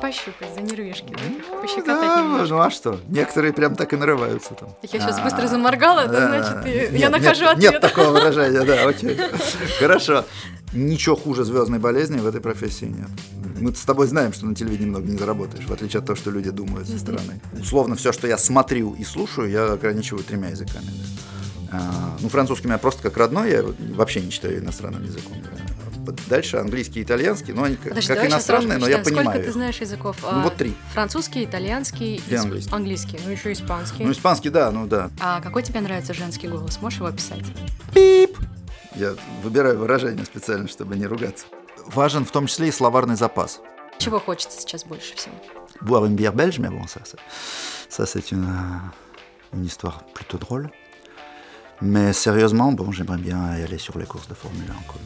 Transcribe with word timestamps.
Пощупать 0.00 0.54
за 0.54 0.60
нервишки, 0.60 1.08
да? 1.10 1.18
Ну, 1.50 1.60
Пощекотать 1.62 2.00
да, 2.00 2.22
немножко. 2.22 2.54
ну 2.54 2.60
а 2.60 2.70
что? 2.70 3.00
Некоторые 3.08 3.52
прям 3.54 3.74
так 3.74 3.92
и 3.94 3.96
нарываются 3.96 4.52
там. 4.54 4.68
Я 4.82 4.88
сейчас 4.88 5.18
А, 5.18 5.22
быстро 5.24 5.46
заморгала, 5.46 6.00
это 6.00 6.12
да. 6.12 6.28
значит, 6.28 6.66
и 6.66 6.92
Нет, 6.92 7.00
я 7.00 7.08
нахожу 7.10 7.44
нет, 7.44 7.52
ответ. 7.56 7.72
Нет 7.72 7.80
такого 7.80 8.10
выражения, 8.12 8.62
да, 8.62 8.86
окей. 8.88 9.18
Хорошо. 9.78 10.24
Ничего 10.74 11.16
хуже 11.16 11.44
звездной 11.44 11.78
болезни 11.78 12.18
в 12.18 12.26
этой 12.26 12.42
профессии 12.42 12.84
нет. 12.84 13.08
Мы 13.58 13.74
с 13.74 13.80
тобой 13.84 14.06
знаем, 14.06 14.34
что 14.34 14.44
на 14.44 14.54
телевидении 14.54 14.90
много 14.90 15.06
не 15.10 15.16
заработаешь, 15.16 15.64
в 15.66 15.72
отличие 15.72 16.00
от 16.00 16.06
того, 16.06 16.16
что 16.16 16.30
люди 16.30 16.50
думают 16.50 16.86
со 16.88 16.98
стороны. 16.98 17.40
Условно, 17.58 17.96
все, 17.96 18.12
что 18.12 18.26
я 18.26 18.36
смотрю 18.36 18.94
и 18.94 19.04
слушаю, 19.04 19.48
я 19.48 19.72
ограничиваю 19.72 20.22
тремя 20.24 20.48
языками. 20.48 20.84
да. 20.84 21.78
А, 21.78 22.16
ну, 22.20 22.28
французский 22.28 22.66
у 22.66 22.68
меня 22.70 22.78
просто 22.78 23.02
как 23.02 23.16
родной, 23.16 23.50
я 23.50 23.64
вообще 23.94 24.20
не 24.20 24.30
считаю 24.30 24.58
иностранным 24.58 25.02
языком. 25.04 25.32
да. 25.42 25.65
Дальше 26.28 26.56
английский 26.58 27.00
и 27.00 27.02
итальянский, 27.02 27.52
но 27.52 27.64
они 27.64 27.76
Подожди, 27.76 28.14
как 28.14 28.26
иностранные, 28.26 28.78
но 28.78 28.88
я 28.88 28.98
понимаю. 28.98 29.28
Сколько 29.30 29.44
ты 29.46 29.52
знаешь 29.52 29.76
языков? 29.80 30.16
Ну, 30.22 30.28
А, 30.30 30.42
вот 30.42 30.56
три. 30.56 30.74
Французский, 30.92 31.44
итальянский 31.44 32.22
И 32.28 32.34
английский. 32.34 32.74
английский. 32.74 33.20
Ну, 33.24 33.30
еще 33.30 33.52
испанский. 33.52 34.04
Ну, 34.04 34.12
испанский, 34.12 34.50
да, 34.50 34.70
ну 34.70 34.86
да. 34.86 35.10
А 35.20 35.40
какой 35.40 35.62
тебе 35.62 35.80
нравится 35.80 36.14
женский 36.14 36.48
голос? 36.48 36.80
Можешь 36.80 36.98
его 36.98 37.08
описать? 37.08 37.44
Пип! 37.94 38.36
Я 38.94 39.14
выбираю 39.42 39.78
выражение 39.78 40.24
специально, 40.24 40.68
чтобы 40.68 40.96
не 40.96 41.06
ругаться. 41.06 41.46
Важен 41.86 42.24
в 42.24 42.30
том 42.30 42.46
числе 42.46 42.68
и 42.68 42.72
словарный 42.72 43.16
запас. 43.16 43.60
Чего 43.98 44.18
хочется 44.20 44.60
сейчас 44.60 44.84
больше 44.84 45.14
всего? 45.16 45.34
Boire 45.82 46.04
une 46.06 46.16
bière 46.16 46.32
belge, 46.34 46.58
mais 46.58 46.70
bon, 46.70 46.86
ça, 46.86 47.00
ça, 47.04 47.18
ça, 47.90 48.06
c'est 48.06 48.32
une, 48.32 48.44
euh, 48.44 49.56
une 49.56 49.64
histoire 49.66 50.04
plutôt 50.14 50.38
drôle. 50.38 50.70
Mais 51.82 52.14
sérieusement, 52.14 52.72
bon, 52.72 52.90
j'aimerais 52.92 53.18
bien 53.18 53.38
aller 53.44 53.76
sur 53.78 53.98
les 53.98 54.06
courses 54.06 54.28
de 54.28 54.34
Formule 54.34 54.64
1 54.70 54.72
comme, 54.90 55.02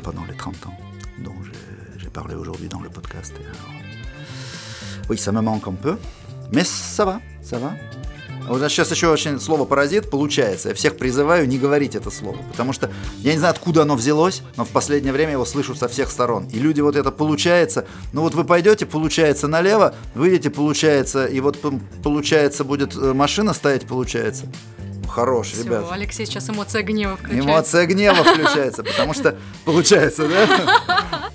pendant 0.00 0.24
les 0.24 0.34
30 0.34 0.66
ans 0.66 0.76
dont 1.18 1.34
j'ai- 1.98 2.08
parlé 2.10 2.34
aujourd'hui 2.34 2.68
dans 2.68 2.80
le 2.80 2.90
podcast. 2.90 3.32
Oui, 5.08 5.16
ça 5.16 5.32
me 5.32 5.40
manque 5.40 5.66
un 5.66 5.72
peu, 5.72 5.96
mais 6.52 6.62
ça 6.62 7.06
va, 7.06 7.20
ça 7.42 7.58
va. 7.58 7.72
А 8.44 8.52
Вот 8.52 8.60
сейчас 8.70 8.90
еще 8.90 9.06
очень 9.08 9.38
слово 9.40 9.64
паразит 9.64 10.10
получается. 10.10 10.70
Я 10.70 10.74
всех 10.74 10.98
призываю 10.98 11.46
не 11.46 11.58
говорить 11.58 11.94
это 11.94 12.10
слово, 12.10 12.36
потому 12.50 12.72
что 12.72 12.90
я 13.20 13.32
не 13.32 13.38
знаю, 13.38 13.52
откуда 13.52 13.82
оно 13.82 13.94
взялось, 13.94 14.42
но 14.56 14.64
в 14.64 14.70
последнее 14.70 15.12
время 15.12 15.32
его 15.32 15.44
слышу 15.44 15.74
со 15.76 15.86
всех 15.88 16.10
сторон. 16.10 16.48
И 16.48 16.58
люди 16.58 16.80
вот 16.80 16.96
это 16.96 17.12
получается. 17.12 17.86
Ну 18.12 18.22
вот 18.22 18.34
вы 18.34 18.44
пойдете, 18.44 18.84
получается 18.84 19.46
налево, 19.46 19.94
выйдете, 20.14 20.50
получается, 20.50 21.24
и 21.26 21.40
вот 21.40 21.58
получается 22.02 22.64
будет 22.64 22.96
э, 22.96 23.12
машина 23.14 23.54
стоять, 23.54 23.86
получается. 23.86 24.46
Хорош, 25.12 25.48
Всё, 25.48 25.64
ребят. 25.64 25.84
Алексей 25.90 26.24
сейчас 26.24 26.48
эмоция 26.48 26.82
гнева 26.82 27.18
включается. 27.18 27.46
Эмоция 27.46 27.86
гнева 27.86 28.14
включается, 28.24 28.82
потому 28.82 29.12
что 29.12 29.36
получается, 29.66 30.26
да? 30.26 31.30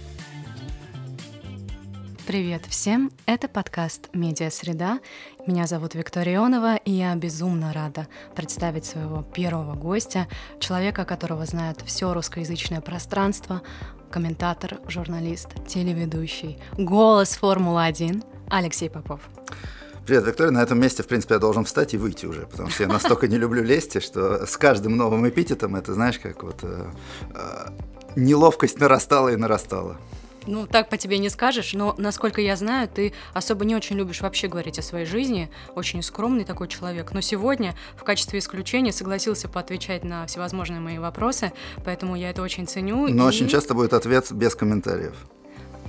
Привет 2.25 2.65
всем, 2.67 3.11
это 3.27 3.47
подкаст 3.47 4.09
«Медиа 4.13 4.49
Среда». 4.49 4.99
Меня 5.45 5.67
зовут 5.67 5.93
Виктория 5.93 6.37
Ионова, 6.37 6.77
и 6.77 6.91
я 6.91 7.13
безумно 7.13 7.71
рада 7.71 8.07
представить 8.35 8.85
своего 8.85 9.21
первого 9.21 9.75
гостя, 9.75 10.27
человека, 10.59 11.05
которого 11.05 11.45
знает 11.45 11.77
все 11.85 12.11
русскоязычное 12.13 12.81
пространство, 12.81 13.61
комментатор, 14.09 14.79
журналист, 14.87 15.49
телеведущий, 15.67 16.57
голос 16.79 17.37
Формулы-1 17.37 18.25
Алексей 18.49 18.89
Попов. 18.89 19.21
Привет, 20.07 20.25
Виктория. 20.25 20.51
На 20.51 20.63
этом 20.63 20.79
месте, 20.79 21.03
в 21.03 21.07
принципе, 21.07 21.33
я 21.33 21.39
должен 21.39 21.65
встать 21.65 21.93
и 21.93 21.97
выйти 21.97 22.25
уже, 22.25 22.45
потому 22.45 22.69
что 22.69 22.83
я 22.83 22.87
настолько 22.87 23.27
не 23.27 23.37
люблю 23.37 23.61
лести, 23.61 23.99
что 23.99 24.45
с 24.45 24.55
каждым 24.55 24.95
новым 24.95 25.27
эпитетом 25.27 25.75
это, 25.75 25.93
знаешь, 25.93 26.17
как 26.17 26.43
вот 26.43 26.59
э, 26.61 26.85
э, 27.35 27.67
неловкость 28.15 28.79
нарастала 28.79 29.27
и 29.27 29.35
нарастала. 29.35 29.97
Ну, 30.45 30.65
так 30.65 30.87
по 30.87 30.95
тебе 30.95 31.17
не 31.17 31.27
скажешь, 31.27 31.73
но, 31.73 31.93
насколько 31.97 32.39
я 32.39 32.55
знаю, 32.55 32.87
ты 32.87 33.11
особо 33.33 33.65
не 33.65 33.75
очень 33.75 33.97
любишь 33.97 34.21
вообще 34.21 34.47
говорить 34.47 34.79
о 34.79 34.81
своей 34.81 35.05
жизни, 35.05 35.51
очень 35.75 36.01
скромный 36.01 36.45
такой 36.45 36.69
человек. 36.69 37.11
Но 37.11 37.19
сегодня 37.19 37.75
в 37.97 38.05
качестве 38.05 38.39
исключения 38.39 38.93
согласился 38.93 39.49
поотвечать 39.49 40.05
на 40.05 40.25
всевозможные 40.25 40.79
мои 40.79 40.99
вопросы, 40.99 41.51
поэтому 41.83 42.15
я 42.15 42.29
это 42.29 42.41
очень 42.41 42.65
ценю. 42.65 43.09
Но 43.09 43.25
и 43.25 43.27
очень 43.27 43.49
часто 43.49 43.73
будет 43.73 43.91
ответ 43.91 44.31
без 44.31 44.55
комментариев. 44.55 45.15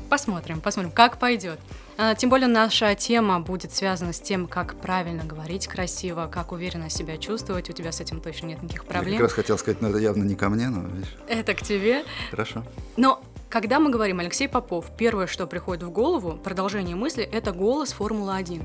Посмотрим, 0.08 0.60
посмотрим, 0.60 0.90
как 0.92 1.18
пойдет. 1.18 1.58
А, 1.98 2.14
Тем 2.14 2.30
более 2.30 2.48
наша 2.48 2.94
тема 2.94 3.40
будет 3.40 3.74
связана 3.74 4.12
с 4.12 4.20
тем, 4.20 4.46
как 4.46 4.76
правильно 4.80 5.24
говорить 5.24 5.66
красиво, 5.66 6.28
как 6.32 6.52
уверенно 6.52 6.88
себя 6.90 7.18
чувствовать. 7.18 7.68
У 7.68 7.72
тебя 7.72 7.92
с 7.92 8.00
этим 8.00 8.20
точно 8.20 8.46
нет 8.46 8.62
никаких 8.62 8.82
Я 8.82 8.86
как 8.86 8.88
проблем. 8.96 9.20
раз 9.20 9.32
хотел 9.32 9.58
сказать, 9.58 9.80
но 9.82 9.88
это 9.88 9.98
явно 9.98 10.22
не 10.24 10.34
ко 10.34 10.48
мне, 10.48 10.68
но 10.68 10.86
видишь, 10.88 11.14
Это 11.28 11.54
к 11.54 11.62
тебе. 11.62 12.04
хорошо. 12.30 12.64
Но 12.96 13.20
когда 13.50 13.80
мы 13.80 13.90
говорим 13.90 14.20
Алексей 14.20 14.48
Попов, 14.48 14.90
первое, 14.96 15.26
что 15.26 15.46
приходит 15.46 15.82
в 15.82 15.90
голову, 15.90 16.32
продолжение 16.38 16.96
мысли, 16.96 17.24
это 17.24 17.52
голос 17.52 17.92
Формулы-1. 17.92 18.62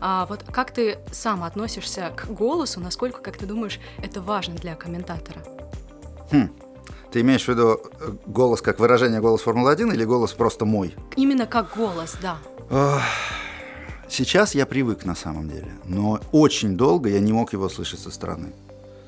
А 0.00 0.26
вот 0.26 0.44
как 0.50 0.72
ты 0.72 0.98
сам 1.12 1.42
относишься 1.42 2.12
к 2.16 2.26
голосу, 2.26 2.80
насколько, 2.80 3.20
как 3.20 3.36
ты 3.36 3.46
думаешь, 3.46 3.80
это 4.02 4.20
важно 4.22 4.54
для 4.54 4.74
комментатора? 4.76 5.42
Хм. 6.32 6.50
Ты 7.12 7.20
имеешь 7.22 7.44
в 7.44 7.48
виду 7.48 7.80
э, 8.00 8.12
голос 8.26 8.62
как 8.62 8.78
выражение 8.78 9.20
голос 9.20 9.42
Формулы-1 9.42 9.94
или 9.94 10.04
голос 10.04 10.32
просто 10.32 10.64
мой? 10.64 10.94
Именно 11.16 11.46
как 11.46 11.76
голос, 11.76 12.16
да. 12.22 12.38
Сейчас 14.08 14.54
я 14.54 14.66
привык 14.66 15.04
на 15.04 15.14
самом 15.14 15.48
деле, 15.48 15.72
но 15.84 16.20
очень 16.32 16.76
долго 16.76 17.08
я 17.08 17.20
не 17.20 17.32
мог 17.32 17.52
его 17.52 17.68
слышать 17.68 18.00
со 18.00 18.10
стороны. 18.10 18.52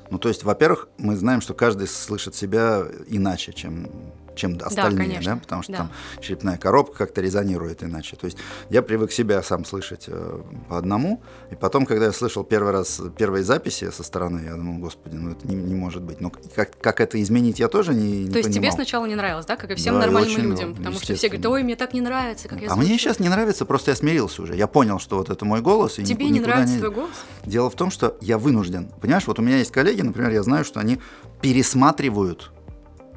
Ну, 0.09 0.17
то 0.17 0.29
есть, 0.29 0.43
во-первых, 0.43 0.89
мы 0.97 1.15
знаем, 1.15 1.41
что 1.41 1.53
каждый 1.53 1.87
слышит 1.87 2.35
себя 2.35 2.83
иначе, 3.07 3.51
чем, 3.51 3.87
чем 4.35 4.57
остальные, 4.61 5.07
конечно, 5.07 5.35
да, 5.35 5.41
потому 5.41 5.63
что 5.63 5.71
да. 5.71 5.77
там 5.79 5.91
черепная 6.21 6.57
коробка 6.57 6.97
как-то 6.97 7.21
резонирует 7.21 7.83
иначе. 7.83 8.15
То 8.15 8.25
есть 8.25 8.37
я 8.69 8.81
привык 8.81 9.11
себя 9.11 9.41
сам 9.43 9.65
слышать 9.65 10.05
э, 10.07 10.41
по 10.69 10.77
одному, 10.77 11.21
и 11.51 11.55
потом, 11.55 11.85
когда 11.85 12.05
я 12.05 12.11
слышал 12.11 12.43
первый 12.43 12.71
раз 12.71 13.01
первые 13.17 13.43
записи 13.43 13.89
со 13.91 14.03
стороны, 14.03 14.41
я 14.45 14.55
думал, 14.55 14.79
господи, 14.79 15.15
ну 15.15 15.31
это 15.31 15.47
не, 15.47 15.55
не 15.55 15.75
может 15.75 16.01
быть. 16.01 16.21
Но 16.21 16.31
как, 16.55 16.77
как 16.79 17.01
это 17.01 17.21
изменить, 17.21 17.59
я 17.59 17.67
тоже 17.67 17.93
не, 17.93 18.23
не 18.23 18.29
То 18.29 18.37
есть 18.37 18.49
тебе 18.49 18.61
понимал. 18.61 18.75
сначала 18.75 19.05
не 19.05 19.15
нравилось, 19.15 19.45
да, 19.45 19.55
как 19.55 19.71
и 19.71 19.75
всем 19.75 19.95
Да, 19.95 20.01
и 20.01 20.05
нормальным 20.05 20.33
очень, 20.33 20.49
людям, 20.49 20.69
ну, 20.69 20.75
потому 20.75 20.95
что 20.97 21.15
все 21.15 21.27
говорят, 21.27 21.45
ой, 21.45 21.63
мне 21.63 21.75
так 21.75 21.93
не 21.93 22.01
нравится, 22.01 22.47
как 22.47 22.61
я 22.61 22.69
А 22.71 22.75
мне 22.75 22.85
звучу». 22.85 22.99
сейчас 22.99 23.19
не 23.19 23.29
нравится, 23.29 23.65
просто 23.65 23.91
я 23.91 23.95
смирился 23.95 24.41
уже. 24.41 24.55
Я 24.55 24.67
понял, 24.67 24.99
что 24.99 25.17
вот 25.17 25.29
это 25.29 25.45
мой 25.45 25.61
голос. 25.61 25.99
И 25.99 26.03
Тебе 26.03 26.29
не 26.29 26.39
нравится 26.39 26.77
твой 26.77 26.91
голос? 26.91 27.11
Дело 27.45 27.69
в 27.69 27.75
том, 27.75 27.91
что 27.91 28.17
я 28.21 28.37
вынужден. 28.37 28.89
Понимаешь, 29.01 29.27
вот 29.27 29.39
у 29.39 29.41
меня 29.41 29.57
есть 29.57 29.71
коллеги, 29.71 30.01
например, 30.01 30.31
я 30.31 30.43
знаю, 30.43 30.65
что 30.65 30.79
они 30.79 30.99
пересматривают, 31.41 32.51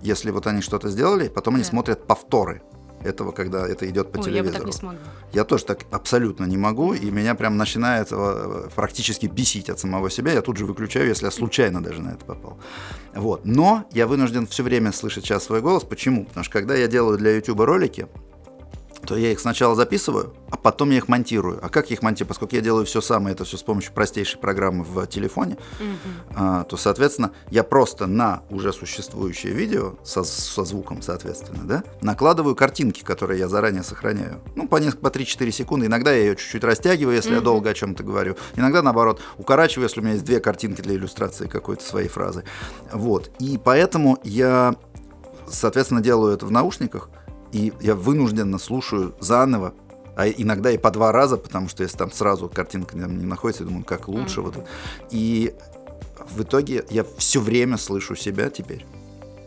если 0.06 0.30
вот 0.30 0.46
они 0.46 0.60
что-то 0.62 0.88
сделали, 0.88 1.28
потом 1.28 1.54
они 1.54 1.64
Да. 1.64 1.68
смотрят 1.70 2.06
повторы 2.06 2.62
этого, 3.04 3.30
когда 3.32 3.68
это 3.68 3.88
идет 3.88 4.10
по 4.10 4.18
Ой, 4.18 4.24
я 4.32 4.42
бы 4.42 4.48
телевизору. 4.48 4.58
так 4.58 4.66
не 4.66 4.72
смогла. 4.72 5.00
Я 5.32 5.44
тоже 5.44 5.64
так 5.66 5.80
абсолютно 5.92 6.44
не 6.46 6.56
могу, 6.56 6.94
и 6.94 7.10
меня 7.10 7.34
прям 7.34 7.56
начинает 7.56 8.08
э, 8.10 8.68
практически 8.74 9.26
бесить 9.26 9.68
от 9.70 9.78
самого 9.78 10.10
себя. 10.10 10.32
Я 10.32 10.40
тут 10.42 10.56
же 10.56 10.64
выключаю, 10.66 11.06
если 11.08 11.26
я 11.26 11.30
случайно 11.30 11.82
даже 11.82 12.00
на 12.02 12.10
это 12.14 12.24
попал. 12.24 12.58
Вот. 13.14 13.44
Но 13.44 13.84
я 13.92 14.06
вынужден 14.06 14.46
все 14.46 14.62
время 14.62 14.92
слышать 14.92 15.24
сейчас 15.24 15.44
свой 15.44 15.60
голос. 15.60 15.84
Почему? 15.84 16.24
Потому 16.24 16.44
что 16.44 16.52
когда 16.54 16.74
я 16.74 16.88
делаю 16.88 17.18
для 17.18 17.36
YouTube 17.36 17.60
ролики, 17.60 18.08
то 19.06 19.16
я 19.16 19.32
их 19.32 19.40
сначала 19.40 19.74
записываю, 19.74 20.34
а 20.50 20.56
потом 20.56 20.90
я 20.90 20.98
их 20.98 21.08
монтирую. 21.08 21.58
А 21.62 21.68
как 21.68 21.90
я 21.90 21.94
их 21.96 22.02
монтирую? 22.02 22.28
Поскольку 22.28 22.54
я 22.56 22.60
делаю 22.60 22.84
все 22.86 23.00
сам, 23.00 23.28
и 23.28 23.32
это 23.32 23.44
все 23.44 23.56
с 23.56 23.62
помощью 23.62 23.92
простейшей 23.92 24.38
программы 24.40 24.84
в 24.84 25.06
телефоне, 25.06 25.56
Мгм. 25.78 25.96
а, 26.34 26.64
то, 26.64 26.76
соответственно, 26.76 27.32
я 27.50 27.62
просто 27.62 28.06
на 28.06 28.42
уже 28.50 28.72
существующее 28.72 29.52
видео 29.52 29.94
со, 30.02 30.24
со 30.24 30.64
звуком, 30.64 31.02
соответственно, 31.02 31.60
да, 31.64 31.84
накладываю 32.02 32.54
картинки, 32.54 33.02
которые 33.02 33.38
я 33.38 33.48
заранее 33.48 33.82
сохраняю. 33.82 34.40
Ну, 34.54 34.66
по, 34.68 34.76
несколько, 34.76 35.02
по 35.10 35.16
3-4 35.16 35.50
секунды. 35.50 35.86
Иногда 35.86 36.12
я 36.12 36.18
ее 36.20 36.36
чуть-чуть 36.36 36.64
растягиваю, 36.64 37.14
если 37.16 37.30
я 37.30 37.36
Мгм. 37.36 37.44
долго 37.44 37.70
о 37.70 37.74
чем-то 37.74 38.02
говорю. 38.02 38.36
Иногда, 38.56 38.82
наоборот, 38.82 39.20
укорачиваю, 39.38 39.84
если 39.84 40.00
у 40.00 40.02
меня 40.02 40.14
есть 40.14 40.24
две 40.24 40.40
картинки 40.40 40.80
для 40.80 40.94
иллюстрации 40.94 41.46
какой-то 41.46 41.84
своей 41.84 42.08
фразы. 42.08 42.44
Вот. 42.92 43.30
И 43.38 43.58
поэтому 43.62 44.18
я, 44.24 44.74
соответственно, 45.48 46.00
делаю 46.00 46.34
это 46.34 46.46
в 46.46 46.50
наушниках, 46.50 47.08
и 47.52 47.72
я 47.80 47.94
вынужденно 47.94 48.58
слушаю 48.58 49.14
заново, 49.20 49.74
а 50.16 50.28
иногда 50.28 50.70
и 50.70 50.78
по 50.78 50.90
два 50.90 51.12
раза, 51.12 51.36
потому 51.36 51.68
что 51.68 51.82
если 51.82 51.98
там 51.98 52.10
сразу 52.10 52.48
картинка 52.48 52.96
не 52.96 53.24
находится, 53.24 53.64
я 53.64 53.68
думаю, 53.68 53.84
как 53.84 54.08
лучше. 54.08 54.40
Вот. 54.40 54.56
это. 54.56 54.66
И 55.10 55.54
в 56.30 56.42
итоге 56.42 56.84
я 56.90 57.04
все 57.18 57.40
время 57.40 57.76
слышу 57.76 58.16
себя 58.16 58.50
теперь 58.50 58.84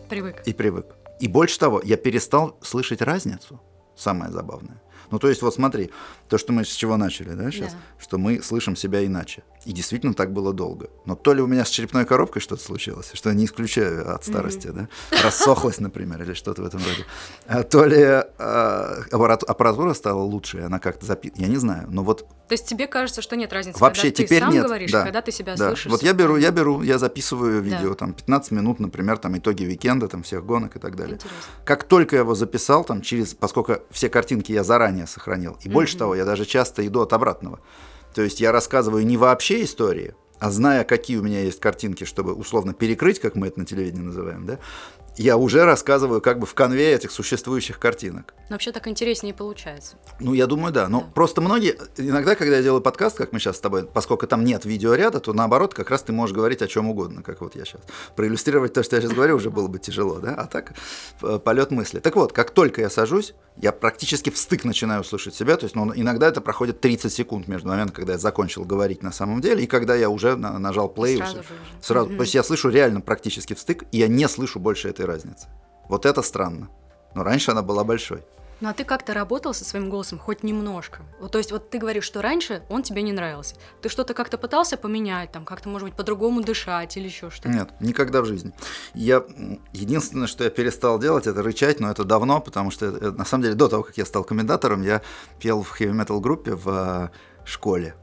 Привык. 0.10 0.44
и 0.46 0.54
привык. 0.54 0.86
И 1.20 1.28
больше 1.28 1.60
того, 1.60 1.82
я 1.84 1.98
перестал 1.98 2.58
слышать 2.62 3.02
разницу. 3.02 3.60
Самое 3.96 4.32
забавное. 4.32 4.82
Ну, 5.12 5.20
то 5.20 5.28
есть, 5.28 5.42
вот 5.42 5.54
смотри, 5.54 5.90
то, 6.30 6.38
что 6.38 6.54
мы 6.54 6.64
с 6.64 6.68
чего 6.70 6.96
начали, 6.98 7.30
да, 7.34 7.52
сейчас, 7.52 7.74
Да. 7.74 7.80
что 8.00 8.18
мы 8.18 8.42
слышим 8.42 8.76
себя 8.76 9.06
иначе. 9.06 9.44
И 9.66 9.74
действительно 9.74 10.14
так 10.14 10.32
было 10.32 10.54
долго. 10.54 10.90
Но 11.06 11.16
то 11.16 11.34
ли 11.34 11.42
у 11.42 11.48
меня 11.48 11.66
с 11.66 11.70
черепной 11.70 12.06
коробкой 12.06 12.42
что-то 12.42 12.64
случилось, 12.64 13.12
что 13.14 13.30
я 13.30 13.36
не 13.36 13.46
исключаю 13.46 14.14
от 14.16 14.24
старости, 14.26 14.68
да, 14.68 14.88
рассохлась, 15.24 15.80
например, 15.80 16.22
или 16.24 16.34
что-то 16.34 16.62
в 16.62 16.66
этом 16.66 16.80
роде. 16.82 17.06
А 17.48 17.64
то 17.64 17.84
ли 17.86 18.02
аппарат- 18.02 19.44
аппаратура 19.44 19.94
стала 19.94 20.22
лучше, 20.22 20.60
она 20.62 20.80
как-то 20.80 21.06
запитана, 21.06 21.42
я 21.44 21.48
не 21.50 21.58
знаю. 21.58 21.88
Но 21.90 22.04
вот 22.04 22.28
То 22.48 22.54
есть 22.54 22.66
тебе 22.68 22.88
кажется, 22.88 23.22
что 23.22 23.36
нет 23.36 23.52
разницы, 23.54 23.80
Вообще 23.80 24.04
когда 24.04 24.16
ты 24.18 24.24
теперь 24.26 24.42
сам 24.42 24.54
нет, 24.54 24.66
говоришь, 24.66 24.92
да, 24.92 25.04
когда 25.04 25.22
ты 25.22 25.32
себя 25.32 25.56
да. 25.56 25.68
слышишь. 25.70 25.92
Вот 25.92 26.04
я 26.04 26.14
беру, 26.14 26.38
я 26.38 26.52
беру, 26.52 26.82
я 26.82 26.98
записываю 26.98 27.62
Да. 27.62 27.70
видео, 27.70 27.94
там 27.96 28.14
15 28.14 28.52
минут, 28.52 28.80
например, 28.80 29.18
там 29.18 29.38
итоги 29.38 29.66
уикенда, 29.66 30.08
там 30.08 30.24
всех 30.24 30.46
гонок 30.46 30.76
и 30.76 30.80
так 30.80 30.96
далее. 30.96 31.16
Интересно. 31.16 31.38
Как 31.66 31.84
только 31.84 32.16
я 32.16 32.22
его 32.22 32.34
записал, 32.36 32.84
там 32.84 33.02
через, 33.02 33.34
поскольку 33.34 33.78
все 33.92 34.10
картинки 34.10 34.52
я 34.52 34.64
заранее 34.64 34.80
заранее 34.80 35.08
сохранил. 35.08 35.58
И 35.62 35.70
больше 35.70 35.98
того, 35.98 36.16
я 36.20 36.26
даже 36.26 36.46
часто 36.46 36.86
иду 36.86 37.02
от 37.02 37.14
обратного. 37.14 37.60
То 38.14 38.22
есть 38.22 38.40
я 38.40 38.52
рассказываю 38.52 39.06
не 39.06 39.18
вообще 39.18 39.64
истории, 39.64 40.16
а 40.40 40.52
зная, 40.52 40.84
какие 40.84 41.18
у 41.18 41.24
меня 41.24 41.42
есть 41.42 41.60
картинки, 41.60 42.06
чтобы 42.06 42.34
условно 42.34 42.74
перекрыть, 42.74 43.20
как 43.20 43.36
мы 43.36 43.48
это 43.48 43.60
на 43.60 43.66
телевидении 43.66 44.06
называем, 44.06 44.46
да, 44.46 44.60
я 45.24 45.36
уже 45.36 45.66
рассказываю 45.66 46.22
как 46.22 46.40
бы 46.40 46.46
в 46.46 46.54
конве 46.54 46.94
этих 46.94 47.12
существующих 47.12 47.78
картинок. 47.78 48.34
Но 48.50 48.56
вообще 48.56 48.72
так 48.72 48.88
интереснее 48.88 49.34
получается. 49.34 49.98
Ну, 50.22 50.34
я 50.34 50.48
думаю, 50.48 50.72
да. 50.72 50.88
Но 50.88 51.02
да. 51.02 51.08
просто 51.14 51.42
многие, 51.42 51.78
иногда, 51.98 52.36
когда 52.36 52.56
я 52.56 52.64
делаю 52.64 52.82
подкаст, 52.82 53.18
как 53.18 53.34
мы 53.34 53.40
сейчас 53.40 53.58
с 53.58 53.60
тобой, 53.60 53.86
поскольку 53.86 54.28
там 54.28 54.46
нет 54.46 54.64
видеоряда, 54.64 55.20
то 55.20 55.34
наоборот, 55.34 55.74
как 55.74 55.90
раз 55.90 56.04
ты 56.04 56.14
можешь 56.14 56.34
говорить 56.34 56.62
о 56.62 56.68
чем 56.68 56.90
угодно, 56.90 57.22
как 57.22 57.42
вот 57.42 57.58
я 57.58 57.66
сейчас. 57.66 57.82
Проиллюстрировать 58.16 58.72
то, 58.72 58.82
что 58.82 58.96
я 58.96 59.02
сейчас 59.02 59.12
говорю, 59.12 59.36
уже 59.36 59.50
было 59.50 59.68
бы 59.68 59.78
тяжело, 59.78 60.20
да? 60.20 60.36
А 60.36 60.48
так, 60.48 60.74
полет 61.44 61.72
мысли. 61.72 62.00
Так 62.00 62.16
вот, 62.16 62.32
как 62.32 62.52
только 62.52 62.80
я 62.80 62.90
сажусь, 62.90 63.34
я 63.58 63.74
практически 63.74 64.30
в 64.30 64.38
стык 64.38 64.64
начинаю 64.64 65.04
слышать 65.04 65.36
себя, 65.36 65.58
то 65.58 65.66
есть 65.66 65.76
ну, 65.76 65.92
иногда 65.94 66.30
это 66.30 66.40
проходит 66.40 66.80
30 66.80 67.12
секунд 67.12 67.50
между 67.50 67.68
моментом, 67.68 67.94
когда 67.94 68.14
я 68.14 68.20
закончил 68.20 68.64
говорить 68.64 69.04
на 69.04 69.12
самом 69.12 69.42
деле, 69.42 69.66
и 69.66 69.68
когда 69.68 69.96
я 69.96 70.10
уже 70.10 70.38
нажал 70.38 70.92
play. 70.96 71.18
Сразу 71.18 71.38
же. 71.38 71.44
Сразу. 71.82 72.10
Mm-hmm. 72.10 72.16
То 72.16 72.22
есть 72.22 72.36
я 72.36 72.44
слышу 72.44 72.70
реально 72.70 73.02
практически 73.02 73.54
в 73.54 73.60
стык, 73.60 73.84
и 73.92 73.98
я 73.98 74.08
не 74.08 74.30
слышу 74.30 74.60
больше 74.60 74.88
этой 74.88 75.09
разницы. 75.10 75.48
Вот 75.90 76.06
это 76.06 76.22
странно. 76.22 76.70
Но 77.16 77.24
раньше 77.24 77.52
она 77.52 77.62
была 77.62 77.84
большой. 77.84 78.24
Ну 78.62 78.68
а 78.68 78.74
ты 78.74 78.84
как-то 78.84 79.14
работал 79.14 79.54
со 79.54 79.64
своим 79.64 79.90
голосом 79.90 80.20
хоть 80.20 80.44
немножко? 80.44 81.02
Вот, 81.22 81.32
то 81.32 81.38
есть 81.38 81.52
вот 81.52 81.70
ты 81.70 81.78
говоришь, 81.78 82.04
что 82.04 82.22
раньше 82.22 82.62
он 82.68 82.84
тебе 82.84 83.02
не 83.04 83.14
нравился. 83.14 83.56
Ты 83.82 83.88
что-то 83.88 84.14
как-то 84.14 84.38
пытался 84.38 84.76
поменять, 84.76 85.32
там 85.32 85.46
как-то, 85.46 85.70
может 85.70 85.88
быть, 85.88 85.96
по-другому 85.96 86.42
дышать 86.42 86.98
или 86.98 87.06
еще 87.06 87.30
что-то? 87.30 87.50
Нет, 87.50 87.70
никогда 87.80 88.22
в 88.22 88.26
жизни. 88.26 88.52
Я 88.94 89.24
единственное, 89.72 90.28
что 90.28 90.44
я 90.44 90.50
перестал 90.50 91.00
делать, 91.00 91.26
это 91.26 91.42
рычать, 91.42 91.80
но 91.80 91.90
это 91.90 92.04
давно, 92.04 92.42
потому 92.42 92.70
что 92.70 92.88
это, 92.88 93.12
на 93.14 93.24
самом 93.24 93.44
деле 93.44 93.56
до 93.56 93.70
того, 93.70 93.84
как 93.84 93.98
я 93.98 94.06
стал 94.06 94.26
комментатором, 94.26 94.82
я 94.82 95.02
пел 95.40 95.64
в 95.64 95.70
хэви-метал 95.70 96.20
группе 96.20 96.54
в 96.54 96.68
э, 96.68 97.10
школе. 97.46 97.96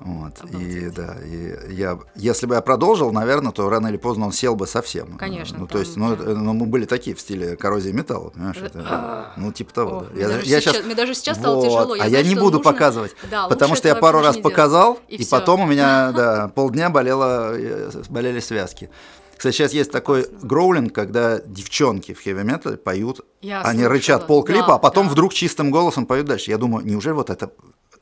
Вот. 0.00 0.32
И 0.58 0.88
да, 0.88 1.16
и 1.22 1.74
я, 1.74 1.98
если 2.14 2.46
бы 2.46 2.54
я 2.54 2.62
продолжил, 2.62 3.12
наверное, 3.12 3.52
то 3.52 3.68
рано 3.68 3.88
или 3.88 3.98
поздно 3.98 4.26
он 4.26 4.32
сел 4.32 4.56
бы 4.56 4.66
совсем. 4.66 5.18
Конечно. 5.18 5.58
Ну, 5.58 5.66
то 5.66 5.78
есть, 5.78 5.96
ну, 5.96 6.16
да. 6.16 6.24
ну, 6.34 6.54
мы 6.54 6.66
были 6.66 6.86
такие 6.86 7.14
в 7.14 7.20
стиле 7.20 7.54
коррозии 7.56 7.90
металла, 7.90 8.30
понимаешь? 8.30 8.56
Это, 8.56 8.82
а. 8.88 9.32
ну, 9.36 9.52
типа 9.52 9.74
того. 9.74 9.98
О, 9.98 10.06
да. 10.14 10.20
я, 10.20 10.28
даже 10.28 10.46
я 10.46 10.60
сейчас, 10.60 10.74
сейчас, 10.74 10.86
мне 10.86 10.94
даже 10.94 11.14
сейчас 11.14 11.36
стало 11.36 11.56
вот, 11.56 11.66
тяжело. 11.66 11.94
Я 11.94 12.04
а 12.04 12.08
знаю, 12.08 12.24
я 12.24 12.28
не 12.28 12.34
буду 12.34 12.58
нужно... 12.58 12.72
показывать, 12.72 13.14
да, 13.30 13.46
потому 13.48 13.74
что 13.74 13.88
я 13.88 13.94
пару 13.94 14.20
раз 14.20 14.38
показал, 14.38 14.98
и, 15.08 15.16
и 15.16 15.26
потом 15.26 15.60
у 15.60 15.66
меня 15.66 16.12
да, 16.16 16.48
полдня 16.48 16.88
болело, 16.88 17.52
э, 17.54 17.90
болели 18.08 18.40
связки. 18.40 18.88
Кстати, 19.36 19.54
сейчас 19.54 19.72
есть 19.72 19.90
такой 19.90 20.26
гроулинг, 20.42 20.94
когда 20.94 21.40
девчонки 21.40 22.12
в 22.12 22.22
хэви 22.22 22.42
метале 22.42 22.76
поют, 22.76 23.20
я 23.40 23.62
они 23.62 23.78
слышала. 23.78 23.94
рычат 23.94 24.26
полклипа, 24.26 24.66
да, 24.66 24.74
а 24.74 24.78
потом 24.78 25.06
да. 25.06 25.12
вдруг 25.12 25.32
чистым 25.32 25.70
голосом 25.70 26.04
поют 26.04 26.26
дальше. 26.26 26.50
Я 26.50 26.58
думаю, 26.58 26.84
неужели 26.84 27.14
вот 27.14 27.30
это 27.30 27.50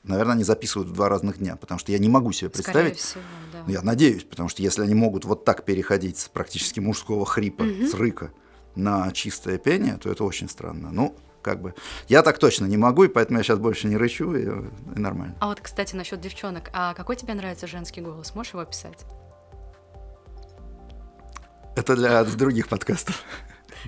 наверное, 0.03 0.35
они 0.35 0.45
записывают 0.45 0.91
в 0.91 0.93
два 0.93 1.09
разных 1.09 1.39
дня, 1.39 1.57
потому 1.57 1.79
что 1.79 1.93
я 1.93 1.99
не 1.99 2.09
могу 2.09 2.33
себе 2.33 2.51
представить. 2.51 2.99
Всего, 2.99 3.23
да. 3.53 3.65
Я 3.71 3.83
надеюсь, 3.83 4.25
потому 4.25 4.49
что 4.49 4.63
если 4.63 4.83
они 4.83 4.95
могут 4.95 5.25
вот 5.25 5.45
так 5.45 5.65
переходить 5.65 6.19
с 6.19 6.29
практически 6.29 6.81
мужского 6.81 7.27
хрипа, 7.27 7.63
угу. 7.63 7.87
с 7.87 7.95
рыка 7.95 8.33
на 8.75 9.11
чистое 9.13 9.59
пение, 9.59 9.97
то 9.97 10.11
это 10.11 10.25
очень 10.25 10.49
странно. 10.49 10.91
Ну, 10.93 11.17
как 11.43 11.61
бы 11.61 11.75
я 12.09 12.23
так 12.23 12.39
точно 12.39 12.67
не 12.67 12.77
могу, 12.77 13.05
и 13.05 13.09
поэтому 13.09 13.39
я 13.39 13.45
сейчас 13.45 13.59
больше 13.59 13.87
не 13.89 13.97
рычу, 13.97 14.35
и, 14.35 14.43
и 14.43 14.99
нормально. 14.99 15.35
А 15.41 15.49
вот, 15.49 15.61
кстати, 15.61 15.95
насчет 15.95 16.21
девчонок, 16.21 16.71
а 16.73 16.95
какой 16.95 17.17
тебе 17.17 17.35
нравится 17.35 17.67
женский 17.67 18.01
голос? 18.01 18.35
Можешь 18.35 18.53
его 18.53 18.63
описать? 18.63 19.05
Это 21.77 21.95
для 21.95 22.25
других 22.25 22.69
подкастов. 22.69 23.23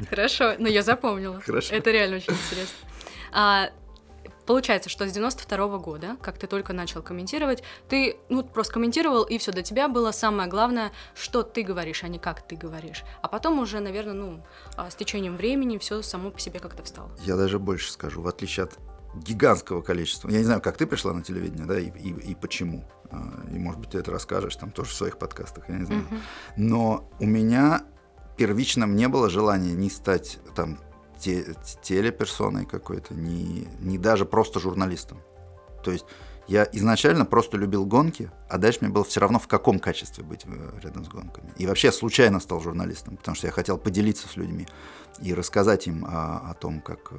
Хорошо, 0.09 0.55
но 0.59 0.69
я 0.69 0.83
запомнила. 0.83 1.41
Хорошо. 1.41 1.75
Это 1.75 1.91
реально 1.91 2.17
очень 2.17 2.33
интересно. 2.33 2.77
А, 3.33 3.71
Получается, 4.51 4.91
что 4.91 5.09
с 5.09 5.13
92 5.13 5.57
-го 5.57 5.79
года, 5.79 6.17
как 6.21 6.37
ты 6.37 6.49
только 6.49 6.73
начал 6.73 7.03
комментировать, 7.03 7.63
ты 7.89 8.17
ну, 8.29 8.43
просто 8.43 8.73
комментировал, 8.73 9.23
и 9.23 9.39
все, 9.39 9.53
до 9.53 9.63
тебя 9.63 9.87
было 9.87 10.11
самое 10.11 10.49
главное, 10.49 10.91
что 11.15 11.45
ты 11.45 11.63
говоришь, 11.63 12.03
а 12.03 12.09
не 12.09 12.19
как 12.19 12.43
ты 12.43 12.57
говоришь. 12.57 13.05
А 13.23 13.29
потом 13.29 13.61
уже, 13.61 13.79
наверное, 13.79 14.15
ну, 14.15 14.45
а, 14.77 14.91
с 14.91 14.97
течением 14.97 15.37
времени 15.37 15.79
все 15.79 16.03
само 16.03 16.33
по 16.33 16.41
себе 16.41 16.59
как-то 16.59 16.83
встало. 16.83 17.13
Я 17.21 17.37
даже 17.37 17.61
больше 17.61 17.93
скажу, 17.93 18.23
в 18.23 18.27
отличие 18.27 18.65
от 18.65 18.77
гигантского 19.15 19.83
количества. 19.83 20.29
Я 20.29 20.39
не 20.39 20.45
знаю, 20.45 20.61
как 20.61 20.77
ты 20.77 20.85
пришла 20.85 21.13
на 21.13 21.23
телевидение, 21.23 21.67
да, 21.67 21.79
и, 21.79 21.87
и, 21.91 22.33
и 22.33 22.35
почему. 22.35 22.85
А, 23.13 23.19
и, 23.55 23.57
может 23.57 23.79
быть, 23.79 23.91
ты 23.91 23.99
это 23.99 24.11
расскажешь 24.11 24.57
там 24.57 24.73
тоже 24.73 24.91
в 24.91 24.95
своих 24.95 25.17
подкастах, 25.17 25.69
я 25.69 25.77
не 25.77 25.85
знаю. 25.85 26.03
Uh-huh. 26.11 26.21
Но 26.57 27.09
у 27.21 27.25
меня 27.25 27.85
первично 28.37 28.85
не 28.85 29.07
было 29.07 29.31
желания 29.31 29.75
не 29.75 29.91
стать 29.91 30.41
там 30.57 30.81
те, 31.21 31.55
телеперсоной 31.83 32.67
какой-то, 32.67 33.15
не, 33.15 33.69
не 33.81 33.99
даже 33.99 34.25
просто 34.25 34.59
журналистом. 34.59 35.19
То 35.85 35.93
есть 35.93 36.05
я 36.49 36.69
изначально 36.73 37.25
просто 37.25 37.57
любил 37.57 37.87
гонки, 37.87 38.31
а 38.49 38.59
дальше 38.59 38.81
мне 38.83 38.91
было 38.91 39.05
все 39.05 39.21
равно 39.21 39.39
в 39.39 39.47
каком 39.47 39.79
качестве 39.79 40.25
быть 40.25 40.45
э, 40.47 40.81
рядом 40.83 41.05
с 41.05 41.09
гонками. 41.09 41.53
И 41.57 41.67
вообще 41.67 41.89
я 41.89 41.93
случайно 41.93 42.41
стал 42.41 42.61
журналистом, 42.61 43.17
потому 43.17 43.37
что 43.37 43.47
я 43.47 43.53
хотел 43.53 43.79
поделиться 43.79 44.27
с 44.27 44.37
людьми 44.37 44.67
и 45.23 45.33
рассказать 45.33 45.87
им 45.87 46.05
о, 46.05 46.51
о 46.51 46.55
том, 46.55 46.81
как 46.81 47.13
э, 47.13 47.17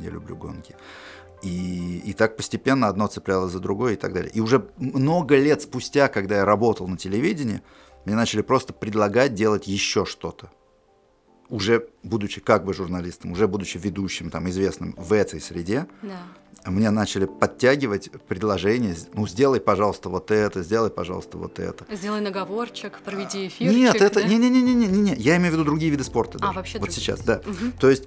я 0.00 0.10
люблю 0.10 0.36
гонки. 0.36 0.76
И, 1.42 1.98
и 2.04 2.12
так 2.12 2.36
постепенно 2.36 2.88
одно 2.88 3.06
цеплялось 3.08 3.52
за 3.52 3.60
другое 3.60 3.94
и 3.94 3.96
так 3.96 4.12
далее. 4.12 4.30
И 4.32 4.40
уже 4.40 4.68
много 4.76 5.36
лет 5.36 5.62
спустя, 5.62 6.08
когда 6.08 6.36
я 6.36 6.44
работал 6.44 6.86
на 6.86 6.96
телевидении, 6.96 7.62
мне 8.04 8.14
начали 8.14 8.42
просто 8.42 8.72
предлагать 8.72 9.34
делать 9.34 9.66
еще 9.66 10.04
что-то 10.04 10.50
уже 11.50 11.86
будучи 12.02 12.40
как 12.40 12.64
бы 12.64 12.74
журналистом, 12.74 13.32
уже 13.32 13.48
будучи 13.48 13.78
ведущим, 13.78 14.30
там, 14.30 14.48
известным 14.48 14.94
в 14.96 15.12
этой 15.12 15.40
среде, 15.40 15.86
да. 16.02 16.70
мне 16.70 16.90
начали 16.90 17.26
подтягивать 17.26 18.10
предложения, 18.28 18.94
ну, 19.14 19.26
сделай, 19.26 19.60
пожалуйста, 19.60 20.08
вот 20.08 20.30
это, 20.30 20.62
сделай, 20.62 20.90
пожалуйста, 20.90 21.38
вот 21.38 21.58
это. 21.58 21.84
Сделай 21.90 22.20
наговорчик, 22.20 22.98
проведи 23.04 23.48
эфир. 23.48 23.72
Нет, 23.72 23.96
это, 23.96 24.22
не-не-не-не-не, 24.22 25.14
я 25.16 25.36
имею 25.36 25.50
в 25.50 25.54
виду 25.54 25.64
другие 25.64 25.90
виды 25.90 26.04
спорта 26.04 26.38
даже. 26.38 26.52
А, 26.52 26.54
вообще 26.54 26.78
Вот 26.78 26.92
сейчас, 26.92 27.20
да. 27.20 27.40
Угу. 27.46 27.72
То 27.80 27.90
есть 27.90 28.04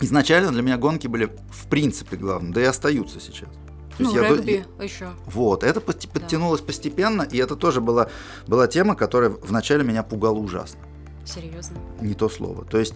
изначально 0.00 0.50
для 0.50 0.62
меня 0.62 0.78
гонки 0.78 1.06
были 1.06 1.30
в 1.50 1.68
принципе 1.68 2.16
главным, 2.16 2.52
да 2.52 2.60
и 2.60 2.64
остаются 2.64 3.20
сейчас. 3.20 3.48
То 3.98 4.04
ну, 4.04 4.14
регби 4.14 4.64
я, 4.78 4.84
еще. 4.84 5.10
Вот, 5.26 5.62
это 5.62 5.80
подтянулось 5.80 6.60
да. 6.60 6.66
постепенно, 6.66 7.22
и 7.22 7.36
это 7.36 7.56
тоже 7.56 7.80
была, 7.80 8.08
была 8.46 8.66
тема, 8.66 8.96
которая 8.96 9.30
вначале 9.30 9.84
меня 9.84 10.02
пугала 10.02 10.38
ужасно. 10.38 10.80
Серьезно? 11.24 11.76
Не 12.00 12.14
то 12.14 12.28
слово. 12.28 12.64
То 12.64 12.78
есть, 12.78 12.94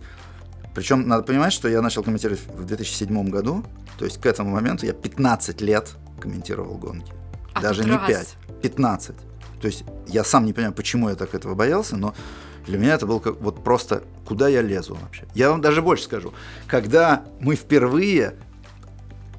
причем 0.75 1.06
надо 1.08 1.23
понимать, 1.23 1.52
что 1.52 1.69
я 1.69 1.81
начал 1.82 2.02
комментировать 2.02 2.40
в 2.46 2.64
2007 2.64 3.28
году, 3.28 3.64
то 3.99 4.05
есть 4.05 4.20
к 4.20 4.26
этому 4.26 4.50
моменту 4.50 4.87
я 4.87 4.93
15 4.93 5.61
лет 5.61 5.94
комментировал 6.20 6.76
гонки. 6.76 7.12
А 7.54 7.61
Даже 7.61 7.85
не 7.85 7.92
раз. 7.92 8.06
5, 8.06 8.37
15. 8.62 9.16
То 9.61 9.66
есть 9.66 9.85
я 10.06 10.25
сам 10.25 10.45
не 10.45 10.52
понимаю, 10.52 10.75
почему 10.75 11.09
я 11.09 11.14
так 11.14 11.35
этого 11.35 11.54
боялся, 11.54 11.97
но 11.97 12.14
для 12.66 12.78
меня 12.78 12.95
это 12.95 13.06
было 13.06 13.21
как 13.21 13.40
вот 13.40 13.62
просто, 13.62 14.02
куда 14.26 14.49
я 14.49 14.61
лезу 14.61 14.99
вообще. 15.00 15.25
Я 15.35 15.50
вам 15.50 15.61
даже 15.61 15.83
больше 15.83 16.04
скажу. 16.04 16.35
Когда 16.66 17.25
мы 17.40 17.54
впервые 17.54 18.35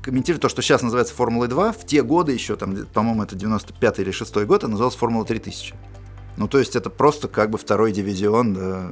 комментировали 0.01 0.41
то, 0.41 0.50
что 0.50 0.62
сейчас 0.62 0.82
называется 0.82 1.13
Формулой 1.13 1.50
2, 1.50 1.74
в 1.74 1.86
те 1.86 2.01
годы 2.01 2.32
еще, 2.32 2.56
там, 2.56 2.86
по-моему, 2.94 3.24
это 3.24 3.36
95 3.36 4.00
или 4.00 4.12
6 4.12 4.36
год, 4.46 4.63
это 4.63 4.70
называлось 4.70 4.96
Формула 4.96 5.25
3000. 5.25 5.75
Ну, 6.38 6.48
то 6.48 6.60
есть 6.60 6.75
это 6.75 6.89
просто 6.89 7.27
как 7.27 7.50
бы 7.50 7.58
второй 7.58 7.91
дивизион, 7.91 8.53
да, 8.53 8.91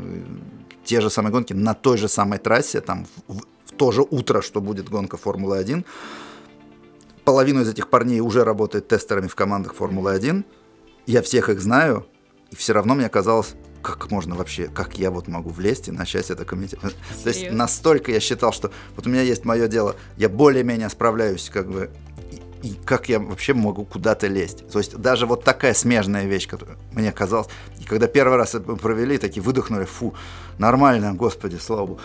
те 0.83 1.01
же 1.01 1.09
самые 1.09 1.31
гонки 1.31 1.53
на 1.53 1.73
той 1.73 1.97
же 1.97 2.07
самой 2.07 2.39
трассе, 2.39 2.81
там 2.81 3.05
в, 3.27 3.39
в 3.39 3.71
то 3.77 3.91
же 3.91 4.01
утро, 4.01 4.41
что 4.41 4.61
будет 4.61 4.89
гонка 4.89 5.17
Формулы-1. 5.17 5.85
Половину 7.23 7.61
из 7.61 7.69
этих 7.69 7.89
парней 7.89 8.19
уже 8.19 8.43
работает 8.43 8.87
тестерами 8.87 9.27
в 9.27 9.35
командах 9.35 9.75
Формулы-1. 9.75 10.43
Я 11.05 11.21
всех 11.21 11.49
их 11.49 11.61
знаю, 11.61 12.05
и 12.51 12.55
все 12.55 12.73
равно 12.73 12.95
мне 12.95 13.09
казалось, 13.09 13.53
как 13.83 14.09
можно 14.09 14.35
вообще, 14.35 14.67
как 14.67 14.97
я 14.97 15.11
вот 15.11 15.27
могу 15.27 15.51
влезть 15.51 15.87
и 15.87 15.91
начать 15.91 16.31
это 16.31 16.45
комментировать. 16.45 16.95
То 17.23 17.29
есть 17.29 17.51
настолько 17.51 18.11
я 18.11 18.19
считал, 18.19 18.51
что 18.51 18.71
вот 18.95 19.05
у 19.05 19.09
меня 19.09 19.21
есть 19.21 19.45
мое 19.45 19.67
дело, 19.67 19.95
я 20.17 20.29
более-менее 20.29 20.89
справляюсь 20.89 21.49
как 21.51 21.69
бы 21.69 21.91
и 22.65 22.73
как 22.83 23.09
я 23.09 23.19
вообще 23.19 23.53
могу 23.53 23.85
куда-то 23.85 24.25
лезть. 24.27 24.67
То 24.69 24.79
есть 24.79 24.97
даже 24.97 25.27
вот 25.27 25.43
такая 25.43 25.75
смежная 25.75 26.25
вещь, 26.25 26.47
которая 26.47 26.77
мне 26.91 27.11
казалось, 27.11 27.47
и 27.79 27.83
когда 27.83 28.07
первый 28.07 28.37
раз 28.37 28.55
провели, 28.81 29.19
такие 29.19 29.43
выдохнули, 29.43 29.85
фу, 29.85 30.15
нормально, 30.57 31.13
господи, 31.13 31.57
слава 31.57 31.85
богу. 31.85 31.99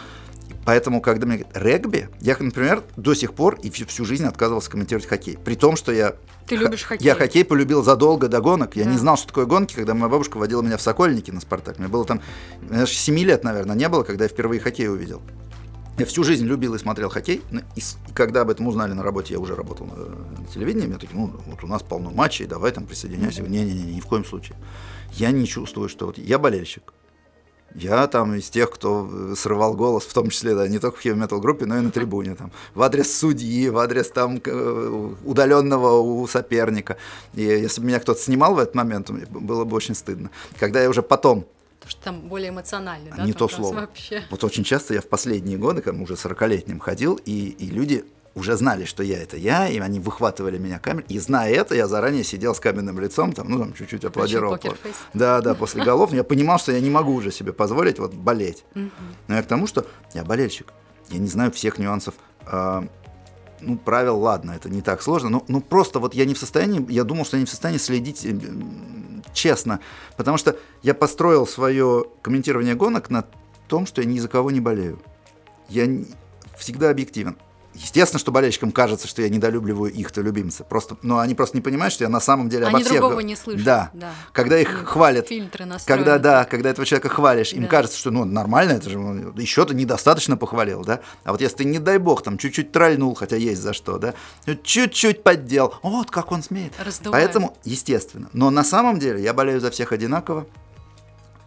Поэтому, 0.66 1.00
когда 1.00 1.26
мне 1.26 1.38
говорят 1.38 1.56
регби, 1.56 2.08
я, 2.20 2.36
например, 2.38 2.82
до 2.96 3.14
сих 3.14 3.32
пор 3.32 3.58
и 3.62 3.70
всю, 3.70 3.86
всю 3.86 4.04
жизнь 4.04 4.26
отказывался 4.26 4.70
комментировать 4.70 5.08
хоккей. 5.08 5.38
При 5.42 5.54
том, 5.54 5.76
что 5.76 5.90
я... 5.92 6.16
Ты 6.46 6.56
любишь 6.56 6.82
хоккей? 6.82 7.06
Я 7.06 7.14
хоккей 7.14 7.44
полюбил 7.46 7.82
задолго 7.82 8.28
до 8.28 8.40
гонок. 8.40 8.76
Я 8.76 8.84
да. 8.84 8.90
не 8.90 8.98
знал, 8.98 9.16
что 9.16 9.28
такое 9.28 9.46
гонки, 9.46 9.74
когда 9.74 9.94
моя 9.94 10.10
бабушка 10.10 10.36
водила 10.36 10.60
меня 10.60 10.76
в 10.76 10.82
Сокольники 10.82 11.30
на 11.30 11.40
Спартак. 11.40 11.78
Мне 11.78 11.88
было 11.88 12.04
там, 12.04 12.20
знаешь, 12.68 12.90
7 12.90 13.18
лет, 13.20 13.42
наверное, 13.42 13.74
не 13.74 13.88
было, 13.88 14.02
когда 14.02 14.24
я 14.24 14.28
впервые 14.28 14.60
хоккей 14.60 14.88
увидел. 14.90 15.22
Я 16.00 16.07
всю 16.07 16.25
жизнь 16.25 16.47
любил 16.47 16.75
и 16.75 16.78
смотрел 16.78 17.11
хоккей, 17.11 17.42
и, 17.76 17.80
когда 18.14 18.40
об 18.40 18.49
этом 18.49 18.66
узнали 18.66 18.95
на 18.95 19.02
работе, 19.02 19.35
я 19.35 19.38
уже 19.38 19.54
работал 19.54 19.85
на, 19.85 19.97
на 19.97 20.47
телевидении, 20.47 20.87
мне 20.87 20.97
такие, 20.97 21.14
ну, 21.14 21.30
вот 21.45 21.62
у 21.62 21.66
нас 21.66 21.83
полно 21.83 22.11
матчей, 22.11 22.47
давай 22.47 22.73
там 22.73 22.87
присоединяйся. 22.87 23.42
Не-не-не, 23.42 23.97
ни 23.97 24.00
в 24.00 24.07
коем 24.07 24.25
случае. 24.25 24.57
Я 25.12 25.30
не 25.30 25.47
чувствую, 25.47 25.90
что 25.90 26.07
вот 26.07 26.16
я 26.16 26.38
болельщик. 26.38 26.95
Я 27.75 28.07
там 28.07 28.35
из 28.35 28.49
тех, 28.49 28.71
кто 28.71 29.11
э, 29.12 29.35
срывал 29.37 29.75
голос, 29.75 30.04
в 30.04 30.14
том 30.14 30.30
числе, 30.30 30.54
да, 30.54 30.66
не 30.69 30.78
только 30.78 30.97
в 30.97 31.04
heavy 31.04 31.23
metal 31.23 31.38
группе, 31.38 31.66
но 31.66 31.76
и 31.76 31.80
на 31.83 31.90
трибуне, 31.90 32.35
там, 32.35 32.50
в 32.75 32.80
адрес 32.80 33.14
судьи, 33.14 33.69
в 33.69 33.76
адрес 33.76 34.09
там 34.09 34.40
э, 34.42 35.14
удаленного 35.26 36.00
у 36.00 36.26
соперника. 36.26 36.97
И 37.35 37.42
если 37.42 37.83
бы 37.83 37.88
меня 37.88 38.00
кто-то 38.00 38.19
снимал 38.19 38.54
в 38.54 38.59
этот 38.59 38.75
момент, 38.75 39.11
было 39.11 39.64
бы 39.64 39.76
очень 39.76 39.95
стыдно. 39.95 40.30
Когда 40.59 40.83
я 40.83 40.88
уже 40.88 41.02
потом 41.02 41.47
что 41.88 42.02
там 42.02 42.20
более 42.20 42.50
эмоционально, 42.50 43.14
да? 43.16 43.25
Не 43.25 43.32
то 43.32 43.49
слово. 43.49 43.75
Вообще. 43.80 44.22
Вот 44.30 44.44
очень 44.44 44.64
часто 44.64 44.94
я 44.94 45.00
в 45.00 45.06
последние 45.08 45.58
годы, 45.58 45.82
когда 45.82 46.02
уже 46.02 46.14
40-летним 46.14 46.78
ходил, 46.78 47.20
и, 47.25 47.49
и 47.58 47.66
люди 47.66 48.04
уже 48.34 48.56
знали, 48.56 48.84
что 48.84 49.02
я 49.02 49.20
это 49.20 49.37
я, 49.37 49.68
и 49.68 49.78
они 49.78 50.00
выхватывали 50.00 50.58
меня 50.58 50.78
камеру. 50.78 51.04
И 51.08 51.18
зная 51.18 51.52
это, 51.52 51.75
я 51.75 51.88
заранее 51.88 52.25
сидел 52.25 52.54
с 52.54 52.60
каменным 52.60 53.00
лицом, 53.00 53.32
там, 53.32 53.49
ну, 53.49 53.58
там, 53.58 53.75
чуть-чуть 53.75 54.04
аплодировал. 54.04 54.58
Да, 55.14 55.40
да, 55.40 55.54
после 55.54 55.84
голов. 55.84 56.12
Я 56.12 56.25
понимал, 56.25 56.58
что 56.58 56.72
я 56.72 56.80
не 56.80 56.90
могу 56.90 57.14
уже 57.14 57.32
себе 57.32 57.52
позволить 57.52 57.99
вот 57.99 58.14
болеть. 58.14 58.64
Но 58.75 59.34
я 59.34 59.42
к 59.42 59.46
тому, 59.46 59.66
что 59.66 59.87
я 60.14 60.25
болельщик. 60.25 60.72
Я 61.08 61.18
не 61.18 61.26
знаю 61.26 61.50
всех 61.50 61.78
нюансов 61.78 62.14
а, 62.46 62.87
ну, 63.60 63.76
правил, 63.76 64.18
ладно, 64.18 64.52
это 64.52 64.68
не 64.68 64.82
так 64.82 65.02
сложно, 65.02 65.28
но 65.28 65.44
ну, 65.48 65.60
просто 65.60 65.98
вот 65.98 66.14
я 66.14 66.24
не 66.24 66.34
в 66.34 66.38
состоянии, 66.38 66.84
я 66.90 67.04
думал, 67.04 67.24
что 67.24 67.36
я 67.36 67.40
не 67.40 67.46
в 67.46 67.50
состоянии 67.50 67.78
следить 67.78 68.24
э, 68.24 68.38
честно, 69.32 69.80
потому 70.16 70.36
что 70.36 70.56
я 70.82 70.94
построил 70.94 71.46
свое 71.46 72.04
комментирование 72.22 72.74
гонок 72.74 73.10
на 73.10 73.24
том, 73.68 73.86
что 73.86 74.02
я 74.02 74.08
ни 74.08 74.18
за 74.18 74.28
кого 74.28 74.50
не 74.50 74.60
болею. 74.60 75.00
Я 75.68 75.86
всегда 76.58 76.90
объективен. 76.90 77.36
Естественно, 77.80 78.18
что 78.18 78.30
болельщикам 78.30 78.72
кажется, 78.72 79.08
что 79.08 79.22
я 79.22 79.28
недолюбливаю 79.30 79.90
их-то 79.90 80.20
любимца. 80.20 80.64
Просто, 80.64 80.96
но 81.02 81.18
они 81.18 81.34
просто 81.34 81.56
не 81.56 81.62
понимают, 81.62 81.94
что 81.94 82.04
я 82.04 82.10
на 82.10 82.20
самом 82.20 82.50
деле 82.50 82.66
они 82.66 82.76
обо 82.76 82.84
всех... 82.84 82.99
другого 83.00 83.20
не 83.20 83.37
слышат. 83.37 83.64
Да. 83.64 83.90
да. 83.94 84.12
Когда 84.32 84.58
их 84.58 84.68
Нет, 84.70 84.87
хвалят... 84.87 85.28
Фильтры 85.28 85.66
Когда, 85.87 86.18
да, 86.18 86.44
когда 86.44 86.70
этого 86.70 86.84
человека 86.84 87.08
хвалишь, 87.08 87.52
им 87.54 87.62
да. 87.62 87.68
кажется, 87.68 87.99
что 87.99 88.10
ну 88.10 88.25
нормально, 88.25 88.72
это 88.72 88.90
же 88.90 88.99
еще 89.37 89.64
ты 89.64 89.75
недостаточно 89.75 90.37
похвалил, 90.37 90.84
да? 90.84 91.00
А 91.25 91.32
вот 91.32 91.40
если 91.40 91.58
ты, 91.58 91.64
не 91.64 91.78
дай 91.78 91.99
бог, 91.99 92.22
там 92.22 92.37
чуть-чуть 92.37 92.70
тральнул, 92.70 93.14
хотя 93.14 93.37
есть 93.37 93.62
за 93.62 93.72
что, 93.72 93.99
да? 93.99 94.14
Чуть-чуть 94.62 95.22
поддел. 95.22 95.75
Вот 95.82 96.10
как 96.10 96.32
он 96.32 96.42
смеет. 96.42 96.75
Раздувает. 96.78 97.12
Поэтому, 97.12 97.56
естественно. 97.64 98.28
Но 98.34 98.50
на 98.50 98.62
самом 98.62 98.99
деле 98.99 99.22
я 99.22 99.32
болею 99.32 99.60
за 99.60 99.70
всех 99.70 99.92
одинаково. 99.92 100.46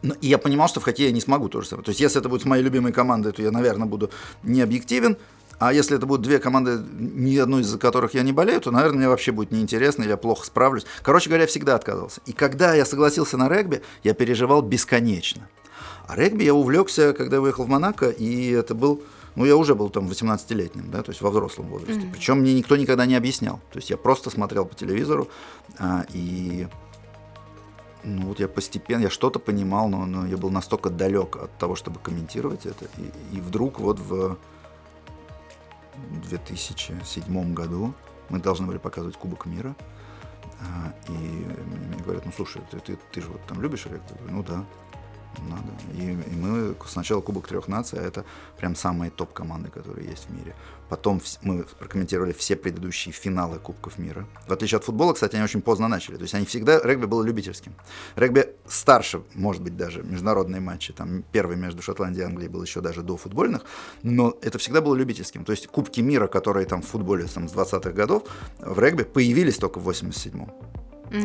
Ну, 0.01 0.15
и 0.19 0.27
я 0.27 0.37
понимал, 0.37 0.67
что 0.67 0.81
в 0.81 0.83
хоккее 0.83 1.07
я 1.07 1.13
не 1.13 1.21
смогу 1.21 1.47
тоже 1.47 1.67
самое. 1.67 1.85
То 1.85 1.89
есть, 1.89 2.01
если 2.01 2.19
это 2.19 2.27
будет 2.27 2.41
с 2.41 2.45
моей 2.45 2.61
любимой 2.61 2.91
командой, 2.91 3.31
то 3.31 3.41
я, 3.41 3.51
наверное, 3.51 3.87
буду 3.87 4.11
не 4.43 4.61
объективен. 4.61 5.17
А 5.59 5.73
если 5.73 5.97
это 5.97 6.05
будут 6.05 6.23
две 6.23 6.39
команды, 6.39 6.79
ни 6.93 7.37
одной 7.37 7.61
из 7.61 7.77
которых 7.77 8.13
я 8.13 8.23
не 8.23 8.33
болею, 8.33 8.59
то, 8.61 8.71
наверное, 8.71 8.97
мне 8.97 9.09
вообще 9.09 9.31
будет 9.31 9.51
неинтересно, 9.51 10.03
или 10.03 10.09
я 10.09 10.17
плохо 10.17 10.45
справлюсь. 10.45 10.85
Короче 11.01 11.29
говоря, 11.29 11.43
я 11.43 11.47
всегда 11.47 11.75
отказывался. 11.75 12.21
И 12.25 12.33
когда 12.33 12.73
я 12.73 12.85
согласился 12.85 13.37
на 13.37 13.47
регби, 13.49 13.81
я 14.03 14.13
переживал 14.13 14.61
бесконечно. 14.61 15.47
А 16.07 16.15
регби 16.15 16.43
я 16.43 16.53
увлекся, 16.53 17.13
когда 17.13 17.37
я 17.37 17.41
уехал 17.41 17.63
в 17.63 17.69
Монако, 17.69 18.09
и 18.09 18.51
это 18.51 18.75
был 18.75 19.03
ну, 19.35 19.45
я 19.45 19.57
уже 19.57 19.73
был 19.73 19.89
там 19.89 20.07
18-летним, 20.07 20.91
да, 20.91 21.01
то 21.01 21.09
есть 21.09 21.21
во 21.21 21.31
взрослом 21.31 21.67
возрасте. 21.67 22.03
Mm-hmm. 22.03 22.11
Причем 22.11 22.39
мне 22.39 22.53
никто 22.53 22.75
никогда 22.75 23.07
не 23.07 23.15
объяснял. 23.15 23.59
То 23.71 23.79
есть 23.79 23.89
я 23.89 23.97
просто 23.97 24.29
смотрел 24.29 24.65
по 24.65 24.75
телевизору, 24.75 25.27
а, 25.79 26.05
и 26.13 26.67
ну 28.03 28.27
вот 28.27 28.39
я 28.39 28.47
постепенно, 28.47 29.03
я 29.03 29.09
что-то 29.09 29.39
понимал, 29.39 29.89
но, 29.89 30.05
но 30.05 30.27
я 30.27 30.37
был 30.37 30.49
настолько 30.49 30.89
далек 30.89 31.37
от 31.37 31.57
того, 31.57 31.75
чтобы 31.75 31.99
комментировать 31.99 32.65
это. 32.65 32.85
И, 32.97 33.37
и 33.37 33.41
вдруг 33.41 33.79
вот 33.79 33.99
в 33.99 34.37
2007 36.29 37.53
году 37.53 37.93
мы 38.29 38.39
должны 38.39 38.67
были 38.67 38.77
показывать 38.77 39.17
Кубок 39.17 39.45
мира. 39.45 39.75
А, 40.61 40.93
и 41.09 41.11
мне 41.11 42.03
говорят, 42.03 42.25
ну 42.25 42.31
слушай, 42.35 42.61
ты, 42.71 42.79
ты, 42.79 42.97
ты 43.11 43.21
же 43.21 43.29
вот 43.29 43.45
там 43.47 43.61
любишь 43.61 43.85
регби? 43.85 44.13
Ну 44.29 44.43
да 44.43 44.65
надо. 45.41 45.71
И, 45.97 46.11
и 46.11 46.35
мы 46.35 46.75
сначала 46.87 47.21
Кубок 47.21 47.47
трех 47.47 47.67
наций, 47.67 47.99
а 47.99 48.03
это 48.03 48.25
прям 48.57 48.75
самые 48.75 49.11
топ-команды, 49.11 49.69
которые 49.69 50.09
есть 50.09 50.27
в 50.27 50.31
мире. 50.31 50.55
Потом 50.89 51.21
мы 51.41 51.65
прокомментировали 51.79 52.33
все 52.33 52.55
предыдущие 52.55 53.13
финалы 53.13 53.57
Кубков 53.57 53.97
мира. 53.97 54.27
В 54.47 54.53
отличие 54.53 54.77
от 54.77 54.83
футбола, 54.83 55.13
кстати, 55.13 55.35
они 55.35 55.43
очень 55.43 55.61
поздно 55.61 55.87
начали. 55.87 56.17
То 56.17 56.21
есть 56.21 56.35
они 56.35 56.45
всегда, 56.45 56.79
регби 56.83 57.05
было 57.05 57.23
любительским. 57.23 57.73
Регби 58.15 58.49
старше, 58.67 59.23
может 59.33 59.63
быть, 59.63 59.75
даже 59.75 60.03
международные 60.03 60.61
матчи. 60.61 60.93
Там 60.93 61.23
первый 61.31 61.57
между 61.57 61.81
Шотландией 61.81 62.23
и 62.23 62.27
Англией 62.27 62.49
был 62.49 62.61
еще 62.61 62.81
даже 62.81 63.01
до 63.01 63.17
футбольных. 63.17 63.63
Но 64.03 64.37
это 64.41 64.57
всегда 64.59 64.81
было 64.81 64.95
любительским. 64.95 65.45
То 65.45 65.51
есть 65.51 65.67
Кубки 65.67 66.01
мира, 66.01 66.27
которые 66.27 66.65
там 66.65 66.81
в 66.81 66.87
футболе 66.87 67.25
там, 67.25 67.49
с 67.49 67.53
20-х 67.53 67.91
годов, 67.91 68.23
в 68.59 68.77
регби 68.79 69.03
появились 69.03 69.57
только 69.57 69.79
в 69.79 69.89
87-м. 69.89 70.51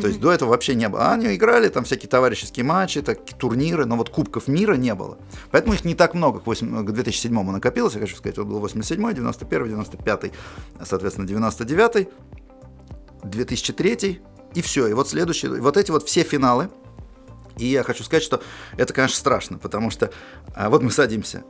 То 0.01 0.07
есть 0.07 0.19
до 0.19 0.31
этого 0.31 0.49
вообще 0.49 0.75
не 0.75 0.87
было. 0.87 1.07
А 1.07 1.13
они 1.13 1.35
играли 1.35 1.67
там 1.67 1.83
всякие 1.83 2.09
товарищеские 2.09 2.63
матчи, 2.63 3.01
так, 3.01 3.25
турниры, 3.25 3.85
но 3.85 3.95
вот 3.95 4.09
кубков 4.09 4.47
мира 4.47 4.75
не 4.75 4.93
было. 4.93 5.17
Поэтому 5.49 5.73
их 5.73 5.83
не 5.83 5.95
так 5.95 6.13
много 6.13 6.39
к, 6.39 6.45
8, 6.45 6.85
к 6.85 6.91
2007 6.91 7.51
накопилось, 7.51 7.95
я 7.95 8.01
хочу 8.01 8.15
сказать. 8.15 8.37
Вот 8.37 8.45
был 8.47 8.59
87 8.59 9.13
91 9.13 9.67
95 9.67 10.31
соответственно, 10.83 11.27
99 11.27 12.09
2003 13.23 14.21
и 14.53 14.61
все. 14.61 14.87
И 14.87 14.93
вот 14.93 15.09
следующие, 15.09 15.59
вот 15.59 15.75
эти 15.75 15.89
вот 15.89 16.07
все 16.07 16.23
финалы, 16.23 16.69
и 17.57 17.65
я 17.65 17.83
хочу 17.83 18.03
сказать, 18.03 18.23
что 18.23 18.41
это, 18.77 18.93
конечно, 18.93 19.17
страшно, 19.17 19.57
потому 19.57 19.89
что 19.89 20.11
а 20.55 20.69
вот 20.69 20.81
мы 20.81 20.91
садимся, 20.91 21.43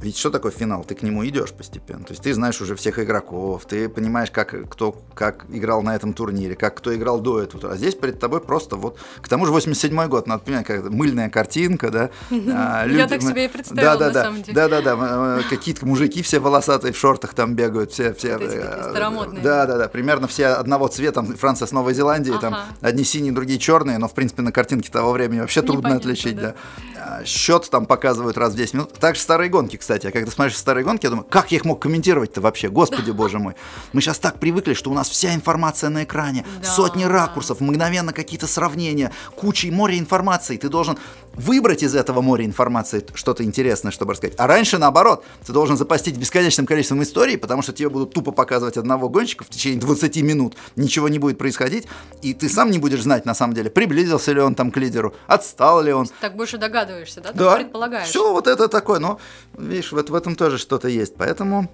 ведь 0.00 0.18
что 0.18 0.30
такое 0.30 0.52
финал? 0.52 0.84
Ты 0.84 0.94
к 0.94 1.02
нему 1.02 1.26
идешь 1.26 1.52
постепенно. 1.52 2.04
То 2.04 2.12
есть 2.12 2.22
ты 2.22 2.34
знаешь 2.34 2.60
уже 2.60 2.76
всех 2.76 2.98
игроков, 2.98 3.64
ты 3.64 3.88
понимаешь, 3.88 4.30
как 4.30 4.68
кто 4.68 4.92
как 5.14 5.46
играл 5.48 5.82
на 5.82 5.96
этом 5.96 6.12
турнире, 6.12 6.54
как 6.54 6.76
кто 6.76 6.94
играл 6.94 7.18
до 7.18 7.40
этого. 7.40 7.72
А 7.72 7.76
здесь 7.76 7.94
перед 7.94 8.20
тобой 8.20 8.40
просто 8.40 8.76
вот... 8.76 8.98
К 9.22 9.28
тому 9.28 9.46
же 9.46 9.52
87-й 9.52 10.08
год, 10.08 10.26
надо 10.26 10.44
понимать, 10.44 10.66
как 10.66 10.90
мыльная 10.90 11.30
картинка, 11.30 11.90
да. 11.90 12.10
А, 12.30 12.84
люди, 12.84 12.98
Я 12.98 13.08
так 13.08 13.22
себе 13.22 13.46
и 13.46 13.48
представила, 13.48 13.96
да, 13.96 14.06
на 14.06 14.12
да, 14.12 14.22
самом 14.24 14.42
деле. 14.42 14.54
Да, 14.54 14.68
да, 14.68 14.82
да. 14.82 15.42
Какие-то 15.48 15.86
мужики 15.86 16.22
все 16.22 16.40
волосатые 16.40 16.92
в 16.92 16.98
шортах 16.98 17.32
там 17.32 17.54
бегают, 17.54 17.92
все... 17.92 18.12
все 18.12 18.36
вот 18.36 18.42
э, 18.42 18.90
старомодные. 18.90 19.42
Да, 19.42 19.66
да, 19.66 19.78
да. 19.78 19.88
Примерно 19.88 20.28
все 20.28 20.48
одного 20.48 20.88
цвета. 20.88 21.22
Франция 21.22 21.66
с 21.66 21.72
Новой 21.72 21.94
Зеландией, 21.94 22.36
ага. 22.36 22.50
там 22.50 22.58
одни 22.82 23.04
синие, 23.04 23.32
другие 23.32 23.58
черные, 23.58 23.96
но, 23.96 24.08
в 24.08 24.14
принципе, 24.14 24.42
на 24.42 24.52
картинке 24.52 24.90
того 24.90 25.12
времени 25.12 25.40
вообще 25.40 25.62
трудно 25.62 25.88
Непонятно, 25.88 26.10
отличить, 26.10 26.36
да. 26.36 26.54
да. 26.94 27.24
Счет 27.24 27.68
там 27.70 27.86
показывают 27.86 28.36
раз 28.36 28.52
в 28.52 28.56
10 28.56 28.74
минут. 28.74 28.92
Также 28.94 29.22
старые 29.22 29.48
гонки, 29.48 29.76
кстати. 29.76 29.95
А 30.04 30.10
когда 30.10 30.30
смотришь 30.30 30.56
старые 30.56 30.84
гонки, 30.84 31.06
я 31.06 31.10
думаю, 31.10 31.26
как 31.28 31.50
я 31.52 31.58
их 31.58 31.64
мог 31.64 31.80
комментировать-то 31.80 32.40
вообще? 32.40 32.68
Господи, 32.68 33.10
боже 33.10 33.38
мой. 33.38 33.54
Мы 33.92 34.00
сейчас 34.00 34.18
так 34.18 34.38
привыкли, 34.38 34.74
что 34.74 34.90
у 34.90 34.94
нас 34.94 35.08
вся 35.08 35.34
информация 35.34 35.90
на 35.90 36.04
экране, 36.04 36.44
Да. 36.60 36.68
сотни 36.68 37.04
ракурсов, 37.04 37.60
мгновенно 37.60 38.12
какие-то 38.12 38.46
сравнения, 38.46 39.12
куча 39.34 39.68
и 39.68 39.70
море 39.70 39.98
информации. 39.98 40.56
Ты 40.56 40.68
должен 40.68 40.98
выбрать 41.36 41.82
из 41.82 41.94
этого 41.94 42.20
моря 42.20 42.44
информации 42.44 43.04
что-то 43.14 43.44
интересное, 43.44 43.92
чтобы 43.92 44.12
рассказать. 44.12 44.34
А 44.38 44.46
раньше, 44.46 44.78
наоборот, 44.78 45.24
ты 45.46 45.52
должен 45.52 45.76
запастить 45.76 46.16
бесконечным 46.16 46.66
количеством 46.66 47.02
историй, 47.02 47.38
потому 47.38 47.62
что 47.62 47.72
тебе 47.72 47.88
будут 47.88 48.12
тупо 48.12 48.32
показывать 48.32 48.76
одного 48.76 49.08
гонщика 49.08 49.44
в 49.44 49.48
течение 49.48 49.80
20 49.80 50.16
минут, 50.22 50.56
ничего 50.76 51.08
не 51.08 51.18
будет 51.18 51.38
происходить, 51.38 51.86
и 52.22 52.34
ты 52.34 52.48
сам 52.48 52.70
не 52.70 52.78
будешь 52.78 53.02
знать, 53.02 53.24
на 53.26 53.34
самом 53.34 53.54
деле, 53.54 53.70
приблизился 53.70 54.32
ли 54.32 54.40
он 54.40 54.54
там 54.54 54.70
к 54.70 54.76
лидеру, 54.78 55.14
отстал 55.26 55.82
ли 55.82 55.92
он. 55.92 56.08
Так 56.20 56.36
больше 56.36 56.58
догадываешься, 56.58 57.20
да? 57.20 57.32
Ты 57.32 57.38
Да, 57.38 57.56
предполагаешь. 57.56 58.08
все 58.08 58.32
вот 58.32 58.46
это 58.46 58.68
такое, 58.68 58.98
но, 58.98 59.18
видишь, 59.58 59.92
в, 59.92 59.96
в 60.02 60.14
этом 60.14 60.36
тоже 60.36 60.58
что-то 60.58 60.88
есть, 60.88 61.14
поэтому... 61.16 61.70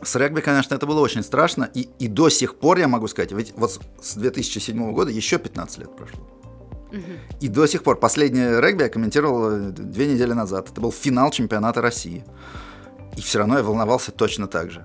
С 0.00 0.14
регби, 0.14 0.40
конечно, 0.40 0.76
это 0.76 0.86
было 0.86 1.00
очень 1.00 1.24
страшно, 1.24 1.68
и, 1.74 1.88
и 1.98 2.06
до 2.06 2.28
сих 2.28 2.54
пор 2.54 2.78
я 2.78 2.86
могу 2.86 3.08
сказать, 3.08 3.32
ведь 3.32 3.52
вот 3.56 3.80
с 4.00 4.14
2007 4.14 4.92
года 4.92 5.10
еще 5.10 5.38
15 5.38 5.78
лет 5.78 5.96
прошло. 5.96 6.20
И 7.40 7.48
до 7.48 7.66
сих 7.66 7.82
пор, 7.82 7.98
последнее 7.98 8.60
регби 8.60 8.84
я 8.84 8.88
комментировал 8.88 9.50
э, 9.50 9.70
две 9.70 10.06
недели 10.06 10.32
назад. 10.32 10.70
Это 10.70 10.80
был 10.80 10.92
финал 10.92 11.30
чемпионата 11.30 11.80
России. 11.80 12.24
И 13.16 13.20
все 13.20 13.38
равно 13.38 13.58
я 13.58 13.64
волновался 13.64 14.12
точно 14.12 14.46
так 14.46 14.70
же. 14.70 14.84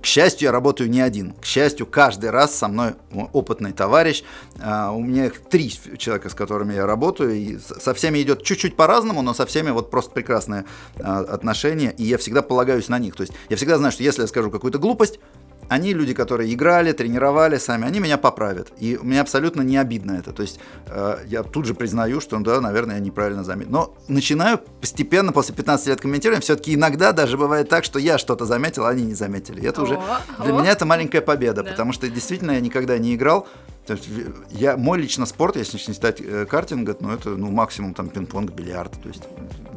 К 0.00 0.04
счастью, 0.04 0.46
я 0.46 0.52
работаю 0.52 0.90
не 0.90 1.00
один. 1.00 1.34
К 1.34 1.44
счастью, 1.44 1.86
каждый 1.86 2.30
раз 2.30 2.54
со 2.54 2.66
мной 2.66 2.94
опытный 3.32 3.72
товарищ. 3.72 4.24
А, 4.60 4.90
У 4.90 5.00
меня 5.00 5.30
три 5.50 5.70
человека, 5.98 6.28
с 6.28 6.34
которыми 6.34 6.74
я 6.74 6.84
работаю. 6.84 7.34
И 7.34 7.58
со 7.58 7.94
всеми 7.94 8.20
идет 8.22 8.42
чуть-чуть 8.42 8.74
по-разному, 8.74 9.22
но 9.22 9.34
со 9.34 9.46
всеми 9.46 9.70
вот 9.70 9.90
просто 9.90 10.10
прекрасные 10.10 10.64
а, 10.98 11.20
отношения. 11.20 11.94
И 11.96 12.04
я 12.04 12.18
всегда 12.18 12.42
полагаюсь 12.42 12.88
на 12.88 12.98
них. 12.98 13.14
То 13.14 13.22
есть 13.22 13.32
я 13.48 13.56
всегда 13.56 13.78
знаю, 13.78 13.92
что 13.92 14.02
если 14.02 14.22
я 14.22 14.26
скажу 14.26 14.50
какую-то 14.50 14.78
глупость, 14.78 15.20
они 15.68 15.94
люди, 15.94 16.12
которые 16.14 16.52
играли, 16.52 16.92
тренировали 16.92 17.56
сами, 17.58 17.86
они 17.86 18.00
меня 18.00 18.18
поправят. 18.18 18.72
И 18.78 18.98
мне 19.02 19.20
абсолютно 19.20 19.62
не 19.62 19.76
обидно 19.76 20.12
это. 20.12 20.32
То 20.32 20.42
есть 20.42 20.60
э, 20.86 21.18
я 21.26 21.42
тут 21.42 21.64
же 21.66 21.74
признаю, 21.74 22.20
что, 22.20 22.38
да, 22.40 22.60
наверное, 22.60 22.96
я 22.96 23.00
неправильно 23.00 23.44
заметил. 23.44 23.70
Но 23.72 23.94
начинаю 24.08 24.58
постепенно, 24.80 25.32
после 25.32 25.54
15 25.54 25.86
лет 25.86 26.00
комментирования, 26.00 26.42
все-таки 26.42 26.74
иногда 26.74 27.12
даже 27.12 27.38
бывает 27.38 27.68
так, 27.68 27.84
что 27.84 27.98
я 27.98 28.18
что-то 28.18 28.44
заметил, 28.44 28.84
а 28.84 28.90
они 28.90 29.04
не 29.04 29.14
заметили. 29.14 29.60
И 29.60 29.66
это 29.66 29.82
уже 29.82 29.94
О, 29.94 30.20
для 30.42 30.54
о. 30.54 30.60
меня 30.60 30.72
это 30.72 30.84
маленькая 30.84 31.20
победа, 31.20 31.62
Да. 31.62 31.70
потому 31.70 31.92
что 31.92 32.08
действительно 32.08 32.52
я 32.52 32.60
никогда 32.60 32.98
не 32.98 33.14
играл. 33.14 33.46
То 33.86 33.94
есть 33.94 34.08
в- 34.08 34.32
я, 34.50 34.76
мой 34.76 34.98
лично 35.00 35.26
спорт, 35.26 35.56
если 35.56 35.76
не 35.76 35.82
считать 35.94 36.20
э, 36.20 36.46
картинга, 36.48 36.96
ну 37.00 37.10
это 37.12 37.30
ну, 37.30 37.50
максимум 37.50 37.94
там 37.94 38.08
пинг-понг, 38.10 38.52
бильярд. 38.52 38.92
То 39.02 39.08
есть 39.08 39.22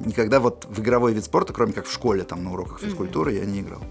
никогда 0.05 0.39
вот 0.39 0.67
в 0.69 0.79
игровой 0.81 1.13
вид 1.13 1.23
спорта, 1.23 1.53
кроме 1.53 1.73
как 1.73 1.85
в 1.87 1.91
школе, 1.93 2.23
там 2.23 2.43
на 2.43 2.51
уроках 2.53 2.79
физкультуры, 2.81 3.33
я 3.33 3.45
не 3.45 3.61
играл. 3.61 3.81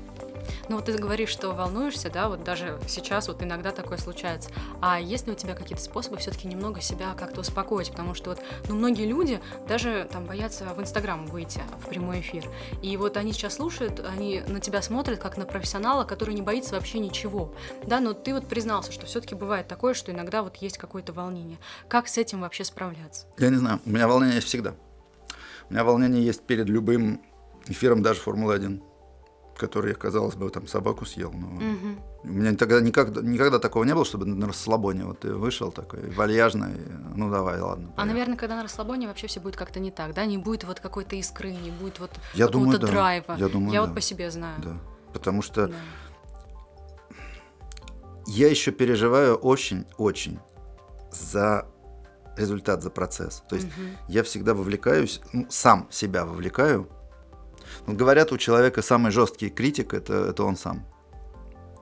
Ну 0.69 0.77
вот 0.77 0.87
ты 0.87 0.93
говоришь, 0.93 1.29
что 1.29 1.53
волнуешься, 1.53 2.11
да, 2.11 2.29
вот 2.29 2.45
даже 2.45 2.79
сейчас 2.87 3.29
вот 3.29 3.43
иногда 3.43 3.71
такое 3.71 3.99
случается. 3.99 4.51
А 4.81 5.01
есть 5.01 5.27
ли 5.27 5.33
у 5.33 5.37
тебя 5.37 5.55
какие-то 5.55 5.83
способы 5.83 6.17
все-таки 6.17 6.49
немного 6.49 6.81
себя 6.81 7.15
как-то 7.19 7.41
успокоить? 7.41 7.91
Потому 7.91 8.15
что 8.15 8.31
вот, 8.31 8.41
ну, 8.69 8.75
многие 8.75 9.07
люди 9.07 9.41
даже 9.69 10.09
там 10.11 10.25
боятся 10.25 10.65
в 10.67 10.81
Инстаграм 10.81 11.27
выйти 11.27 11.63
в 11.85 11.89
прямой 11.89 12.21
эфир. 12.21 12.49
И 12.83 12.97
вот 12.97 13.17
они 13.17 13.33
сейчас 13.33 13.55
слушают, 13.55 14.01
они 14.01 14.43
на 14.47 14.61
тебя 14.61 14.83
смотрят 14.83 15.19
как 15.19 15.37
на 15.37 15.45
профессионала, 15.45 16.05
который 16.05 16.35
не 16.35 16.43
боится 16.43 16.75
вообще 16.75 16.99
ничего. 16.99 17.55
Да, 17.87 18.01
но 18.01 18.13
ты 18.13 18.35
вот 18.35 18.47
признался, 18.47 18.93
что 18.93 19.07
все-таки 19.07 19.35
бывает 19.35 19.69
такое, 19.69 19.95
что 19.95 20.13
иногда 20.13 20.43
вот 20.43 20.57
есть 20.57 20.79
какое-то 20.79 21.13
волнение. 21.13 21.59
Как 21.89 22.09
с 22.09 22.19
этим 22.19 22.41
вообще 22.41 22.65
справляться? 22.65 23.27
Я 23.39 23.51
не 23.51 23.57
знаю, 23.57 23.81
у 23.85 23.91
меня 23.91 24.09
волнение 24.09 24.37
есть 24.37 24.49
всегда. 24.49 24.75
У 25.71 25.73
меня 25.73 25.85
волнение 25.85 26.25
есть 26.25 26.43
перед 26.43 26.69
любым 26.69 27.21
эфиром 27.67 28.03
даже 28.03 28.21
Формулы-1 28.21 28.83
который 29.57 29.95
казалось 29.95 30.35
бы, 30.35 30.51
там 30.51 30.67
собаку 30.67 31.05
съел. 31.05 31.33
Но 31.33 31.47
угу. 31.47 31.99
У 32.25 32.29
меня 32.29 32.55
тогда 32.55 32.81
никогда, 32.81 33.21
никогда 33.21 33.59
такого 33.59 33.85
не 33.85 33.95
было, 33.95 34.05
чтобы 34.05 34.27
на 34.27 34.47
расслабоне 34.47 35.05
вот 35.05 35.21
ты 35.21 35.33
вышел 35.35 35.71
такой 35.71 36.11
вальяжный, 36.11 36.75
ну 37.15 37.31
давай, 37.31 37.61
ладно. 37.61 37.89
Поехали. 37.89 38.03
А, 38.03 38.05
наверное, 38.07 38.37
когда 38.37 38.57
на 38.57 38.63
расслабоне 38.63 39.07
вообще 39.07 39.27
все 39.27 39.41
будет 39.41 39.57
как-то 39.57 39.81
не 39.81 39.91
так, 39.91 40.15
да? 40.15 40.25
Не 40.27 40.39
будет 40.39 40.65
вот 40.65 40.81
какой-то 40.81 41.17
искры, 41.17 41.53
не 41.53 41.71
будет 41.71 42.01
вот 42.01 42.11
я 42.35 42.47
какого-то 42.47 42.79
думаю, 42.79 42.93
драйва. 42.93 43.37
Я, 43.37 43.49
думаю, 43.49 43.73
я 43.73 43.81
да. 43.81 43.87
вот 43.87 43.95
по 43.95 44.01
себе 44.01 44.31
знаю. 44.31 44.61
Да. 44.63 44.77
Потому 45.13 45.43
что 45.43 45.69
да. 45.69 45.75
я 48.27 48.49
еще 48.49 48.73
переживаю 48.73 49.37
очень-очень 49.37 50.39
за 51.13 51.67
результат, 52.37 52.83
за 52.83 52.91
процесс. 52.91 53.43
То 53.49 53.57
есть 53.57 53.69
угу. 53.69 53.87
я 54.09 54.23
всегда 54.23 54.55
вовлекаюсь, 54.55 55.21
ну, 55.33 55.47
сам 55.51 55.89
себя 55.91 56.25
вовлекаю 56.25 56.89
говорят, 57.87 58.33
у 58.33 58.39
человека 58.39 58.83
самый 58.83 59.13
жесткий 59.13 59.51
критик 59.51 59.95
это, 59.95 60.15
это 60.31 60.45
он 60.45 60.57
сам. 60.57 60.85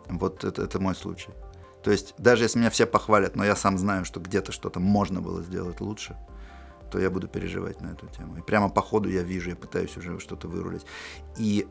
Вот 0.08 0.44
это, 0.44 0.62
это 0.62 0.80
мой 0.80 0.94
случай. 0.94 1.30
То 1.82 1.90
есть, 1.90 2.14
даже 2.18 2.44
если 2.44 2.58
меня 2.58 2.70
все 2.70 2.86
похвалят, 2.86 3.36
но 3.36 3.44
я 3.44 3.56
сам 3.56 3.78
знаю, 3.78 4.04
что 4.04 4.20
где-то 4.20 4.52
что-то 4.52 4.80
можно 4.80 5.20
было 5.20 5.42
сделать 5.42 5.80
лучше, 5.80 6.16
то 6.90 6.98
я 6.98 7.10
буду 7.10 7.26
переживать 7.26 7.80
на 7.80 7.88
эту 7.88 8.06
тему. 8.08 8.36
И 8.36 8.42
прямо 8.42 8.68
по 8.68 8.82
ходу 8.82 9.08
я 9.08 9.22
вижу, 9.22 9.50
я 9.50 9.56
пытаюсь 9.56 9.96
уже 9.96 10.18
что-то 10.20 10.46
вырулить. 10.46 10.84
И 11.36 11.66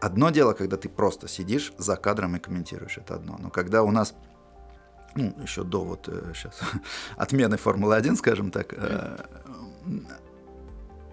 одно 0.00 0.30
дело, 0.30 0.52
когда 0.52 0.76
ты 0.76 0.88
просто 0.88 1.28
сидишь 1.28 1.72
за 1.78 1.96
кадром 1.96 2.36
и 2.36 2.40
комментируешь, 2.40 2.98
это 2.98 3.14
одно. 3.14 3.36
Но 3.38 3.50
когда 3.50 3.82
у 3.82 3.90
нас 3.90 4.14
ну, 5.14 5.34
еще 5.42 5.62
до 5.62 5.84
вот 5.84 6.08
сейчас 6.34 6.58
э, 6.60 6.78
отмены 7.16 7.56
Формулы-1, 7.56 8.16
скажем 8.16 8.50
так, 8.50 8.74
э, 8.76 9.18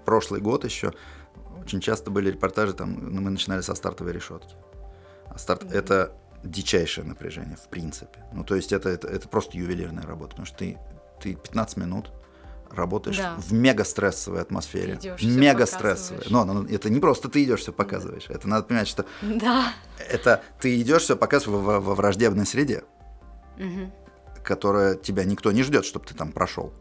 прошлый 0.06 0.42
год 0.42 0.66
еще 0.66 0.94
очень 1.62 1.82
часто 1.82 2.12
были 2.12 2.32
репортажи, 2.32 2.74
там, 2.74 3.14
ну, 3.14 3.22
мы 3.22 3.30
начинали 3.30 3.62
со 3.62 3.76
стартовой 3.76 4.14
решетки. 4.14 4.56
А 5.28 5.38
старт 5.38 5.64
mm-hmm. 5.64 5.78
это 5.78 6.12
дичайшее 6.44 7.06
напряжение, 7.06 7.58
в 7.58 7.68
принципе. 7.70 8.24
Ну, 8.34 8.44
то 8.44 8.56
есть 8.56 8.72
это, 8.72 8.90
это, 8.90 9.08
это 9.08 9.28
просто 9.28 9.58
ювелирная 9.58 10.04
работа, 10.04 10.32
потому 10.32 10.46
что 10.46 10.58
ты, 10.58 10.78
ты 11.22 11.36
15 11.36 11.78
минут 11.78 12.12
работаешь 12.72 13.18
да. 13.18 13.36
в 13.38 13.52
мега 13.52 13.84
стрессовой 13.84 14.42
атмосфере. 14.42 14.96
Идёшь, 14.96 15.24
мега 15.24 15.66
стрессовой. 15.66 16.24
Но, 16.30 16.46
но 16.46 16.66
это 16.66 16.90
не 16.90 17.00
просто 17.00 17.30
ты 17.30 17.44
идешь, 17.44 17.62
все 17.62 17.74
показываешь. 17.74 18.26
Да. 18.28 18.34
Это 18.36 18.48
надо 18.48 18.64
понимать, 18.64 18.88
что 18.88 19.06
да. 19.22 19.74
это 20.10 20.44
ты 20.60 20.80
идешь, 20.80 21.04
все 21.04 21.16
показываешь 21.16 21.64
во, 21.64 21.80
во 21.80 21.96
враждебной 21.96 22.46
среде, 22.46 22.84
угу. 23.58 23.92
которая 24.44 24.96
тебя 24.96 25.24
никто 25.24 25.52
не 25.52 25.64
ждет, 25.64 25.86
чтобы 25.86 26.06
ты 26.06 26.14
там 26.14 26.32
прошел. 26.32 26.74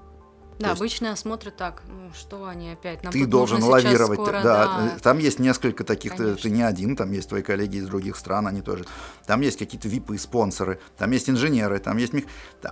Да, 0.58 0.70
есть, 0.70 0.80
обычно 0.80 1.14
смотрят 1.14 1.56
так, 1.56 1.82
ну, 1.86 2.10
что 2.14 2.46
они 2.46 2.72
опять. 2.72 3.04
Нам 3.04 3.12
ты 3.12 3.26
должен 3.26 3.62
лавировать. 3.62 4.18
Скоро, 4.18 4.42
да, 4.42 4.42
да, 4.42 4.98
там 5.00 5.18
есть 5.18 5.38
несколько 5.38 5.84
таких, 5.84 6.16
ты, 6.16 6.34
ты 6.34 6.50
не 6.50 6.62
один, 6.62 6.96
там 6.96 7.12
есть 7.12 7.28
твои 7.28 7.42
коллеги 7.42 7.76
из 7.76 7.86
других 7.86 8.16
стран, 8.16 8.48
они 8.48 8.60
тоже. 8.60 8.84
Там 9.26 9.40
есть 9.40 9.58
какие-то 9.58 9.88
випы, 9.88 10.18
спонсоры, 10.18 10.80
там 10.96 11.10
есть 11.12 11.30
инженеры, 11.30 11.78
там 11.78 11.96
есть... 11.96 12.12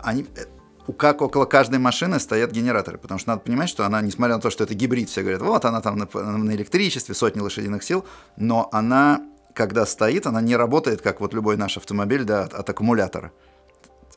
Они, 0.03 0.27
э, 0.37 0.47
у 0.89 0.93
как 0.93 1.23
около 1.23 1.45
каждой 1.45 1.79
машины 1.79 2.19
стоят 2.19 2.51
генераторы, 2.51 2.99
потому 2.99 3.19
что 3.19 3.31
надо 3.31 3.43
понимать, 3.43 3.69
что 3.69 3.85
она, 3.85 4.01
несмотря 4.01 4.37
на 4.37 4.41
то, 4.41 4.51
что 4.51 4.65
это 4.65 4.75
гибрид, 4.75 5.09
все 5.09 5.23
говорят, 5.23 5.43
вот 5.43 5.65
она 5.65 5.81
там 5.81 5.97
на, 5.97 6.09
на 6.15 6.53
электричестве, 6.53 7.15
сотни 7.15 7.41
лошадиных 7.41 7.83
сил, 7.83 8.05
но 8.37 8.69
она, 8.73 9.21
когда 9.55 9.87
стоит, 9.87 10.27
она 10.27 10.41
не 10.41 10.57
работает, 10.57 11.03
как 11.03 11.21
вот 11.21 11.35
любой 11.35 11.57
наш 11.57 11.77
автомобиль, 11.77 12.25
да, 12.25 12.45
от, 12.45 12.55
от 12.55 12.71
аккумулятора 12.71 13.33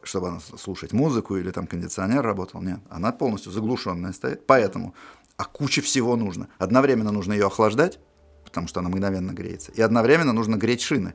чтобы 0.03 0.29
она 0.29 0.39
слушать 0.39 0.93
музыку 0.93 1.37
или 1.37 1.51
там 1.51 1.67
кондиционер 1.67 2.21
работал. 2.21 2.61
Нет, 2.61 2.79
она 2.89 3.11
полностью 3.11 3.51
заглушенная 3.51 4.13
стоит. 4.13 4.45
Поэтому, 4.47 4.93
а 5.37 5.45
куча 5.45 5.81
всего 5.81 6.15
нужно. 6.15 6.47
Одновременно 6.57 7.11
нужно 7.11 7.33
ее 7.33 7.47
охлаждать, 7.47 7.99
потому 8.43 8.67
что 8.67 8.79
она 8.79 8.89
мгновенно 8.89 9.31
греется, 9.31 9.71
и 9.71 9.81
одновременно 9.81 10.33
нужно 10.33 10.55
греть 10.55 10.81
шины. 10.81 11.13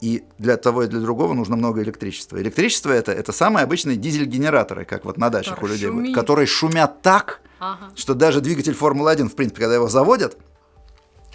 И 0.00 0.24
для 0.38 0.56
того 0.56 0.82
и 0.82 0.86
для 0.86 1.00
другого 1.00 1.34
нужно 1.34 1.56
много 1.56 1.82
электричества. 1.82 2.40
Электричество 2.40 2.90
это, 2.90 3.12
это 3.12 3.32
самые 3.32 3.64
обычные 3.64 3.96
дизель-генераторы, 3.96 4.84
как 4.84 5.04
вот 5.04 5.16
на 5.16 5.30
дачах 5.30 5.62
у 5.62 5.66
людей, 5.66 5.88
шумит. 5.88 6.14
которые 6.14 6.46
шумят 6.46 7.00
так, 7.00 7.40
ага. 7.58 7.90
что 7.94 8.14
даже 8.14 8.40
двигатель 8.40 8.74
Формулы-1, 8.74 9.28
в 9.28 9.34
принципе, 9.34 9.62
когда 9.62 9.76
его 9.76 9.88
заводят, 9.88 10.36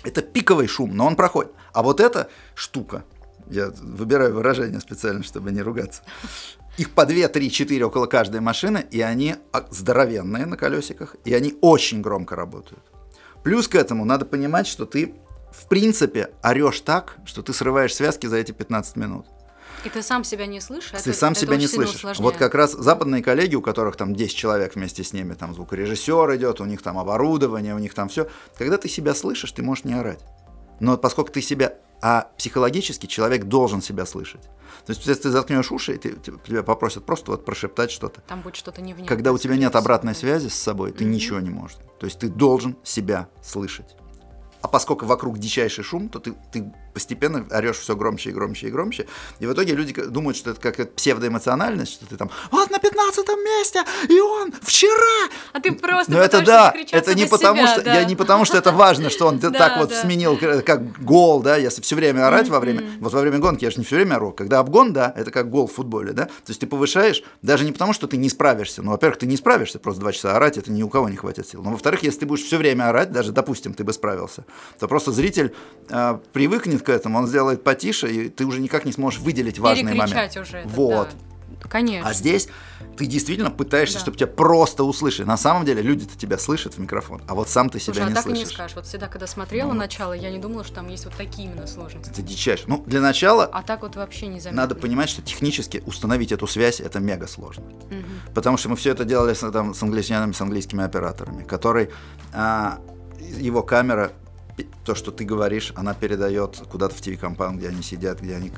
это 0.03 0.21
пиковый 0.21 0.67
шум, 0.67 0.95
но 0.95 1.07
он 1.07 1.15
проходит. 1.15 1.51
А 1.73 1.81
вот 1.81 1.99
эта 1.99 2.29
штука, 2.53 3.05
я 3.49 3.71
выбираю 3.81 4.33
выражение 4.33 4.79
специально, 4.79 5.23
чтобы 5.23 5.51
не 5.51 5.61
ругаться. 5.61 6.03
Их 6.77 6.91
по 6.91 7.05
2, 7.05 7.27
3, 7.27 7.51
4 7.51 7.85
около 7.85 8.05
каждой 8.05 8.39
машины, 8.39 8.85
и 8.89 9.01
они 9.01 9.35
здоровенные 9.69 10.45
на 10.45 10.55
колесиках, 10.55 11.15
и 11.25 11.33
они 11.33 11.55
очень 11.61 12.01
громко 12.01 12.35
работают. 12.35 12.83
Плюс 13.43 13.67
к 13.67 13.75
этому 13.75 14.05
надо 14.05 14.25
понимать, 14.25 14.67
что 14.67 14.85
ты 14.85 15.15
в 15.51 15.67
принципе 15.67 16.31
орешь 16.41 16.81
так, 16.81 17.17
что 17.25 17.41
ты 17.41 17.53
срываешь 17.53 17.93
связки 17.93 18.27
за 18.27 18.37
эти 18.37 18.51
15 18.51 18.95
минут. 18.95 19.25
И 19.85 19.89
ты 19.89 20.01
сам 20.01 20.23
себя 20.23 20.45
не 20.45 20.59
слышишь? 20.59 20.91
Ты 20.91 20.97
это, 21.09 21.13
сам 21.13 21.31
это 21.31 21.41
себя 21.41 21.55
не 21.55 21.67
слышишь. 21.67 21.95
Усложняет. 21.95 22.19
Вот 22.19 22.37
как 22.37 22.53
раз 22.53 22.73
западные 22.73 23.23
коллеги, 23.23 23.55
у 23.55 23.61
которых 23.61 23.95
там 23.95 24.13
10 24.13 24.35
человек 24.35 24.75
вместе 24.75 25.03
с 25.03 25.13
ними, 25.13 25.35
там 25.35 25.53
звукорежиссер 25.53 26.35
идет, 26.35 26.59
у 26.59 26.65
них 26.65 26.81
там 26.81 26.97
оборудование, 26.97 27.73
у 27.75 27.79
них 27.79 27.93
там 27.93 28.09
все. 28.09 28.27
Когда 28.57 28.77
ты 28.77 28.89
себя 28.89 29.15
слышишь, 29.15 29.51
ты 29.53 29.63
можешь 29.63 29.85
не 29.85 29.93
орать. 29.93 30.19
Но 30.81 30.97
поскольку 30.97 31.31
ты 31.31 31.41
себя 31.41 31.75
а 32.01 32.31
психологически 32.37 33.05
человек 33.05 33.45
должен 33.45 33.81
себя 33.81 34.05
слышать. 34.05 34.43
То 34.85 34.91
есть, 34.91 35.05
если 35.05 35.23
ты 35.23 35.29
заткнешь 35.31 35.71
уши, 35.71 35.95
и 35.95 35.97
ты, 35.97 36.15
тебя 36.15 36.63
попросят 36.63 37.05
просто 37.05 37.31
вот 37.31 37.45
прошептать 37.45 37.91
что-то. 37.91 38.21
Там 38.21 38.41
будет 38.41 38.55
что-то 38.55 38.81
невнятное. 38.81 39.07
Когда 39.07 39.31
у 39.33 39.37
тебя 39.37 39.55
нет 39.55 39.75
обратной 39.75 40.15
связи 40.15 40.47
с 40.47 40.55
собой, 40.55 40.91
ты 40.91 41.03
mm-hmm. 41.03 41.07
ничего 41.07 41.39
не 41.39 41.49
можешь. 41.49 41.77
То 41.99 42.05
есть 42.05 42.19
ты 42.19 42.29
должен 42.29 42.77
себя 42.83 43.27
слышать. 43.43 43.95
А 44.61 44.67
поскольку 44.67 45.05
вокруг 45.05 45.37
дичайший 45.37 45.83
шум, 45.83 46.09
то 46.09 46.19
ты, 46.19 46.33
ты 46.51 46.73
постепенно 46.93 47.45
орешь 47.51 47.77
все 47.77 47.95
громче 47.95 48.29
и 48.29 48.33
громче 48.33 48.67
и 48.67 48.71
громче. 48.71 49.07
И 49.39 49.45
в 49.45 49.53
итоге 49.53 49.73
люди 49.73 49.93
думают, 49.93 50.37
что 50.37 50.51
это 50.51 50.59
как 50.59 50.93
псевдоэмоциональность, 50.93 51.93
что 51.93 52.05
ты 52.05 52.17
там, 52.17 52.29
вот 52.51 52.69
на 52.69 52.79
15 52.79 53.27
месте, 53.43 53.83
и 54.09 54.19
он 54.19 54.51
вчера. 54.61 55.29
А 55.53 55.59
ты 55.59 55.71
просто 55.71 56.11
Но 56.11 56.19
это 56.19 56.43
да, 56.43 56.73
это 56.91 57.15
не 57.15 57.25
потому, 57.25 57.61
себя, 57.61 57.73
что 57.73 57.81
да. 57.83 57.93
я 57.93 58.03
не 58.05 58.15
потому, 58.15 58.45
что 58.45 58.57
это 58.57 58.71
важно, 58.71 59.09
что 59.09 59.27
он 59.27 59.39
так 59.39 59.77
вот 59.77 59.93
сменил, 59.93 60.37
как 60.37 61.01
гол, 61.01 61.41
да, 61.41 61.57
если 61.57 61.81
все 61.81 61.95
время 61.95 62.27
орать 62.27 62.49
во 62.49 62.59
время, 62.59 62.83
вот 62.99 63.13
во 63.13 63.21
время 63.21 63.39
гонки 63.39 63.63
я 63.63 63.71
же 63.71 63.77
не 63.77 63.83
все 63.83 63.95
время 63.95 64.15
ору, 64.15 64.31
когда 64.31 64.59
обгон, 64.59 64.93
да, 64.93 65.13
это 65.15 65.31
как 65.31 65.49
гол 65.49 65.67
в 65.67 65.73
футболе, 65.73 66.13
да, 66.13 66.25
то 66.25 66.31
есть 66.47 66.59
ты 66.59 66.67
повышаешь, 66.67 67.23
даже 67.41 67.65
не 67.65 67.71
потому, 67.71 67.93
что 67.93 68.07
ты 68.07 68.17
не 68.17 68.29
справишься, 68.29 68.81
ну, 68.81 68.91
во-первых, 68.91 69.19
ты 69.19 69.25
не 69.25 69.37
справишься, 69.37 69.79
просто 69.79 70.01
два 70.01 70.11
часа 70.11 70.35
орать, 70.35 70.57
это 70.57 70.71
ни 70.71 70.83
у 70.83 70.89
кого 70.89 71.09
не 71.09 71.17
хватит 71.17 71.47
сил, 71.47 71.61
но 71.63 71.71
во-вторых, 71.71 72.03
если 72.03 72.19
ты 72.21 72.25
будешь 72.25 72.43
все 72.43 72.57
время 72.57 72.89
орать, 72.89 73.11
даже, 73.11 73.31
допустим, 73.31 73.73
ты 73.73 73.83
бы 73.83 73.93
справился, 73.93 74.45
то 74.79 74.87
просто 74.87 75.11
зритель 75.11 75.53
э, 75.89 76.19
привыкнет 76.33 76.78
к 76.83 76.89
этому, 76.89 77.19
он 77.19 77.27
сделает 77.27 77.63
потише, 77.63 78.11
и 78.11 78.29
ты 78.29 78.45
уже 78.45 78.59
никак 78.59 78.85
не 78.85 78.91
сможешь 78.91 79.19
выделить 79.19 79.59
важный 79.59 79.95
момент. 79.95 80.37
уже. 80.37 80.57
Это, 80.57 80.69
вот. 80.69 81.09
Да. 81.09 81.15
Конечно. 81.67 82.09
А 82.09 82.13
здесь 82.13 82.47
ты 82.97 83.05
действительно 83.05 83.51
пытаешься, 83.51 83.95
да. 83.95 84.01
чтобы 84.01 84.17
тебя 84.17 84.27
просто 84.27 84.83
услышали. 84.83 85.25
На 85.25 85.37
самом 85.37 85.65
деле 85.65 85.81
люди-то 85.81 86.17
тебя 86.17 86.37
слышат 86.37 86.75
в 86.75 86.77
микрофон, 86.79 87.21
а 87.27 87.35
вот 87.35 87.49
сам 87.49 87.69
ты 87.69 87.79
себя 87.79 87.93
Слушай, 87.93 88.05
не 88.07 88.11
а 88.11 88.15
так 88.15 88.23
слышишь. 88.23 88.47
не 88.47 88.53
скажешь. 88.53 88.75
Вот 88.75 88.85
всегда, 88.85 89.07
когда 89.07 89.27
смотрела 89.27 89.69
ну, 89.69 89.75
начало, 89.75 90.13
я 90.13 90.31
не 90.31 90.39
думала, 90.39 90.63
что 90.63 90.75
там 90.75 90.87
есть 90.87 91.05
вот 91.05 91.13
такие 91.15 91.49
именно 91.49 91.67
сложности. 91.67 92.09
Это 92.11 92.21
дичайше. 92.21 92.63
Ну, 92.67 92.83
для 92.85 93.01
начала... 93.01 93.45
А 93.45 93.61
так 93.61 93.81
вот 93.81 93.95
вообще 93.95 94.27
не 94.27 94.39
заметно. 94.39 94.63
Надо 94.63 94.75
понимать, 94.75 95.09
что 95.09 95.21
технически 95.21 95.83
установить 95.85 96.31
эту 96.31 96.47
связь, 96.47 96.79
это 96.79 96.99
мега 96.99 97.27
сложно. 97.27 97.65
Угу. 97.65 98.33
Потому 98.33 98.57
что 98.57 98.69
мы 98.69 98.75
все 98.75 98.91
это 98.91 99.03
делали 99.05 99.33
с, 99.33 99.51
там, 99.51 99.73
с 99.73 99.83
англичанами, 99.83 100.31
с 100.31 100.41
английскими 100.41 100.83
операторами, 100.83 101.43
который... 101.43 101.89
А, 102.33 102.79
его 103.37 103.63
камера 103.63 104.11
то, 104.85 104.95
что 104.95 105.11
ты 105.11 105.25
говоришь, 105.25 105.73
она 105.75 105.93
передает 105.93 106.57
куда-то 106.69 106.95
в 106.95 107.01
ТВ-компанию, 107.01 107.59
где 107.59 107.69
они 107.69 107.81
сидят, 107.81 108.21
где 108.21 108.35
они 108.35 108.51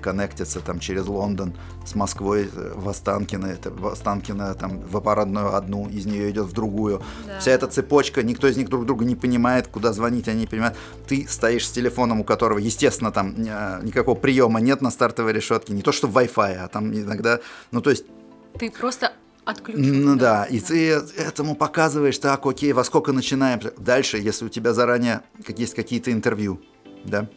коннектятся 0.00 0.60
там 0.60 0.78
через 0.78 1.06
Лондон 1.06 1.54
с 1.84 1.94
Москвой 1.94 2.50
э, 2.52 2.72
в 2.74 2.88
Останкино, 2.88 3.46
это 3.46 3.70
в 3.70 3.86
Останкино 3.86 4.54
там 4.54 4.80
в 4.80 4.96
аппаратную 4.96 5.54
одну, 5.54 5.88
из 5.88 6.06
нее 6.06 6.30
идет 6.30 6.46
в 6.46 6.52
другую. 6.52 7.02
Да. 7.26 7.38
Вся 7.38 7.52
эта 7.52 7.66
цепочка, 7.66 8.22
никто 8.22 8.46
из 8.48 8.56
них 8.56 8.68
друг 8.68 8.86
друга 8.86 9.04
не 9.04 9.16
понимает, 9.16 9.68
куда 9.68 9.92
звонить, 9.92 10.28
они 10.28 10.40
не 10.40 10.46
понимают. 10.46 10.76
Ты 11.06 11.26
стоишь 11.28 11.66
с 11.66 11.70
телефоном, 11.70 12.20
у 12.20 12.24
которого, 12.24 12.58
естественно, 12.58 13.12
там 13.12 13.34
э, 13.36 13.80
никакого 13.82 14.14
приема 14.14 14.60
нет 14.60 14.80
на 14.80 14.90
стартовой 14.90 15.32
решетке, 15.32 15.72
не 15.72 15.82
то 15.82 15.92
что 15.92 16.08
Wi-Fi, 16.08 16.56
а 16.56 16.68
там 16.68 16.92
иногда, 16.92 17.40
ну 17.70 17.80
то 17.80 17.90
есть 17.90 18.04
ты 18.58 18.70
просто 18.70 19.12
отключен. 19.46 20.04
Ну 20.04 20.16
да, 20.16 20.42
да, 20.42 20.44
и 20.44 20.60
ты 20.60 20.90
этому 20.90 21.54
показываешь, 21.54 22.18
так, 22.18 22.44
окей, 22.44 22.72
во 22.72 22.84
сколько 22.84 23.12
начинаем. 23.12 23.60
Дальше, 23.78 24.18
если 24.18 24.44
у 24.44 24.48
тебя 24.50 24.74
заранее 24.74 25.22
есть 25.48 25.74
какие-то 25.74 26.12
интервью, 26.12 26.60
да, 27.04 27.30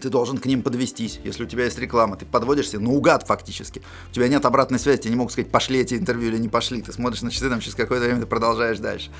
ты 0.00 0.08
должен 0.08 0.38
к 0.38 0.46
ним 0.46 0.62
подвестись. 0.62 1.20
Если 1.24 1.44
у 1.44 1.46
тебя 1.46 1.64
есть 1.64 1.78
реклама, 1.78 2.16
ты 2.16 2.26
подводишься 2.26 2.78
наугад 2.78 3.26
фактически. 3.26 3.82
У 4.10 4.14
тебя 4.14 4.28
нет 4.28 4.44
обратной 4.44 4.78
связи, 4.78 5.02
тебе 5.02 5.10
не 5.10 5.16
могут 5.16 5.32
сказать, 5.32 5.50
пошли 5.50 5.80
эти 5.80 5.94
интервью 5.94 6.28
или 6.28 6.38
не 6.38 6.48
пошли. 6.48 6.82
Ты 6.82 6.92
смотришь 6.92 7.22
на 7.22 7.30
часы, 7.30 7.48
там 7.48 7.60
через 7.60 7.74
какое-то 7.74 8.04
время 8.06 8.20
ты 8.20 8.26
продолжаешь 8.26 8.78
дальше. 8.78 9.10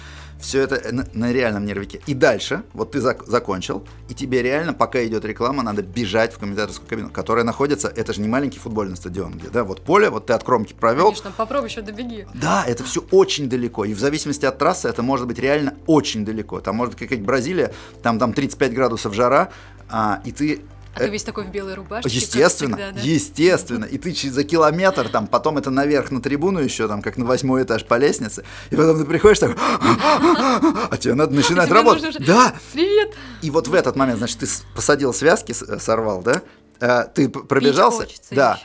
Все 0.40 0.60
это 0.60 0.94
на, 0.94 1.08
на 1.14 1.32
реальном 1.32 1.64
нервике. 1.64 2.00
И 2.06 2.14
дальше, 2.14 2.62
вот 2.74 2.92
ты 2.92 2.98
зак- 2.98 3.24
закончил, 3.26 3.86
и 4.08 4.14
тебе 4.14 4.42
реально, 4.42 4.74
пока 4.74 5.04
идет 5.06 5.24
реклама, 5.24 5.62
надо 5.62 5.82
бежать 5.82 6.34
в 6.34 6.38
комментаторскую 6.38 6.88
кабину, 6.88 7.10
которая 7.10 7.44
находится, 7.44 7.88
это 7.88 8.12
же 8.12 8.20
не 8.20 8.28
маленький 8.28 8.58
футбольный 8.58 8.96
стадион, 8.96 9.32
где, 9.38 9.48
да, 9.48 9.64
вот 9.64 9.82
поле, 9.82 10.10
вот 10.10 10.26
ты 10.26 10.34
от 10.34 10.44
кромки 10.44 10.74
провел. 10.74 11.06
Конечно, 11.06 11.32
попробуй 11.34 11.68
еще 11.70 11.80
добеги. 11.80 12.26
Да, 12.34 12.64
это 12.66 12.84
все 12.84 13.02
очень 13.10 13.48
далеко. 13.48 13.86
И 13.86 13.94
в 13.94 13.98
зависимости 13.98 14.44
от 14.44 14.58
трассы 14.58 14.88
это 14.88 15.02
может 15.02 15.26
быть 15.26 15.38
реально 15.38 15.74
очень 15.86 16.24
далеко. 16.24 16.60
Там 16.60 16.76
может 16.76 16.94
быть 16.94 17.02
какая-нибудь 17.02 17.26
Бразилия, 17.26 17.72
там, 18.02 18.18
там 18.18 18.34
35 18.34 18.74
градусов 18.74 19.14
жара, 19.14 19.50
а, 19.88 20.20
и 20.24 20.32
ты 20.32 20.62
а 20.96 21.00
ты 21.00 21.08
весь 21.10 21.24
такой 21.24 21.44
в 21.44 21.50
белой 21.50 21.74
рубашке. 21.74 22.08
Естественно, 22.08 22.76
всегда, 22.76 22.92
да? 22.92 23.00
естественно. 23.02 23.84
И 23.84 23.98
ты 23.98 24.30
за 24.30 24.44
километр, 24.44 25.10
там, 25.10 25.26
потом 25.26 25.58
это 25.58 25.70
наверх 25.70 26.10
на 26.10 26.22
трибуну 26.22 26.60
еще, 26.60 26.88
там, 26.88 27.02
как 27.02 27.18
на 27.18 27.26
восьмой 27.26 27.64
этаж 27.64 27.84
по 27.84 27.98
лестнице. 27.98 28.44
И 28.70 28.76
потом 28.76 28.98
ты 28.98 29.04
приходишь 29.04 29.38
так, 29.38 29.56
а 29.58 30.96
тебе 30.96 31.14
надо 31.14 31.34
начинать 31.34 31.70
работать. 31.70 32.16
Да. 32.26 32.54
Привет. 32.72 33.14
И 33.42 33.50
вот 33.50 33.68
в 33.68 33.74
этот 33.74 33.94
момент, 33.94 34.18
значит, 34.18 34.38
ты 34.38 34.46
посадил 34.74 35.12
связки, 35.12 35.52
сорвал, 35.52 36.22
да? 36.22 36.40
Э, 36.80 37.04
ты 37.14 37.28
пробежался. 37.28 38.06
Да. 38.30 38.58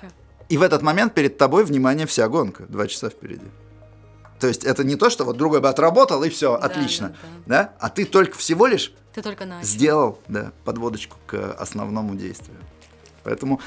И 0.47 0.57
в 0.57 0.61
этот 0.61 0.81
момент 0.81 1.13
перед 1.13 1.37
тобой, 1.37 1.65
внимание, 1.65 2.07
вся 2.07 2.29
гонка. 2.29 2.63
Два 2.69 2.87
часа 2.87 3.09
впереди. 3.09 3.45
То 4.39 4.47
есть 4.47 4.63
это 4.63 4.83
не 4.83 4.95
то, 4.95 5.09
что 5.09 5.25
вот 5.25 5.37
другой 5.37 5.59
бы 5.59 5.69
отработал 5.69 6.23
и 6.23 6.29
все, 6.29 6.57
да, 6.57 6.65
отлично, 6.65 7.09
да, 7.09 7.15
да. 7.45 7.63
да? 7.63 7.73
А 7.79 7.89
ты 7.89 8.05
только 8.05 8.37
всего 8.37 8.65
лишь 8.65 8.91
ты 9.13 9.21
только 9.21 9.45
начал. 9.45 9.67
сделал, 9.67 10.19
да, 10.27 10.51
подводочку 10.63 11.17
к 11.25 11.53
основному 11.53 12.15
действию. 12.15 12.57
Поэтому 13.23 13.59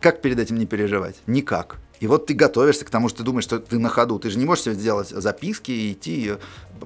как 0.00 0.22
перед 0.22 0.38
этим 0.38 0.58
не 0.58 0.66
переживать? 0.66 1.16
Никак. 1.26 1.76
И 2.00 2.06
вот 2.06 2.26
ты 2.26 2.34
готовишься 2.34 2.86
к 2.86 2.90
тому, 2.90 3.10
что 3.10 3.18
ты 3.18 3.24
думаешь, 3.24 3.44
что 3.44 3.58
ты 3.58 3.78
на 3.78 3.90
ходу. 3.90 4.18
Ты 4.18 4.30
же 4.30 4.38
не 4.38 4.46
можешь 4.46 4.64
себе 4.64 4.74
сделать 4.74 5.10
записки 5.10 5.70
и 5.70 5.92
идти 5.92 6.34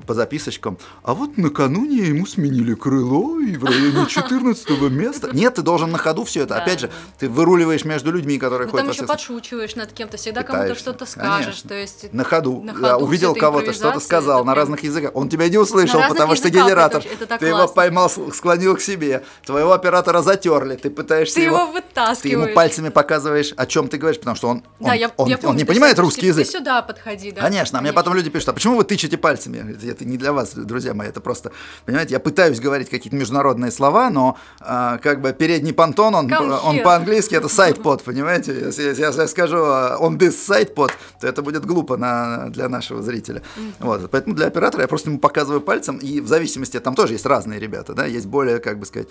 по 0.07 0.15
записочкам. 0.15 0.79
А 1.03 1.15
вот 1.15 1.37
накануне 1.39 2.09
ему 2.09 2.27
сменили 2.27 2.75
крыло 2.75 3.41
и 3.41 3.57
в 3.57 3.65
районе 3.65 4.07
14 4.09 4.69
места. 4.91 5.31
Нет, 5.33 5.55
ты 5.55 5.63
должен 5.63 5.91
на 5.91 5.99
ходу 5.99 6.25
все 6.25 6.43
это. 6.43 6.57
Опять 6.57 6.81
же, 6.81 6.91
ты 7.19 7.29
выруливаешь 7.29 7.85
между 7.85 8.13
людьми, 8.13 8.39
которые 8.39 8.69
ходят. 8.69 8.87
Там 8.87 8.95
еще 8.95 9.07
подшучиваешь 9.07 9.75
над 9.77 9.93
кем-то, 9.93 10.17
всегда 10.17 10.43
кому-то 10.43 10.75
что-то 10.75 11.07
скажешь. 11.07 11.63
То 11.63 11.75
есть 11.75 12.13
на 12.13 12.25
ходу. 12.25 12.65
Увидел 12.99 13.35
кого-то, 13.35 13.73
что-то 13.73 14.01
сказал 14.01 14.45
на 14.45 14.55
разных 14.55 14.83
языках. 14.83 15.11
Он 15.15 15.29
тебя 15.29 15.49
не 15.49 15.59
услышал, 15.59 16.01
потому 16.09 16.35
что 16.37 16.51
генератор. 16.51 17.03
Ты 17.39 17.47
его 17.47 17.69
поймал, 17.69 18.11
склонил 18.11 18.77
к 18.77 18.81
себе. 18.81 19.25
Твоего 19.45 19.73
оператора 19.73 20.23
затерли. 20.23 20.77
Ты 20.77 20.91
пытаешься 20.91 21.41
его... 21.41 21.57
Ты 21.57 21.63
его 21.63 21.73
вытаскиваешь. 21.73 22.21
Ты 22.23 22.29
ему 22.29 22.55
пальцами 22.55 22.89
показываешь, 22.89 23.53
о 23.57 23.67
чем 23.67 23.89
ты 23.89 23.99
говоришь, 23.99 24.19
потому 24.19 24.37
что 24.37 24.49
он 24.49 24.65
я, 24.81 25.11
он, 25.17 25.29
я 25.29 25.39
помню, 25.39 25.39
он 25.51 25.57
не 25.57 25.65
понимает 25.65 25.99
русский 25.99 26.27
язык. 26.27 26.47
Ты 26.47 26.53
сюда 26.53 26.83
подходи, 26.83 27.33
да. 27.33 27.43
Конечно, 27.43 27.79
а 27.79 27.83
мне 27.83 27.93
потом 27.93 28.15
люди 28.15 28.31
пишут, 28.31 28.51
а 28.51 28.53
почему 28.53 28.77
вы 28.77 28.85
тычете 28.85 29.17
пальцами? 29.17 29.77
Это 29.89 30.05
не 30.05 30.17
для 30.17 30.33
вас, 30.33 30.55
друзья 30.55 30.95
мои, 30.95 31.09
это 31.09 31.21
просто, 31.21 31.53
понимаете, 31.87 32.15
я 32.15 32.21
пытаюсь 32.21 32.61
говорить 32.61 32.89
какие-то 32.89 33.17
международные 33.17 33.71
слова, 33.71 34.11
но 34.11 34.37
а, 34.61 34.99
как 34.99 35.21
бы 35.21 35.33
передний 35.33 35.73
понтон, 35.73 36.15
он, 36.15 36.33
он 36.33 36.83
по-английски 36.83 37.35
это 37.35 37.49
сайт-под, 37.49 38.03
понимаете? 38.03 38.53
Если, 38.67 38.83
если 38.83 39.03
я 39.03 39.29
скажу 39.29 39.57
on 39.57 40.19
this 40.19 40.33
сайт-под, 40.33 40.93
то 41.21 41.27
это 41.27 41.43
будет 41.43 41.65
глупо 41.65 41.97
на, 41.97 42.51
для 42.51 42.69
нашего 42.69 43.03
зрителя. 43.03 43.43
Вот, 43.79 44.11
поэтому 44.11 44.35
для 44.35 44.47
оператора 44.47 44.83
я 44.83 44.89
просто 44.89 45.11
ему 45.11 45.19
показываю 45.19 45.61
пальцем, 45.61 45.99
и 45.99 46.21
в 46.21 46.29
зависимости, 46.29 46.79
там 46.81 46.95
тоже 46.95 47.15
есть 47.15 47.27
разные 47.27 47.59
ребята, 47.61 47.95
да, 47.95 48.07
есть 48.07 48.27
более, 48.27 48.59
как 48.59 48.79
бы 48.79 48.87
сказать, 48.87 49.09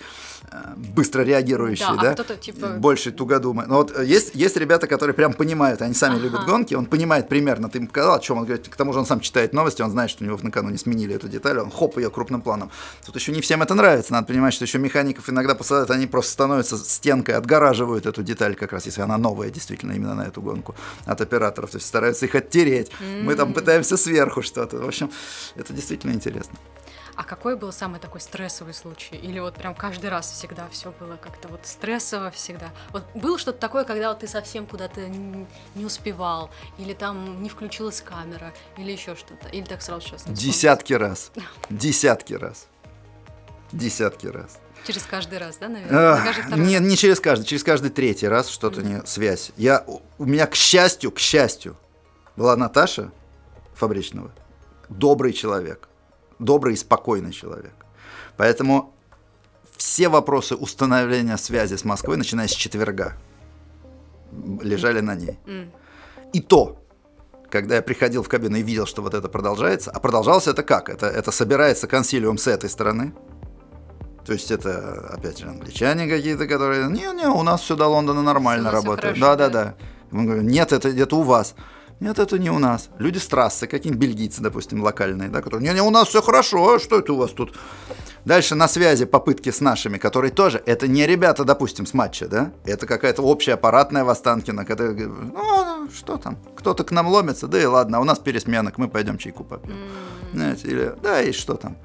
а, 0.50 0.74
быстро 0.76 1.22
реагирующие, 1.22 1.96
да, 2.00 2.14
да? 2.14 2.24
А 2.28 2.36
типа... 2.36 2.68
больше 2.78 3.10
тугодумы. 3.12 3.64
Но 3.66 3.76
вот 3.76 3.98
есть, 4.02 4.34
есть 4.34 4.56
ребята, 4.56 4.86
которые 4.86 5.14
прям 5.14 5.32
понимают, 5.32 5.82
они 5.82 5.94
сами 5.94 6.14
ага. 6.14 6.22
любят 6.24 6.44
гонки, 6.44 6.74
он 6.74 6.86
понимает 6.86 7.28
примерно, 7.28 7.68
ты 7.68 7.78
ему 7.78 7.88
сказал, 7.88 8.16
о 8.16 8.20
чем 8.20 8.38
он 8.38 8.44
говорит, 8.44 8.68
к 8.68 8.76
тому 8.76 8.92
же 8.92 8.98
он 8.98 9.06
сам 9.06 9.20
читает 9.20 9.52
новости, 9.52 9.82
он 9.82 9.90
знает, 9.90 10.10
что 10.10 10.24
у 10.24 10.26
него 10.26 10.36
накануне 10.64 10.78
сменили 10.78 11.14
эту 11.14 11.28
деталь, 11.28 11.58
он 11.58 11.70
хоп 11.70 11.98
ее 11.98 12.10
крупным 12.10 12.40
планом. 12.40 12.70
Тут 13.04 13.16
еще 13.16 13.32
не 13.32 13.40
всем 13.40 13.62
это 13.62 13.74
нравится, 13.74 14.12
надо 14.12 14.26
понимать, 14.26 14.54
что 14.54 14.64
еще 14.64 14.78
механиков 14.78 15.28
иногда 15.28 15.54
посылают, 15.54 15.90
они 15.90 16.06
просто 16.06 16.32
становятся 16.32 16.76
стенкой, 16.76 17.36
отгораживают 17.36 18.06
эту 18.06 18.22
деталь 18.22 18.54
как 18.54 18.72
раз, 18.72 18.86
если 18.86 19.02
она 19.02 19.18
новая 19.18 19.50
действительно 19.50 19.92
именно 19.92 20.14
на 20.14 20.22
эту 20.22 20.42
гонку 20.42 20.74
от 21.06 21.20
операторов, 21.20 21.70
то 21.70 21.76
есть 21.76 21.86
стараются 21.86 22.26
их 22.26 22.34
оттереть. 22.34 22.88
Mm-hmm. 22.88 23.22
Мы 23.22 23.34
там 23.34 23.52
пытаемся 23.52 23.96
сверху 23.96 24.42
что-то. 24.42 24.78
В 24.78 24.86
общем, 24.86 25.10
это 25.56 25.72
действительно 25.72 26.12
интересно. 26.12 26.58
А 27.16 27.22
какой 27.22 27.56
был 27.56 27.72
самый 27.72 28.00
такой 28.00 28.20
стрессовый 28.20 28.74
случай? 28.74 29.16
Или 29.16 29.38
вот 29.38 29.54
прям 29.54 29.74
каждый 29.74 30.10
раз 30.10 30.30
всегда 30.32 30.68
все 30.70 30.92
было 30.92 31.16
как-то 31.16 31.48
вот 31.48 31.60
стрессово 31.64 32.30
всегда? 32.30 32.72
Вот 32.90 33.04
было 33.14 33.38
что-то 33.38 33.58
такое, 33.58 33.84
когда 33.84 34.08
вот 34.08 34.20
ты 34.20 34.26
совсем 34.26 34.66
куда-то 34.66 35.08
не 35.08 35.84
успевал, 35.84 36.50
или 36.78 36.92
там 36.92 37.42
не 37.42 37.48
включилась 37.48 38.00
камера, 38.00 38.52
или 38.76 38.90
еще 38.90 39.14
что-то? 39.14 39.48
Или 39.48 39.64
так 39.64 39.82
сразу 39.82 40.08
сейчас? 40.08 40.24
Десятки 40.26 40.92
раз. 40.94 41.30
Десятки 41.70 42.34
раз. 42.34 42.66
Десятки 43.70 44.26
раз. 44.26 44.58
Через 44.86 45.02
каждый 45.04 45.38
раз, 45.38 45.56
да, 45.58 45.68
наверное? 45.68 46.56
Не, 46.56 46.78
не 46.78 46.96
через 46.96 47.20
каждый, 47.20 47.44
через 47.44 47.62
каждый 47.64 47.90
третий 47.90 48.28
раз 48.28 48.48
что-то 48.48 48.80
mm-hmm. 48.80 49.00
не 49.02 49.06
связь. 49.06 49.52
Я, 49.56 49.84
у 50.18 50.24
меня, 50.24 50.46
к 50.46 50.54
счастью, 50.54 51.10
к 51.10 51.18
счастью, 51.18 51.76
была 52.36 52.56
Наташа 52.56 53.10
Фабричного, 53.74 54.30
добрый 54.88 55.32
человек 55.32 55.88
добрый 56.38 56.74
и 56.74 56.76
спокойный 56.76 57.32
человек. 57.32 57.74
Поэтому 58.36 58.94
все 59.76 60.08
вопросы 60.08 60.54
установления 60.54 61.36
связи 61.36 61.76
с 61.76 61.84
Москвой, 61.84 62.16
начиная 62.16 62.48
с 62.48 62.52
четверга, 62.52 63.16
лежали 64.62 65.00
на 65.00 65.14
ней. 65.14 65.38
Mm. 65.46 65.70
И 66.32 66.40
то, 66.40 66.80
когда 67.50 67.76
я 67.76 67.82
приходил 67.82 68.22
в 68.22 68.28
кабину 68.28 68.56
и 68.56 68.62
видел, 68.62 68.86
что 68.86 69.02
вот 69.02 69.14
это 69.14 69.28
продолжается, 69.28 69.90
а 69.90 70.00
продолжалось 70.00 70.48
это 70.48 70.62
как? 70.62 70.88
Это, 70.88 71.06
это 71.06 71.30
собирается 71.30 71.86
консилиум 71.86 72.38
с 72.38 72.46
этой 72.46 72.70
стороны, 72.70 73.14
то 74.24 74.32
есть 74.32 74.50
это, 74.50 75.10
опять 75.12 75.38
же, 75.38 75.48
англичане 75.48 76.08
какие-то, 76.08 76.46
которые, 76.46 76.88
не-не, 76.88 77.28
у 77.28 77.42
нас 77.42 77.60
все 77.60 77.76
до 77.76 77.86
Лондона 77.86 78.22
нормально 78.22 78.70
работает. 78.70 79.20
Да-да-да. 79.20 79.74
Мы 80.10 80.24
говорим, 80.24 80.46
нет, 80.46 80.72
это 80.72 80.90
где-то 80.90 81.18
у 81.18 81.22
вас. 81.22 81.54
Нет, 82.00 82.18
это 82.18 82.38
не 82.38 82.50
у 82.50 82.58
нас. 82.58 82.90
Люди 82.98 83.18
с 83.18 83.26
трассы, 83.26 83.66
какие-нибудь 83.66 84.08
бельгийцы, 84.08 84.42
допустим, 84.42 84.82
локальные, 84.82 85.28
да, 85.28 85.40
которые, 85.40 85.68
не-не, 85.68 85.82
у 85.82 85.90
нас 85.90 86.08
все 86.08 86.20
хорошо, 86.22 86.74
а 86.74 86.78
что 86.78 86.98
это 86.98 87.12
у 87.12 87.16
вас 87.16 87.30
тут? 87.30 87.56
Дальше 88.24 88.54
на 88.54 88.68
связи 88.68 89.04
попытки 89.04 89.50
с 89.50 89.60
нашими, 89.60 89.98
которые 89.98 90.32
тоже, 90.32 90.62
это 90.66 90.88
не 90.88 91.06
ребята, 91.06 91.44
допустим, 91.44 91.86
с 91.86 91.94
матча, 91.94 92.26
да, 92.26 92.52
это 92.64 92.86
какая-то 92.86 93.22
общая 93.22 93.54
аппаратная 93.54 94.04
в 94.04 94.08
Останкино, 94.08 94.64
когда, 94.64 94.84
ну, 94.86 95.74
ну, 95.84 95.90
что 95.90 96.16
там, 96.16 96.38
кто-то 96.56 96.84
к 96.84 96.90
нам 96.90 97.08
ломится, 97.08 97.46
да 97.46 97.60
и 97.60 97.64
ладно, 97.66 97.98
а 97.98 98.00
у 98.00 98.04
нас 98.04 98.18
пересменок, 98.18 98.78
мы 98.78 98.88
пойдем 98.88 99.18
чайку 99.18 99.44
попьем. 99.44 99.76
Знаете, 100.32 100.68
или, 100.68 100.94
да, 101.02 101.20
и 101.20 101.32
что 101.32 101.54
там. 101.56 101.76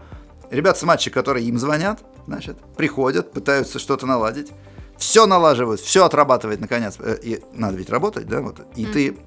Ребята 0.50 0.80
с 0.80 0.84
матча, 0.84 1.12
которые 1.12 1.45
им 1.45 1.60
звонят, 1.60 2.00
значит, 2.26 2.58
приходят, 2.76 3.32
пытаются 3.32 3.78
что-то 3.78 4.06
наладить, 4.06 4.52
все 4.98 5.26
налаживают, 5.26 5.82
все 5.82 6.06
отрабатывает, 6.06 6.60
наконец, 6.60 6.95
э, 7.00 7.17
и 7.22 7.43
надо 7.54 7.78
ведь 7.78 7.89
работать, 7.89 8.28
да, 8.28 8.41
вот, 8.41 8.62
и 8.76 8.86
mm. 8.86 8.91
ты 8.91 9.17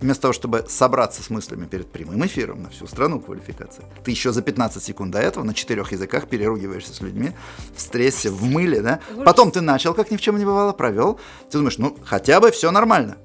вместо 0.00 0.22
того, 0.22 0.32
чтобы 0.32 0.64
собраться 0.68 1.22
с 1.22 1.30
мыслями 1.30 1.66
перед 1.66 1.90
прямым 1.90 2.24
эфиром 2.26 2.62
на 2.62 2.70
всю 2.70 2.86
страну 2.86 3.20
квалификации, 3.20 3.84
ты 4.04 4.10
еще 4.10 4.32
за 4.32 4.42
15 4.42 4.82
секунд 4.82 5.12
до 5.12 5.18
этого 5.18 5.44
на 5.44 5.54
четырех 5.54 5.92
языках 5.92 6.28
переругиваешься 6.28 6.94
с 6.94 7.00
людьми 7.00 7.32
в 7.74 7.80
стрессе, 7.80 8.30
в 8.30 8.44
мыле, 8.44 8.80
да? 8.80 9.00
Потом 9.24 9.50
ты 9.50 9.60
начал, 9.60 9.94
как 9.94 10.10
ни 10.10 10.16
в 10.16 10.20
чем 10.20 10.38
не 10.38 10.44
бывало, 10.44 10.72
провел. 10.72 11.18
Ты 11.50 11.58
думаешь, 11.58 11.78
ну, 11.78 11.96
хотя 12.04 12.40
бы 12.40 12.50
все 12.50 12.70
нормально. 12.70 13.16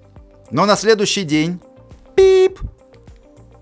Но 0.52 0.66
на 0.66 0.76
следующий 0.76 1.24
день, 1.24 1.60
пип, 2.16 2.60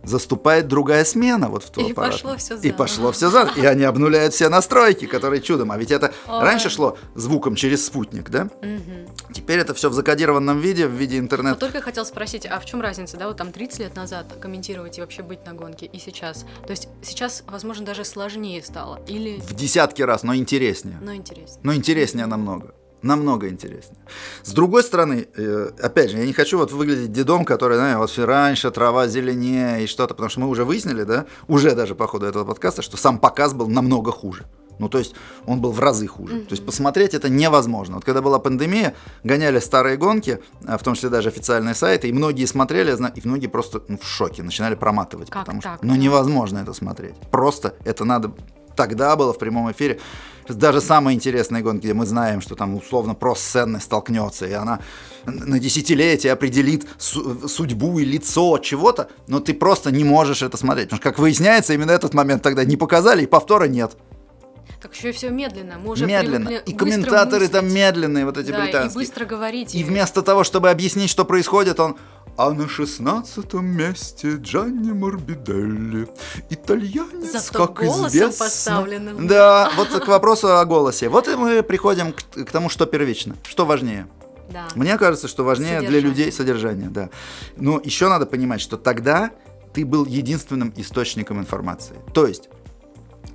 заступает 0.04 0.68
другая 0.68 1.06
смена 1.06 1.50
вот 1.50 1.64
в 1.64 1.70
ту 1.70 1.88
и 1.88 1.94
пошло 1.94 2.36
все 2.38 2.56
заново. 2.56 2.68
И 2.68 2.72
пошло 2.72 3.12
все 3.12 3.30
заново. 3.30 3.60
И 3.60 3.66
они 3.66 3.84
обнуляют 3.84 4.34
все 4.34 4.50
настройки, 4.50 5.06
которые 5.06 5.42
чудом. 5.42 5.72
А 5.72 5.78
ведь 5.78 5.92
это 5.92 6.14
Ой. 6.28 6.44
раньше 6.44 6.70
шло 6.70 6.98
звуком 7.16 7.56
через 7.56 7.86
спутник, 7.86 8.30
да? 8.30 8.50
Угу. 8.62 9.34
Теперь 9.34 9.60
это 9.60 9.74
все 9.74 9.90
в 9.90 9.94
закодированном 9.94 10.60
виде, 10.60 10.88
в 10.88 10.92
виде 10.92 11.18
интернета. 11.18 11.60
только 11.60 11.82
хотел 11.82 12.06
спросить, 12.06 12.46
а 12.46 12.60
в 12.60 12.66
чем 12.66 12.82
разница, 12.82 13.18
да, 13.18 13.28
вот 13.28 13.38
там 13.38 13.52
30 13.52 13.80
лет 13.80 13.96
назад 13.96 14.26
комментировать 14.42 14.98
и 14.98 15.02
вообще 15.02 15.24
быть 15.24 15.46
на 15.46 15.54
гонке, 15.54 15.86
и 15.86 16.00
сейчас? 16.00 16.46
То 16.66 16.72
есть 16.72 16.88
сейчас, 17.02 17.44
возможно, 17.48 17.86
даже 17.86 18.04
сложнее 18.06 18.64
стало? 18.64 19.02
Или... 19.08 19.40
В 19.40 19.54
десятки 19.54 20.02
раз, 20.02 20.24
но 20.24 20.36
интереснее. 20.36 20.98
Но 21.02 21.14
интереснее. 21.14 21.60
Но 21.64 21.74
интереснее 21.74 22.26
намного 22.26 22.74
намного 23.02 23.50
интереснее. 23.50 24.00
С 24.44 24.52
другой 24.52 24.84
стороны, 24.84 25.28
э, 25.36 25.72
опять 25.82 26.12
же, 26.12 26.18
я 26.18 26.26
не 26.26 26.34
хочу 26.34 26.58
вот 26.58 26.72
выглядеть 26.72 27.12
дедом, 27.12 27.46
который, 27.46 27.78
знаете, 27.78 27.98
вот 27.98 28.18
раньше 28.18 28.72
трава 28.72 29.08
зеленее 29.08 29.84
и 29.84 29.88
что-то, 29.88 30.14
потому 30.14 30.30
что 30.30 30.40
мы 30.42 30.48
уже 30.48 30.66
выяснили, 30.66 31.04
да, 31.04 31.26
уже 31.48 31.76
даже 31.76 31.96
по 31.96 32.08
ходу 32.08 32.26
этого 32.26 32.46
подкаста, 32.46 32.82
что 32.82 32.98
сам 32.98 33.20
показ 33.20 33.54
был 33.54 33.68
намного 33.68 34.12
хуже. 34.12 34.46
Ну, 34.82 34.90
то 34.90 34.98
есть 34.98 35.14
он 35.46 35.62
был 35.62 35.72
в 35.72 35.80
разы 35.80 36.08
хуже. 36.08 36.38
Mm-hmm. 36.38 36.46
То 36.46 36.54
есть 36.54 36.66
посмотреть 36.66 37.14
это 37.14 37.30
невозможно. 37.30 37.96
Вот 37.96 38.04
когда 38.04 38.22
была 38.22 38.40
пандемия, 38.40 38.96
гоняли 39.24 39.60
старые 39.60 39.96
гонки, 39.96 40.40
а, 40.66 40.80
в 40.80 40.84
том 40.84 40.96
числе 40.96 41.10
даже 41.10 41.30
официальные 41.30 41.76
сайты, 41.76 42.10
и 42.10 42.12
многие 42.12 42.46
смотрели, 42.46 42.92
и 42.92 43.28
многие 43.28 43.46
просто 43.46 43.84
ну, 43.88 44.00
в 44.00 44.08
шоке, 44.08 44.42
начинали 44.42 44.74
проматывать. 44.74 45.30
Как 45.30 45.46
потому 45.46 45.62
так? 45.62 45.78
что 45.78 45.86
ну, 45.86 45.96
невозможно 45.96 46.58
это 46.58 46.74
смотреть. 46.74 47.16
Просто 47.30 47.76
это 47.86 48.06
надо 48.06 48.32
тогда 48.76 49.16
было 49.16 49.34
в 49.34 49.38
прямом 49.38 49.72
эфире. 49.72 50.00
Даже 50.48 50.82
самые 50.82 51.16
интересные 51.16 51.64
гонки, 51.64 51.84
где 51.86 51.94
мы 51.94 52.06
знаем, 52.06 52.42
что 52.42 52.56
там 52.56 52.76
условно 52.76 53.14
просто 53.14 53.46
сцена 53.46 53.80
столкнется, 53.80 54.48
и 54.48 54.52
она 54.52 54.80
на 55.26 55.60
десятилетие 55.60 56.34
определит 56.34 56.88
судьбу 56.98 58.00
и 58.00 58.06
лицо 58.06 58.58
чего-то, 58.58 59.10
но 59.28 59.40
ты 59.40 59.54
просто 59.54 59.92
не 59.92 60.04
можешь 60.04 60.42
это 60.42 60.58
смотреть. 60.58 60.88
Потому 60.88 60.98
что, 60.98 61.10
как 61.10 61.20
выясняется, 61.20 61.74
именно 61.74 61.92
этот 61.92 62.14
момент 62.14 62.44
тогда 62.44 62.66
не 62.66 62.76
показали, 62.76 63.24
и 63.24 63.28
повтора 63.28 63.66
нет. 63.66 63.96
Так 64.82 64.96
еще 64.96 65.10
и 65.10 65.12
все 65.12 65.30
медленно. 65.30 65.78
Мы 65.78 65.92
уже 65.92 66.08
медленно. 66.08 66.50
И 66.50 66.74
комментаторы 66.74 67.46
мыслить. 67.46 67.52
там 67.52 67.72
медленные, 67.72 68.26
вот 68.26 68.38
эти 68.38 68.50
да, 68.50 68.64
британские. 68.64 69.04
И 69.04 69.06
быстро 69.06 69.26
говорить. 69.26 69.76
И 69.76 69.84
вместо 69.84 70.24
того, 70.24 70.44
чтобы 70.44 70.72
объяснить, 70.72 71.10
что 71.12 71.24
происходит, 71.24 71.80
он 71.80 71.98
а 72.38 72.52
на 72.52 72.68
шестнадцатом 72.68 73.66
месте 73.66 74.36
Джанни 74.38 74.92
Морбиделли. 74.92 76.08
Итальянец, 76.50 77.32
Зато 77.32 77.68
как 77.68 77.84
известно. 77.84 78.46
поставленным. 78.46 79.28
Да, 79.28 79.72
вот 79.76 79.90
к 79.90 80.08
вопросу 80.08 80.58
о 80.58 80.66
голосе. 80.66 81.10
Вот 81.10 81.28
и 81.28 81.36
мы 81.36 81.62
приходим 81.64 82.14
к, 82.14 82.22
к 82.46 82.52
тому, 82.52 82.70
что 82.70 82.86
первично, 82.86 83.36
что 83.48 83.66
важнее. 83.66 84.08
Да. 84.52 84.68
Мне 84.76 84.98
кажется, 84.98 85.28
что 85.28 85.44
важнее 85.44 85.80
для 85.80 85.88
Содержание. 85.88 86.10
людей 86.10 86.32
содержание, 86.32 86.90
да. 86.90 87.10
Но 87.58 87.80
еще 87.84 88.10
надо 88.10 88.26
понимать, 88.26 88.60
что 88.62 88.78
тогда 88.78 89.32
ты 89.74 89.86
был 89.86 90.06
единственным 90.06 90.74
источником 90.76 91.40
информации. 91.40 91.96
То 92.14 92.28
есть 92.28 92.50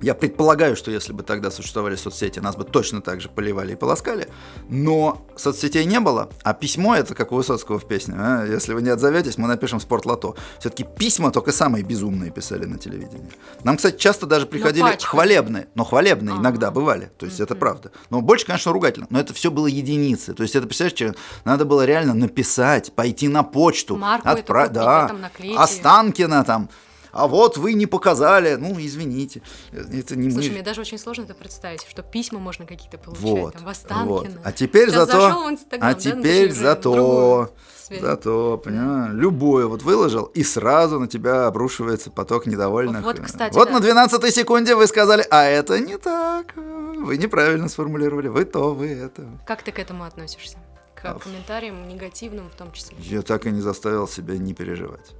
я 0.01 0.13
предполагаю, 0.13 0.75
что 0.75 0.91
если 0.91 1.13
бы 1.13 1.23
тогда 1.23 1.51
существовали 1.51 1.95
соцсети, 1.95 2.39
нас 2.39 2.55
бы 2.55 2.63
точно 2.63 3.01
так 3.01 3.21
же 3.21 3.29
поливали 3.29 3.73
и 3.73 3.75
полоскали, 3.75 4.27
но 4.69 5.25
соцсетей 5.35 5.85
не 5.85 5.99
было, 5.99 6.29
а 6.43 6.53
письмо 6.53 6.95
это 6.95 7.15
как 7.15 7.31
у 7.31 7.35
Высоцкого 7.35 7.79
в 7.79 7.87
песне, 7.87 8.15
а? 8.17 8.45
если 8.45 8.73
вы 8.73 8.81
не 8.81 8.89
отзоветесь, 8.89 9.37
мы 9.37 9.47
напишем 9.47 9.79
спортлото. 9.79 10.33
Все-таки 10.59 10.83
письма 10.83 11.31
только 11.31 11.51
самые 11.51 11.83
безумные 11.83 12.31
писали 12.31 12.65
на 12.65 12.77
телевидении. 12.77 13.29
Нам, 13.63 13.77
кстати, 13.77 13.97
часто 13.97 14.25
даже 14.25 14.45
приходили 14.45 14.83
пачками. 14.83 15.09
хвалебные, 15.09 15.67
но 15.75 15.83
хвалебные 15.83 16.33
Ага. 16.33 16.41
иногда 16.41 16.71
бывали, 16.71 17.11
то 17.17 17.25
есть 17.25 17.39
это 17.39 17.55
правда. 17.55 17.91
Но 18.09 18.21
больше, 18.21 18.45
конечно, 18.45 18.71
ругательно, 18.71 19.07
но 19.09 19.19
это 19.19 19.33
все 19.33 19.51
было 19.51 19.67
единицы, 19.67 20.33
то 20.33 20.43
есть 20.43 20.55
это, 20.55 20.67
представляешь, 20.67 21.15
надо 21.45 21.65
было 21.65 21.85
реально 21.85 22.13
написать, 22.13 22.93
пойти 22.93 23.27
на 23.27 23.43
почту, 23.43 23.97
Марку 23.97 24.27
отправить, 24.29 24.73
да, 24.73 25.11
а. 25.57 25.63
Останкина 25.63 26.43
там, 26.43 26.69
а 27.11 27.27
вот 27.27 27.57
вы 27.57 27.73
не 27.73 27.85
показали, 27.85 28.55
ну, 28.55 28.75
извините, 28.77 29.41
это 29.71 30.15
не 30.15 30.31
Слушай, 30.31 30.47
мы. 30.47 30.53
мне 30.55 30.63
даже 30.63 30.81
очень 30.81 30.97
сложно 30.97 31.23
это 31.23 31.33
представить, 31.33 31.83
что 31.87 32.03
письма 32.03 32.39
можно 32.39 32.65
какие-то 32.65 32.97
получать, 32.97 33.23
Вот, 33.23 33.53
там, 33.53 33.63
в 33.63 33.67
Останкино. 33.69 34.05
вот. 34.07 34.27
А 34.43 34.51
теперь 34.51 34.89
Сейчас 34.89 35.07
зато, 35.07 35.47
а 35.71 35.77
да, 35.79 35.93
теперь 35.93 36.49
в 36.51 36.55
зато, 36.55 37.49
зато, 37.89 38.57
понимаешь, 38.63 39.13
любое 39.13 39.67
вот 39.67 39.81
выложил, 39.83 40.25
и 40.25 40.43
сразу 40.43 40.99
на 40.99 41.07
тебя 41.07 41.47
обрушивается 41.47 42.11
поток 42.11 42.45
недовольных. 42.45 43.03
Вот, 43.03 43.19
кстати, 43.19 43.53
Вот 43.53 43.67
да. 43.69 43.75
на 43.75 43.79
12 43.79 44.33
секунде 44.33 44.75
вы 44.75 44.87
сказали, 44.87 45.25
а 45.29 45.43
это 45.45 45.79
не 45.79 45.97
так, 45.97 46.53
вы 46.55 47.17
неправильно 47.17 47.69
сформулировали, 47.69 48.27
вы 48.27 48.45
то, 48.45 48.73
вы 48.73 48.87
это. 48.89 49.25
Как 49.45 49.63
ты 49.63 49.71
к 49.71 49.79
этому 49.79 50.03
относишься? 50.03 50.57
К 50.95 51.13
комментариям 51.19 51.87
негативным 51.87 52.49
в 52.49 52.55
том 52.55 52.71
числе. 52.71 52.97
Я 52.99 53.21
так 53.21 53.45
и 53.45 53.51
не 53.51 53.61
заставил 53.61 54.07
себя 54.07 54.37
не 54.37 54.53
переживать. 54.53 55.11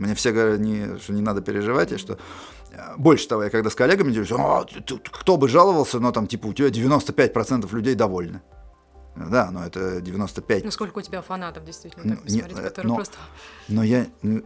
Мне 0.00 0.14
все 0.14 0.32
говорят, 0.32 0.60
не, 0.60 0.98
что 0.98 1.12
не 1.12 1.20
надо 1.20 1.42
переживать, 1.42 1.92
и 1.92 1.98
что 1.98 2.18
э, 2.72 2.96
больше 2.96 3.28
того, 3.28 3.44
я 3.44 3.50
когда 3.50 3.68
с 3.68 3.74
коллегами 3.74 4.10
делюсь, 4.12 4.32
«А, 4.32 4.64
ты- 4.64 4.80
ты- 4.80 4.98
кто 4.98 5.36
бы 5.36 5.46
жаловался, 5.46 6.00
но 6.00 6.10
там 6.10 6.26
типа 6.26 6.46
у 6.46 6.54
тебя 6.54 6.68
95% 6.70 7.70
людей 7.74 7.94
довольны. 7.94 8.40
Да, 9.14 9.50
но 9.50 9.62
это 9.66 10.00
95. 10.00 10.64
Ну, 10.64 10.70
сколько 10.70 10.98
у 10.98 11.02
тебя 11.02 11.20
фанатов 11.20 11.64
действительно 11.66 12.04
Ну, 12.04 12.16
так 12.16 12.24
не, 12.30 12.38
посмотреть, 12.40 12.58
э, 12.58 12.68
которые 12.68 12.88
но- 12.88 12.94
просто... 12.96 13.16
Но 13.68 13.82
я 13.82 14.06
ну, 14.22 14.42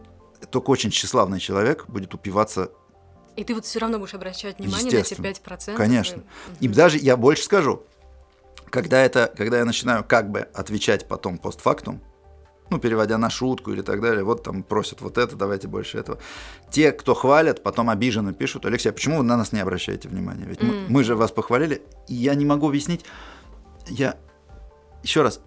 только 0.51 0.71
очень 0.71 0.89
тщеславный 0.89 1.39
человек 1.39 1.85
будет 1.87 2.13
упиваться, 2.13 2.69
И 3.37 3.43
ты 3.45 3.55
вот 3.55 3.63
все 3.65 3.79
равно 3.79 3.97
будешь 3.99 4.13
обращать 4.13 4.59
внимание 4.59 4.83
на 4.85 4.87
эти 4.89 4.95
Естественно. 5.13 5.27
5%. 5.27 5.75
конечно. 5.77 6.23
И 6.59 6.67
Мгм. 6.67 6.75
даже 6.75 6.97
я 6.97 7.15
больше 7.15 7.43
скажу, 7.43 7.83
когда 8.69 8.99
это, 9.01 9.31
когда 9.37 9.59
я 9.59 9.65
начинаю 9.65 10.03
как 10.03 10.31
бы 10.31 10.41
отвечать 10.53 11.07
потом 11.07 11.37
постфактум, 11.37 12.01
ну, 12.69 12.79
переводя 12.79 13.17
на 13.17 13.29
шутку 13.29 13.71
или 13.71 13.81
так 13.81 14.01
далее, 14.01 14.23
вот 14.23 14.43
там 14.43 14.63
просят 14.63 15.01
вот 15.01 15.17
это, 15.17 15.35
давайте 15.35 15.67
больше 15.67 15.97
этого. 15.97 16.17
Те, 16.71 16.91
кто 16.91 17.13
хвалят, 17.13 17.63
потом 17.63 17.89
обиженно 17.89 18.33
пишут, 18.33 18.65
Алексей, 18.65 18.89
а 18.89 18.93
почему 18.93 19.17
вы 19.17 19.23
на 19.23 19.37
нас 19.37 19.51
не 19.51 19.59
обращаете 19.59 20.09
внимания? 20.09 20.45
Ведь 20.45 20.61
мы, 20.61 20.73
Мгм. 20.73 20.85
мы 20.89 21.03
же 21.03 21.15
вас 21.15 21.31
похвалили, 21.31 21.83
и 22.07 22.15
я 22.15 22.35
не 22.35 22.45
могу 22.45 22.67
объяснить, 22.67 23.05
я, 23.87 24.17
еще 25.03 25.21
раз, 25.21 25.41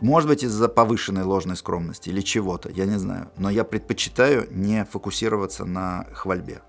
может 0.00 0.28
быть, 0.28 0.44
из-за 0.44 0.68
повышенной 0.68 1.24
ложной 1.24 1.56
скромности 1.56 2.10
или 2.10 2.20
чего-то, 2.20 2.70
я 2.70 2.84
не 2.86 2.98
знаю, 2.98 3.30
но 3.36 3.50
я 3.50 3.64
предпочитаю 3.64 4.46
не 4.50 4.84
фокусироваться 4.84 5.64
на 5.64 6.06
хвальбе. 6.12 6.62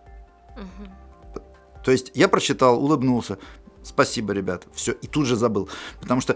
Мгм. 0.55 0.91
То 1.83 1.91
есть 1.91 2.11
я 2.15 2.27
прочитал, 2.27 2.83
улыбнулся, 2.83 3.37
спасибо, 3.83 4.33
ребят, 4.33 4.65
все, 4.73 4.91
и 4.93 5.07
тут 5.07 5.27
же 5.27 5.35
забыл. 5.35 5.69
Потому 6.01 6.19
что 6.19 6.35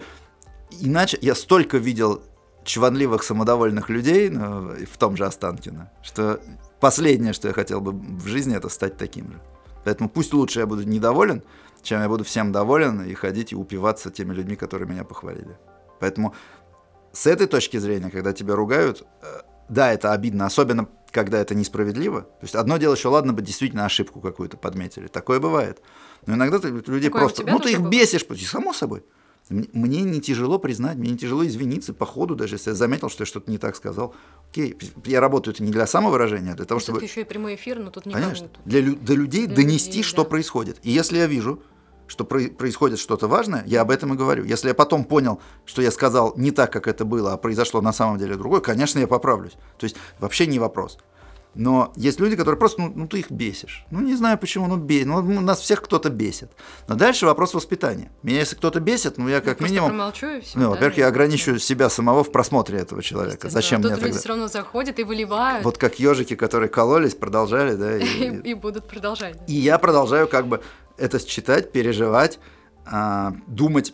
иначе 0.80 1.18
я 1.22 1.34
столько 1.36 1.78
видел 1.78 2.22
чванливых, 2.64 3.24
самодовольных 3.24 3.90
людей 3.90 4.30
ну, 4.30 4.74
в 4.86 4.98
том 4.98 5.18
же 5.18 5.26
Останкино, 5.26 5.92
что 6.02 6.40
последнее, 6.80 7.34
что 7.34 7.48
я 7.48 7.54
хотел 7.54 7.82
бы 7.82 7.92
в 7.92 8.28
жизни, 8.28 8.56
это 8.56 8.70
стать 8.70 8.98
таким 8.98 9.32
же. 9.32 9.42
Поэтому 9.84 10.10
пусть 10.10 10.34
лучше 10.34 10.60
я 10.60 10.66
буду 10.66 10.84
недоволен, 10.84 11.44
чем 11.82 12.02
я 12.02 12.08
буду 12.08 12.24
всем 12.24 12.52
доволен 12.52 13.04
и 13.04 13.14
ходить 13.14 13.52
и 13.52 13.56
упиваться 13.56 14.12
теми 14.12 14.34
людьми, 14.34 14.56
которые 14.56 14.88
меня 14.88 15.04
похвалили. 15.04 15.58
Поэтому 16.00 16.36
с 17.12 17.28
этой 17.28 17.48
точки 17.48 17.78
зрения, 17.78 18.10
когда 18.10 18.34
тебя 18.34 18.56
ругают, 18.56 19.04
э, 19.22 19.26
да, 19.70 19.92
это 19.92 20.14
обидно, 20.14 20.46
особенно 20.46 20.88
когда 21.12 21.40
это 21.40 21.56
несправедливо. 21.56 22.22
То 22.22 22.44
есть 22.44 22.56
одно 22.56 22.78
дело 22.78 22.94
еще, 22.94 23.10
ладно 23.10 23.34
бы 23.34 23.42
действительно 23.42 23.86
ошибку 23.86 24.22
какую-то 24.22 24.58
подметили, 24.58 25.08
такое 25.08 25.40
бывает. 25.40 25.82
Но 26.26 26.36
иногда 26.36 26.60
ты 26.60 26.70
людей 26.70 27.10
Такое 27.10 27.22
просто, 27.24 27.44
ну 27.46 27.60
ты 27.60 27.72
их 27.72 27.82
бывает? 27.82 27.92
бесишь, 27.92 28.24
и 28.24 28.46
само 28.46 28.74
собой. 28.74 29.04
Мне, 29.52 30.02
не 30.02 30.22
тяжело 30.22 30.58
признать, 30.60 30.98
мне 30.98 31.12
не 31.12 31.18
тяжело 31.18 31.46
извиниться 31.46 31.94
по 31.94 32.06
ходу, 32.06 32.36
даже 32.36 32.56
если 32.56 32.70
я 32.72 32.76
заметил, 32.76 33.10
что 33.10 33.24
я 33.24 33.26
что-то 33.26 33.52
не 33.52 33.58
так 33.58 33.76
сказал. 33.76 34.16
Окей, 34.50 34.78
я 35.06 35.20
работаю 35.20 35.54
это 35.54 35.64
не 35.64 35.72
для 35.72 35.86
самовыражения, 35.86 36.54
а 36.54 36.56
для 36.56 36.66
того, 36.66 36.80
чтобы... 36.80 37.00
Все-таки 37.00 37.12
еще 37.12 37.22
и 37.22 37.30
прямой 37.30 37.56
эфир, 37.56 37.80
но 37.80 37.92
тут 37.92 38.06
никому. 38.06 38.24
Конечно. 38.24 38.50
Для, 38.66 38.82
лю- 38.82 38.96
до 38.96 39.14
людей 39.14 39.48
Для 39.48 39.58
донести, 39.58 39.90
людей, 39.90 40.04
что 40.04 40.24
да. 40.24 40.30
происходит. 40.30 40.80
И 40.84 40.92
если 40.92 41.18
я 41.18 41.28
вижу, 41.28 41.62
что 42.08 42.26
про- 42.26 42.50
происходит 42.50 43.00
что-то 43.00 43.28
важное, 43.28 43.64
я 43.68 43.82
об 43.82 43.92
этом 43.92 44.14
и 44.14 44.18
говорю. 44.18 44.44
Если 44.44 44.68
я 44.70 44.74
потом 44.74 45.04
понял, 45.06 45.40
что 45.66 45.82
я 45.82 45.92
сказал 45.92 46.34
не 46.38 46.52
так, 46.52 46.72
как 46.72 46.88
это 46.88 47.06
было, 47.06 47.34
а 47.34 47.38
произошло 47.38 47.82
на 47.82 47.94
самом 47.94 48.18
деле 48.18 48.36
другое, 48.36 48.62
конечно, 48.62 49.00
я 49.00 49.08
поправлюсь. 49.08 49.54
То 49.78 49.86
есть 49.86 49.96
вообще 50.20 50.46
не 50.48 50.60
вопрос. 50.60 50.98
Но 51.54 51.92
есть 51.98 52.20
люди, 52.20 52.38
которые 52.38 52.58
просто, 52.58 52.82
ну, 52.82 52.94
ну, 52.96 53.08
ты 53.08 53.20
их 53.20 53.30
бесишь. 53.30 53.86
Ну, 53.92 54.00
не 54.00 54.16
знаю 54.16 54.38
почему, 54.38 54.68
ну, 54.68 54.78
бей. 54.78 55.04
Ну, 55.04 55.22
нас 55.42 55.60
всех 55.60 55.82
кто-то 55.82 56.10
бесит. 56.10 56.52
Но 56.88 56.96
дальше 56.96 57.26
вопрос 57.26 57.54
воспитания. 57.54 58.10
Меня 58.24 58.40
если 58.40 58.56
кто-то 58.56 58.80
бесит, 58.80 59.18
ну, 59.18 59.28
я 59.28 59.42
как 59.42 59.58
Просто 59.58 59.66
минимум... 59.74 59.90
промолчу 59.90 60.28
и 60.28 60.42
все. 60.42 60.58
Ну, 60.58 60.70
во-первых, 60.70 60.98
я 60.98 61.08
ограничу 61.08 61.58
себя 61.60 61.90
самого 61.90 62.24
в 62.24 62.32
просмотре 62.32 62.80
этого 62.80 63.04
человека. 63.04 63.50
Зачем 63.50 63.80
а 63.80 63.84
тут 63.84 63.92
мне 63.92 63.96
люди 63.96 64.06
тогда? 64.12 64.20
все 64.20 64.30
равно 64.30 64.48
заходят 64.48 65.00
и 65.00 65.04
выливают, 65.04 65.66
Вот 65.66 65.78
как 65.78 66.00
ежики, 66.00 66.36
которые 66.36 66.70
кололись, 66.70 67.16
продолжали, 67.16 67.76
да, 67.76 67.98
и- 67.98 68.04
и, 68.46 68.52
и 68.52 68.54
будут 68.54 68.88
продолжать. 68.88 69.38
и 69.48 69.54
я 69.54 69.78
продолжаю 69.78 70.28
как 70.30 70.48
бы 70.48 70.62
это 70.98 71.20
читать, 71.20 71.72
переживать, 71.74 72.40
а, 72.86 73.34
думать, 73.48 73.94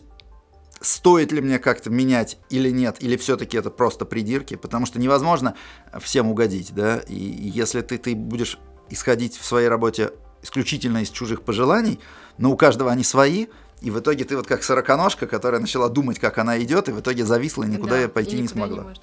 стоит 0.80 1.32
ли 1.32 1.40
мне 1.40 1.58
как-то 1.58 1.90
менять 1.90 2.38
или 2.50 2.70
нет, 2.70 2.96
или 3.00 3.16
все-таки 3.16 3.56
это 3.56 3.70
просто 3.70 4.04
придирки, 4.04 4.56
потому 4.56 4.86
что 4.86 4.98
невозможно 4.98 5.54
всем 6.00 6.30
угодить, 6.30 6.74
да, 6.74 6.98
и, 7.08 7.14
если 7.14 7.80
ты, 7.80 7.98
ты 7.98 8.14
будешь 8.14 8.58
исходить 8.90 9.36
в 9.36 9.44
своей 9.44 9.68
работе 9.68 10.12
исключительно 10.42 10.98
из 10.98 11.10
чужих 11.10 11.42
пожеланий, 11.42 11.98
но 12.38 12.50
у 12.50 12.56
каждого 12.56 12.90
они 12.90 13.04
свои, 13.04 13.46
и 13.80 13.90
в 13.90 13.98
итоге 14.00 14.24
ты 14.24 14.36
вот 14.36 14.46
как 14.46 14.62
сороконожка, 14.62 15.26
которая 15.26 15.60
начала 15.60 15.88
думать, 15.88 16.18
как 16.18 16.38
она 16.38 16.60
идет, 16.60 16.88
и 16.88 16.92
в 16.92 17.00
итоге 17.00 17.24
зависла 17.24 17.64
и 17.64 17.68
никуда 17.68 18.02
Да, 18.02 18.08
пойти 18.08 18.32
и 18.32 18.36
не 18.36 18.42
никуда 18.42 18.66
смогла. 18.66 18.82
может. 18.84 19.02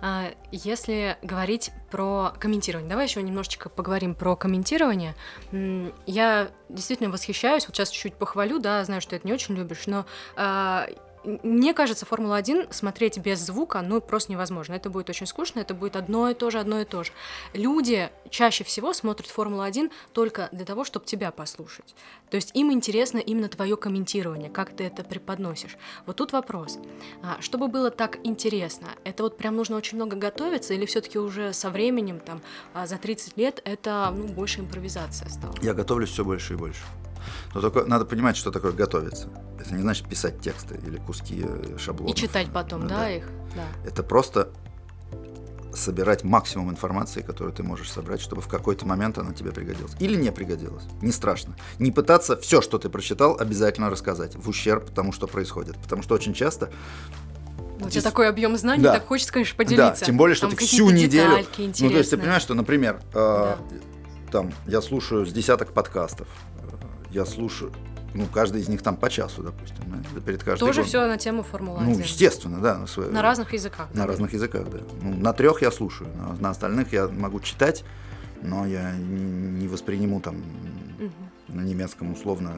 А, 0.00 0.32
Если 0.50 1.16
говорить 1.22 1.70
про 1.90 2.32
комментирование, 2.40 2.90
давай 2.90 3.06
еще 3.06 3.22
немножечко 3.22 3.68
поговорим 3.68 4.16
про 4.16 4.34
комментирование. 4.34 5.14
Я 6.06 6.50
действительно 6.68 7.10
восхищаюсь, 7.10 7.66
вот 7.68 7.76
сейчас 7.76 7.90
чуть-чуть 7.90 8.14
похвалю, 8.14 8.58
да, 8.58 8.84
знаю, 8.84 9.00
что 9.00 9.14
это 9.14 9.26
не 9.26 9.32
очень 9.32 9.54
любишь, 9.54 9.86
но 9.86 10.04
а, 10.34 10.88
мне 11.24 11.74
кажется, 11.74 12.06
Формула-1 12.06 12.72
смотреть 12.72 13.18
без 13.18 13.40
звука, 13.40 13.82
ну, 13.82 14.00
просто 14.00 14.32
невозможно. 14.32 14.74
Это 14.74 14.90
будет 14.90 15.10
очень 15.10 15.26
скучно, 15.26 15.60
это 15.60 15.74
будет 15.74 15.96
одно 15.96 16.30
и 16.30 16.34
то 16.34 16.50
же, 16.50 16.58
одно 16.58 16.80
и 16.80 16.84
то 16.84 17.04
же. 17.04 17.12
Люди 17.52 18.10
чаще 18.30 18.64
всего 18.64 18.92
смотрят 18.92 19.28
Формулу-1 19.28 19.90
только 20.12 20.48
для 20.52 20.64
того, 20.64 20.84
чтобы 20.84 21.06
тебя 21.06 21.30
послушать. 21.30 21.94
То 22.30 22.36
есть 22.36 22.50
им 22.54 22.72
интересно 22.72 23.18
именно 23.18 23.48
твое 23.48 23.76
комментирование, 23.76 24.50
как 24.50 24.74
ты 24.74 24.84
это 24.84 25.04
преподносишь. 25.04 25.76
Вот 26.06 26.16
тут 26.16 26.32
вопрос. 26.32 26.78
А, 27.22 27.40
Чтобы 27.40 27.68
было 27.68 27.90
так 27.90 28.18
интересно, 28.24 28.88
это 29.04 29.22
вот 29.22 29.36
прям 29.36 29.56
нужно 29.56 29.76
очень 29.76 29.96
много 29.96 30.16
готовиться, 30.16 30.74
или 30.74 30.86
все-таки 30.86 31.18
уже 31.18 31.52
со 31.52 31.70
временем, 31.70 32.20
там, 32.20 32.40
а, 32.74 32.86
за 32.86 32.96
30 32.96 33.36
лет, 33.36 33.60
это 33.64 34.12
ну, 34.16 34.26
больше 34.28 34.60
импровизация 34.60 35.28
стала? 35.28 35.54
Я 35.62 35.74
готовлюсь 35.74 36.10
все 36.10 36.24
больше 36.24 36.54
и 36.54 36.56
больше. 36.56 36.82
Но 37.54 37.60
только 37.60 37.84
надо 37.84 38.04
понимать, 38.04 38.36
что 38.36 38.50
такое 38.50 38.72
готовиться. 38.72 39.28
Это 39.58 39.74
не 39.74 39.82
значит 39.82 40.08
писать 40.08 40.40
тексты 40.40 40.80
или 40.84 40.98
куски 40.98 41.44
э, 41.44 41.78
шаблонов. 41.78 42.16
И 42.16 42.18
читать 42.18 42.48
потом, 42.52 42.82
Ну 42.82 42.88
да, 42.88 42.98
да. 42.98 43.10
их? 43.10 43.24
Да. 43.54 43.88
Это 43.88 44.02
просто 44.02 44.48
собирать 45.74 46.22
максимум 46.24 46.70
информации, 46.70 47.22
которую 47.22 47.54
ты 47.54 47.62
можешь 47.62 47.90
собрать, 47.90 48.20
чтобы 48.20 48.42
в 48.42 48.48
какой-то 48.48 48.86
момент 48.86 49.18
она 49.18 49.32
тебе 49.32 49.52
пригодилась. 49.52 49.92
Или 50.00 50.16
не 50.16 50.30
пригодилась. 50.30 50.84
Не 51.00 51.12
страшно. 51.12 51.56
Не 51.78 51.90
пытаться 51.90 52.36
все, 52.36 52.60
что 52.60 52.78
ты 52.78 52.88
прочитал, 52.88 53.36
обязательно 53.38 53.90
рассказать 53.90 54.36
в 54.36 54.48
ущерб 54.48 54.90
тому, 54.90 55.12
что 55.12 55.26
происходит. 55.26 55.76
Потому 55.76 56.02
что 56.02 56.14
очень 56.14 56.34
часто 56.34 56.70
у 57.80 57.88
тебя 57.88 58.02
такой 58.02 58.28
объем 58.28 58.56
знаний, 58.56 58.82
да. 58.82 58.94
так 58.94 59.06
хочется, 59.06 59.32
конечно, 59.32 59.56
поделиться. 59.56 60.00
Да, 60.00 60.06
тем 60.06 60.16
более, 60.16 60.36
что 60.36 60.46
Там 60.46 60.56
ты 60.56 60.64
всю 60.64 60.90
неделю... 60.90 61.44
Ну, 61.58 61.90
то 61.90 61.98
есть 61.98 62.10
ты 62.10 62.16
понимаешь, 62.16 62.42
что, 62.42 62.54
например, 62.54 63.00
э, 63.12 63.56
там, 64.30 64.52
я 64.66 64.80
слушаю 64.80 65.26
с 65.26 65.32
десяток 65.32 65.72
подкастов, 65.72 66.28
я 67.12 67.24
слушаю, 67.24 67.72
ну, 68.14 68.26
каждый 68.26 68.60
из 68.60 68.68
них 68.68 68.82
там 68.82 68.96
по 68.96 69.08
часу, 69.08 69.42
допустим, 69.42 69.84
да, 69.86 70.20
перед 70.20 70.42
каждой 70.42 70.66
Тоже 70.66 70.82
все 70.82 71.06
на 71.06 71.16
тему 71.16 71.42
Формулы-1. 71.42 71.84
Ну, 71.84 71.98
естественно, 71.98 72.58
да. 72.60 72.78
На, 72.78 72.86
свой- 72.86 73.10
на 73.10 73.22
разных 73.22 73.52
языках. 73.52 73.88
на 73.94 74.06
разных 74.06 74.32
языках, 74.34 74.68
да. 74.70 74.78
Ну, 75.02 75.14
на 75.16 75.32
трех 75.32 75.62
я 75.62 75.70
слушаю, 75.70 76.10
на, 76.16 76.34
на 76.34 76.50
остальных 76.50 76.92
я 76.92 77.08
могу 77.08 77.40
читать, 77.40 77.84
но 78.42 78.66
я 78.66 78.92
не, 78.92 79.60
не 79.62 79.68
восприниму 79.68 80.20
там 80.20 80.36
Мгм. 80.98 81.12
на 81.48 81.60
немецком 81.62 82.12
условно. 82.12 82.52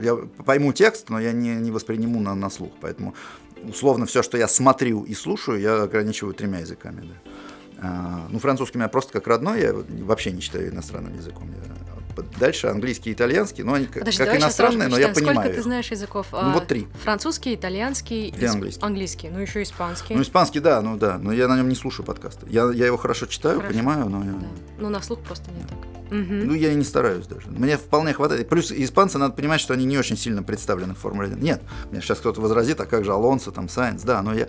Я 0.00 0.14
пойму 0.16 0.72
текст, 0.72 1.08
но 1.10 1.18
я 1.20 1.32
не, 1.32 1.54
не 1.56 1.70
восприниму 1.70 2.20
на, 2.20 2.34
на 2.34 2.50
слух. 2.50 2.72
Поэтому 2.80 3.14
условно 3.62 4.06
все, 4.06 4.22
что 4.22 4.36
я 4.38 4.46
смотрю 4.48 5.04
и 5.04 5.14
слушаю, 5.14 5.60
я 5.60 5.82
ограничиваю 5.82 6.34
тремя 6.34 6.58
языками. 6.60 7.00
Да. 7.02 7.30
А, 7.78 8.26
ну, 8.30 8.38
французский 8.38 8.78
у 8.78 8.80
меня 8.80 8.88
просто 8.88 9.12
как 9.12 9.26
родной, 9.26 9.60
я 9.60 9.74
вообще 10.04 10.32
не 10.32 10.40
считаю 10.40 10.70
иностранным 10.70 11.14
языком. 11.14 11.48
Я- 11.50 11.95
дальше 12.22 12.66
английский 12.68 13.10
и 13.10 13.12
итальянский, 13.12 13.64
но 13.64 13.74
они 13.74 13.86
как, 13.86 14.00
Подожди, 14.00 14.24
как 14.24 14.36
иностранные, 14.36 14.88
но 14.88 14.98
я 14.98 15.08
понимаю. 15.08 15.36
Сколько 15.40 15.54
ты 15.56 15.62
знаешь 15.62 15.90
языков? 15.90 16.26
Ну, 16.32 16.38
А, 16.38 16.52
вот 16.52 16.66
три. 16.66 16.86
Французский, 17.02 17.54
итальянский 17.54 18.28
И 18.28 18.44
английский. 18.44 18.82
английский. 18.84 19.28
Ну, 19.30 19.38
еще 19.40 19.62
испанский. 19.62 20.14
Ну, 20.14 20.22
испанский, 20.22 20.60
да, 20.60 20.80
ну 20.82 20.96
да, 20.96 21.18
но 21.18 21.32
я 21.32 21.48
на 21.48 21.56
нем 21.56 21.68
не 21.68 21.74
слушаю 21.74 22.06
подкасты. 22.06 22.46
Я, 22.48 22.70
я 22.72 22.86
его 22.86 22.96
хорошо 22.96 23.26
читаю, 23.26 23.56
Хорошо. 23.60 23.74
понимаю, 23.74 24.08
но 24.08 24.24
я, 24.24 24.32
Да. 24.32 24.46
Ну, 24.78 24.88
на 24.90 25.02
слух 25.02 25.20
просто 25.20 25.50
не 25.50 25.62
так. 25.62 25.78
Мгм. 26.10 26.46
ну, 26.46 26.54
я 26.54 26.70
и 26.70 26.74
не 26.76 26.84
стараюсь 26.84 27.26
даже. 27.26 27.48
Мне 27.48 27.76
вполне 27.76 28.12
хватает. 28.12 28.48
Плюс 28.48 28.70
испанцы, 28.70 29.18
надо 29.18 29.34
понимать, 29.34 29.60
что 29.60 29.74
они 29.74 29.84
не 29.84 29.98
очень 29.98 30.16
сильно 30.16 30.42
представлены 30.42 30.94
в 30.94 30.98
Формуле 30.98 31.28
1. 31.32 31.40
Нет, 31.42 31.62
мне 31.90 32.00
сейчас 32.00 32.18
кто-то 32.18 32.40
возразит, 32.40 32.80
а 32.80 32.86
как 32.86 33.04
же 33.04 33.12
Алонсо, 33.12 33.50
там, 33.50 33.68
Сайнс, 33.68 34.02
да, 34.02 34.22
но 34.22 34.32
я... 34.32 34.46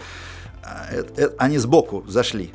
а, 0.63 0.85
они 1.39 1.57
сбоку 1.57 2.03
зашли. 2.07 2.53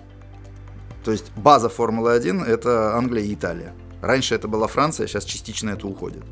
То 1.04 1.10
есть 1.10 1.32
база 1.34 1.68
Формулы 1.68 2.12
1– 2.12 2.42
это 2.44 2.94
Англия 2.96 3.24
и 3.24 3.34
Италия. 3.34 3.74
Раньше 4.02 4.34
это 4.34 4.48
была 4.48 4.66
Франция, 4.66 5.06
сейчас 5.06 5.24
частично 5.24 5.70
это 5.70 5.86
уходит. 5.86 6.24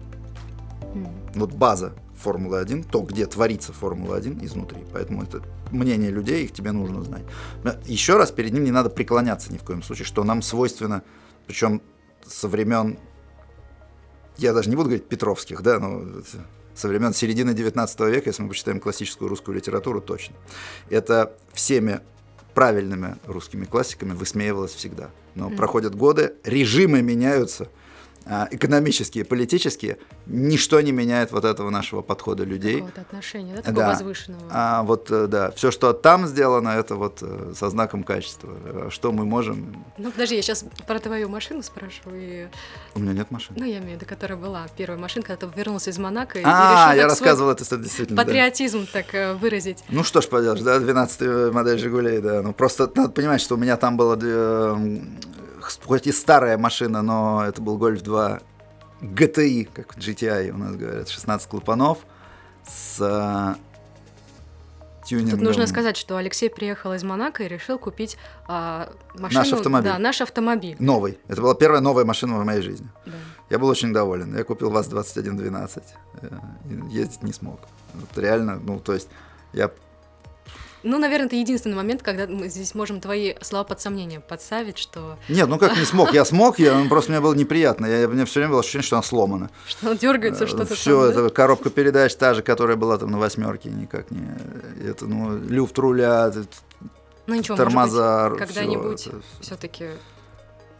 Мгм. 0.92 1.14
Вот 1.36 1.52
база 1.52 1.94
Формулы 2.16 2.58
1, 2.58 2.84
то, 2.84 3.00
где 3.00 3.24
творится 3.26 3.72
Формула 3.72 4.16
1 4.16 4.44
изнутри. 4.44 4.84
Поэтому 4.92 5.22
это 5.22 5.40
мнение 5.70 6.10
людей, 6.10 6.44
их 6.44 6.52
тебе 6.52 6.72
нужно 6.72 7.02
знать. 7.02 7.22
Еще 7.86 8.16
раз, 8.16 8.32
перед 8.32 8.52
ним 8.52 8.64
не 8.64 8.72
надо 8.72 8.90
преклоняться 8.90 9.52
ни 9.52 9.56
в 9.56 9.62
коем 9.62 9.82
случае, 9.82 10.04
что 10.04 10.24
нам 10.24 10.42
свойственно, 10.42 11.02
причем 11.46 11.80
со 12.26 12.48
времен, 12.48 12.98
я 14.36 14.52
даже 14.52 14.68
не 14.68 14.76
буду 14.76 14.88
говорить 14.88 15.08
Петровских, 15.08 15.62
да, 15.62 15.78
но 15.78 16.22
со 16.74 16.88
времен 16.88 17.14
середины 17.14 17.54
19 17.54 18.00
века, 18.00 18.30
если 18.30 18.42
мы 18.42 18.48
почитаем 18.48 18.80
классическую 18.80 19.28
русскую 19.28 19.56
литературу, 19.56 20.00
точно. 20.00 20.34
Это 20.88 21.36
всеми 21.52 22.00
правильными 22.54 23.16
русскими 23.26 23.64
классиками 23.64 24.12
высмеивалось 24.12 24.74
всегда. 24.74 25.10
Но 25.34 25.48
Мгм. 25.48 25.56
проходят 25.56 25.94
годы, 25.94 26.34
режимы 26.44 27.02
меняются, 27.02 27.68
экономические, 28.26 29.24
политические, 29.24 29.98
ничто 30.26 30.80
не 30.80 30.92
меняет 30.92 31.32
вот 31.32 31.44
этого 31.44 31.70
нашего 31.70 32.02
подхода 32.02 32.44
людей. 32.44 32.74
Какого-то 32.74 33.00
отношения, 33.00 33.54
да, 33.56 33.62
такого 33.62 33.76
Да. 33.84 33.88
возвышенного. 33.90 34.44
А 34.50 34.82
вот, 34.82 35.10
э, 35.10 35.26
да, 35.26 35.50
все, 35.52 35.70
что 35.70 35.92
там 35.92 36.26
сделано, 36.26 36.68
это 36.70 36.96
вот 36.96 37.18
э, 37.22 37.52
со 37.56 37.70
знаком 37.70 38.04
качества. 38.04 38.50
А 38.64 38.88
Что 38.90 39.12
мы 39.12 39.24
можем... 39.24 39.84
Ну, 39.98 40.10
подожди, 40.12 40.36
я 40.36 40.42
сейчас 40.42 40.64
про 40.86 40.98
твою 40.98 41.28
машину 41.28 41.62
спрашиваю. 41.62 42.20
И... 42.22 42.48
У 42.94 43.00
меня 43.00 43.12
нет 43.12 43.30
машины. 43.30 43.58
Ну, 43.58 43.64
я 43.64 43.78
имею 43.78 43.92
в 43.92 44.02
виду, 44.02 44.06
которая 44.06 44.38
была 44.38 44.66
первая 44.76 44.98
машина, 45.00 45.24
когда 45.24 45.46
ты 45.46 45.52
вернулся 45.58 45.90
из 45.90 45.98
Монако 45.98 46.38
и 46.38 46.42
а, 46.44 46.92
решил 46.92 46.96
я 46.96 47.02
так 47.02 47.10
рассказывал 47.10 47.50
это 47.52 47.76
действительно. 47.76 48.16
да. 48.16 48.24
патриотизм 48.24 48.86
так 48.92 49.14
э, 49.14 49.34
выразить. 49.34 49.82
Ну 49.88 50.04
что 50.04 50.20
ж 50.20 50.28
поделаешь, 50.28 50.60
да, 50.60 50.78
12 50.78 51.52
модель 51.52 51.78
«Жигулей», 51.78 52.20
да. 52.20 52.42
Ну 52.42 52.52
просто 52.52 52.90
надо 52.94 53.10
понимать, 53.10 53.40
что 53.40 53.54
у 53.54 53.58
меня 53.58 53.76
там 53.76 53.96
была, 53.96 54.16
э, 54.20 54.74
м, 54.76 55.18
хоть 55.84 56.06
и 56.06 56.12
старая 56.12 56.58
машина, 56.58 57.02
но 57.02 57.44
это 57.46 57.60
был 57.60 57.78
«Гольф 57.78 58.02
2» 58.02 58.42
GTI, 59.02 59.68
как 59.72 59.96
GTI 59.96 60.50
у 60.50 60.56
нас 60.58 60.76
говорят, 60.76 61.08
16 61.08 61.48
клапанов 61.48 61.98
с 62.66 62.98
э, 63.00 63.54
тюнингом. 65.06 65.38
Тут 65.38 65.48
нужно 65.48 65.66
сказать, 65.66 65.96
что 65.96 66.16
Алексей 66.16 66.50
приехал 66.50 66.92
из 66.92 67.02
Монако 67.02 67.42
и 67.42 67.48
решил 67.48 67.78
купить 67.78 68.16
а, 68.46 68.92
машину. 69.14 69.40
Наш 69.40 69.52
автомобиль. 69.52 69.90
Да, 69.90 69.98
наш 69.98 70.20
автомобиль. 70.20 70.76
Новый. 70.78 71.18
Это 71.28 71.40
была 71.40 71.54
первая 71.54 71.80
новая 71.80 72.04
машина 72.04 72.38
в 72.38 72.44
моей 72.44 72.62
жизни. 72.62 72.88
Да. 73.06 73.12
Я 73.48 73.58
был 73.58 73.68
очень 73.68 73.92
доволен. 73.92 74.36
Я 74.36 74.44
купил 74.44 74.70
ВАЗ-2112. 74.70 75.82
э, 76.22 76.28
Ездить 76.90 77.22
не 77.22 77.32
смог. 77.32 77.60
Вот 77.94 78.18
реально, 78.18 78.56
ну, 78.56 78.78
то 78.78 78.92
есть 78.94 79.08
я 79.52 79.70
Ну, 80.82 80.98
наверное, 80.98 81.26
это 81.26 81.36
единственный 81.36 81.74
момент, 81.76 82.02
когда 82.02 82.26
мы 82.26 82.48
здесь 82.48 82.74
можем 82.74 83.00
твои 83.00 83.34
слова 83.42 83.64
под 83.64 83.80
сомнение 83.82 84.20
подставить, 84.20 84.78
что, 84.78 85.18
Нет, 85.28 85.46
ну 85.48 85.58
как 85.58 85.76
не 85.76 85.84
смог? 85.84 86.12
Я 86.14 86.24
смог, 86.24 86.58
я, 86.58 86.74
ну, 86.74 86.88
просто 86.88 87.12
мне 87.12 87.20
было 87.20 87.34
неприятно. 87.34 87.84
Я, 87.86 88.08
у 88.08 88.12
меня 88.12 88.24
все 88.24 88.40
время 88.40 88.52
было 88.52 88.60
ощущение, 88.60 88.82
что 88.84 88.96
она 88.96 89.02
сломана. 89.02 89.50
что 89.68 89.90
он 89.90 89.96
дергается, 89.98 90.46
что-то 90.46 90.74
Все, 90.74 91.06
там, 91.06 91.14
да? 91.14 91.20
это 91.26 91.34
коробка 91.34 91.68
передач 91.70 92.14
та 92.14 92.32
же, 92.34 92.42
которая 92.42 92.76
была 92.78 92.96
там 92.96 93.10
на 93.10 93.18
восьмерке, 93.18 93.68
никак 93.68 94.10
не. 94.10 94.26
Это, 94.82 95.06
ну, 95.06 95.36
люфт 95.38 95.78
руля, 95.78 96.32
Ну, 97.26 97.34
ничего, 97.34 97.56
тормоза. 97.58 98.30
всё 98.30 98.38
когда-нибудь 98.38 99.08
все-таки 99.40 99.90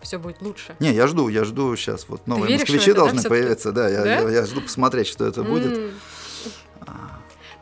все 0.01 0.19
будет 0.19 0.41
лучше. 0.41 0.75
Не, 0.81 0.95
я 0.95 1.07
жду, 1.07 1.29
я 1.29 1.45
жду 1.45 1.77
сейчас. 1.77 2.07
Вот 2.09 2.27
новые 2.27 2.47
веришь, 2.49 2.61
москвичи 2.63 2.91
это, 2.93 2.95
да, 2.95 3.01
должны 3.05 3.19
всё-таки? 3.21 3.41
появиться, 3.43 3.73
да. 3.73 3.89
Я, 3.91 4.03
Да? 4.03 4.11
я- 4.21 4.31
я 4.31 4.47
жду 4.47 4.63
посмотреть, 4.63 5.09
что 5.09 5.27
это 5.27 5.43
будет. 5.43 5.77
М. 5.77 5.91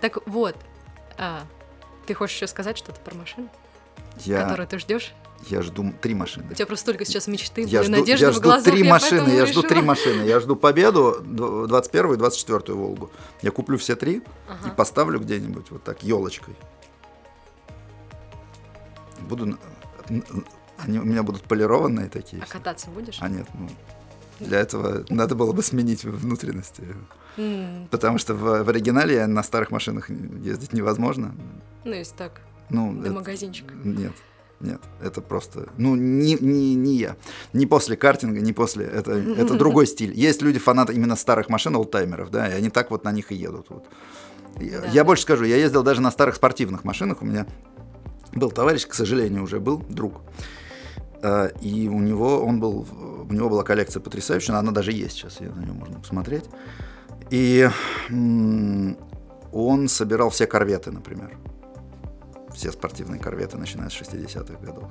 Так 0.01 0.18
вот, 0.27 0.55
а, 1.16 1.42
ты 2.09 2.14
хочешь 2.14 2.37
еще 2.37 2.47
сказать 2.47 2.79
что-то 2.79 2.99
про 3.01 3.14
машину, 3.14 3.49
Я, 4.25 4.42
которую 4.44 4.66
ты 4.66 4.79
ждешь? 4.79 5.12
я 5.49 5.61
жду 5.61 5.92
три 6.01 6.14
машины. 6.14 6.47
У 6.51 6.55
тебя 6.55 6.64
просто 6.66 6.83
столько 6.85 7.05
сейчас 7.05 7.29
мечты, 7.29 7.62
Я 7.64 7.83
жду, 7.83 7.92
надежды 7.92 8.25
я 8.25 8.31
в 8.33 8.35
жду 8.35 8.42
глазах. 8.44 8.64
три 8.73 8.83
я 8.83 8.90
машины, 8.90 9.29
я 9.29 9.44
жду 9.47 9.61
решила. 9.61 9.68
три 9.68 9.83
машины. 9.83 10.23
Я 10.23 10.40
жду 10.40 10.57
Победу, 10.57 11.18
д- 11.21 11.66
21 11.68 12.14
и 12.14 12.16
24 12.16 12.75
Волгу. 12.75 13.11
Я 13.42 13.51
куплю 13.51 13.77
все 13.77 13.94
три 13.94 14.23
Ага. 14.49 14.68
и 14.71 14.75
поставлю 14.75 15.21
где-нибудь 15.21 15.71
вот 15.71 15.85
так, 15.85 16.03
елочкой. 16.03 16.57
Буду... 19.21 19.59
Они 20.79 20.99
у 20.99 21.05
меня 21.05 21.23
будут 21.23 21.42
полированные 21.42 22.09
такие. 22.09 22.40
А 22.42 22.47
все. 22.47 22.55
кататься 22.55 22.88
будешь? 22.88 23.18
А 23.21 23.29
нет, 23.29 23.47
ну, 23.53 23.68
для 24.40 24.61
этого 24.61 25.05
надо 25.11 25.35
было 25.35 25.53
бы 25.53 25.62
сменить 25.62 26.05
внутренности. 26.05 26.85
Потому 27.90 28.18
что 28.18 28.35
в, 28.35 28.64
в 28.64 28.68
оригинале 28.68 29.27
на 29.27 29.42
старых 29.42 29.70
машинах 29.70 30.11
ездить 30.11 30.72
невозможно. 30.72 31.35
Ну, 31.85 31.92
если 31.92 32.14
так, 32.16 32.40
Ну, 32.70 32.92
до 32.94 33.07
это- 33.07 33.12
магазинчика. 33.12 33.74
нет, 33.85 34.12
нет, 34.61 34.81
это 35.01 35.20
просто, 35.20 35.68
ну, 35.77 35.94
не, 35.94 36.35
не, 36.35 36.74
не 36.74 36.96
я. 36.96 37.16
Не 37.53 37.66
после 37.66 37.96
картинга, 37.96 38.40
не 38.40 38.53
после, 38.53 38.85
это, 38.87 39.12
это 39.12 39.55
другой 39.59 39.87
стиль. 39.87 40.12
Есть 40.12 40.42
люди, 40.42 40.59
фанаты 40.59 40.92
именно 40.94 41.16
старых 41.16 41.48
машин, 41.48 41.77
олдтаймеров, 41.77 42.31
да, 42.31 42.48
и 42.48 42.53
они 42.53 42.70
так 42.70 42.90
вот 42.90 43.05
на 43.05 43.12
них 43.12 43.31
и 43.33 43.37
едут. 43.37 43.66
Вот. 43.70 43.85
Я, 44.61 44.81
Да, 44.81 44.87
я 44.88 45.05
больше 45.05 45.22
скажу, 45.22 45.44
я 45.44 45.57
ездил 45.57 45.83
даже 45.83 46.01
на 46.01 46.11
старых 46.11 46.35
спортивных 46.35 46.83
машинах, 46.85 47.22
у 47.22 47.24
меня 47.24 47.46
был 48.33 48.51
товарищ, 48.51 48.87
к 48.87 48.94
сожалению, 48.94 49.42
уже 49.44 49.61
был, 49.61 49.79
друг, 49.88 50.20
Э, 51.20 51.51
и 51.61 51.88
у 51.88 51.98
него, 51.98 52.44
он 52.44 52.61
был, 52.61 52.87
у 53.29 53.33
него 53.33 53.48
была 53.48 53.64
коллекция 53.64 54.01
потрясающая, 54.01 54.55
она 54.55 54.70
даже 54.70 54.92
есть 54.92 55.16
сейчас, 55.16 55.40
ее 55.40 55.51
на 55.51 55.61
нее 55.62 55.72
можно 55.72 55.98
посмотреть. 55.98 56.44
И 57.31 57.69
он 59.53 59.88
собирал 59.88 60.31
все 60.31 60.47
корветы, 60.47 60.91
например 60.91 61.38
все 62.59 62.73
спортивные 62.73 63.21
корветы, 63.21 63.57
начиная 63.57 63.88
с 63.88 63.93
60-х 63.93 64.59
годов. 64.64 64.91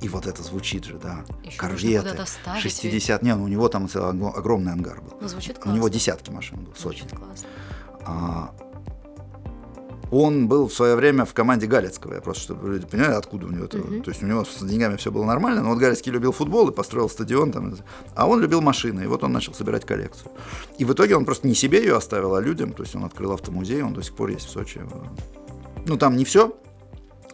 И 0.00 0.08
вот 0.08 0.26
это 0.26 0.42
звучит 0.44 0.84
же, 0.84 0.98
да. 0.98 1.24
Нужно 1.44 1.58
корветы. 1.58 2.10
куда-то 2.10 2.26
ставить 2.26 2.64
ведь. 2.64 2.80
60 2.80 3.22
Не, 3.22 3.34
ну 3.34 3.44
у 3.44 3.48
него 3.48 3.68
там 3.68 3.88
огромный 4.36 4.72
ангар 4.72 5.00
был. 5.00 5.18
Ну, 5.20 5.26
звучит 5.26 5.58
У 5.58 5.60
классно. 5.62 5.76
него 5.76 5.88
десятки 5.88 6.30
машин 6.30 6.58
было, 6.64 6.74
сотни. 6.74 7.00
Звучит 7.00 7.18
классно. 7.18 7.48
А, 8.06 8.54
он 10.10 10.48
был 10.48 10.68
в 10.68 10.72
свое 10.72 10.96
время 10.96 11.24
в 11.24 11.34
команде 11.34 11.66
Галецкого. 11.66 12.14
Я 12.14 12.20
просто, 12.20 12.42
чтобы 12.42 12.68
люди 12.70 12.86
поняли, 12.86 13.12
откуда 13.12 13.46
у 13.46 13.50
него 13.50 13.64
это. 13.64 13.78
Мгм. 13.78 14.02
То 14.02 14.10
есть 14.10 14.22
у 14.22 14.26
него 14.26 14.44
с 14.44 14.62
деньгами 14.62 14.96
все 14.96 15.10
было 15.10 15.24
нормально, 15.24 15.62
но 15.62 15.70
вот 15.70 15.78
Галецкий 15.78 16.12
любил 16.12 16.32
футбол 16.32 16.68
и 16.68 16.72
построил 16.72 17.08
стадион. 17.08 17.52
Там, 17.52 17.74
а 18.14 18.26
он 18.26 18.40
любил 18.40 18.60
машины, 18.60 19.02
и 19.02 19.06
вот 19.06 19.22
он 19.24 19.32
начал 19.32 19.54
собирать 19.54 19.84
коллекцию. 19.84 20.30
И 20.78 20.84
в 20.84 20.92
итоге 20.92 21.16
он 21.16 21.24
просто 21.24 21.46
не 21.46 21.54
себе 21.54 21.80
ее 21.80 21.96
оставил, 21.96 22.34
а 22.34 22.40
людям. 22.40 22.72
То 22.72 22.82
есть 22.82 22.94
он 22.94 23.04
открыл 23.04 23.32
автомузей, 23.32 23.82
он 23.82 23.94
до 23.94 24.02
сих 24.02 24.14
пор 24.14 24.30
есть 24.30 24.46
в 24.46 24.50
Сочи. 24.50 24.80
Ну, 25.86 25.96
там 25.96 26.16
не 26.16 26.24
все, 26.24 26.54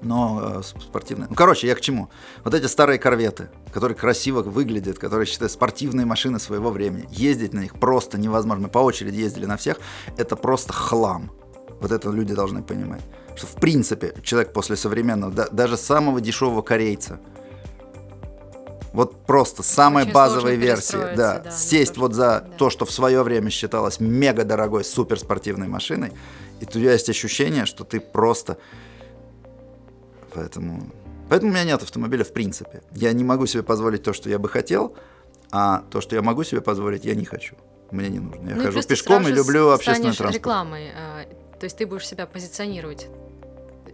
но 0.04 0.60
э, 0.60 0.62
спортивные. 0.62 1.28
Ну, 1.28 1.34
короче, 1.34 1.66
я 1.66 1.74
к 1.74 1.80
чему? 1.80 2.10
Вот 2.44 2.54
эти 2.54 2.66
старые 2.66 2.98
корветы, 2.98 3.48
которые 3.72 3.96
красиво 3.96 4.42
выглядят, 4.42 4.98
которые 4.98 5.26
считают 5.26 5.52
спортивные 5.52 6.06
машины 6.06 6.38
своего 6.38 6.70
времени. 6.70 7.08
Ездить 7.10 7.52
на 7.52 7.60
них 7.60 7.78
просто 7.78 8.18
невозможно. 8.18 8.64
Мы 8.64 8.68
по 8.68 8.78
очереди 8.78 9.16
ездили 9.16 9.46
на 9.46 9.56
всех. 9.56 9.78
Это 10.16 10.36
просто 10.36 10.72
хлам. 10.72 11.30
Вот 11.80 11.92
это 11.92 12.10
люди 12.10 12.34
должны 12.34 12.62
понимать. 12.62 13.02
Что 13.36 13.46
в 13.46 13.54
принципе 13.56 14.14
человек 14.22 14.52
после 14.52 14.76
современного, 14.76 15.32
да- 15.32 15.48
даже 15.50 15.76
самого 15.76 16.20
дешевого 16.20 16.62
корейца, 16.62 17.18
Вот 18.92 19.26
просто 19.26 19.64
самой 19.64 20.04
Очень 20.04 20.12
базовой 20.12 20.54
версии. 20.56 21.16
Да, 21.16 21.40
да, 21.40 21.50
сесть 21.50 21.96
вот 21.96 22.14
за 22.14 22.46
да. 22.48 22.56
то, 22.58 22.70
что 22.70 22.84
в 22.84 22.92
свое 22.92 23.24
время 23.24 23.50
считалось 23.50 23.98
мега 23.98 24.44
дорогой 24.44 24.84
суперспортивной 24.84 25.66
машиной, 25.66 26.12
и 26.60 26.64
у 26.64 26.68
тебя 26.68 26.92
есть 26.92 27.08
ощущение, 27.10 27.66
что 27.66 27.82
ты 27.82 27.98
просто... 27.98 28.56
Поэтому... 30.32 30.90
Поэтому 31.28 31.50
у 31.50 31.54
меня 31.54 31.64
нет 31.64 31.82
автомобиля 31.82 32.22
в 32.22 32.32
принципе. 32.32 32.82
Я 32.92 33.12
не 33.12 33.24
могу 33.24 33.46
себе 33.46 33.64
позволить 33.64 34.02
то, 34.04 34.12
что 34.12 34.28
я 34.30 34.38
бы 34.38 34.48
хотел, 34.48 34.94
а 35.50 35.82
то, 35.90 36.00
что 36.00 36.14
я 36.14 36.22
могу 36.22 36.44
себе 36.44 36.60
позволить, 36.60 37.04
я 37.04 37.14
не 37.16 37.24
хочу. 37.24 37.56
Мне 37.90 38.08
не 38.08 38.20
нужно. 38.20 38.48
Я 38.48 38.54
Ну 38.56 38.62
хожу 38.62 38.82
пешком 38.82 39.26
и 39.26 39.32
люблю 39.32 39.70
общественный 39.70 40.12
транспорт. 40.12 40.34
рекламой. 40.34 40.92
То 41.58 41.64
есть 41.64 41.76
ты 41.76 41.86
будешь 41.86 42.06
себя 42.06 42.26
позиционировать 42.26 43.06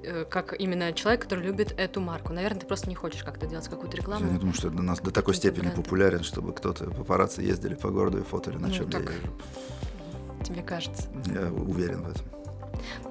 э, 0.03 0.25
как 0.25 0.59
именно 0.59 0.93
человек, 0.93 1.23
который 1.23 1.45
любит 1.45 1.75
эту 1.79 2.01
марку. 2.01 2.33
Наверное, 2.33 2.61
ты 2.61 2.67
просто 2.67 2.89
не 2.89 2.95
хочешь 2.95 3.23
как-то 3.23 3.47
делать 3.47 3.69
какую-то 3.69 3.97
Я 3.97 4.03
рекламу. 4.03 4.31
не 4.33 4.39
думаю, 4.39 4.55
что 4.55 4.69
у 4.69 4.73
нас 4.73 5.01
до 5.01 5.11
такой 5.11 5.35
степени 5.35 5.63
брендом. 5.65 5.83
популярен, 5.83 6.23
чтобы 6.23 6.53
кто-то 6.53 6.91
папарацци 6.91 7.43
ездили 7.43 7.75
по 7.75 7.91
городу 7.91 8.19
и 8.19 8.23
фотали, 8.23 8.57
на 8.57 8.69
Ну, 8.69 8.75
чем 8.75 8.87
я 8.87 8.91
так. 8.93 9.03
езжу. 9.11 9.33
Тебе 10.45 10.63
кажется. 10.63 11.09
Я 11.27 11.53
уверен 11.53 12.03
в 12.03 12.11
этом. 12.11 12.27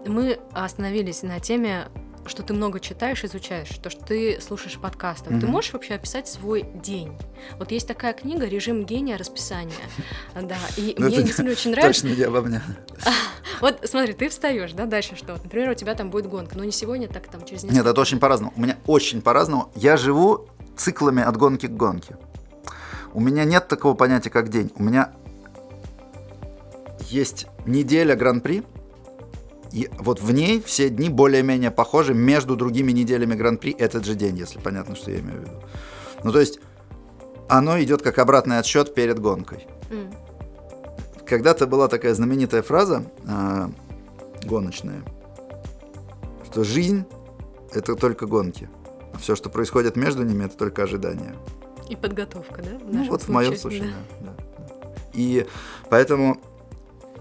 Мы 0.07 0.39
остановились 0.51 1.21
на 1.21 1.39
теме, 1.39 1.89
что 2.25 2.43
ты 2.43 2.53
много 2.53 2.79
читаешь, 2.79 3.23
изучаешь, 3.23 3.69
то, 3.81 3.89
что 3.89 4.03
ты 4.05 4.39
слушаешь 4.41 4.77
подкастов. 4.79 5.27
Ты 5.29 5.33
Мгм. 5.35 5.49
можешь 5.51 5.73
вообще 5.73 5.95
описать 5.95 6.27
свой 6.27 6.63
день? 6.75 7.17
Вот 7.57 7.71
есть 7.71 7.87
такая 7.87 8.13
книга 8.13 8.45
«Режим 8.45 8.85
гения. 8.85 9.17
Расписание». 9.17 9.75
Да, 10.39 10.57
и 10.77 10.95
Ну, 10.97 11.07
мне 11.07 11.17
действительно 11.17 11.51
очень 11.51 11.71
нравится. 11.71 12.01
Точно 12.03 12.15
не 12.15 12.23
обо 12.23 12.41
мне. 12.41 12.61
Вот 13.61 13.81
смотри, 13.83 14.13
ты 14.13 14.29
встаешь, 14.29 14.71
да, 14.71 14.85
дальше 14.85 15.15
что? 15.17 15.33
Например, 15.33 15.69
у 15.71 15.73
тебя 15.73 15.93
там 15.93 16.09
будет 16.09 16.27
гонка, 16.27 16.57
но 16.57 16.63
не 16.63 16.71
сегодня, 16.71 17.07
так 17.09 17.27
там 17.27 17.43
через 17.43 17.63
несколько 17.63 17.75
Нет, 17.75 17.85
это 17.87 17.99
очень 17.99 18.19
по-разному. 18.19 18.53
У 18.55 18.61
меня 18.61 18.77
очень 18.85 19.21
по-разному. 19.21 19.69
Я 19.75 19.97
живу 19.97 20.47
циклами 20.77 21.21
от 21.21 21.35
гонки 21.35 21.65
к 21.67 21.71
гонке. 21.71 22.15
У 23.13 23.19
меня 23.19 23.43
нет 23.43 23.67
такого 23.67 23.95
понятия, 23.95 24.29
как 24.29 24.47
день. 24.49 24.71
У 24.75 24.83
меня 24.83 25.11
есть 27.09 27.47
неделя 27.65 28.15
Гран-при, 28.15 28.63
и 29.71 29.89
вот 29.99 30.21
в 30.21 30.31
ней 30.31 30.61
все 30.61 30.89
дни 30.89 31.09
более-менее 31.09 31.71
похожи 31.71 32.13
между 32.13 32.55
другими 32.55 32.91
неделями 32.91 33.35
Гран-при 33.35 33.71
этот 33.71 34.05
же 34.05 34.15
день, 34.15 34.37
если 34.37 34.59
понятно, 34.59 34.95
что 34.95 35.11
я 35.11 35.19
имею 35.19 35.39
в 35.39 35.41
виду. 35.41 35.51
Ну, 36.23 36.31
то 36.31 36.39
есть 36.39 36.59
оно 37.47 37.81
идет 37.81 38.01
как 38.01 38.17
обратный 38.19 38.59
отсчет 38.59 38.93
перед 38.93 39.19
гонкой. 39.19 39.67
М. 39.91 40.11
Когда-то 41.25 41.67
была 41.67 41.87
такая 41.87 42.13
знаменитая 42.15 42.63
фраза 42.63 43.03
а, 43.27 43.69
гоночная, 44.43 45.03
что 46.45 46.63
жизнь— 46.63 47.05
это 47.71 47.95
только 47.95 48.25
гонки, 48.25 48.69
а 49.13 49.17
все, 49.19 49.35
что 49.35 49.49
происходит 49.49 49.95
между 49.95 50.23
ними, 50.23 50.45
это 50.45 50.57
только 50.57 50.83
ожидание. 50.83 51.35
И 51.87 51.95
подготовка, 51.95 52.63
да? 52.63 52.71
Ну, 52.83 53.05
вот 53.05 53.23
в 53.23 53.29
моем 53.29 53.55
случае, 53.55 53.93
да. 54.21 54.27
да, 54.31 54.35
да. 54.57 54.93
И 55.13 55.45
поэтому 55.89 56.39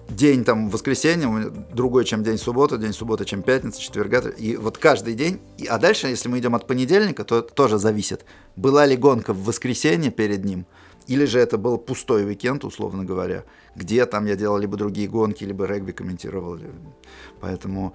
день 0.09 0.45
там 0.45 0.71
воскресенье, 0.71 1.51
другой, 1.73 2.05
чем 2.05 2.23
день 2.23 2.39
субботы, 2.39 2.79
день 2.79 2.93
субботы, 2.93 3.25
чем 3.25 3.43
пятница, 3.43 3.81
четверга. 3.81 4.21
И 4.31 4.57
вот 4.57 4.79
каждый 4.79 5.15
день. 5.15 5.41
И, 5.59 5.67
а 5.67 5.79
дальше, 5.79 6.09
если 6.09 6.29
мы 6.29 6.39
идем 6.39 6.55
от 6.55 6.67
понедельника, 6.67 7.25
то 7.25 7.39
это 7.39 7.53
тоже 7.53 7.79
зависит. 7.79 8.25
Была 8.57 8.87
ли 8.87 8.97
гонка 8.97 9.33
в 9.33 9.45
воскресенье 9.45 10.11
перед 10.11 10.45
ним, 10.45 10.67
или 11.07 11.25
же 11.25 11.39
это 11.39 11.57
был 11.57 11.79
пустой 11.79 12.27
уикенд, 12.27 12.65
условно 12.65 13.05
говоря, 13.05 13.45
где 13.75 14.05
там 14.05 14.27
я 14.27 14.37
делал 14.37 14.59
либо 14.59 14.77
другие 14.77 15.09
гонки, 15.09 15.43
либо 15.45 15.65
регби 15.65 15.93
комментировал. 15.93 16.59
Поэтому 17.41 17.95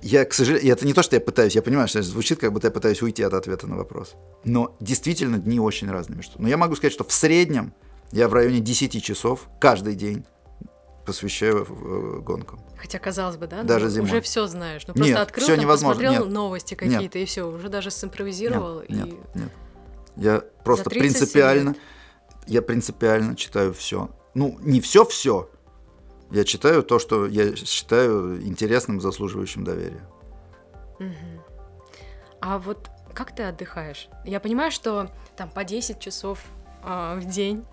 я, 0.00 0.24
к 0.24 0.32
сожалению, 0.32 0.72
это 0.72 0.86
не 0.86 0.94
то, 0.94 1.02
что 1.02 1.16
я 1.16 1.20
пытаюсь, 1.20 1.54
я 1.54 1.62
понимаю, 1.62 1.88
что 1.88 2.02
звучит, 2.02 2.38
как 2.38 2.52
будто 2.52 2.68
я 2.68 2.70
пытаюсь 2.70 3.02
уйти 3.02 3.22
от 3.22 3.34
ответа 3.34 3.66
на 3.66 3.76
вопрос. 3.76 4.14
Но 4.44 4.74
действительно 4.80 5.38
дни 5.38 5.60
очень 5.60 5.90
разные. 5.90 6.20
Но 6.38 6.48
я 6.48 6.56
могу 6.56 6.74
сказать, 6.74 6.92
что 6.92 7.04
в 7.04 7.12
среднем 7.12 7.74
я 8.12 8.28
в 8.28 8.34
районе 8.34 8.60
10 8.60 9.02
часов 9.02 9.48
каждый 9.60 9.94
день 9.94 10.24
посвящаю 11.04 11.66
э, 11.68 12.20
гонкам. 12.20 12.60
Хотя, 12.76 12.98
казалось 12.98 13.36
бы, 13.36 13.46
да? 13.46 13.62
ну, 13.62 13.68
Даже 13.68 13.88
зимой. 13.88 14.08
Уже 14.08 14.20
все 14.20 14.46
знаешь. 14.46 14.86
Ну, 14.86 14.94
Нет, 14.94 15.04
просто 15.04 15.22
открыл, 15.22 15.44
всё 15.44 15.54
там, 15.54 15.64
невозможно, 15.64 16.02
посмотрел 16.02 16.24
нет. 16.24 16.34
новости 16.34 16.72
Нет. 16.74 16.78
какие-то, 16.80 17.18
и 17.18 17.24
все, 17.24 17.48
уже 17.48 17.68
даже 17.68 17.90
симпровизировал. 17.90 18.80
Нет, 18.80 18.88
и... 18.88 18.94
нет, 18.94 19.34
нет. 19.34 19.52
Я 20.16 20.42
просто 20.64 20.90
37 20.90 21.18
принципиально, 21.18 21.68
лет. 21.70 21.78
я 22.46 22.62
принципиально 22.62 23.36
читаю 23.36 23.72
все. 23.74 24.10
Ну, 24.34 24.56
не 24.60 24.80
все-все. 24.80 25.50
Я 26.30 26.44
читаю 26.44 26.82
то, 26.82 26.98
что 26.98 27.26
я 27.26 27.54
считаю 27.56 28.42
интересным, 28.42 29.00
заслуживающим 29.00 29.64
доверия. 29.64 30.08
Мгм. 30.98 31.42
А 32.40 32.58
вот 32.58 32.90
как 33.14 33.34
ты 33.34 33.44
отдыхаешь? 33.44 34.08
Я 34.24 34.40
понимаю, 34.40 34.70
что 34.70 35.10
там 35.36 35.48
по 35.48 35.64
10 35.64 36.00
часов 36.00 36.40
а, 36.84 37.16
в 37.16 37.24
день 37.24 37.64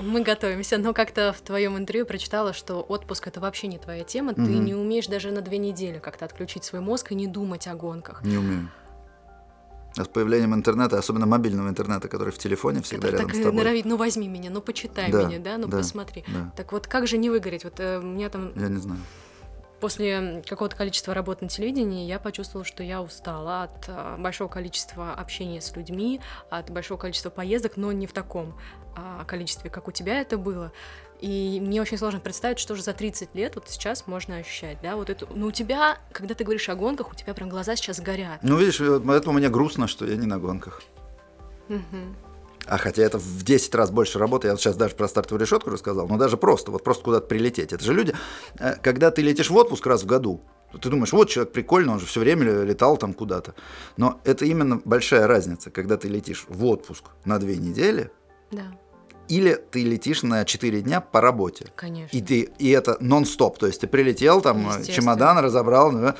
мы 0.00 0.22
готовимся, 0.22 0.78
но 0.78 0.92
как-то 0.92 1.32
в 1.32 1.40
твоем 1.40 1.78
интервью 1.78 2.04
прочитала, 2.06 2.52
что 2.52 2.80
отпуск 2.80 3.26
это 3.26 3.40
вообще 3.40 3.68
не 3.68 3.78
твоя 3.78 4.04
тема, 4.04 4.34
ты 4.34 4.42
не 4.42 4.74
умеешь 4.74 5.06
даже 5.06 5.30
на 5.30 5.40
две 5.40 5.58
недели 5.58 5.98
как-то 5.98 6.24
отключить 6.24 6.64
свой 6.64 6.80
мозг 6.80 7.12
и 7.12 7.14
не 7.14 7.26
думать 7.26 7.66
о 7.66 7.74
гонках. 7.74 8.22
Не 8.22 8.38
умею. 8.38 8.68
А 9.96 10.04
с 10.04 10.08
появлением 10.08 10.54
интернета, 10.54 10.98
особенно 10.98 11.26
мобильного 11.26 11.68
интернета, 11.68 12.08
который 12.08 12.32
в 12.32 12.38
телефоне 12.38 12.82
всегда 12.82 13.08
Который 13.08 13.12
рядом 13.12 13.26
так 13.28 13.36
с 13.36 13.42
тобой. 13.42 13.64
норовит, 13.64 13.84
ну 13.84 13.96
возьми 13.96 14.28
меня, 14.28 14.50
ну 14.50 14.60
почитай 14.60 15.10
Да, 15.10 15.24
меня, 15.24 15.38
да, 15.40 15.58
ну 15.58 15.66
да, 15.66 15.78
посмотри. 15.78 16.24
Да, 16.28 16.52
Так 16.56 16.72
вот, 16.72 16.86
как 16.86 17.06
же 17.08 17.18
не 17.18 17.30
выгореть? 17.30 17.64
Вот 17.64 17.80
э, 17.80 17.98
у 17.98 18.02
меня 18.02 18.28
там 18.28 18.52
я 18.54 18.68
не 18.68 18.78
знаю. 18.78 19.00
После 19.80 20.42
какого-то 20.46 20.76
количества 20.76 21.14
работ 21.14 21.42
на 21.42 21.48
телевидении 21.48 22.06
я 22.06 22.18
почувствовала, 22.18 22.64
что 22.64 22.82
я 22.82 23.02
устала 23.02 23.64
от 23.64 23.84
а, 23.88 24.16
большого 24.16 24.48
количества 24.48 25.12
общения 25.12 25.60
с 25.60 25.74
людьми, 25.76 26.20
от 26.50 26.70
большого 26.70 26.98
количества 26.98 27.30
поездок, 27.30 27.76
но 27.76 27.92
не 27.92 28.06
в 28.06 28.12
таком 28.12 28.58
а, 28.96 29.24
количестве, 29.24 29.70
как 29.70 29.88
у 29.88 29.92
тебя 29.92 30.20
это 30.20 30.38
было. 30.38 30.72
И 31.20 31.58
мне 31.60 31.82
очень 31.82 31.98
сложно 31.98 32.20
представить, 32.20 32.58
что 32.58 32.76
же 32.76 32.82
за 32.82 32.92
30 32.92 33.34
лет 33.34 33.56
вот 33.56 33.68
сейчас 33.68 34.06
можно 34.06 34.36
ощущать, 34.36 34.78
да, 34.82 34.94
вот 34.94 35.10
это, 35.10 35.26
ну 35.34 35.46
у 35.46 35.52
тебя, 35.52 35.98
когда 36.12 36.34
ты 36.34 36.44
говоришь 36.44 36.68
о 36.68 36.76
гонках, 36.76 37.10
у 37.10 37.14
тебя 37.14 37.34
прям 37.34 37.48
глаза 37.48 37.74
сейчас 37.74 38.00
горят. 38.00 38.38
Ну, 38.42 38.56
видишь, 38.56 38.80
поэтому 39.04 39.38
мне 39.38 39.48
грустно, 39.48 39.88
что 39.88 40.06
я 40.06 40.16
не 40.16 40.26
на 40.26 40.38
гонках. 40.38 40.82
Мгм. 41.68 42.16
А 42.68 42.78
хотя 42.78 43.02
это 43.02 43.18
в 43.18 43.42
10 43.42 43.74
раз 43.74 43.90
больше 43.90 44.18
работы, 44.18 44.48
я 44.48 44.52
вот 44.52 44.60
сейчас 44.60 44.76
даже 44.76 44.94
про 44.94 45.08
стартовую 45.08 45.40
решетку 45.40 45.70
рассказал, 45.70 46.06
но 46.08 46.18
даже 46.18 46.36
просто, 46.36 46.70
вот 46.70 46.84
просто 46.84 47.04
куда-то 47.04 47.26
прилететь. 47.26 47.72
Это 47.72 47.82
же 47.82 47.94
люди, 47.94 48.14
э, 48.58 48.74
когда 48.82 49.10
ты 49.10 49.22
летишь 49.22 49.50
в 49.50 49.56
отпуск 49.56 49.86
раз 49.86 50.02
в 50.02 50.06
году, 50.06 50.40
ты 50.82 50.90
думаешь, 50.90 51.12
вот 51.12 51.30
человек 51.30 51.52
прикольный, 51.52 51.94
он 51.94 52.00
же 52.00 52.06
все 52.06 52.20
время 52.20 52.62
летал 52.62 52.98
там 52.98 53.14
куда-то. 53.14 53.54
Но 53.96 54.20
это 54.24 54.44
именно 54.44 54.80
большая 54.84 55.26
разница, 55.26 55.70
когда 55.70 55.96
ты 55.96 56.08
летишь 56.08 56.44
в 56.48 56.64
отпуск 56.66 57.04
на 57.24 57.38
две 57.38 57.56
недели, 57.56 58.10
Да, 58.50 58.64
или 59.28 59.54
ты 59.54 59.84
летишь 59.84 60.22
на 60.22 60.44
4 60.44 60.80
дня 60.82 61.00
по 61.00 61.20
работе. 61.20 61.66
конечно. 61.76 62.16
И, 62.16 62.22
ты, 62.22 62.50
и 62.58 62.70
это 62.70 62.96
нон-стоп, 63.00 63.58
то 63.58 63.66
есть 63.66 63.80
ты 63.80 63.86
прилетел, 63.86 64.40
там 64.40 64.70
э, 64.70 64.84
чемодан 64.84 65.38
разобрал, 65.38 66.14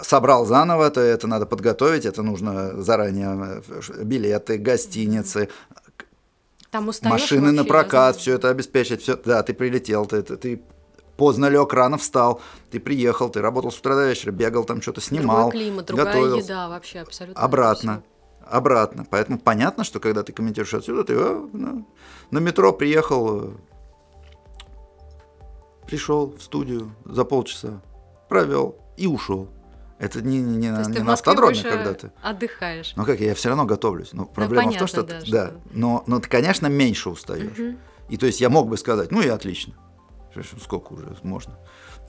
собрал 0.00 0.46
заново, 0.46 0.90
то 0.90 1.00
это 1.00 1.26
надо 1.26 1.46
подготовить, 1.46 2.04
это 2.04 2.22
нужно 2.22 2.80
заранее 2.82 3.62
э, 3.68 4.04
билеты, 4.04 4.58
гостиницы, 4.58 5.48
Там 6.74 6.88
устаёшь 6.88 7.20
машины 7.20 7.52
на 7.52 7.64
прокат, 7.64 8.16
все 8.16 8.34
это 8.34 8.50
обеспечить, 8.50 9.00
все, 9.02 9.14
да, 9.14 9.44
ты 9.44 9.54
прилетел, 9.54 10.06
ты, 10.06 10.24
ты, 10.24 10.36
ты 10.36 10.62
поздно 11.16 11.46
лег, 11.46 11.72
рано 11.72 11.98
встал, 11.98 12.40
ты 12.72 12.80
приехал, 12.80 13.30
ты 13.30 13.40
работал 13.40 13.70
с 13.70 13.78
утра 13.78 13.94
до 13.94 14.08
вечера, 14.08 14.32
бегал 14.32 14.64
там 14.64 14.82
что-то 14.82 15.00
снимал, 15.00 15.50
Другой 15.50 15.52
климат, 15.52 15.86
другая 15.86 16.06
готовился. 16.06 16.52
еда 16.52 16.68
вообще 16.68 16.98
абсолютно. 16.98 17.40
обратно, 17.40 18.02
обратно. 18.44 19.06
Поэтому 19.08 19.38
понятно, 19.38 19.84
что 19.84 20.00
когда 20.00 20.24
ты 20.24 20.32
комментируешь 20.32 20.74
отсюда, 20.74 21.04
ты 21.04 21.12
э, 21.12 21.48
на, 21.52 21.86
на 22.32 22.38
метро 22.40 22.72
приехал, 22.72 23.52
пришел 25.86 26.34
в 26.36 26.42
студию 26.42 26.90
за 27.04 27.24
полчаса, 27.24 27.82
провел 28.28 28.74
и 28.96 29.06
ушел. 29.06 29.48
Это 29.98 30.22
не, 30.22 30.40
не, 30.42 30.56
не 30.56 30.70
на, 30.70 30.84
не 30.84 30.98
на 31.00 31.12
автодроме, 31.12 31.62
когда 31.62 31.94
ты. 31.94 32.10
отдыхаешь. 32.20 32.94
Ну 32.96 33.04
как, 33.04 33.20
я 33.20 33.34
все 33.34 33.48
равно 33.48 33.64
готовлюсь. 33.64 34.12
Но 34.12 34.24
проблема 34.26 34.62
в 34.62 34.64
том, 34.64 34.64
понятно, 34.64 34.86
что, 34.88 35.02
да, 35.02 35.20
ты- 35.20 35.26
что- 35.26 35.32
да, 35.32 35.52
но, 35.72 36.02
но 36.06 36.20
ты, 36.20 36.28
конечно, 36.28 36.66
меньше 36.66 37.10
устаешь. 37.10 37.56
Мгм. 37.56 37.78
И 38.08 38.16
то 38.16 38.26
есть 38.26 38.40
я 38.40 38.50
мог 38.50 38.68
бы 38.68 38.76
сказать, 38.76 39.12
ну 39.12 39.22
и 39.22 39.28
отлично, 39.28 39.74
сколько 40.60 40.92
уже 40.92 41.16
можно. 41.22 41.58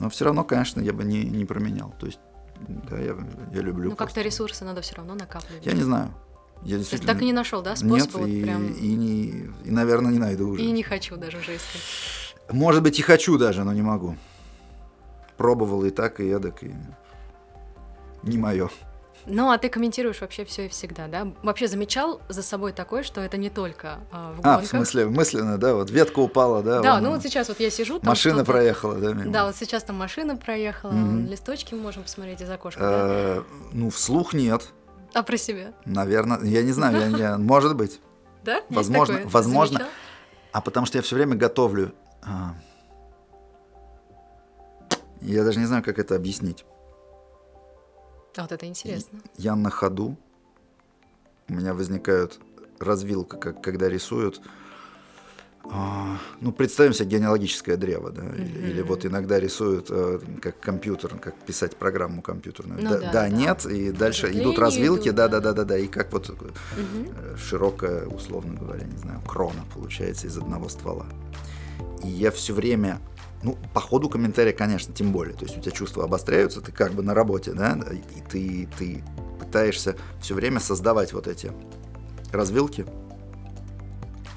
Но 0.00 0.10
все 0.10 0.24
равно, 0.24 0.44
конечно, 0.44 0.80
я 0.80 0.92
бы 0.92 1.04
не, 1.04 1.24
не 1.24 1.44
променял. 1.44 1.94
То 1.98 2.06
есть, 2.06 2.18
да, 2.68 2.98
я, 2.98 3.16
я 3.52 3.60
люблю. 3.60 3.90
Ну, 3.90 3.96
как-то 3.96 4.20
ресурсы 4.20 4.64
надо 4.64 4.80
все 4.80 4.96
равно 4.96 5.14
накапливать. 5.14 5.64
Я 5.64 5.72
не 5.72 5.82
знаю. 5.82 6.12
Я 6.62 6.62
То 6.62 6.66
есть 6.66 6.78
действительно... 6.80 7.12
так 7.12 7.22
и 7.22 7.24
не 7.26 7.32
нашел, 7.32 7.62
да, 7.62 7.70
Нет, 7.70 7.78
способа 7.78 8.22
вот 8.22 8.28
и, 8.28 8.42
прям. 8.42 8.66
и, 8.66 8.94
не, 8.94 9.24
и, 9.64 9.70
наверное, 9.70 10.10
не 10.10 10.18
найду 10.18 10.48
уже. 10.48 10.62
И 10.62 10.70
не 10.70 10.82
хочу 10.82 11.16
даже 11.16 11.38
уже 11.38 11.56
искать. 11.56 11.82
Может 12.50 12.82
быть, 12.82 12.98
и 12.98 13.02
хочу 13.02 13.38
даже, 13.38 13.64
но 13.64 13.72
не 13.72 13.82
могу. 13.82 14.16
Пробовал 15.36 15.84
и 15.84 15.90
так, 15.90 16.20
и 16.20 16.28
эдак, 16.28 16.62
и 16.62 16.74
не 18.22 18.38
мое. 18.38 18.68
Ну, 19.28 19.50
а 19.50 19.58
ты 19.58 19.68
комментируешь 19.68 20.20
вообще 20.20 20.44
все 20.44 20.66
и 20.66 20.68
всегда, 20.68 21.08
да? 21.08 21.26
Вообще 21.42 21.66
замечал 21.66 22.20
за 22.28 22.42
собой 22.42 22.72
такое, 22.72 23.02
что 23.02 23.20
это 23.20 23.36
не 23.36 23.50
только 23.50 23.98
а, 24.12 24.32
в 24.32 24.38
А, 24.40 24.42
гонках. 24.42 24.62
в 24.62 24.66
смысле, 24.68 25.06
мысленно, 25.06 25.58
да, 25.58 25.74
вот 25.74 25.90
ветка 25.90 26.20
упала, 26.20 26.62
да. 26.62 26.80
Да, 26.80 26.94
вон 26.94 27.02
ну 27.02 27.10
вот 27.10 27.22
сейчас 27.22 27.48
вот 27.48 27.58
я 27.58 27.68
сижу, 27.70 27.98
там 27.98 28.10
Машина 28.10 28.44
проехала, 28.44 28.94
да, 28.94 29.12
мимо. 29.14 29.32
Да, 29.32 29.46
вот 29.46 29.56
сейчас 29.56 29.82
там 29.82 29.96
машина 29.96 30.36
проехала, 30.36 30.92
Мгм. 30.92 31.26
листочки 31.26 31.74
мы 31.74 31.80
можем 31.80 32.04
посмотреть 32.04 32.40
из 32.40 32.48
окошка, 32.48 32.80
да? 32.80 32.88
Э, 33.08 33.42
ну, 33.72 33.90
вслух 33.90 34.32
нет. 34.32 34.68
А 35.12 35.24
про 35.24 35.36
себя? 35.36 35.72
Наверное, 35.86 36.38
я 36.44 36.62
не 36.62 36.70
знаю, 36.72 36.96
я, 36.96 37.06
я- 37.30 37.38
может 37.38 37.74
быть. 37.76 38.00
Да? 38.44 38.62
Возможно, 38.70 39.22
возможно. 39.24 39.86
А 40.52 40.60
потому 40.60 40.86
что 40.86 40.98
я 40.98 41.02
все 41.02 41.16
время 41.16 41.34
готовлю. 41.34 41.92
а, 42.22 42.54
Я 45.20 45.42
даже 45.42 45.58
не 45.58 45.66
знаю, 45.66 45.82
как 45.82 45.98
это 45.98 46.14
объяснить. 46.14 46.64
А 48.36 48.42
вот 48.42 48.52
это 48.52 48.66
интересно. 48.66 49.18
Я 49.38 49.56
на 49.56 49.70
ходу. 49.70 50.16
У 51.48 51.54
меня 51.54 51.74
возникают 51.74 52.38
развилка, 52.78 53.36
как 53.36 53.62
когда 53.62 53.88
рисуют. 53.88 54.40
а, 55.64 56.18
Ну, 56.40 56.52
представим 56.52 56.92
себе 56.92 57.08
генеалогическое 57.18 57.76
древо, 57.76 58.10
да, 58.10 58.22
или, 58.36 58.70
или 58.70 58.82
вот 58.82 59.06
иногда 59.06 59.40
рисуют 59.40 59.86
э, 59.90 60.20
как 60.42 60.60
компьютер, 60.60 61.16
как 61.18 61.34
писать 61.46 61.76
программу 61.76 62.20
компьютерную. 62.20 62.82
Ну 62.82 62.90
да, 62.90 62.98
да, 62.98 63.12
да, 63.12 63.28
нет, 63.28 63.64
и 63.66 63.90
дальше 63.90 64.28
Линии 64.28 64.42
идут 64.42 64.58
развилки, 64.58 65.08
идут, 65.08 65.16
да, 65.16 65.28
да. 65.28 65.40
да, 65.40 65.52
да, 65.52 65.64
да, 65.64 65.78
и 65.78 65.86
как 65.86 66.12
вот 66.12 66.30
э, 66.30 67.36
широкая, 67.38 68.06
условно 68.06 68.54
говоря, 68.54 68.84
не 68.84 68.98
знаю, 68.98 69.20
крона 69.26 69.64
получается 69.74 70.26
из 70.26 70.36
одного 70.36 70.68
ствола. 70.68 71.06
И 72.04 72.08
я 72.08 72.30
все 72.30 72.52
время, 72.52 73.00
ну, 73.46 73.56
по 73.72 73.80
ходу 73.80 74.08
комментария, 74.08 74.52
конечно, 74.52 74.92
тем 74.92 75.12
более, 75.12 75.32
то 75.32 75.44
есть 75.44 75.56
у 75.56 75.60
тебя 75.60 75.70
чувства 75.70 76.02
обостряются, 76.02 76.60
ты 76.60 76.72
как 76.72 76.92
бы 76.92 77.04
на 77.04 77.14
работе, 77.14 77.52
да, 77.52 77.78
и 77.92 78.20
ты, 78.28 78.68
ты 78.76 79.04
пытаешься 79.38 79.94
все 80.20 80.34
время 80.34 80.58
создавать 80.58 81.12
вот 81.12 81.28
эти 81.28 81.52
развилки, 82.32 82.84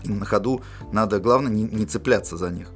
и 0.03 0.09
на 0.09 0.25
ходу 0.25 0.61
надо, 0.91 1.19
главное, 1.19 1.51
не, 1.51 1.63
не 1.63 1.87
цепляться 1.87 2.37
за 2.37 2.51
них. 2.51 2.69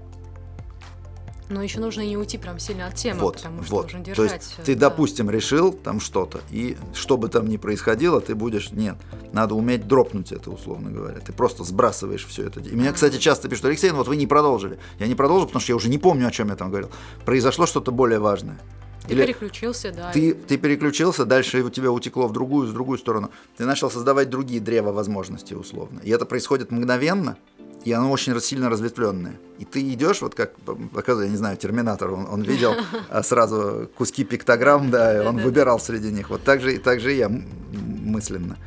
Но 1.49 1.61
еще 1.61 1.79
нужно 1.79 2.01
не 2.01 2.17
уйти 2.17 2.37
прям 2.37 2.59
сильно 2.59 2.87
от 2.87 2.95
темы, 2.95 3.21
вот, 3.21 3.35
потому 3.37 3.63
что 3.63 3.75
вот. 3.75 3.83
нужно 3.85 3.99
То 3.99 4.05
держать. 4.05 4.41
есть 4.41 4.53
всё, 4.53 4.63
ты, 4.63 4.75
да. 4.75 4.89
допустим, 4.89 5.29
решил 5.29 5.73
там 5.73 5.99
что-то, 5.99 6.41
и 6.49 6.77
что 6.93 7.17
бы 7.17 7.29
там 7.29 7.47
ни 7.47 7.57
происходило, 7.57 8.21
ты 8.21 8.35
будешь... 8.35 8.71
Нет, 8.71 8.95
надо 9.31 9.55
уметь 9.55 9.87
дропнуть 9.87 10.31
это, 10.31 10.51
условно 10.51 10.89
говоря. 10.91 11.19
Ты 11.19 11.33
просто 11.33 11.63
сбрасываешь 11.63 12.25
все 12.25 12.47
это. 12.47 12.59
И 12.59 12.75
меня, 12.75 12.93
кстати, 12.93 13.17
часто 13.17 13.49
пишут, 13.49 13.65
Алексей, 13.65 13.91
ну 13.91 13.97
вот 13.97 14.07
вы 14.07 14.15
не 14.15 14.27
продолжили. 14.27 14.79
Я 14.99 15.07
не 15.07 15.15
продолжил, 15.15 15.47
потому 15.47 15.61
что 15.61 15.71
я 15.71 15.75
уже 15.75 15.89
не 15.89 15.97
помню, 15.97 16.27
о 16.27 16.31
чем 16.31 16.49
я 16.49 16.55
там 16.55 16.69
говорил. 16.69 16.89
Произошло 17.25 17.65
что-то 17.65 17.91
более 17.91 18.19
важное. 18.19 18.59
Ты 19.07 19.13
Или 19.13 19.25
переключился, 19.25 19.91
да. 19.91 20.11
ты, 20.11 20.33
ты 20.33 20.57
переключился, 20.57 21.25
дальше 21.25 21.61
у 21.61 21.69
тебя 21.69 21.91
утекло 21.91 22.27
в 22.27 22.31
другую, 22.31 22.69
в 22.69 22.73
другую 22.73 22.97
сторону. 22.97 23.31
Ты 23.57 23.65
начал 23.65 23.91
создавать 23.91 24.29
другие 24.29 24.61
древа 24.61 24.93
возможностей, 24.93 25.55
условно. 25.55 25.99
И 26.03 26.09
это 26.09 26.25
происходит 26.25 26.71
мгновенно, 26.71 27.37
и 27.85 27.91
оно 27.91 28.11
очень 28.11 28.39
сильно 28.41 28.69
разветвленное. 28.69 29.33
И 29.59 29.65
ты 29.65 29.81
идешь, 29.93 30.21
вот 30.21 30.35
как 30.35 30.55
показывает, 30.93 31.27
я 31.27 31.31
не 31.31 31.37
знаю, 31.37 31.57
Терминатор, 31.57 32.11
он, 32.11 32.27
он 32.29 32.41
видел 32.41 32.73
а, 33.09 33.23
сразу 33.23 33.89
куски 33.97 34.23
пиктограмм, 34.23 34.89
да, 34.89 35.23
и 35.23 35.25
он 35.25 35.37
выбирал 35.37 35.79
среди 35.79 36.11
них. 36.11 36.29
Вот 36.29 36.43
так 36.43 36.61
же, 36.61 36.75
и 36.75 36.77
так 36.77 36.99
же 36.99 37.13
и 37.13 37.17
я 37.17 37.29
мысленно. 37.29 38.57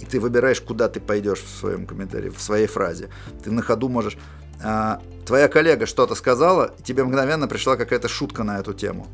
И 0.00 0.04
ты 0.04 0.20
выбираешь, 0.20 0.60
куда 0.60 0.88
ты 0.88 1.00
пойдешь 1.00 1.40
в 1.40 1.48
своем 1.48 1.86
комментарии, 1.86 2.30
в 2.30 2.40
своей 2.40 2.66
фразе. 2.66 3.08
Ты 3.42 3.50
на 3.50 3.62
ходу 3.62 3.88
можешь... 3.88 4.18
а, 4.62 5.00
твоя 5.24 5.48
коллега 5.48 5.86
что-то 5.86 6.14
сказала, 6.14 6.74
и 6.78 6.82
тебе 6.82 7.04
мгновенно 7.04 7.48
пришла 7.48 7.76
какая-то 7.76 8.08
шутка 8.08 8.42
на 8.44 8.58
эту 8.58 8.74
тему. 8.74 9.06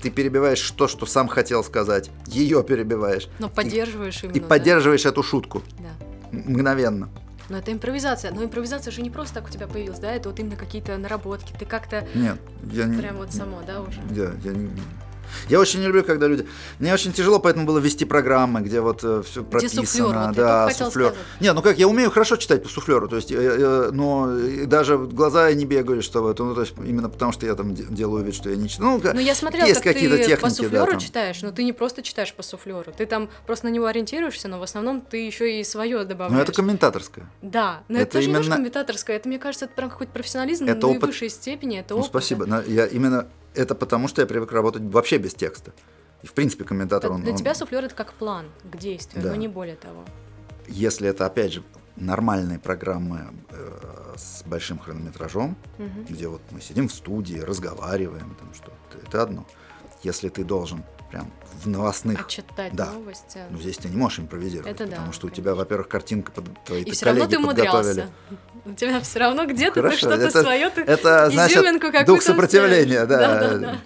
Ты 0.00 0.10
перебиваешь 0.10 0.70
то, 0.72 0.88
что 0.88 1.06
сам 1.06 1.28
хотел 1.28 1.62
сказать, 1.62 2.10
ее 2.26 2.64
перебиваешь. 2.64 3.28
Но 3.38 3.48
поддерживаешь 3.48 4.22
именно. 4.24 4.36
И 4.36 4.40
да? 4.40 4.46
поддерживаешь 4.46 5.06
эту 5.06 5.22
шутку 5.22 5.62
Да. 5.78 6.06
мгновенно. 6.32 7.08
Но 7.52 7.58
это 7.58 7.70
импровизация. 7.70 8.32
Но 8.32 8.42
импровизация 8.42 8.90
же 8.90 9.02
не 9.02 9.10
просто 9.10 9.34
так 9.34 9.46
у 9.46 9.50
тебя 9.50 9.66
появилась, 9.66 9.98
да? 9.98 10.10
Это 10.10 10.30
вот 10.30 10.40
именно 10.40 10.56
какие-то 10.56 10.96
наработки. 10.96 11.52
Ты 11.52 11.66
как-то 11.66 12.06
Нет, 12.14 12.38
я 12.72 12.86
не... 12.86 12.96
прям 12.96 13.16
вот 13.16 13.30
само, 13.34 13.60
да, 13.66 13.82
уже? 13.82 14.00
Я, 14.10 14.32
я 14.42 14.52
не- 14.56 14.70
Я 15.48 15.60
очень 15.60 15.80
не 15.80 15.86
люблю, 15.86 16.04
когда 16.04 16.26
люди... 16.26 16.46
Мне 16.78 16.92
очень 16.92 17.12
тяжело, 17.12 17.38
поэтому 17.38 17.66
было 17.66 17.78
вести 17.78 18.04
программы, 18.04 18.60
где 18.60 18.80
вот 18.80 18.98
все 19.00 19.42
прописано. 19.42 19.86
суфлёр, 19.86 20.14
вот 20.14 20.26
я 20.26 20.32
да, 20.32 20.70
сказать. 20.70 21.14
Не, 21.40 21.52
ну 21.52 21.62
как, 21.62 21.78
я 21.78 21.88
умею 21.88 22.10
хорошо 22.10 22.36
читать 22.36 22.62
по 22.62 22.68
суфлеру, 22.68 23.08
то 23.08 23.16
есть, 23.16 23.32
э, 23.32 23.36
э, 23.36 23.90
но 23.92 24.30
даже 24.66 24.98
глаза 24.98 25.52
не 25.52 25.64
бегаю, 25.64 26.02
что 26.02 26.20
вот, 26.22 26.38
ну, 26.38 26.54
то 26.54 26.60
есть, 26.62 26.74
именно 26.78 27.08
потому 27.08 27.32
что 27.32 27.46
я 27.46 27.54
там 27.54 27.74
де- 27.74 27.84
делаю 27.88 28.24
вид, 28.24 28.34
что 28.34 28.50
я 28.50 28.56
не 28.56 28.68
читаю. 28.68 29.00
Ну, 29.02 29.10
Ну, 29.14 29.20
я 29.20 29.34
смотрела, 29.34 29.66
есть 29.66 29.80
как 29.80 29.94
какие-то 29.94 30.16
ты 30.16 30.24
техники, 30.24 30.40
по 30.40 30.48
да, 30.48 30.54
суфлеру 30.54 30.90
там. 30.92 31.00
читаешь, 31.00 31.42
но 31.42 31.50
ты 31.50 31.64
не 31.64 31.72
просто 31.72 32.02
читаешь 32.02 32.32
по 32.34 32.42
суфлеру, 32.42 32.92
ты 32.96 33.06
там 33.06 33.28
просто 33.46 33.66
на 33.66 33.70
него 33.70 33.86
ориентируешься, 33.86 34.48
но 34.48 34.58
в 34.58 34.62
основном 34.62 35.00
ты 35.00 35.26
еще 35.26 35.60
и 35.60 35.64
свое 35.64 36.04
добавляешь. 36.04 36.36
Ну, 36.36 36.42
это 36.42 36.52
комментаторское. 36.52 37.26
Да, 37.42 37.82
но 37.88 37.96
это, 37.98 38.02
Это 38.02 38.12
даже 38.18 38.28
не 38.28 38.34
то, 38.34 38.40
именно- 38.40 38.56
комментаторское, 38.56 39.16
это, 39.16 39.28
мне 39.28 39.38
кажется, 39.38 39.64
это 39.66 39.74
прям 39.74 39.90
какой-то 39.90 40.12
профессионализм 40.12 40.64
Это 40.66 40.80
на 40.86 40.88
опыт. 40.88 41.02
наивысшей 41.02 41.30
степени, 41.30 41.78
это 41.80 41.94
Ну, 41.94 42.00
опыт. 42.00 42.10
спасибо. 42.10 42.46
Но 42.46 42.60
я 42.62 42.86
именно 42.86 43.26
это 43.54 43.74
потому, 43.74 44.08
что 44.08 44.20
я 44.22 44.26
привык 44.26 44.52
работать 44.52 44.82
вообще 44.82 45.18
без 45.18 45.34
текста. 45.34 45.72
И, 46.22 46.26
в 46.26 46.32
принципе, 46.34 46.64
комментатор, 46.64 47.10
он, 47.12 47.22
Для 47.22 47.32
он- 47.32 47.36
тебя 47.38 47.54
суфлер 47.54 47.84
это 47.84 47.94
как 47.94 48.12
план 48.14 48.46
к 48.70 48.76
действию, 48.76 49.22
Да. 49.24 49.30
но 49.30 49.36
не 49.36 49.48
более 49.48 49.76
того. 49.76 50.04
если 50.68 51.08
это, 51.08 51.26
опять 51.26 51.52
же, 51.52 51.62
нормальные 51.96 52.58
программы 52.58 53.26
э, 53.50 54.14
с 54.16 54.42
большим 54.46 54.78
хронометражом, 54.78 55.56
Мгм. 55.78 56.04
где 56.08 56.28
вот 56.28 56.40
мы 56.50 56.60
сидим 56.60 56.88
в 56.88 56.92
студии, 56.94 57.38
разговариваем, 57.38 58.34
там 58.38 58.54
что 58.54 58.72
это 59.04 59.22
одно. 59.22 59.44
Если 60.04 60.28
ты 60.28 60.44
должен 60.44 60.84
прям 61.12 61.30
в 61.62 61.68
новостных, 61.68 62.20
Отчитать 62.26 62.72
да. 62.74 62.90
новости. 62.90 63.40
ну 63.50 63.58
здесь 63.58 63.76
ты 63.76 63.88
не 63.88 63.96
можешь 63.96 64.18
импровизировать, 64.18 64.68
Это 64.72 64.86
да, 64.86 64.96
потому 64.96 65.12
что 65.12 65.26
у 65.26 65.28
конечно. 65.28 65.42
тебя, 65.44 65.54
во-первых, 65.54 65.88
картинка 65.88 66.32
под 66.32 66.64
твои 66.64 66.80
И 66.82 66.84
ты 66.86 66.92
все 66.92 67.06
равно 67.06 67.26
ты 67.26 67.36
подготовили. 67.38 68.00
умудрялся. 68.00 68.10
У 68.64 68.72
тебя 68.74 69.00
все 69.00 69.18
равно 69.18 69.44
где-то 69.44 69.74
ты 69.74 69.80
Хорошо, 69.82 69.96
что-то 69.98 70.30
свое, 70.42 70.70
ты 70.70 70.80
Это 70.82 71.30
значит 71.30 71.58
изюминку 71.58 71.86
какую-то 71.86 72.06
дух 72.06 72.22
сопротивления, 72.22 73.04
да. 73.06 73.18
Да, 73.18 73.40
да, 73.40 73.58
да. 73.58 73.78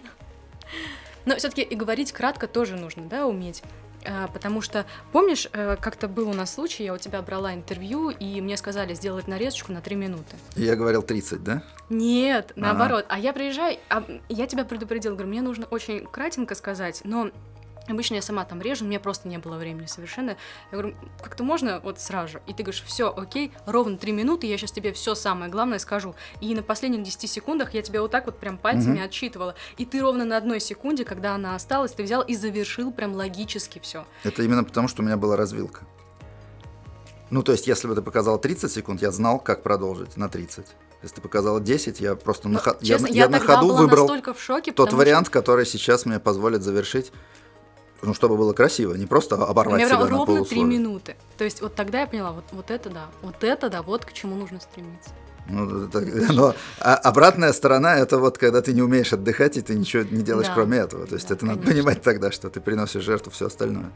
Но 1.24 1.36
все-таки 1.36 1.62
и 1.62 1.74
говорить 1.74 2.12
кратко 2.12 2.46
тоже 2.46 2.76
нужно, 2.76 3.04
да, 3.06 3.26
уметь. 3.26 3.62
А, 4.06 4.28
Потому 4.28 4.60
что, 4.60 4.86
помнишь, 5.12 5.48
э, 5.52 5.76
как-то 5.80 6.08
был 6.08 6.28
у 6.28 6.32
нас 6.32 6.54
случай, 6.54 6.84
я 6.84 6.94
у 6.94 6.98
тебя 6.98 7.22
брала 7.22 7.54
интервью, 7.54 8.10
и 8.10 8.40
мне 8.40 8.56
сказали 8.56 8.94
сделать 8.94 9.28
нарезочку 9.28 9.72
на 9.72 9.80
3 9.80 9.96
минуты. 9.96 10.36
Я 10.54 10.76
говорил 10.76 11.02
30, 11.02 11.42
да? 11.42 11.62
Нет, 11.88 12.52
наоборот. 12.56 13.06
А 13.08 13.18
я 13.18 13.32
приезжаю, 13.32 13.78
а 13.88 14.04
я 14.28 14.46
тебя 14.46 14.64
предупредил, 14.64 15.12
говорю, 15.12 15.28
мне 15.28 15.42
нужно 15.42 15.66
очень 15.66 16.04
кратенько 16.06 16.54
сказать, 16.54 17.00
но 17.04 17.30
обычно 17.88 18.14
я 18.16 18.22
сама 18.22 18.44
там 18.44 18.60
режу, 18.60 18.84
мне 18.84 18.98
просто 19.00 19.28
не 19.28 19.38
было 19.38 19.56
времени 19.56 19.86
совершенно. 19.86 20.30
Я 20.70 20.78
говорю, 20.78 20.94
как-то 21.22 21.44
можно 21.44 21.80
вот 21.80 22.00
сразу 22.00 22.32
же? 22.34 22.42
И 22.46 22.52
ты 22.52 22.62
говоришь, 22.62 22.82
все, 22.84 23.12
окей, 23.14 23.52
ровно 23.66 23.96
три 23.96 24.12
минуты, 24.12 24.46
я 24.46 24.56
сейчас 24.58 24.72
тебе 24.72 24.92
все 24.92 25.14
самое 25.14 25.50
главное 25.50 25.78
скажу. 25.78 26.14
И 26.40 26.54
на 26.54 26.62
последних 26.62 27.02
10 27.02 27.30
секундах 27.30 27.74
я 27.74 27.82
тебя 27.82 28.00
вот 28.02 28.10
так 28.10 28.26
вот 28.26 28.38
прям 28.38 28.58
пальцами 28.58 28.96
Мгм. 28.96 29.04
отчитывала. 29.04 29.54
И 29.78 29.84
ты 29.84 30.00
ровно 30.00 30.24
на 30.24 30.36
одной 30.36 30.60
секунде, 30.60 31.04
когда 31.04 31.34
она 31.34 31.54
осталась, 31.54 31.92
ты 31.92 32.02
взял 32.02 32.22
и 32.22 32.34
завершил 32.34 32.92
прям 32.92 33.14
логически 33.14 33.78
все. 33.78 34.04
Это 34.24 34.42
именно 34.42 34.64
потому, 34.64 34.88
что 34.88 35.02
у 35.02 35.04
меня 35.04 35.16
была 35.16 35.36
развилка. 35.36 35.84
Ну, 37.30 37.42
то 37.42 37.52
есть, 37.52 37.66
если 37.66 37.88
бы 37.88 37.94
ты 37.96 38.02
показал 38.02 38.38
30 38.38 38.70
секунд, 38.70 39.02
я 39.02 39.10
знал, 39.10 39.40
как 39.40 39.62
продолжить 39.64 40.16
на 40.16 40.28
30. 40.28 40.64
Если 41.02 41.16
ты 41.16 41.20
показала 41.20 41.60
10, 41.60 42.00
я 42.00 42.14
просто 42.14 42.48
на, 42.48 42.58
хо- 42.60 42.76
я, 42.80 42.94
Честно, 42.94 43.06
я 43.08 43.24
я, 43.24 43.28
на 43.28 43.38
тогда 43.38 43.56
ходу 43.56 43.74
выбрал 43.74 44.08
в 44.34 44.40
шоке, 44.40 44.72
тот 44.72 44.92
вариант, 44.92 45.28
который 45.28 45.66
сейчас 45.66 46.06
мне 46.06 46.20
позволит 46.20 46.62
завершить, 46.62 47.12
ну, 48.02 48.14
чтобы 48.14 48.36
было 48.36 48.52
красиво, 48.52 48.94
не 48.94 49.06
просто 49.06 49.36
оборвать 49.36 49.78
меня 49.78 49.88
себя 49.88 49.98
прям 49.98 50.10
на 50.10 50.16
ровно 50.26 50.44
три 50.44 50.62
минуты. 50.62 51.16
То 51.38 51.44
есть 51.44 51.60
вот 51.60 51.74
тогда 51.74 52.00
я 52.00 52.06
поняла, 52.06 52.32
вот, 52.32 52.44
вот 52.52 52.70
это 52.70 52.90
да, 52.90 53.06
вот 53.22 53.42
это 53.44 53.68
да, 53.70 53.82
вот 53.82 54.04
к 54.04 54.12
чему 54.12 54.36
нужно 54.36 54.60
стремиться. 54.60 55.10
Ну, 55.48 55.84
это- 55.86 56.00
но 56.32 56.54
а- 56.80 56.96
обратная 56.96 57.52
сторона 57.52 57.96
это 57.96 58.18
вот 58.18 58.36
когда 58.38 58.62
ты 58.62 58.72
не 58.72 58.82
умеешь 58.82 59.12
отдыхать 59.12 59.56
и 59.56 59.62
ты 59.62 59.74
ничего 59.74 60.02
не 60.02 60.22
делаешь 60.22 60.48
Да. 60.48 60.54
кроме 60.54 60.78
этого. 60.78 61.06
То 61.06 61.14
есть 61.14 61.28
Да, 61.28 61.34
это 61.34 61.46
надо 61.46 61.58
конечно. 61.60 61.82
понимать 61.82 62.02
тогда, 62.02 62.30
что 62.32 62.50
ты 62.50 62.60
приносишь 62.60 63.02
жертву 63.02 63.30
все 63.30 63.46
остальное. 63.46 63.90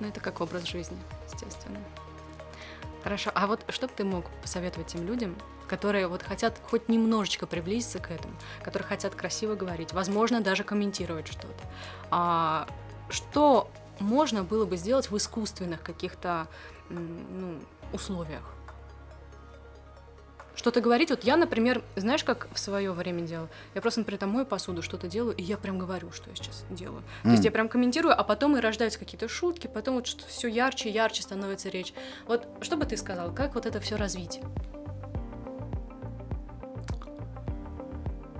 Ну, 0.00 0.08
это 0.08 0.20
как 0.20 0.40
образ 0.40 0.64
жизни, 0.64 0.96
естественно. 1.30 1.78
Хорошо, 3.02 3.30
а 3.34 3.46
вот 3.46 3.60
что 3.68 3.86
бы 3.86 3.92
ты 3.96 4.04
мог 4.04 4.26
посоветовать 4.42 4.88
тем 4.88 5.06
людям, 5.06 5.34
которые 5.68 6.06
вот 6.06 6.22
хотят 6.22 6.60
хоть 6.70 6.88
немножечко 6.88 7.46
приблизиться 7.46 7.98
к 7.98 8.10
этому, 8.10 8.34
которые 8.62 8.86
хотят 8.88 9.14
красиво 9.14 9.54
говорить, 9.54 9.92
возможно, 9.92 10.40
даже 10.40 10.64
комментировать 10.64 11.28
что-то. 11.28 11.64
А, 12.10 12.66
что 13.10 13.70
можно 13.98 14.42
было 14.42 14.64
бы 14.64 14.76
сделать 14.76 15.10
в 15.10 15.16
искусственных 15.16 15.82
каких-то 15.82 16.46
ну, 16.88 17.58
условиях? 17.92 18.42
Что-то 20.60 20.82
говорить, 20.82 21.08
вот 21.08 21.24
я, 21.24 21.38
например, 21.38 21.82
знаешь, 21.96 22.22
как 22.22 22.48
в 22.52 22.58
свое 22.58 22.92
время 22.92 23.22
делала? 23.22 23.48
Я 23.74 23.80
просто, 23.80 24.00
например, 24.00 24.18
там 24.18 24.28
мою 24.30 24.44
посуду, 24.44 24.82
что-то 24.82 25.06
делаю, 25.08 25.34
и 25.34 25.42
я 25.42 25.56
прям 25.56 25.78
говорю, 25.78 26.12
что 26.12 26.28
я 26.28 26.36
сейчас 26.36 26.66
делаю. 26.68 27.02
То 27.22 27.30
есть 27.30 27.44
я 27.44 27.50
прям 27.50 27.68
комментирую, 27.68 28.18
а 28.18 28.22
потом 28.24 28.58
и 28.58 28.60
рождаются 28.60 28.98
какие-то 28.98 29.26
шутки, 29.26 29.68
потом 29.68 29.94
вот 29.94 30.06
все 30.06 30.48
ярче 30.48 30.90
и 30.90 30.92
ярче 30.92 31.22
становится 31.22 31.70
речь. 31.70 31.94
Вот 32.26 32.46
что 32.60 32.76
бы 32.76 32.84
ты 32.84 32.98
сказал, 32.98 33.32
как 33.34 33.54
вот 33.54 33.64
это 33.64 33.80
все 33.80 33.96
развить? 33.96 34.40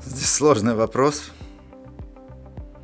Здесь 0.04 0.30
сложный 0.30 0.74
вопрос. 0.74 1.30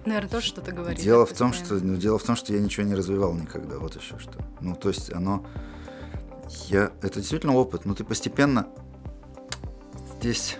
Наверное, 0.06 0.30
тоже 0.30 0.46
что-то 0.46 0.72
говорить. 0.72 1.02
Дело 1.02 1.26
в 1.26 1.32
том, 1.32 1.52
что 1.52 1.74
ну, 1.74 1.96
дело 1.96 2.18
в 2.18 2.22
том, 2.22 2.36
что 2.36 2.52
я 2.52 2.60
ничего 2.60 2.86
не 2.86 2.94
развивал 2.94 3.34
никогда. 3.34 3.78
Вот 3.78 3.96
еще 3.96 4.18
что. 4.18 4.38
Ну, 4.60 4.76
то 4.76 4.88
есть 4.88 5.12
оно. 5.12 5.44
Я. 6.68 6.92
Это 7.02 7.18
действительно 7.18 7.54
опыт, 7.54 7.84
но 7.84 7.94
ты 7.94 8.04
постепенно 8.04 8.68
здесь 10.18 10.58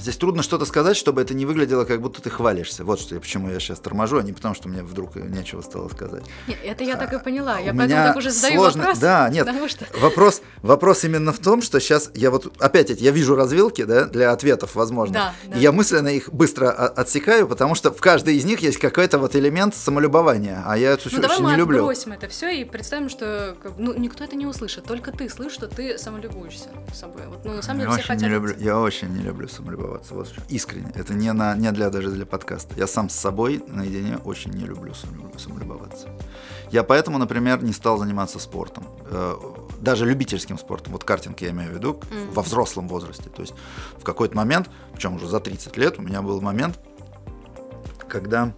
здесь 0.00 0.16
трудно 0.16 0.42
что-то 0.42 0.64
сказать, 0.64 0.96
чтобы 0.96 1.22
это 1.22 1.34
не 1.34 1.46
выглядело, 1.46 1.84
как 1.84 2.00
будто 2.00 2.20
ты 2.22 2.30
хвалишься. 2.30 2.84
Вот 2.84 3.00
что, 3.00 3.18
почему 3.20 3.50
я 3.50 3.58
сейчас 3.60 3.80
торможу, 3.80 4.18
а 4.18 4.22
не 4.22 4.32
потому, 4.32 4.54
что 4.54 4.68
мне 4.68 4.82
вдруг 4.82 5.16
нечего 5.16 5.60
стало 5.62 5.88
сказать. 5.88 6.24
Нет, 6.46 6.58
это 6.64 6.84
я 6.84 6.96
так 6.96 7.12
и 7.12 7.18
поняла. 7.18 7.58
Я 7.58 7.72
у 7.72 7.76
поэтому 7.76 7.86
меня 7.86 8.06
так 8.08 8.16
уже 8.16 8.30
задаю 8.30 8.60
сложно- 8.60 8.78
вопрос. 8.82 8.98
Да, 8.98 9.28
нет, 9.28 9.46
Потому 9.46 9.68
что... 9.68 9.86
Вопрос, 10.00 10.42
вопрос 10.62 11.04
именно 11.04 11.32
в 11.32 11.38
том, 11.38 11.62
что 11.62 11.80
сейчас 11.80 12.10
я 12.14 12.30
вот 12.30 12.52
опять 12.60 12.88
я 13.00 13.10
вижу 13.10 13.34
развилки 13.36 13.84
да, 13.84 14.04
для 14.06 14.32
ответов 14.32 14.74
возможно. 14.74 15.14
Да, 15.14 15.34
да. 15.50 15.56
И 15.58 15.60
я 15.60 15.72
мысленно 15.72 16.08
их 16.08 16.32
быстро 16.32 16.70
отсекаю, 16.70 17.46
потому 17.48 17.74
что 17.74 17.92
в 17.92 18.00
каждой 18.00 18.36
из 18.36 18.44
них 18.44 18.60
есть 18.60 18.78
какой-то 18.78 19.18
вот 19.18 19.36
элемент 19.36 19.74
самолюбования, 19.74 20.62
а 20.66 20.76
я 20.78 20.92
это 20.92 21.02
Ну 21.04 21.08
очень 21.10 21.20
давай 21.22 21.38
мы 21.40 21.50
не 21.50 21.56
люблю. 21.56 21.78
отбросим 21.80 22.12
это 22.12 22.28
все 22.28 22.48
и 22.60 22.64
представим, 22.64 23.08
что 23.08 23.56
ну, 23.76 23.92
никто 23.94 24.24
это 24.24 24.36
не 24.36 24.46
услышит, 24.46 24.84
только 24.84 25.12
ты 25.12 25.28
слышишь, 25.28 25.54
что 25.54 25.66
ты 25.68 25.98
самолюбуешься 25.98 26.68
собой. 26.94 27.22
Вот, 27.26 27.44
ну, 27.44 27.54
на 27.54 27.62
самом 27.62 27.80
деле 27.80 27.90
я 27.92 27.98
все 27.98 28.00
очень 28.02 28.08
хотят. 28.14 28.22
не 28.22 28.28
люблю, 28.34 28.54
я 28.58 28.78
очень 28.78 29.08
не 29.08 29.22
люблю 29.22 29.48
самолюбоваться. 29.88 30.14
Вот 30.14 30.32
искренне. 30.48 30.90
Это 30.94 31.14
не 31.14 31.32
на 31.32 31.54
не 31.56 31.70
для 31.72 31.90
даже 31.90 32.10
для 32.10 32.26
подкаста. 32.26 32.74
Я 32.76 32.86
сам 32.86 33.08
с 33.08 33.14
собой 33.14 33.62
наедине 33.68 34.18
очень 34.24 34.52
не 34.52 34.64
люблю 34.66 34.92
самолю- 34.92 35.38
самолюбоваться. 35.38 36.08
Я 36.70 36.82
поэтому, 36.82 37.18
например, 37.18 37.62
не 37.62 37.72
стал 37.72 37.98
заниматься 37.98 38.38
спортом, 38.38 38.84
Э, 39.10 39.36
даже 39.80 40.04
любительским 40.06 40.58
спортом. 40.58 40.92
Вот 40.92 41.04
картинг 41.04 41.40
я 41.40 41.50
имею 41.50 41.70
в 41.70 41.74
виду 41.74 42.00
Мгм. 42.10 42.32
во 42.34 42.42
взрослом 42.42 42.88
возрасте. 42.88 43.30
То 43.30 43.42
есть 43.42 43.54
в 43.98 44.04
какой-то 44.04 44.36
момент, 44.36 44.68
причем 44.92 45.14
уже 45.16 45.28
за 45.28 45.40
30 45.40 45.76
лет, 45.78 45.98
у 45.98 46.02
меня 46.02 46.20
был 46.22 46.40
момент, 46.40 46.78
когда 48.08 48.52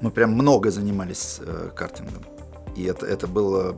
мы 0.00 0.10
прям 0.10 0.32
много 0.32 0.70
занимались 0.70 1.38
э, 1.40 1.70
картингом. 1.74 2.22
И 2.76 2.84
это, 2.84 3.06
это 3.06 3.26
было 3.26 3.76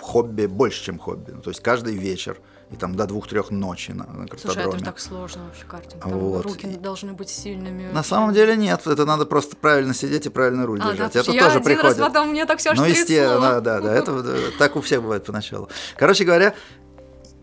хобби 0.00 0.46
больше, 0.46 0.84
чем 0.84 0.98
хобби. 0.98 1.32
Ну, 1.32 1.40
то 1.42 1.50
есть 1.50 1.62
каждый 1.62 1.94
вечер 1.96 2.38
и 2.70 2.76
там 2.76 2.94
до 2.94 3.06
двух-трех 3.06 3.50
ночи 3.50 3.90
на, 3.90 4.06
на 4.06 4.26
Слушай, 4.28 4.30
а 4.30 4.50
это 4.50 4.54
картодроме. 4.54 4.78
же 4.78 4.84
так 4.84 5.00
сложно 5.00 5.44
вообще 5.46 5.64
картинг. 5.64 6.02
Там 6.02 6.12
Вот. 6.12 6.44
руки 6.44 6.66
должны 6.68 7.12
быть 7.14 7.28
сильными. 7.28 7.90
На 7.92 8.02
самом 8.02 8.32
деле 8.32 8.56
нет, 8.56 8.86
это 8.86 9.04
надо 9.04 9.26
просто 9.26 9.56
правильно 9.56 9.92
сидеть 9.92 10.26
и 10.26 10.28
правильно 10.28 10.66
руль 10.66 10.80
а, 10.80 10.84
да, 10.84 10.92
держать. 10.92 11.12
потому 11.12 11.22
это 11.22 11.32
я 11.32 11.42
тоже 11.42 11.58
один 11.58 11.64
приходит. 11.64 11.98
раз 11.98 12.08
потом 12.08 12.28
мне 12.30 12.46
так 12.46 12.58
все 12.58 12.72
ну, 12.74 12.84
естественно, 12.84 13.60
да, 13.60 13.60
да, 13.60 13.80
да, 13.80 13.94
это 13.94 14.12
э, 14.24 14.50
так 14.58 14.76
у 14.76 14.80
всех 14.80 15.02
бывает 15.02 15.24
поначалу. 15.24 15.68
Короче 15.96 16.24
говоря, 16.24 16.54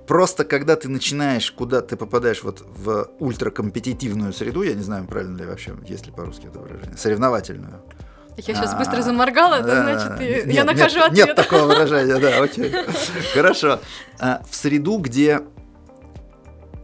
просто 0.07 0.45
когда 0.45 0.78
ты 0.78 0.88
начинаешь, 0.88 1.51
куда 1.51 1.82
ты 1.82 1.97
попадаешь 1.97 2.43
вот 2.43 2.63
в 2.65 3.09
ультракомпетитивную 3.19 4.32
среду, 4.32 4.61
я 4.61 4.73
не 4.73 4.84
знаю, 4.84 5.05
правильно 5.05 5.38
ли 5.38 5.45
вообще, 5.45 5.75
есть 5.86 6.05
ли 6.05 6.13
по-русски 6.13 6.47
это 6.47 6.59
выражение, 6.59 6.97
соревновательную. 6.97 7.82
Я 8.38 8.55
сейчас 8.55 8.73
А, 8.73 8.77
быстро 8.77 9.01
заморгала, 9.01 9.55
это 9.55 9.81
значит, 9.81 10.47
я 10.53 10.63
нахожу 10.63 10.99
ответ. 11.01 11.27
Нет 11.27 11.35
такого 11.35 11.63
выражения, 11.65 12.19
да, 12.19 12.41
окей. 12.43 12.71
Хорошо. 13.33 13.79
А, 14.19 14.43
В 14.49 14.55
среду, 14.55 14.99
где 14.99 15.41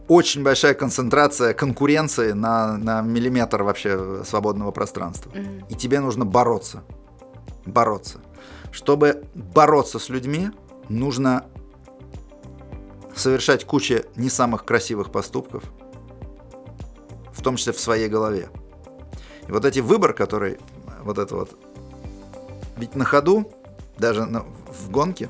очень 0.08 0.42
большая 0.42 0.74
концентрация 0.74 1.54
конкуренции 1.54 2.32
на, 2.32 2.76
на 2.76 3.00
миллиметр 3.02 3.62
вообще 3.62 4.24
свободного 4.24 4.72
пространства. 4.72 5.30
Мгм. 5.32 5.66
И 5.68 5.74
тебе 5.74 6.00
нужно 6.00 6.24
бороться. 6.24 6.82
Бороться. 7.64 8.18
Чтобы 8.72 9.24
бороться 9.34 9.98
с 10.00 10.08
людьми, 10.08 10.50
нужно 10.88 11.46
совершать 13.14 13.64
кучу 13.64 14.02
не 14.16 14.28
самых 14.28 14.64
красивых 14.64 15.12
поступков, 15.12 15.62
в 17.32 17.40
том 17.42 17.56
числе 17.56 17.72
в 17.72 17.78
своей 17.78 18.08
голове. 18.08 18.48
И 19.46 19.52
вот 19.52 19.64
эти 19.64 19.78
выбор, 19.78 20.12
который 20.14 20.58
вот 21.04 21.18
это 21.18 21.34
вот, 21.36 21.50
ведь 22.76 22.96
на 22.96 23.04
ходу, 23.04 23.50
даже 23.98 24.24
на- 24.26 24.44
в 24.68 24.90
гонке, 24.90 25.28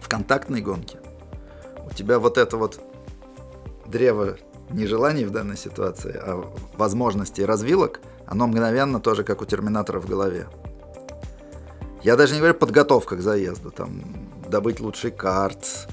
в 0.00 0.08
контактной 0.08 0.60
гонке, 0.60 0.98
у 1.90 1.94
тебя 1.94 2.18
вот 2.18 2.36
это 2.36 2.56
вот 2.56 2.80
древо 3.86 4.36
не 4.70 4.86
желаний 4.86 5.24
в 5.24 5.30
данной 5.30 5.56
ситуации, 5.56 6.14
а 6.14 6.44
возможностей 6.76 7.44
развилок, 7.44 8.00
оно 8.26 8.46
мгновенно 8.46 9.00
тоже 9.00 9.24
как 9.24 9.42
у 9.42 9.44
терминатора 9.44 10.00
в 10.00 10.06
голове. 10.06 10.46
Я 12.02 12.16
даже 12.16 12.34
не 12.34 12.40
говорю 12.40 12.54
подготовка 12.54 13.16
к 13.16 13.20
заезду, 13.20 13.70
там 13.70 14.02
добыть 14.48 14.80
лучший 14.80 15.10
карт, 15.10 15.88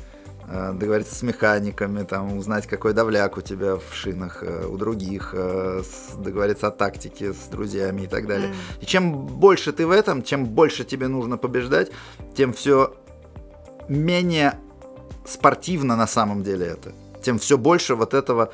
договориться 0.48 1.14
с 1.14 1.24
механиками, 1.24 2.04
там 2.04 2.38
узнать, 2.38 2.68
какой 2.68 2.94
давляк 2.94 3.38
у 3.38 3.42
тебя 3.42 3.76
в 3.76 3.94
шинах, 3.94 4.44
э, 4.44 4.66
у 4.66 4.78
других, 4.78 5.32
э, 5.34 5.84
договориться 6.18 6.68
о 6.68 6.72
тактике 6.72 7.34
с 7.34 7.50
друзьями 7.50 8.04
и 8.04 8.08
так 8.08 8.28
далее. 8.28 8.54
И 8.80 8.86
чем 8.86 9.28
больше 9.28 9.74
ты 9.74 9.86
в 9.86 9.92
этом, 9.92 10.24
чем 10.24 10.46
больше 10.46 10.86
тебе 10.86 11.10
нужно 11.10 11.38
побеждать, 11.38 11.92
тем 12.36 12.54
все 12.54 12.96
менее 13.90 14.54
спортивно 15.26 15.98
на 15.98 16.08
самом 16.08 16.44
деле 16.44 16.66
это. 16.68 16.94
Тем 17.22 17.40
все 17.40 17.58
больше 17.58 17.96
вот 17.96 18.14
этого 18.14 18.54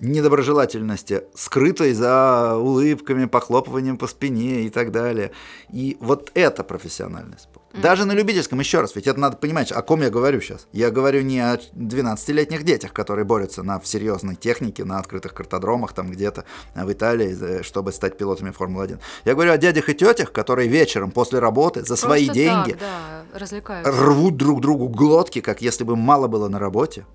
недоброжелательности, 0.00 1.24
скрытой 1.34 1.92
за 1.92 2.56
улыбками, 2.56 3.26
похлопыванием 3.26 3.98
по 3.98 4.06
спине 4.06 4.62
и 4.62 4.70
так 4.70 4.90
далее. 4.90 5.32
И 5.70 5.96
вот 6.00 6.30
это 6.34 6.64
профессиональный 6.64 7.38
Даже 7.82 8.04
на 8.04 8.12
любительском, 8.12 8.58
еще 8.60 8.80
раз, 8.80 8.94
ведь 8.94 9.06
это 9.06 9.20
надо 9.20 9.36
понимать, 9.36 9.70
о 9.72 9.82
ком 9.82 10.02
я 10.02 10.10
говорю 10.10 10.40
сейчас. 10.40 10.66
Я 10.72 10.90
говорю 10.90 11.22
не 11.22 11.40
о 11.40 11.56
12-летних 11.74 12.64
детях, 12.64 12.92
которые 12.92 13.24
борются 13.24 13.62
на 13.62 13.78
в 13.78 13.86
серьезной 13.86 14.34
технике, 14.34 14.84
на 14.84 14.98
открытых 14.98 15.34
картодромах 15.34 15.92
там 15.92 16.10
где-то 16.10 16.44
э, 16.74 16.84
в 16.84 16.92
Италии, 16.92 17.62
чтобы 17.62 17.92
стать 17.92 18.16
пилотами 18.16 18.50
Формулы-1. 18.50 18.98
Я 19.24 19.34
говорю 19.34 19.52
о 19.52 19.58
дядях 19.58 19.88
и 19.88 19.94
тетях, 19.94 20.32
которые 20.32 20.68
вечером 20.68 21.10
после 21.10 21.38
работы 21.38 21.84
за 21.84 21.96
свои 21.96 22.26
Просто 22.26 22.40
деньги 22.40 22.70
так, 22.72 22.80
да, 22.80 23.38
развлекаются. 23.38 23.92
рвут 23.92 24.36
друг 24.36 24.60
другу 24.60 24.88
глотки, 24.88 25.40
как 25.40 25.60
если 25.60 25.84
бы 25.84 25.96
мало 25.96 26.28
было 26.28 26.48
на 26.48 26.58
работе. 26.58 27.06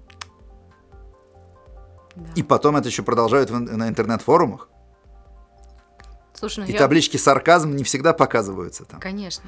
Да. 2.16 2.30
И 2.36 2.44
потом 2.44 2.76
это 2.76 2.90
еще 2.90 3.04
продолжают 3.04 3.50
в 3.50 3.60
на 3.60 3.88
интернет-форумах. 3.88 4.70
Слушай, 6.34 6.62
ну 6.62 6.66
И 6.66 6.74
я... 6.74 6.80
таблички 6.80 7.18
сарказм 7.18 7.76
не 7.76 7.84
всегда 7.84 8.14
показываются 8.14 8.84
там. 8.86 9.00
Конечно. 9.00 9.44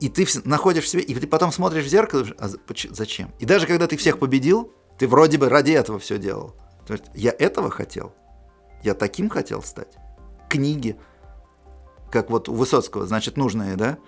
И 0.00 0.08
ты 0.08 0.26
находишь 0.44 0.84
в 0.84 0.88
себе, 0.88 1.02
и 1.02 1.14
ты 1.14 1.26
потом 1.26 1.52
смотришь 1.52 1.84
в 1.84 1.88
зеркало, 1.88 2.26
а 2.38 2.48
зачем? 2.90 3.32
И 3.38 3.46
даже 3.46 3.66
когда 3.66 3.86
ты 3.86 3.96
всех 3.96 4.18
победил, 4.18 4.72
ты 4.98 5.08
вроде 5.08 5.38
бы 5.38 5.48
ради 5.48 5.72
этого 5.72 5.98
все 5.98 6.18
делал. 6.18 6.56
То 6.86 6.94
есть 6.94 7.04
я 7.14 7.34
этого 7.38 7.70
хотел. 7.70 8.14
Я 8.82 8.94
таким 8.94 9.28
хотел 9.30 9.62
стать. 9.62 9.96
Книги, 10.48 10.98
как 12.10 12.30
вот 12.30 12.48
у 12.48 12.54
Высоцкого, 12.54 13.06
значит, 13.06 13.36
нужные, 13.36 13.76
да? 13.76 13.98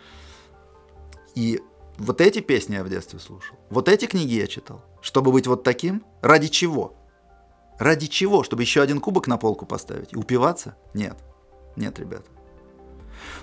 И 1.34 1.60
вот 1.98 2.20
эти 2.20 2.40
песни 2.40 2.74
я 2.74 2.84
в 2.84 2.88
детстве 2.88 3.18
слушал. 3.18 3.56
Вот 3.70 3.88
эти 3.88 4.06
книги 4.06 4.34
я 4.34 4.46
читал. 4.46 4.84
Чтобы 5.00 5.32
быть 5.32 5.46
вот 5.46 5.62
таким, 5.62 6.04
ради 6.20 6.48
чего? 6.48 6.94
Ради 7.78 8.06
чего? 8.06 8.42
Чтобы 8.42 8.62
еще 8.62 8.80
один 8.82 9.00
кубок 9.00 9.26
на 9.26 9.38
полку 9.38 9.66
поставить 9.66 10.12
и 10.12 10.16
упиваться? 10.16 10.76
Нет. 10.94 11.16
Нет, 11.76 11.98
ребята. 11.98 12.30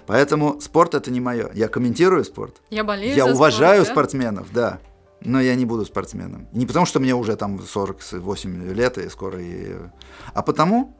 Поэтому 0.05 0.59
спорт 0.61 0.95
это 0.95 1.11
не 1.11 1.21
мое. 1.21 1.49
Я 1.53 1.67
комментирую 1.67 2.23
спорт. 2.23 2.61
Я 2.69 2.84
болею 2.84 3.15
Я 3.15 3.25
уважаю 3.25 3.84
спорт, 3.84 3.88
да? 3.88 3.93
спортсменов, 3.93 4.53
да. 4.53 4.79
Но 5.21 5.39
я 5.39 5.55
не 5.55 5.65
буду 5.65 5.86
спортсменом. 5.86 6.47
Не 6.51 6.65
потому, 6.65 6.86
что 6.86 6.99
мне 6.99 7.15
уже 7.15 7.36
там 7.36 7.61
48 7.61 8.73
лет 8.73 8.97
и 8.97 9.09
скоро 9.09 9.41
и... 9.41 9.75
А 10.34 10.41
потому, 10.41 10.97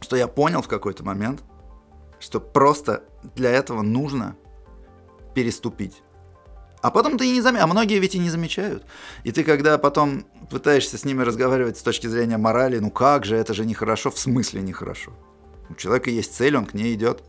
что 0.00 0.16
я 0.16 0.28
понял 0.28 0.62
в 0.62 0.68
какой-то 0.68 1.04
момент, 1.04 1.42
что 2.20 2.40
просто 2.40 3.02
для 3.34 3.50
этого 3.50 3.82
нужно 3.82 4.36
переступить. 5.34 6.02
А 6.82 6.90
потом 6.90 7.16
ты 7.16 7.28
и 7.28 7.32
не 7.32 7.40
замечаешь. 7.40 7.64
А 7.64 7.72
многие 7.72 7.98
ведь 7.98 8.14
и 8.16 8.18
не 8.18 8.28
замечают. 8.28 8.84
И 9.22 9.30
ты, 9.30 9.44
когда 9.44 9.78
потом 9.78 10.24
пытаешься 10.50 10.98
с 10.98 11.04
ними 11.04 11.22
разговаривать 11.22 11.78
с 11.78 11.82
точки 11.82 12.08
зрения 12.08 12.38
морали, 12.38 12.78
ну 12.78 12.90
как 12.90 13.24
же, 13.24 13.36
это 13.36 13.54
же 13.54 13.64
нехорошо, 13.64 14.10
в 14.10 14.18
смысле 14.18 14.62
нехорошо. 14.62 15.12
У 15.68 15.74
человека 15.74 16.10
есть 16.10 16.34
цель, 16.34 16.56
он 16.56 16.66
к 16.66 16.74
ней 16.74 16.94
идет. 16.94 17.22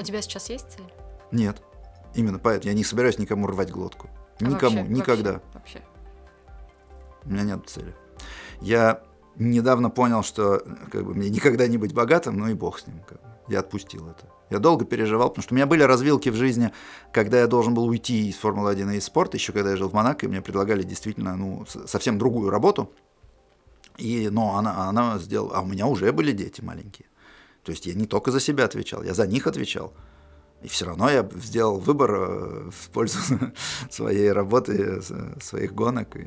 У 0.00 0.02
тебя 0.02 0.22
сейчас 0.22 0.48
есть 0.48 0.66
цель? 0.70 0.90
Нет. 1.30 1.62
Именно 2.14 2.38
поэтому 2.38 2.70
я 2.70 2.74
не 2.74 2.84
собираюсь 2.84 3.18
никому 3.18 3.46
рвать 3.46 3.70
глотку. 3.70 4.08
А 4.40 4.44
Никому, 4.44 4.78
вообще- 4.78 4.94
никогда. 4.94 5.32
Вообще, 5.52 5.52
вообще. 5.54 5.82
У 7.24 7.30
меня 7.30 7.42
нет 7.42 7.68
цели. 7.68 7.94
Я 8.62 9.02
недавно 9.36 9.90
понял, 9.90 10.22
что 10.22 10.62
как 10.90 11.04
бы, 11.04 11.14
мне 11.14 11.28
никогда 11.28 11.66
не 11.66 11.76
быть 11.76 11.92
богатым, 11.92 12.38
ну 12.38 12.48
и 12.48 12.54
бог 12.54 12.78
с 12.78 12.86
ним. 12.86 13.00
как 13.06 13.20
бы. 13.20 13.28
Я 13.48 13.60
отпустил 13.60 14.08
это. 14.08 14.24
Я 14.48 14.58
долго 14.58 14.86
переживал, 14.86 15.28
потому 15.28 15.42
что 15.42 15.52
у 15.54 15.56
меня 15.56 15.66
были 15.66 15.82
развилки 15.82 16.30
в 16.30 16.34
жизни, 16.34 16.72
когда 17.12 17.38
я 17.38 17.46
должен 17.46 17.74
был 17.74 17.84
уйти 17.84 18.30
из 18.30 18.36
Формулы-1 18.36 18.94
и 18.94 18.96
из 18.96 19.04
спорта, 19.04 19.36
еще 19.36 19.52
когда 19.52 19.70
я 19.70 19.76
жил 19.76 19.90
в 19.90 19.92
Монако, 19.92 20.24
и 20.24 20.28
мне 20.28 20.40
предлагали 20.40 20.82
действительно 20.82 21.36
ну, 21.36 21.66
совсем 21.86 22.18
другую 22.18 22.48
работу. 22.48 22.90
И, 23.98 24.30
но 24.30 24.56
она, 24.56 24.88
она 24.88 25.18
сделала... 25.18 25.56
А 25.56 25.60
у 25.60 25.66
меня 25.66 25.86
уже 25.86 26.10
были 26.10 26.32
дети 26.32 26.62
маленькие. 26.62 27.06
То 27.64 27.72
есть 27.72 27.86
я 27.86 27.94
не 27.94 28.06
только 28.06 28.30
за 28.30 28.40
себя 28.40 28.64
отвечал, 28.64 29.02
я 29.02 29.14
за 29.14 29.26
них 29.26 29.46
отвечал. 29.46 29.92
И 30.62 30.68
все 30.68 30.84
равно 30.84 31.08
я 31.08 31.26
сделал 31.36 31.78
выбор 31.78 32.14
э, 32.14 32.70
в 32.70 32.90
пользу 32.90 33.18
своей 33.90 34.30
работы, 34.30 35.00
своих 35.40 35.74
гонок. 35.74 36.16
И, 36.16 36.24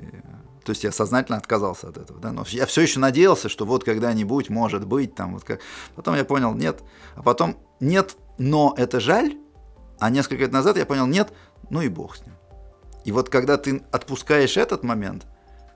то 0.63 0.71
есть 0.71 0.83
я 0.83 0.91
сознательно 0.91 1.37
отказался 1.37 1.89
от 1.89 1.97
этого. 1.97 2.19
Да? 2.19 2.31
Но 2.31 2.43
я 2.47 2.65
все 2.65 2.81
еще 2.81 2.99
надеялся, 2.99 3.47
что 3.47 3.65
вот 3.65 3.83
когда-нибудь, 3.83 4.49
может 4.49 4.87
быть, 4.87 5.13
там 5.13 5.33
вот 5.33 5.43
как. 5.43 5.59
Потом 5.95 6.15
я 6.15 6.25
понял, 6.25 6.53
нет. 6.55 6.81
А 7.15 7.21
потом 7.21 7.57
нет, 7.79 8.15
но 8.37 8.73
это 8.77 8.99
жаль. 8.99 9.37
А 9.99 10.09
несколько 10.09 10.43
лет 10.43 10.51
назад 10.51 10.77
я 10.77 10.85
понял, 10.85 11.05
нет, 11.05 11.31
ну 11.69 11.81
и 11.81 11.87
бог 11.87 12.15
с 12.15 12.25
ним. 12.25 12.35
И 13.05 13.11
вот 13.11 13.29
когда 13.29 13.57
ты 13.57 13.83
отпускаешь 13.91 14.57
этот 14.57 14.83
момент, 14.83 15.27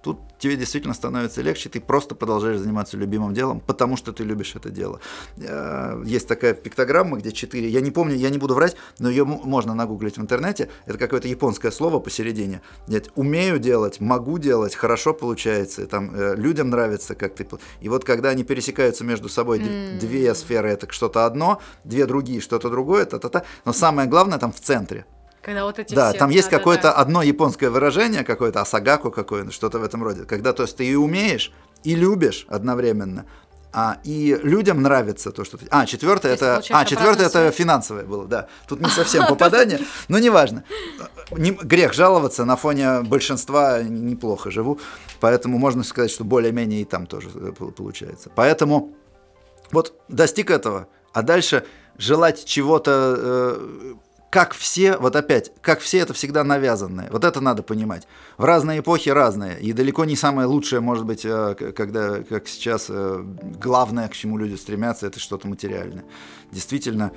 Тут 0.07 0.19
тебе 0.39 0.55
действительно 0.55 0.93
становится 0.93 1.41
легче, 1.41 1.67
ты 1.67 1.81
просто 1.81 2.15
продолжаешь 2.15 2.59
заниматься 2.59 2.95
любимым 2.95 3.33
делом, 3.33 3.59
потому 3.59 3.97
что 3.97 4.13
ты 4.13 4.23
любишь 4.23 4.55
это 4.55 4.69
дело. 4.69 5.01
Э, 5.35 6.01
есть 6.05 6.29
такая 6.29 6.53
пиктограмма, 6.53 7.17
где 7.17 7.33
четыре, 7.33 7.67
я 7.67 7.81
не 7.81 7.91
помню, 7.91 8.15
я 8.15 8.29
не 8.29 8.37
буду 8.37 8.53
врать, 8.55 8.77
но 8.99 9.09
ее 9.09 9.25
можно 9.25 9.73
нагуглить 9.73 10.17
в 10.17 10.21
интернете, 10.21 10.69
это 10.85 10.97
какое-то 10.97 11.27
японское 11.27 11.71
слово 11.71 11.99
посередине. 11.99 12.61
Нет, 12.87 13.09
умею 13.15 13.59
делать, 13.59 13.99
могу 13.99 14.37
делать, 14.37 14.75
хорошо 14.75 15.13
получается, 15.13 15.85
там, 15.87 16.15
э, 16.15 16.35
людям 16.37 16.69
нравится, 16.69 17.13
как 17.13 17.35
ты... 17.35 17.45
И 17.81 17.89
вот 17.89 18.05
когда 18.05 18.29
они 18.29 18.45
пересекаются 18.45 19.03
между 19.03 19.27
собой, 19.27 19.59
mm. 19.59 19.99
две 19.99 20.33
сферы 20.35 20.69
это 20.69 20.89
что-то 20.89 21.25
одно, 21.25 21.59
две 21.83 22.05
другие 22.05 22.39
что-то 22.39 22.69
другое, 22.69 23.03
та-та-та, 23.03 23.43
но 23.65 23.73
самое 23.73 24.07
главное 24.07 24.39
там 24.39 24.53
в 24.53 24.61
центре. 24.61 25.05
Когда 25.47 25.63
вот 25.63 25.79
эти 25.79 25.95
да, 25.95 26.09
все, 26.09 26.19
там 26.19 26.29
есть 26.29 26.49
да, 26.49 26.57
какое-то 26.57 26.83
да, 26.83 26.93
да. 26.93 27.01
одно 27.01 27.21
японское 27.21 27.69
выражение, 27.69 28.25
какое-то 28.25 28.59
асагаку 28.59 29.11
какое-то, 29.11 29.49
что-то 29.53 29.79
в 29.79 29.83
этом 29.85 30.03
роде. 30.03 30.25
Когда 30.25 30.51
то 30.51 30.63
есть 30.63 30.75
ты 30.75 30.85
и 30.85 30.93
умеешь, 30.95 31.53
и 31.85 31.95
любишь 31.95 32.45
одновременно, 32.49 33.25
а, 33.71 33.97
и 34.03 34.37
людям 34.43 34.81
нравится 34.81 35.31
то, 35.31 35.45
что 35.45 35.57
ты... 35.57 35.65
А, 35.69 35.85
четвертое 35.85 36.33
это... 36.33 36.61
А, 36.71 36.83
четвертое 36.83 37.27
это 37.27 37.49
финансовое 37.51 38.03
было, 38.03 38.25
да. 38.25 38.47
Тут 38.67 38.81
не 38.81 38.89
совсем 38.89 39.25
попадание, 39.25 39.79
но 40.09 40.19
неважно. 40.19 40.65
Не, 41.31 41.51
грех 41.51 41.93
жаловаться, 41.93 42.43
на 42.43 42.57
фоне 42.57 43.03
большинства 43.03 43.81
неплохо 43.81 44.51
живу, 44.51 44.81
поэтому 45.21 45.57
можно 45.59 45.85
сказать, 45.85 46.11
что 46.11 46.25
более-менее 46.25 46.81
и 46.81 46.83
там 46.83 47.07
тоже 47.07 47.29
э, 47.33 47.53
получается. 47.53 48.29
Поэтому 48.35 48.97
вот 49.71 49.93
достиг 50.09 50.51
этого, 50.51 50.89
а 51.13 51.21
дальше 51.21 51.63
желать 51.97 52.43
чего-то 52.43 53.15
э, 53.17 53.93
как 54.29 54.53
все, 54.53 54.97
вот 54.97 55.15
опять, 55.15 55.51
как 55.61 55.79
все 55.79 55.99
это 55.99 56.13
всегда 56.13 56.43
навязанное. 56.43 57.09
Вот 57.11 57.23
это 57.23 57.39
надо 57.39 57.63
понимать. 57.63 58.07
В 58.37 58.43
разные 58.43 58.79
эпохи 58.79 59.09
разные. 59.09 59.59
И 59.59 59.73
далеко 59.73 60.05
не 60.05 60.15
самое 60.15 60.47
лучшее, 60.47 60.81
может 60.81 61.05
быть, 61.05 61.25
э, 61.25 61.55
когда, 61.55 62.23
как 62.23 62.47
сейчас, 62.47 62.87
э, 62.89 63.23
главное, 63.23 64.07
к 64.09 64.13
чему 64.13 64.37
люди 64.37 64.55
стремятся, 64.55 65.07
это 65.07 65.19
что-то 65.19 65.47
материальное. 65.47 66.03
Действительно, 66.51 67.13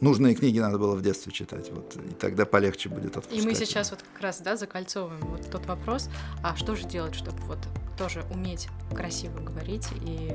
нужные 0.00 0.34
книги 0.34 0.58
надо 0.58 0.78
было 0.78 0.96
в 0.96 1.02
детстве 1.02 1.32
читать, 1.32 1.70
вот, 1.70 1.96
и 1.96 2.12
тогда 2.14 2.44
полегче 2.44 2.88
будет 2.88 3.16
отпускать. 3.16 3.38
И 3.38 3.46
мы 3.46 3.54
сейчас 3.54 3.90
вот 3.92 4.00
как 4.12 4.22
раз, 4.22 4.40
да, 4.40 4.56
закольцовываем 4.56 5.24
вот 5.26 5.48
тот 5.48 5.66
вопрос, 5.66 6.10
а 6.42 6.56
что 6.56 6.74
же 6.74 6.86
делать, 6.86 7.14
чтобы 7.14 7.40
вот 7.42 7.58
тоже 7.96 8.24
уметь 8.34 8.68
красиво 8.94 9.38
говорить 9.38 9.86
и 10.04 10.32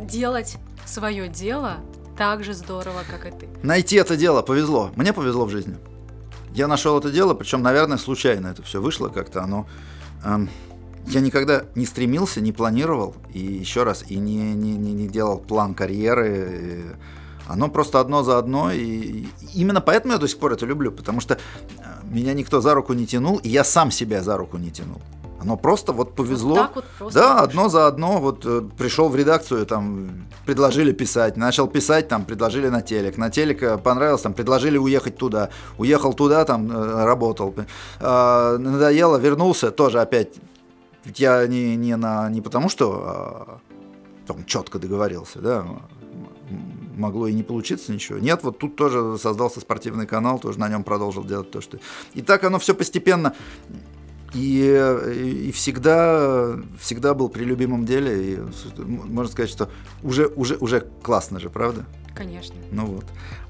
делать 0.00 0.56
свое 0.86 1.28
дело 1.28 1.80
так 2.16 2.44
же 2.44 2.52
здорово, 2.54 3.02
как 3.10 3.26
и 3.26 3.30
ты. 3.30 3.48
Найти 3.62 3.96
это 3.96 4.16
дело 4.16 4.42
повезло. 4.42 4.90
Мне 4.96 5.12
повезло 5.12 5.44
в 5.44 5.50
жизни. 5.50 5.76
Я 6.54 6.68
нашел 6.68 6.98
это 6.98 7.10
дело, 7.10 7.34
причем, 7.34 7.62
наверное, 7.62 7.96
случайно 7.96 8.48
это 8.48 8.62
все 8.62 8.80
вышло 8.80 9.08
как-то. 9.08 9.42
Оно, 9.42 9.66
эм, 10.24 10.50
я 11.06 11.20
никогда 11.20 11.64
не 11.74 11.86
стремился, 11.86 12.40
не 12.40 12.52
планировал, 12.52 13.14
и 13.32 13.40
еще 13.40 13.84
раз, 13.84 14.04
и 14.06 14.18
не, 14.18 14.52
не, 14.54 14.76
не, 14.76 14.92
не 14.92 15.08
делал 15.08 15.38
план 15.38 15.74
карьеры. 15.74 16.96
Оно 17.48 17.68
просто 17.68 18.00
одно 18.00 18.22
за 18.22 18.38
одно, 18.38 18.70
и 18.70 19.26
именно 19.54 19.80
поэтому 19.80 20.12
я 20.12 20.18
до 20.18 20.28
сих 20.28 20.38
пор 20.38 20.52
это 20.52 20.66
люблю, 20.66 20.92
потому 20.92 21.20
что 21.20 21.38
меня 22.04 22.34
никто 22.34 22.60
за 22.60 22.74
руку 22.74 22.92
не 22.92 23.06
тянул, 23.06 23.38
и 23.38 23.48
я 23.48 23.64
сам 23.64 23.90
себя 23.90 24.22
за 24.22 24.36
руку 24.36 24.58
не 24.58 24.70
тянул. 24.70 25.00
Оно 25.42 25.56
просто 25.56 25.92
вот 25.92 26.14
повезло. 26.14 26.54
Вот 26.54 26.74
вот 26.76 26.84
просто 26.98 27.20
да, 27.20 27.32
пришло. 27.32 27.44
одно 27.44 27.68
за 27.68 27.86
одно. 27.88 28.20
Вот 28.20 28.46
э, 28.46 28.62
пришел 28.78 29.08
в 29.08 29.16
редакцию, 29.16 29.66
там 29.66 30.26
предложили 30.46 30.92
писать, 30.92 31.36
начал 31.36 31.66
писать, 31.66 32.06
там 32.08 32.24
предложили 32.24 32.68
на 32.68 32.80
телек, 32.80 33.18
на 33.18 33.28
телек 33.28 33.62
э, 33.62 33.76
понравилось, 33.78 34.22
там 34.22 34.34
предложили 34.34 34.78
уехать 34.78 35.16
туда, 35.16 35.50
уехал 35.78 36.14
туда, 36.14 36.44
там 36.44 36.70
э, 36.70 37.04
работал, 37.04 37.54
э, 37.56 38.56
надоело, 38.58 39.16
вернулся, 39.16 39.72
тоже 39.72 40.00
опять. 40.00 40.28
Я 41.16 41.44
не 41.48 41.74
не 41.74 41.96
на 41.96 42.28
не 42.28 42.40
потому 42.40 42.68
что 42.68 43.02
а, 43.04 43.58
там 44.28 44.44
четко 44.44 44.78
договорился, 44.78 45.40
да, 45.40 45.66
могло 46.96 47.26
и 47.26 47.32
не 47.32 47.42
получиться 47.42 47.92
ничего. 47.92 48.18
Нет, 48.18 48.44
вот 48.44 48.58
тут 48.58 48.76
тоже 48.76 49.18
создался 49.18 49.60
спортивный 49.60 50.06
канал, 50.06 50.38
тоже 50.38 50.60
на 50.60 50.68
нем 50.68 50.84
продолжил 50.84 51.24
делать 51.24 51.50
то, 51.50 51.60
что... 51.60 51.78
И 52.14 52.22
так 52.22 52.44
оно 52.44 52.58
все 52.58 52.74
постепенно 52.74 53.34
и, 54.34 55.46
и 55.48 55.52
всегда, 55.52 56.56
всегда 56.80 57.14
был 57.14 57.28
при 57.28 57.44
любимом 57.44 57.84
деле. 57.84 58.34
И 58.34 58.40
можно 58.86 59.32
сказать, 59.32 59.50
что 59.50 59.70
уже, 60.02 60.26
уже, 60.26 60.56
уже 60.56 60.86
классно 61.02 61.38
же, 61.38 61.50
правда? 61.50 61.84
Конечно. 62.14 62.54
Ну 62.70 62.86
вот. 62.86 63.04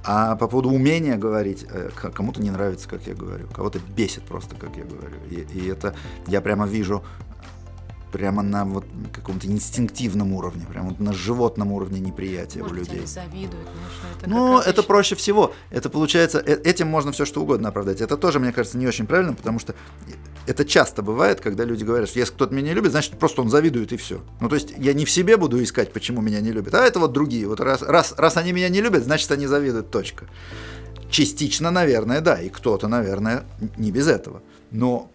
А 0.04 0.36
по 0.36 0.48
поводу 0.48 0.70
умения 0.70 1.16
говорить, 1.16 1.64
э, 1.68 1.90
кому-то 1.94 2.40
не 2.42 2.50
нравится, 2.50 2.88
как 2.88 3.06
я 3.06 3.14
говорю, 3.14 3.48
кого-то 3.48 3.78
бесит 3.96 4.24
просто, 4.24 4.56
как 4.56 4.76
я 4.76 4.84
говорю. 4.84 5.16
И, 5.30 5.46
и 5.54 5.68
это 5.68 5.94
я 6.26 6.40
прямо 6.40 6.66
вижу 6.66 7.02
прямо 8.12 8.42
на 8.42 8.64
вот 8.64 8.84
каком-то 9.12 9.46
инстинктивном 9.46 10.34
уровне, 10.34 10.66
прямо 10.68 10.90
вот 10.90 11.00
на 11.00 11.12
животном 11.12 11.72
уровне 11.72 11.98
неприятия 11.98 12.60
Может, 12.60 12.76
у 12.76 12.80
людей. 12.80 12.98
Они 12.98 13.06
завидуют, 13.06 13.68
это 14.20 14.30
Ну, 14.30 14.58
это 14.58 14.82
проще 14.82 15.16
всего. 15.16 15.52
Это 15.70 15.88
получается, 15.88 16.38
э, 16.38 16.60
этим 16.62 16.88
можно 16.88 17.12
все 17.12 17.24
что 17.24 17.40
угодно 17.40 17.70
оправдать. 17.70 18.00
Это 18.00 18.16
тоже, 18.16 18.38
мне 18.38 18.52
кажется, 18.52 18.78
не 18.78 18.86
очень 18.86 19.06
правильно, 19.06 19.34
потому 19.34 19.58
что 19.58 19.74
это 20.46 20.64
часто 20.64 21.02
бывает, 21.02 21.40
когда 21.40 21.64
люди 21.64 21.84
говорят, 21.84 22.08
что 22.08 22.18
если 22.18 22.32
кто-то 22.32 22.54
меня 22.54 22.68
не 22.68 22.74
любит, 22.74 22.90
значит 22.90 23.18
просто 23.18 23.42
он 23.42 23.48
завидует 23.48 23.92
и 23.92 23.96
все. 23.96 24.22
Ну, 24.40 24.48
то 24.48 24.56
есть 24.56 24.74
я 24.76 24.92
не 24.92 25.04
в 25.04 25.10
себе 25.10 25.36
буду 25.36 25.62
искать, 25.62 25.92
почему 25.92 26.20
меня 26.20 26.40
не 26.40 26.52
любят, 26.52 26.74
а 26.74 26.84
это 26.84 26.98
вот 26.98 27.12
другие. 27.12 27.46
Вот 27.46 27.60
раз, 27.60 27.82
раз, 27.82 28.14
раз 28.16 28.36
они 28.36 28.52
меня 28.52 28.68
не 28.68 28.80
любят, 28.80 29.04
значит 29.04 29.30
они 29.30 29.46
завидуют, 29.46 29.90
точка. 29.90 30.26
Частично, 31.10 31.70
наверное, 31.70 32.20
да, 32.20 32.40
и 32.40 32.48
кто-то, 32.48 32.88
наверное, 32.88 33.44
не 33.76 33.92
без 33.92 34.08
этого. 34.08 34.42
Но 34.70 35.10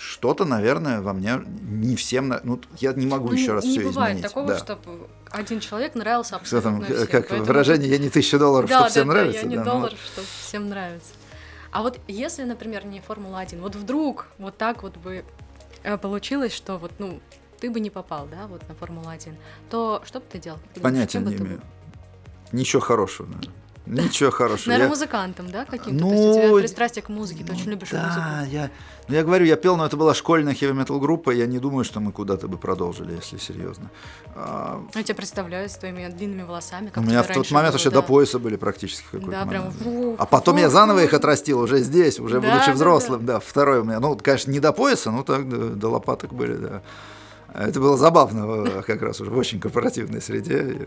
что-то, 0.00 0.46
наверное, 0.46 1.02
во 1.02 1.12
мне 1.12 1.42
не 1.44 1.94
всем, 1.94 2.32
ну, 2.42 2.58
я 2.78 2.94
не 2.94 3.04
могу 3.04 3.28
ну, 3.28 3.34
еще 3.34 3.52
раз 3.52 3.64
не 3.64 3.72
все 3.72 3.82
бывает 3.82 4.16
изменить. 4.16 4.28
такого, 4.28 4.46
да. 4.46 4.58
чтобы 4.58 5.08
один 5.30 5.60
человек 5.60 5.94
нравился 5.94 6.36
абсолютно 6.36 6.70
Что 6.70 6.86
там, 6.86 6.96
всем. 6.96 7.06
Как 7.06 7.28
поэтому... 7.28 7.44
выражение, 7.44 7.90
я 7.90 7.98
не 7.98 8.08
тысяча 8.08 8.38
долларов, 8.38 8.70
да, 8.70 8.76
чтобы 8.76 8.86
да, 8.86 8.90
всем 8.90 9.08
да, 9.08 9.12
нравится. 9.14 9.42
я 9.42 9.46
не 9.46 9.56
да, 9.56 9.64
доллар, 9.64 9.90
ну, 9.90 9.98
чтобы 10.12 10.26
всем 10.42 10.68
нравится. 10.70 11.10
А 11.72 11.82
вот 11.82 12.00
если, 12.08 12.44
например, 12.44 12.84
не 12.84 13.00
Формула-1, 13.00 13.60
вот 13.60 13.76
вдруг 13.76 14.26
вот 14.38 14.56
так 14.56 14.82
вот 14.82 14.96
бы 14.96 15.24
э, 15.82 15.98
получилось, 15.98 16.52
что 16.52 16.78
вот, 16.78 16.92
ну, 16.98 17.20
ты 17.60 17.70
бы 17.70 17.78
не 17.80 17.90
попал, 17.90 18.26
да, 18.26 18.46
вот 18.46 18.68
на 18.68 18.74
Формулу-1, 18.74 19.34
то 19.70 20.02
что 20.04 20.20
бы 20.20 20.26
ты 20.28 20.38
делал? 20.38 20.58
Понятия 20.80 21.20
не 21.20 21.36
имею. 21.36 21.60
Ничего 22.52 22.80
хорошего, 22.80 23.26
наверное. 23.26 23.54
Ничего 23.86 24.30
хорошего. 24.30 24.68
Наверное, 24.68 24.86
я... 24.86 24.90
музыкантом, 24.90 25.50
да, 25.50 25.64
каким-то? 25.64 26.04
Ну, 26.04 26.10
То 26.10 26.14
есть 26.14 26.28
у 26.28 26.42
тебя 26.42 26.58
пристрастие 26.60 27.02
к 27.02 27.08
музыке, 27.08 27.44
ты 27.44 27.52
очень 27.52 27.70
любишь 27.70 27.88
да, 27.90 28.06
музыку. 28.06 28.54
я, 28.54 28.70
ну, 29.08 29.14
я 29.14 29.24
говорю, 29.24 29.44
я 29.46 29.56
пел, 29.56 29.76
но 29.76 29.86
это 29.86 29.96
была 29.96 30.14
школьная 30.14 30.54
хэви-метал 30.54 31.00
группа, 31.00 31.30
я 31.30 31.46
не 31.46 31.58
думаю, 31.58 31.84
что 31.84 31.98
мы 31.98 32.12
куда-то 32.12 32.46
бы 32.46 32.58
продолжили, 32.58 33.14
если 33.14 33.38
серьезно. 33.38 33.90
А... 34.36 34.82
Я 34.94 35.02
тебя 35.02 35.14
представляю 35.14 35.68
с 35.68 35.76
твоими 35.76 36.08
длинными 36.08 36.42
волосами. 36.42 36.90
Как 36.90 37.02
у 37.02 37.06
меня 37.06 37.22
в 37.22 37.26
тот 37.26 37.50
момент 37.50 37.72
вообще 37.72 37.90
да. 37.90 37.96
до 37.96 38.02
пояса 38.02 38.38
были 38.38 38.56
практически 38.56 39.02
в 39.02 39.10
какой-то 39.10 39.30
Да, 39.30 39.44
момент. 39.44 39.76
прям. 39.78 40.16
А 40.18 40.26
потом 40.26 40.58
я 40.58 40.70
заново 40.70 41.02
их 41.02 41.14
отрастил 41.14 41.60
уже 41.60 41.78
здесь, 41.78 42.20
уже 42.20 42.40
да, 42.40 42.50
будучи 42.50 42.66
да, 42.66 42.72
взрослым, 42.72 43.26
да. 43.26 43.34
да. 43.34 43.40
Второй 43.40 43.80
у 43.80 43.84
меня, 43.84 43.98
ну, 43.98 44.16
конечно, 44.16 44.50
не 44.50 44.60
до 44.60 44.72
пояса, 44.72 45.10
но 45.10 45.22
так 45.24 45.48
до, 45.48 45.70
до 45.70 45.88
лопаток 45.88 46.32
были, 46.32 46.54
да. 46.54 46.82
Это 47.54 47.80
было 47.80 47.96
забавно 47.96 48.82
как 48.86 49.02
раз 49.02 49.20
уже 49.20 49.30
в 49.30 49.36
очень 49.36 49.58
корпоративной 49.58 50.22
среде. 50.22 50.86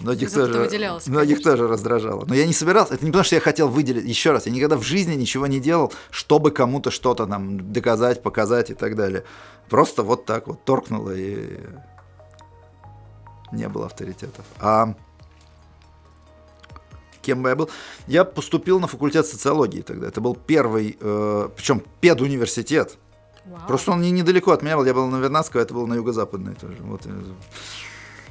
Многих 0.00 0.32
тоже, 0.32 0.68
многих 1.06 1.42
тоже 1.42 1.66
раздражало. 1.66 2.24
Но 2.26 2.34
я 2.34 2.46
не 2.46 2.52
собирался, 2.52 2.94
это 2.94 3.04
не 3.04 3.10
потому, 3.10 3.24
что 3.24 3.34
я 3.34 3.40
хотел 3.40 3.68
выделить, 3.68 4.04
еще 4.04 4.30
раз, 4.30 4.46
я 4.46 4.52
никогда 4.52 4.76
в 4.76 4.82
жизни 4.82 5.14
ничего 5.14 5.46
не 5.46 5.60
делал, 5.60 5.92
чтобы 6.10 6.50
кому-то 6.50 6.90
что-то 6.90 7.26
нам 7.26 7.72
доказать, 7.72 8.22
показать 8.22 8.70
и 8.70 8.74
так 8.74 8.94
далее. 8.94 9.24
Просто 9.68 10.02
вот 10.02 10.24
так 10.24 10.46
вот 10.46 10.64
торкнуло 10.64 11.10
и 11.14 11.58
не 13.52 13.68
было 13.68 13.86
авторитетов. 13.86 14.44
А 14.60 14.94
кем 17.22 17.42
бы 17.42 17.50
я 17.50 17.56
был? 17.56 17.68
Я 18.06 18.24
поступил 18.24 18.80
на 18.80 18.86
факультет 18.86 19.26
социологии 19.26 19.82
тогда. 19.82 20.08
Это 20.08 20.20
был 20.20 20.34
первый, 20.34 20.96
э, 20.98 21.48
причем 21.56 21.82
педуниверситет. 22.00 22.98
Вау. 23.44 23.60
Просто 23.66 23.92
он 23.92 24.00
не, 24.00 24.10
недалеко 24.10 24.52
от 24.52 24.62
меня 24.62 24.76
был. 24.76 24.84
Я 24.84 24.94
был 24.94 25.06
на 25.08 25.16
Вернадского, 25.16 25.60
это 25.60 25.74
был 25.74 25.86
на 25.86 25.94
юго-западной 25.94 26.54
тоже. 26.54 26.76
Вот. 26.80 27.02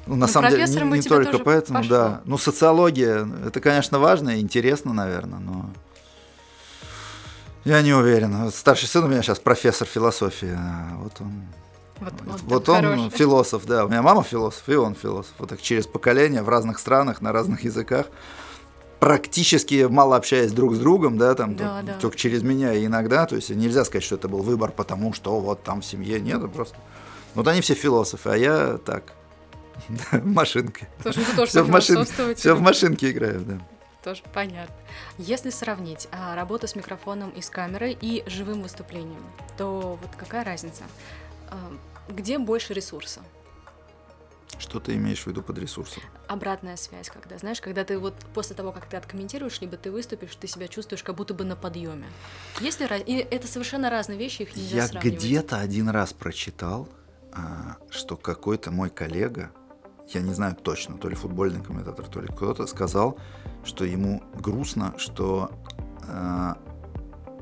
Ну, 0.07 0.15
на 0.15 0.25
Ну, 0.27 0.31
самом 0.31 0.49
деле, 0.51 0.65
не, 0.65 0.97
не 0.97 1.01
только 1.01 1.37
поэтому, 1.39 1.79
пошло. 1.79 1.95
да. 1.97 2.21
Ну, 2.25 2.37
социология, 2.37 3.27
это, 3.45 3.59
конечно, 3.59 3.99
важно 3.99 4.29
и 4.37 4.39
интересно, 4.39 4.93
наверное, 4.93 5.39
но 5.39 5.69
я 7.65 7.81
не 7.81 7.93
уверен. 7.93 8.49
Старший 8.51 8.87
сын 8.87 9.03
у 9.03 9.07
меня 9.07 9.21
сейчас 9.21 9.39
профессор 9.39 9.87
философии, 9.87 10.55
а 10.57 10.95
вот 11.03 11.13
он, 11.19 11.41
Вот, 11.99 12.13
вот, 12.25 12.41
вот 12.43 12.69
он 12.69 12.75
хороший. 12.85 13.09
философ, 13.09 13.65
да. 13.65 13.85
У 13.85 13.89
меня 13.89 14.01
мама 14.01 14.23
философ, 14.23 14.63
и 14.69 14.75
он 14.75 14.95
философ. 14.95 15.33
Вот 15.39 15.49
так 15.49 15.61
через 15.61 15.85
поколения 15.87 16.41
в 16.43 16.47
разных 16.49 16.79
странах, 16.79 17.21
на 17.21 17.33
разных 17.33 17.65
языках, 17.65 18.05
практически 18.99 19.85
мало 19.89 20.15
общаясь 20.15 20.51
друг 20.53 20.75
с 20.75 20.79
другом, 20.79 21.17
да, 21.17 21.35
там 21.35 21.55
Да, 21.55 21.75
только, 21.81 21.87
да. 21.93 21.99
только 21.99 22.17
через 22.17 22.41
меня 22.43 22.73
и 22.73 22.85
иногда. 22.85 23.25
То 23.25 23.35
есть 23.35 23.49
нельзя 23.49 23.83
сказать, 23.83 24.03
что 24.03 24.15
это 24.15 24.27
был 24.29 24.41
выбор, 24.43 24.71
потому 24.71 25.13
что 25.13 25.39
вот 25.39 25.63
там 25.63 25.81
в 25.81 25.85
семье 25.85 26.19
нет, 26.21 26.39
просто. 26.53 26.75
Вот 27.35 27.47
они 27.47 27.61
все 27.61 27.73
философы, 27.73 28.29
а 28.29 28.37
я 28.37 28.77
так. 28.77 29.03
Машинка. 30.23 30.87
Слушай, 31.01 31.25
ну 31.29 31.35
тоже 31.35 31.49
Все 31.51 31.63
в, 31.63 31.69
машин... 31.69 32.05
все 32.35 32.53
в 32.55 32.61
машинке 32.61 33.11
играю, 33.11 33.41
да. 33.41 33.59
Тоже 34.03 34.23
понятно. 34.33 34.75
Если 35.17 35.49
сравнить 35.49 36.07
а, 36.11 36.35
работу 36.35 36.67
с 36.67 36.75
микрофоном 36.75 37.29
и 37.31 37.41
с 37.41 37.49
камерой 37.49 37.97
и 37.99 38.23
живым 38.27 38.61
выступлением, 38.61 39.23
то 39.57 39.99
вот 40.01 40.15
какая 40.15 40.43
разница? 40.45 40.83
А, 41.49 41.57
где 42.09 42.37
больше 42.37 42.73
ресурса? 42.73 43.21
Что 44.59 44.79
ты 44.79 44.95
имеешь 44.95 45.23
в 45.23 45.27
виду 45.27 45.43
под 45.43 45.57
ресурсом? 45.57 46.01
Обратная 46.27 46.77
связь, 46.77 47.09
когда, 47.09 47.37
знаешь, 47.37 47.59
когда 47.61 47.83
ты 47.83 47.99
вот 47.99 48.15
после 48.33 48.55
того, 48.55 48.71
как 48.71 48.87
ты 48.87 48.97
откомментируешь, 48.97 49.59
либо 49.61 49.77
ты 49.77 49.91
выступишь, 49.91 50.35
ты 50.35 50.47
себя 50.47 50.67
чувствуешь 50.67 51.03
как 51.03 51.15
будто 51.15 51.33
бы 51.33 51.43
на 51.43 51.55
подъеме. 51.55 52.07
Если 52.59 52.85
и 53.03 53.17
это 53.17 53.47
совершенно 53.47 53.89
разные 53.89 54.17
вещи, 54.17 54.43
их 54.43 54.55
нельзя 54.55 54.77
Я 54.77 54.87
сравнивать. 54.87 55.19
где-то 55.19 55.59
один 55.59 55.89
раз 55.89 56.13
прочитал, 56.13 56.87
а, 57.33 57.75
что 57.89 58.15
какой-то 58.15 58.71
мой 58.71 58.89
коллега, 58.89 59.51
я 60.09 60.21
не 60.21 60.33
знаю 60.33 60.55
точно, 60.55 60.97
то 60.97 61.09
ли 61.09 61.15
футбольный 61.15 61.61
комментатор, 61.61 62.05
то 62.07 62.21
ли 62.21 62.27
кто-то 62.27 62.67
сказал, 62.67 63.17
что 63.63 63.85
ему 63.85 64.23
грустно, 64.35 64.93
что 64.97 65.51
а, 66.07 66.57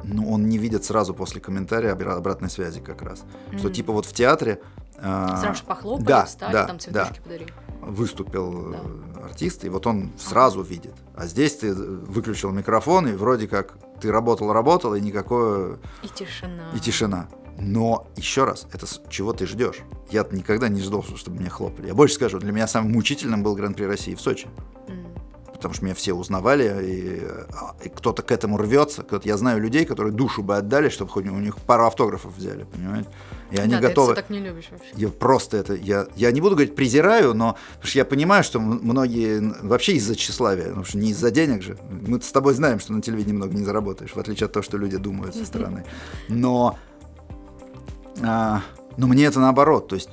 ну, 0.04 0.32
он 0.32 0.48
не 0.48 0.58
видит 0.58 0.84
сразу 0.84 1.14
после 1.14 1.42
комментария 1.42 1.92
обратной 1.92 2.50
связи 2.50 2.80
как 2.80 3.02
раз. 3.02 3.24
Mm-hmm. 3.24 3.60
Что 3.60 3.70
типа 3.70 3.94
вот 3.94 4.06
в 4.06 4.14
театре 4.14 4.62
а, 4.98 5.38
Сразу 5.38 5.60
же 5.60 5.64
похлопали, 5.64 6.06
да, 6.06 6.26
встали, 6.26 6.54
да, 6.54 6.66
там 6.68 6.80
цветочки 6.80 7.18
да. 7.18 7.24
подарили. 7.24 7.54
Выступил 7.82 8.72
да. 8.72 8.78
Э, 8.78 9.26
артист, 9.26 9.66
и 9.66 9.70
вот 9.70 9.86
он 9.86 10.12
сразу 10.18 10.62
ага. 10.62 10.70
видит. 10.70 10.96
А 11.16 11.28
здесь 11.28 11.58
ты 11.58 11.74
выключил 11.74 12.52
микрофон, 12.52 13.08
и 13.08 13.14
вроде 13.14 13.48
как 13.48 13.78
ты 14.00 14.12
работал, 14.12 14.52
работал, 14.54 14.96
и 14.96 15.02
никакое... 15.02 15.78
И 16.02 16.08
тишина. 16.08 16.72
И 16.74 16.80
тишина. 16.80 17.28
Но 17.58 18.08
еще 18.16 18.44
раз, 18.44 18.68
это 18.74 18.86
чего 19.10 19.34
ты 19.34 19.46
ждешь? 19.46 19.78
Я 20.12 20.26
никогда 20.32 20.68
не 20.68 20.82
ждал, 20.82 21.04
чтобы 21.16 21.40
меня 21.40 21.50
хлопали. 21.50 21.88
Я 21.88 21.94
больше 21.94 22.16
скажу, 22.16 22.40
для 22.40 22.52
меня 22.52 22.68
самым 22.68 22.92
мучительным 22.92 23.44
был 23.44 23.56
Гран-при 23.56 23.86
России 23.86 24.16
в 24.16 24.22
Сочи. 24.22 24.48
Mm 24.88 25.06
потому 25.66 25.74
что 25.74 25.86
меня 25.86 25.96
все 25.96 26.14
узнавали, 26.14 26.84
и, 26.84 27.22
а, 27.54 27.76
и 27.84 27.90
кто-то 27.90 28.22
к 28.22 28.32
этому 28.32 28.58
рвется. 28.58 29.02
Кто-то, 29.02 29.28
я 29.28 29.36
знаю 29.36 29.60
людей, 29.60 29.86
которые 29.86 30.14
душу 30.14 30.44
бы 30.44 30.58
отдали, 30.58 30.90
чтобы 30.90 31.10
хоть 31.10 31.26
у 31.26 31.40
них 31.40 31.58
пару 31.58 31.86
автографов 31.88 32.38
взяли, 32.38 32.66
понимаете? 32.66 33.10
И 33.52 33.58
они 33.58 33.74
да, 33.74 33.80
готовы. 33.80 34.14
Ты 34.14 34.20
это 34.20 34.22
так 34.22 34.30
не 34.30 34.40
любишь 34.40 34.68
вообще. 34.70 34.90
Я 34.94 35.10
просто 35.10 35.58
это, 35.58 35.74
я, 35.74 36.08
я 36.16 36.32
не 36.32 36.42
буду 36.42 36.56
говорить 36.56 36.76
презираю, 36.76 37.34
но 37.34 37.58
потому 37.76 37.88
что 37.88 37.98
я 37.98 38.06
понимаю, 38.06 38.44
что 38.44 38.60
многие 38.60 39.42
вообще 39.64 39.94
из-за 39.94 40.16
тщеславия, 40.16 40.66
потому 40.66 40.86
что 40.86 40.98
не 41.00 41.10
из-за 41.10 41.32
денег 41.32 41.64
же. 41.64 41.78
Мы 41.90 42.22
с 42.22 42.32
тобой 42.32 42.54
знаем, 42.54 42.80
что 42.80 42.94
на 42.94 43.02
телевидении 43.02 43.36
много 43.36 43.56
не 43.56 43.64
заработаешь, 43.64 44.12
в 44.12 44.20
отличие 44.20 44.46
от 44.46 44.52
того, 44.52 44.64
что 44.64 44.78
люди 44.78 44.98
думают 44.98 45.36
со 45.36 45.46
стороны. 45.46 45.86
Но, 46.28 46.78
а, 48.24 48.62
но 48.98 49.08
мне 49.08 49.26
это 49.26 49.40
наоборот, 49.40 49.88
то 49.88 49.96
есть 49.96 50.10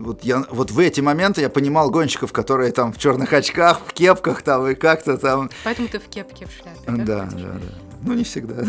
вот, 0.00 0.24
я, 0.24 0.44
вот 0.50 0.70
в 0.70 0.78
эти 0.78 1.00
моменты 1.00 1.42
я 1.42 1.50
понимал 1.50 1.90
гонщиков, 1.90 2.32
которые 2.32 2.72
там 2.72 2.92
в 2.92 2.98
черных 2.98 3.32
очках, 3.32 3.80
в 3.86 3.92
кепках 3.92 4.42
там 4.42 4.66
и 4.66 4.74
как-то 4.74 5.18
там. 5.18 5.50
Поэтому 5.62 5.88
ты 5.88 5.98
в 5.98 6.08
кепке, 6.08 6.46
в 6.46 6.50
шляпе. 6.50 7.04
Да, 7.04 7.28
да, 7.30 7.36
да. 7.36 7.89
Ну, 8.02 8.14
не 8.14 8.24
всегда. 8.24 8.64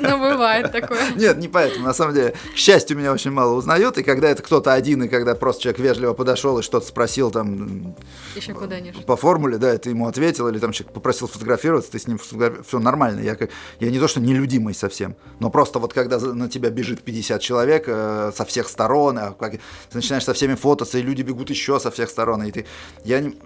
Ну, 0.00 0.18
бывает 0.18 0.72
такое. 0.72 1.12
Нет, 1.16 1.38
не 1.38 1.48
поэтому. 1.48 1.86
На 1.86 1.94
самом 1.94 2.14
деле, 2.14 2.34
к 2.52 2.56
счастью, 2.56 2.96
меня 2.96 3.12
очень 3.12 3.30
мало 3.30 3.54
узнают. 3.54 3.98
И 3.98 4.02
когда 4.02 4.28
это 4.28 4.42
кто-то 4.42 4.72
один, 4.72 5.04
и 5.04 5.08
когда 5.08 5.34
просто 5.34 5.62
человек 5.62 5.80
вежливо 5.80 6.12
подошел 6.12 6.58
и 6.58 6.62
что-то 6.62 6.86
спросил 6.86 7.30
там... 7.30 7.94
Еще 8.34 8.52
куда 8.52 8.76
По 9.06 9.16
формуле, 9.16 9.58
да, 9.58 9.76
ты 9.78 9.90
ему 9.90 10.08
ответил, 10.08 10.48
или 10.48 10.58
там 10.58 10.72
человек 10.72 10.92
попросил 10.92 11.28
фотографироваться, 11.28 11.92
ты 11.92 11.98
с 11.98 12.06
ним 12.06 12.18
фотографировал. 12.18 12.64
Все 12.64 12.78
нормально. 12.78 13.20
Я, 13.20 13.36
как, 13.36 13.50
я 13.80 13.90
не 13.90 13.98
то, 13.98 14.08
что 14.08 14.20
нелюдимый 14.20 14.74
совсем, 14.74 15.16
но 15.38 15.50
просто 15.50 15.78
вот 15.78 15.92
когда 15.92 16.18
на 16.18 16.48
тебя 16.48 16.70
бежит 16.70 17.02
50 17.02 17.40
человек 17.40 17.84
э, 17.86 18.32
со 18.34 18.44
всех 18.44 18.68
сторон, 18.68 19.18
а 19.18 19.32
как, 19.32 19.52
ты 19.52 19.58
начинаешь 19.92 20.24
со 20.24 20.34
всеми 20.34 20.54
фототься, 20.54 20.98
и 20.98 21.02
люди 21.02 21.22
бегут 21.22 21.50
еще 21.50 21.78
со 21.80 21.90
всех 21.90 22.10
сторон, 22.10 22.42
и 22.42 22.50
ты... 22.50 22.66
Я 23.04 23.20
не, 23.20 23.36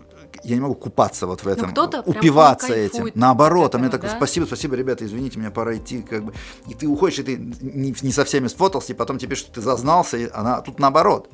я 0.45 0.55
не 0.55 0.61
могу 0.61 0.75
купаться 0.75 1.27
вот 1.27 1.41
в 1.41 1.47
ну, 1.47 1.53
этом, 1.53 1.73
упиваться 2.07 2.73
этим. 2.75 3.11
Наоборот, 3.15 3.75
а 3.75 3.79
мне 3.79 3.89
такой, 3.89 4.09
да? 4.09 4.17
спасибо, 4.17 4.45
спасибо, 4.45 4.77
ребята, 4.77 5.05
извините, 5.05 5.39
мне 5.39 5.51
пора 5.51 5.77
идти, 5.77 6.03
как 6.03 6.25
бы. 6.25 6.33
И 6.69 6.75
ты 6.75 6.87
уходишь, 6.87 7.19
и 7.19 7.23
ты 7.23 7.37
не, 7.37 7.95
не 8.01 8.13
со 8.13 8.25
всеми 8.25 8.49
сфотался, 8.49 8.93
и 8.93 8.97
потом 8.97 9.19
тебе 9.19 9.37
что 9.37 9.53
ты 9.53 9.61
зазнался, 9.61 10.17
и 10.17 10.29
она 10.33 10.61
тут 10.61 10.79
наоборот. 10.79 11.31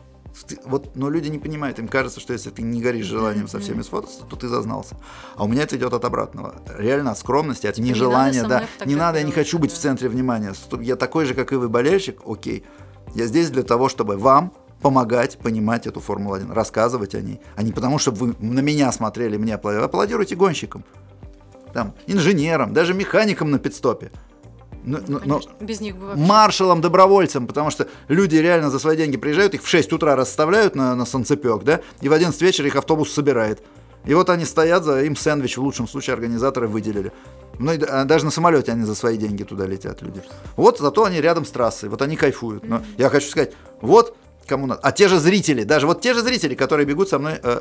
Вот, 0.65 0.97
но 0.97 1.11
люди 1.11 1.29
не 1.29 1.39
понимают, 1.39 1.79
им 1.79 1.87
кажется, 1.87 2.19
что 2.19 2.33
если 2.33 2.51
ты 2.51 2.63
не 2.63 2.83
горишь 2.83 3.07
желанием 3.07 3.47
со 3.47 3.61
всеми 3.61 3.83
сфотаться, 3.83 4.25
то 4.25 4.35
ты 4.35 4.49
зазнался. 4.49 4.97
А 5.37 5.45
у 5.45 5.49
меня 5.49 5.63
это 5.63 5.77
идет 5.77 5.93
от 5.93 6.05
обратного. 6.05 6.57
Реально 6.77 7.13
от 7.13 7.19
скромности, 7.19 7.69
от 7.69 7.79
нежелания, 7.79 8.43
не 8.43 8.49
да. 8.49 8.65
Не 8.85 8.97
надо, 8.97 9.19
я 9.19 9.25
не 9.25 9.31
хочу 9.31 9.59
быть 9.59 9.73
в 9.73 9.79
центре 9.79 10.09
внимания. 10.09 10.53
Я 10.81 10.97
такой 10.97 11.27
же, 11.27 11.35
как 11.35 11.53
и 11.53 11.57
вы, 11.57 11.69
болельщик, 11.69 12.21
окей. 12.27 12.65
Я 13.15 13.27
здесь 13.27 13.51
для 13.51 13.63
того, 13.63 13.89
чтобы 13.89 14.17
вам 14.17 14.53
помогать 14.85 15.39
понимать 15.39 15.87
эту 15.87 16.01
Формулу-1, 16.01 16.53
рассказывать 16.53 17.15
о 17.15 17.23
ней, 17.23 17.41
а 17.57 17.63
не 17.63 17.73
потому, 17.73 17.99
чтобы 17.99 18.19
вы 18.19 18.35
на 18.39 18.61
меня 18.61 18.93
смотрели, 18.93 19.39
мне 19.39 19.55
аплодируете. 19.55 19.87
Аплодируйте 19.87 20.37
гонщикам, 20.37 20.85
там, 21.73 21.95
инженерам, 22.07 22.75
даже 22.75 22.93
механикам 22.93 23.51
на 23.51 23.59
пидстопе. 23.59 24.13
Но, 24.85 24.99
ну, 25.09 25.21
но, 25.25 25.41
без 25.59 25.81
них 25.81 25.97
бы 25.97 26.09
вообще... 26.09 26.23
Маршалам, 26.23 26.83
добровольцам, 26.83 27.47
потому 27.47 27.71
что 27.71 27.89
люди 28.09 28.37
реально 28.37 28.69
за 28.69 28.79
свои 28.79 28.99
деньги 28.99 29.17
приезжают, 29.17 29.55
их 29.55 29.63
в 29.63 29.69
6 29.69 29.91
утра 29.95 30.17
расставляют 30.17 30.75
на, 30.75 30.95
на 30.95 31.07
санцепек, 31.07 31.63
да, 31.65 31.81
и 32.03 32.11
в 32.11 32.13
11 32.13 32.39
вечера 32.43 32.67
их 32.67 32.77
автобус 32.77 33.11
собирает. 33.11 33.63
И 34.05 34.13
вот 34.13 34.29
они 34.29 34.45
стоят, 34.45 34.85
за 34.85 35.03
им 35.05 35.17
сэндвич 35.17 35.57
в 35.57 35.63
лучшем 35.63 35.89
случае 35.89 36.13
организаторы 36.13 36.69
выделили. 36.69 37.11
Ну, 37.59 37.73
и, 37.73 37.83
а, 37.83 38.05
даже 38.05 38.27
на 38.27 38.31
самолете 38.31 38.73
они 38.73 38.85
за 38.85 38.95
свои 38.95 39.17
деньги 39.17 39.45
туда 39.45 39.65
летят, 39.65 40.03
люди. 40.03 40.23
Вот 40.57 40.79
зато 40.79 41.05
они 41.05 41.23
рядом 41.23 41.47
с 41.47 41.51
трассой, 41.51 41.89
вот 41.89 42.03
они 42.03 42.17
кайфуют. 42.17 42.69
Но 42.69 42.83
я 42.99 43.09
хочу 43.09 43.31
сказать, 43.31 43.55
вот 43.81 44.15
кому 44.47 44.67
надо. 44.67 44.81
А 44.83 44.93
те 44.93 45.09
же 45.09 45.19
зрители, 45.19 45.65
даже 45.65 45.87
вот 45.87 46.01
те 46.01 46.15
же 46.15 46.23
зрители, 46.23 46.55
которые 46.55 46.87
бегут 46.87 47.09
со 47.09 47.19
мной, 47.19 47.41
э, 47.43 47.61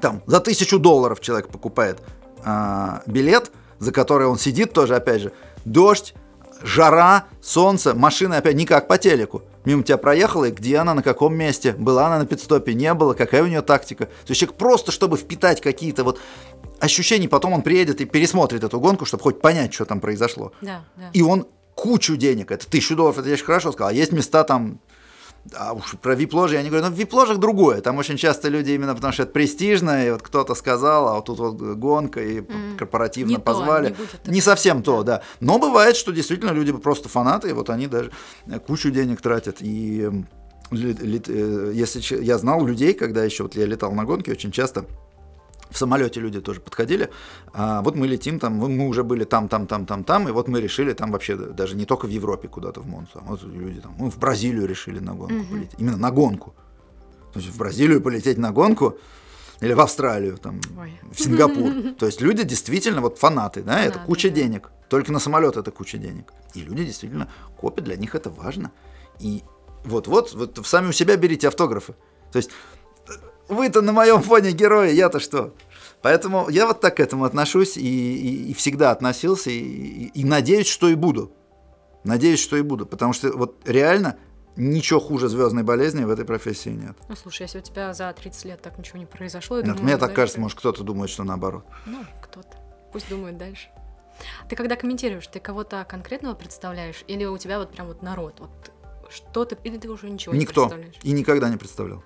там, 0.00 0.22
за 0.26 0.40
тысячу 0.40 0.78
долларов 0.78 1.20
человек 1.20 1.48
покупает 1.48 1.98
э, 2.44 3.00
билет, 3.06 3.50
за 3.78 3.92
который 3.92 4.26
он 4.26 4.38
сидит 4.38 4.72
тоже, 4.72 4.96
опять 4.96 5.22
же, 5.22 5.32
дождь, 5.64 6.14
жара, 6.62 7.26
солнце, 7.40 7.94
машина 7.94 8.38
опять 8.38 8.56
не 8.56 8.66
как 8.66 8.88
по 8.88 8.98
телеку. 8.98 9.42
Мимо 9.64 9.82
тебя 9.82 9.98
проехала, 9.98 10.46
и 10.46 10.50
где 10.50 10.78
она, 10.78 10.94
на 10.94 11.02
каком 11.02 11.34
месте, 11.34 11.72
была 11.72 12.06
она 12.06 12.18
на 12.18 12.26
пидстопе, 12.26 12.74
не 12.74 12.92
было, 12.94 13.14
какая 13.14 13.42
у 13.42 13.46
нее 13.46 13.62
тактика. 13.62 14.06
То 14.06 14.30
есть 14.30 14.40
человек 14.40 14.56
просто, 14.56 14.92
чтобы 14.92 15.16
впитать 15.16 15.60
какие-то 15.60 16.04
вот 16.04 16.20
ощущения, 16.80 17.28
потом 17.28 17.52
он 17.52 17.62
приедет 17.62 18.00
и 18.00 18.04
пересмотрит 18.04 18.64
эту 18.64 18.80
гонку, 18.80 19.04
чтобы 19.04 19.22
хоть 19.22 19.40
понять, 19.40 19.74
что 19.74 19.84
там 19.84 20.00
произошло. 20.00 20.52
Да, 20.62 20.84
да. 20.96 21.10
И 21.12 21.22
он 21.22 21.46
кучу 21.74 22.16
денег, 22.16 22.50
это 22.50 22.68
тысячу 22.68 22.96
долларов, 22.96 23.18
это 23.18 23.28
я 23.28 23.34
очень 23.34 23.44
хорошо 23.44 23.72
сказал, 23.72 23.90
а 23.90 23.92
есть 23.92 24.12
места 24.12 24.42
там 24.44 24.80
а 25.56 25.72
уж 25.72 25.96
про 26.00 26.14
вип-ложи 26.14 26.54
я 26.54 26.62
не 26.62 26.68
говорю, 26.68 26.86
но 26.86 26.92
в 26.92 26.98
вип-ложах 26.98 27.38
другое. 27.38 27.80
Там 27.80 27.98
очень 27.98 28.16
часто 28.16 28.48
люди 28.48 28.72
именно 28.72 28.94
потому, 28.94 29.12
что 29.12 29.22
это 29.24 29.32
престижно, 29.32 30.06
и 30.06 30.10
вот 30.10 30.22
кто-то 30.22 30.54
сказал, 30.54 31.08
а 31.08 31.14
вот 31.14 31.26
тут 31.26 31.38
вот 31.38 31.56
гонка, 31.76 32.22
и 32.22 32.40
mm. 32.40 32.76
корпоративно 32.76 33.30
не 33.30 33.38
позвали. 33.38 33.90
То, 33.90 34.30
не, 34.30 34.34
не 34.34 34.40
совсем 34.40 34.82
то, 34.82 35.02
да. 35.02 35.22
Но 35.40 35.58
бывает, 35.58 35.96
что 35.96 36.12
действительно 36.12 36.52
люди 36.52 36.72
просто 36.72 37.08
фанаты, 37.08 37.50
и 37.50 37.52
вот 37.52 37.70
они 37.70 37.86
даже 37.86 38.10
кучу 38.66 38.90
денег 38.90 39.20
тратят. 39.20 39.56
И 39.60 40.10
э, 40.70 41.72
если 41.74 42.22
я 42.22 42.38
знал 42.38 42.66
людей, 42.66 42.94
когда 42.94 43.24
еще 43.24 43.44
вот 43.44 43.56
я 43.56 43.66
летал 43.66 43.92
на 43.92 44.04
гонке, 44.04 44.32
очень 44.32 44.52
часто 44.52 44.84
в 45.70 45.78
самолете 45.78 46.20
люди 46.20 46.40
тоже 46.40 46.60
подходили. 46.60 47.10
А 47.52 47.82
вот 47.82 47.96
мы 47.96 48.06
летим 48.06 48.38
там, 48.38 48.54
мы 48.54 48.88
уже 48.88 49.02
были 49.02 49.24
там, 49.24 49.48
там, 49.48 49.66
там, 49.66 49.86
там, 49.86 50.04
там, 50.04 50.28
и 50.28 50.32
вот 50.32 50.48
мы 50.48 50.60
решили 50.60 50.92
там 50.92 51.12
вообще 51.12 51.36
даже 51.36 51.76
не 51.76 51.84
только 51.84 52.06
в 52.06 52.10
Европе 52.10 52.48
куда-то 52.48 52.80
в 52.80 52.86
Монсу, 52.86 53.18
а 53.18 53.24
вот 53.30 53.42
люди 53.42 53.80
там, 53.80 53.94
мы 53.98 54.10
в 54.10 54.18
Бразилию 54.18 54.66
решили 54.66 55.00
на 55.00 55.14
гонку 55.14 55.34
угу. 55.34 55.44
полететь, 55.44 55.80
именно 55.80 55.96
на 55.96 56.10
гонку. 56.10 56.54
То 57.32 57.40
есть 57.40 57.52
в 57.52 57.58
Бразилию 57.58 58.00
полететь 58.00 58.38
на 58.38 58.52
гонку 58.52 58.98
или 59.60 59.74
в 59.74 59.80
Австралию, 59.80 60.38
там, 60.38 60.60
Ой. 60.78 60.98
в 61.12 61.20
Сингапур. 61.20 61.94
То 61.98 62.06
есть 62.06 62.20
люди 62.20 62.44
действительно 62.44 63.00
вот 63.00 63.18
фанаты, 63.18 63.62
да, 63.62 63.82
это 63.82 63.98
куча 63.98 64.30
денег. 64.30 64.70
Только 64.88 65.12
на 65.12 65.18
самолет 65.18 65.56
это 65.56 65.70
куча 65.70 65.98
денег. 65.98 66.32
И 66.54 66.60
люди 66.60 66.84
действительно 66.84 67.28
копят, 67.60 67.84
для 67.84 67.96
них 67.96 68.14
это 68.14 68.30
важно. 68.30 68.70
И 69.20 69.42
вот-вот, 69.84 70.32
вот 70.34 70.66
сами 70.66 70.88
у 70.88 70.92
себя 70.92 71.16
берите 71.16 71.48
автографы. 71.48 71.94
То 72.32 72.38
есть 72.38 72.50
вы-то 73.48 73.80
на 73.82 73.92
моем 73.92 74.22
фоне 74.22 74.52
герои, 74.52 74.92
я-то 74.92 75.20
что? 75.20 75.54
Поэтому 76.02 76.48
я 76.48 76.66
вот 76.66 76.80
так 76.80 76.96
к 76.96 77.00
этому 77.00 77.24
отношусь 77.24 77.76
и, 77.76 77.80
и, 77.80 78.50
и 78.50 78.54
всегда 78.54 78.90
относился, 78.92 79.50
и, 79.50 79.58
и, 79.58 80.06
и 80.20 80.24
надеюсь, 80.24 80.68
что 80.68 80.88
и 80.88 80.94
буду. 80.94 81.32
Надеюсь, 82.04 82.40
что 82.40 82.56
и 82.56 82.62
буду, 82.62 82.86
потому 82.86 83.12
что 83.12 83.36
вот 83.36 83.60
реально 83.66 84.16
ничего 84.56 85.00
хуже 85.00 85.28
звездной 85.28 85.62
болезни 85.62 86.04
в 86.04 86.10
этой 86.10 86.24
профессии 86.24 86.70
нет. 86.70 86.96
Ну, 87.08 87.16
слушай, 87.16 87.42
если 87.42 87.58
у 87.58 87.62
тебя 87.62 87.94
за 87.94 88.12
30 88.12 88.44
лет 88.44 88.62
так 88.62 88.78
ничего 88.78 88.98
не 88.98 89.06
произошло, 89.06 89.56
я 89.56 89.62
нет, 89.62 89.76
думаю, 89.76 89.84
мне 89.84 89.92
так 89.94 90.08
дальше... 90.08 90.16
кажется, 90.16 90.40
может, 90.40 90.58
кто-то 90.58 90.84
думает, 90.84 91.10
что 91.10 91.24
наоборот. 91.24 91.64
Ну, 91.86 92.04
кто-то. 92.22 92.56
Пусть 92.92 93.08
думает 93.08 93.36
дальше. 93.36 93.68
Ты 94.48 94.56
когда 94.56 94.76
комментируешь, 94.76 95.26
ты 95.26 95.38
кого-то 95.38 95.84
конкретного 95.88 96.34
представляешь, 96.34 97.04
или 97.06 97.24
у 97.24 97.38
тебя 97.38 97.58
вот 97.58 97.70
прям 97.70 97.86
вот 97.86 98.02
народ, 98.02 98.40
вот 98.40 98.72
что 99.10 99.44
ты, 99.44 99.56
или 99.64 99.78
ты 99.78 99.88
уже 99.88 100.10
ничего 100.10 100.34
Никто. 100.34 100.64
не 100.64 100.68
представляешь? 100.68 100.94
И 101.02 101.12
никогда 101.12 101.48
не 101.48 101.56
представлял. 101.56 102.02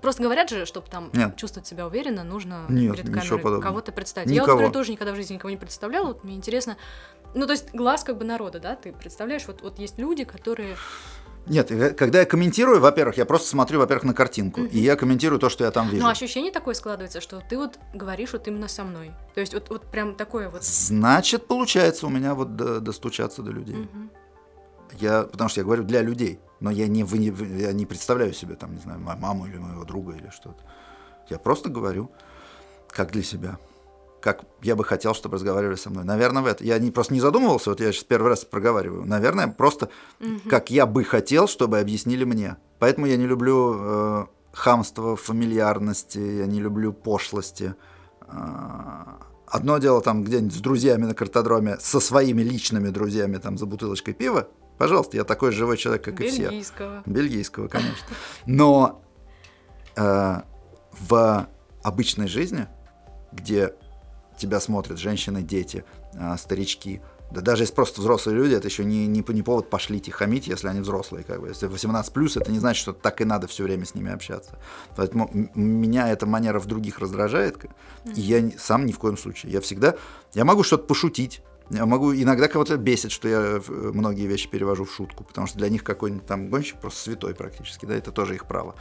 Просто 0.00 0.22
говорят 0.22 0.48
же, 0.48 0.64
чтобы 0.64 0.88
там 0.88 1.10
Нет. 1.12 1.36
чувствовать 1.36 1.66
себя 1.66 1.86
уверенно, 1.86 2.24
нужно 2.24 2.64
Нет, 2.68 2.96
перед 2.96 3.12
камерой 3.12 3.60
кого-то 3.60 3.92
представить. 3.92 4.30
Никого. 4.30 4.36
Я, 4.36 4.42
вот, 4.46 4.52
например, 4.54 4.72
тоже 4.72 4.92
никогда 4.92 5.12
в 5.12 5.16
жизни 5.16 5.34
никого 5.34 5.50
не 5.50 5.56
представляла. 5.56 6.08
Вот 6.08 6.24
мне 6.24 6.34
интересно. 6.34 6.76
Ну, 7.34 7.46
то 7.46 7.52
есть 7.52 7.74
глаз 7.74 8.02
как 8.02 8.16
бы 8.16 8.24
народа, 8.24 8.60
да, 8.60 8.76
ты 8.76 8.92
представляешь, 8.92 9.46
вот, 9.46 9.60
вот 9.60 9.78
есть 9.78 9.98
люди, 9.98 10.24
которые. 10.24 10.76
Нет, 11.46 11.68
когда 11.96 12.20
я 12.20 12.24
комментирую, 12.24 12.80
во-первых, 12.80 13.18
я 13.18 13.24
просто 13.24 13.48
смотрю, 13.48 13.78
во-первых, 13.78 14.04
на 14.04 14.14
картинку, 14.14 14.62
mm-hmm. 14.62 14.70
и 14.70 14.78
я 14.80 14.96
комментирую 14.96 15.38
то, 15.38 15.48
что 15.48 15.64
я 15.64 15.70
там 15.70 15.88
вижу. 15.88 16.02
Но 16.02 16.08
ощущение 16.08 16.50
такое 16.50 16.74
складывается, 16.74 17.20
что 17.20 17.40
ты 17.48 17.56
вот 17.56 17.78
говоришь 17.94 18.32
вот 18.32 18.48
именно 18.48 18.66
со 18.66 18.82
мной. 18.82 19.12
То 19.34 19.40
есть 19.40 19.54
вот, 19.54 19.68
вот 19.68 19.90
прям 19.90 20.16
такое 20.16 20.48
вот. 20.48 20.64
Значит, 20.64 21.46
получается 21.46 22.06
у 22.06 22.10
меня 22.10 22.34
вот 22.34 22.56
до, 22.56 22.80
достучаться 22.80 23.42
до 23.42 23.52
людей. 23.52 23.76
Mm-hmm. 23.76 24.08
Я, 24.98 25.22
потому 25.24 25.48
что 25.48 25.60
я 25.60 25.64
говорю 25.64 25.84
для 25.84 26.02
людей. 26.02 26.40
Но 26.60 26.70
я 26.70 26.88
не, 26.88 27.04
я 27.58 27.72
не 27.72 27.86
представляю 27.86 28.32
себе, 28.32 28.54
там, 28.54 28.74
не 28.74 28.80
знаю, 28.80 29.00
мою 29.00 29.18
маму 29.18 29.46
или 29.46 29.58
моего 29.58 29.84
друга 29.84 30.12
или 30.12 30.30
что-то. 30.30 30.62
Я 31.28 31.38
просто 31.38 31.68
говорю, 31.68 32.10
как 32.88 33.12
для 33.12 33.22
себя. 33.22 33.58
Как 34.20 34.44
я 34.62 34.74
бы 34.74 34.84
хотел, 34.84 35.14
чтобы 35.14 35.34
разговаривали 35.34 35.76
со 35.76 35.90
мной. 35.90 36.04
Наверное, 36.04 36.42
в 36.42 36.46
это. 36.46 36.64
Я 36.64 36.78
не, 36.78 36.90
просто 36.90 37.14
не 37.14 37.20
задумывался, 37.20 37.70
вот 37.70 37.80
я 37.80 37.92
сейчас 37.92 38.04
первый 38.04 38.28
раз 38.28 38.44
проговариваю. 38.44 39.04
Наверное, 39.04 39.48
просто 39.48 39.88
как 40.48 40.70
я 40.70 40.86
бы 40.86 41.04
хотел, 41.04 41.46
чтобы 41.46 41.78
объяснили 41.78 42.24
мне. 42.24 42.56
Поэтому 42.78 43.06
я 43.06 43.16
не 43.16 43.26
люблю 43.26 43.76
э, 43.78 44.26
хамство, 44.52 45.16
фамильярности, 45.16 46.18
я 46.18 46.46
не 46.46 46.60
люблю 46.60 46.92
пошлости. 46.92 47.74
А, 48.22 49.18
Одно 49.46 49.78
дело 49.78 50.00
там 50.00 50.24
где-нибудь 50.24 50.54
с 50.54 50.60
друзьями 50.60 51.04
на 51.04 51.14
картодроме, 51.14 51.78
со 51.78 52.00
своими 52.00 52.42
личными 52.42 52.88
друзьями 52.88 53.36
там 53.36 53.56
за 53.56 53.66
бутылочкой 53.66 54.14
пива. 54.14 54.48
Пожалуйста, 54.78 55.16
я 55.16 55.24
такой 55.24 55.52
живой 55.52 55.76
человек, 55.76 56.04
как 56.04 56.20
и 56.20 56.28
все. 56.28 56.42
Бельгийского. 56.42 57.02
Бельгийского, 57.06 57.68
конечно. 57.68 58.06
Но 58.46 59.02
э, 59.96 60.40
в 60.92 61.48
обычной 61.82 62.28
жизни, 62.28 62.66
где 63.32 63.74
тебя 64.38 64.60
смотрят 64.60 64.98
женщины, 64.98 65.42
дети, 65.42 65.84
э, 66.14 66.36
старички, 66.38 67.00
да 67.30 67.40
даже 67.40 67.64
если 67.64 67.74
просто 67.74 68.00
взрослые 68.00 68.36
люди, 68.36 68.54
это 68.54 68.68
еще 68.68 68.84
не, 68.84 69.06
не, 69.06 69.24
не 69.26 69.42
повод 69.42 69.68
пошлить 69.68 70.06
и 70.08 70.10
хамить, 70.10 70.46
если 70.46 70.68
они 70.68 70.80
взрослые. 70.80 71.24
Как 71.24 71.40
бы. 71.40 71.48
Если 71.48 71.66
18 71.66 72.12
плюс, 72.12 72.36
это 72.36 72.52
не 72.52 72.60
значит, 72.60 72.80
что 72.80 72.92
так 72.92 73.20
и 73.20 73.24
надо 73.24 73.46
все 73.48 73.64
время 73.64 73.84
с 73.84 73.94
ними 73.94 74.12
общаться. 74.12 74.58
Поэтому 74.94 75.28
меня 75.54 76.08
эта 76.08 76.26
манера 76.26 76.60
в 76.60 76.66
других 76.66 77.00
раздражает, 77.00 77.64
и 78.04 78.20
я 78.20 78.48
сам 78.58 78.86
ни 78.86 78.92
в 78.92 78.98
коем 78.98 79.16
случае. 79.16 79.52
Я 79.52 79.60
всегда, 79.60 79.96
я 80.34 80.44
могу 80.44 80.62
что-то 80.62 80.84
пошутить, 80.84 81.42
могу 81.70 82.14
иногда 82.14 82.48
кого-то 82.48 82.76
бесит, 82.76 83.10
что 83.12 83.28
я 83.28 83.38
э, 83.40 83.60
многие 83.68 84.26
вещи 84.26 84.48
перевожу 84.48 84.84
в 84.84 84.92
шутку, 84.92 85.24
потому 85.24 85.46
что 85.46 85.58
для 85.58 85.68
них 85.68 85.82
какой-нибудь 85.84 86.26
там 86.26 86.48
гонщик 86.48 86.80
просто 86.80 87.00
святой 87.00 87.34
практически, 87.34 87.86
да, 87.86 87.94
это 87.94 88.12
тоже 88.12 88.34
их 88.34 88.46
право. 88.46 88.74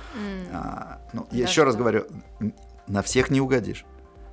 А, 0.51 1.01
ну, 1.13 1.27
я 1.31 1.39
Даже 1.41 1.51
еще 1.51 1.63
раз 1.63 1.73
так? 1.75 1.81
говорю, 1.81 2.05
на 2.87 3.01
всех 3.01 3.29
не 3.29 3.41
угодишь. 3.41 3.85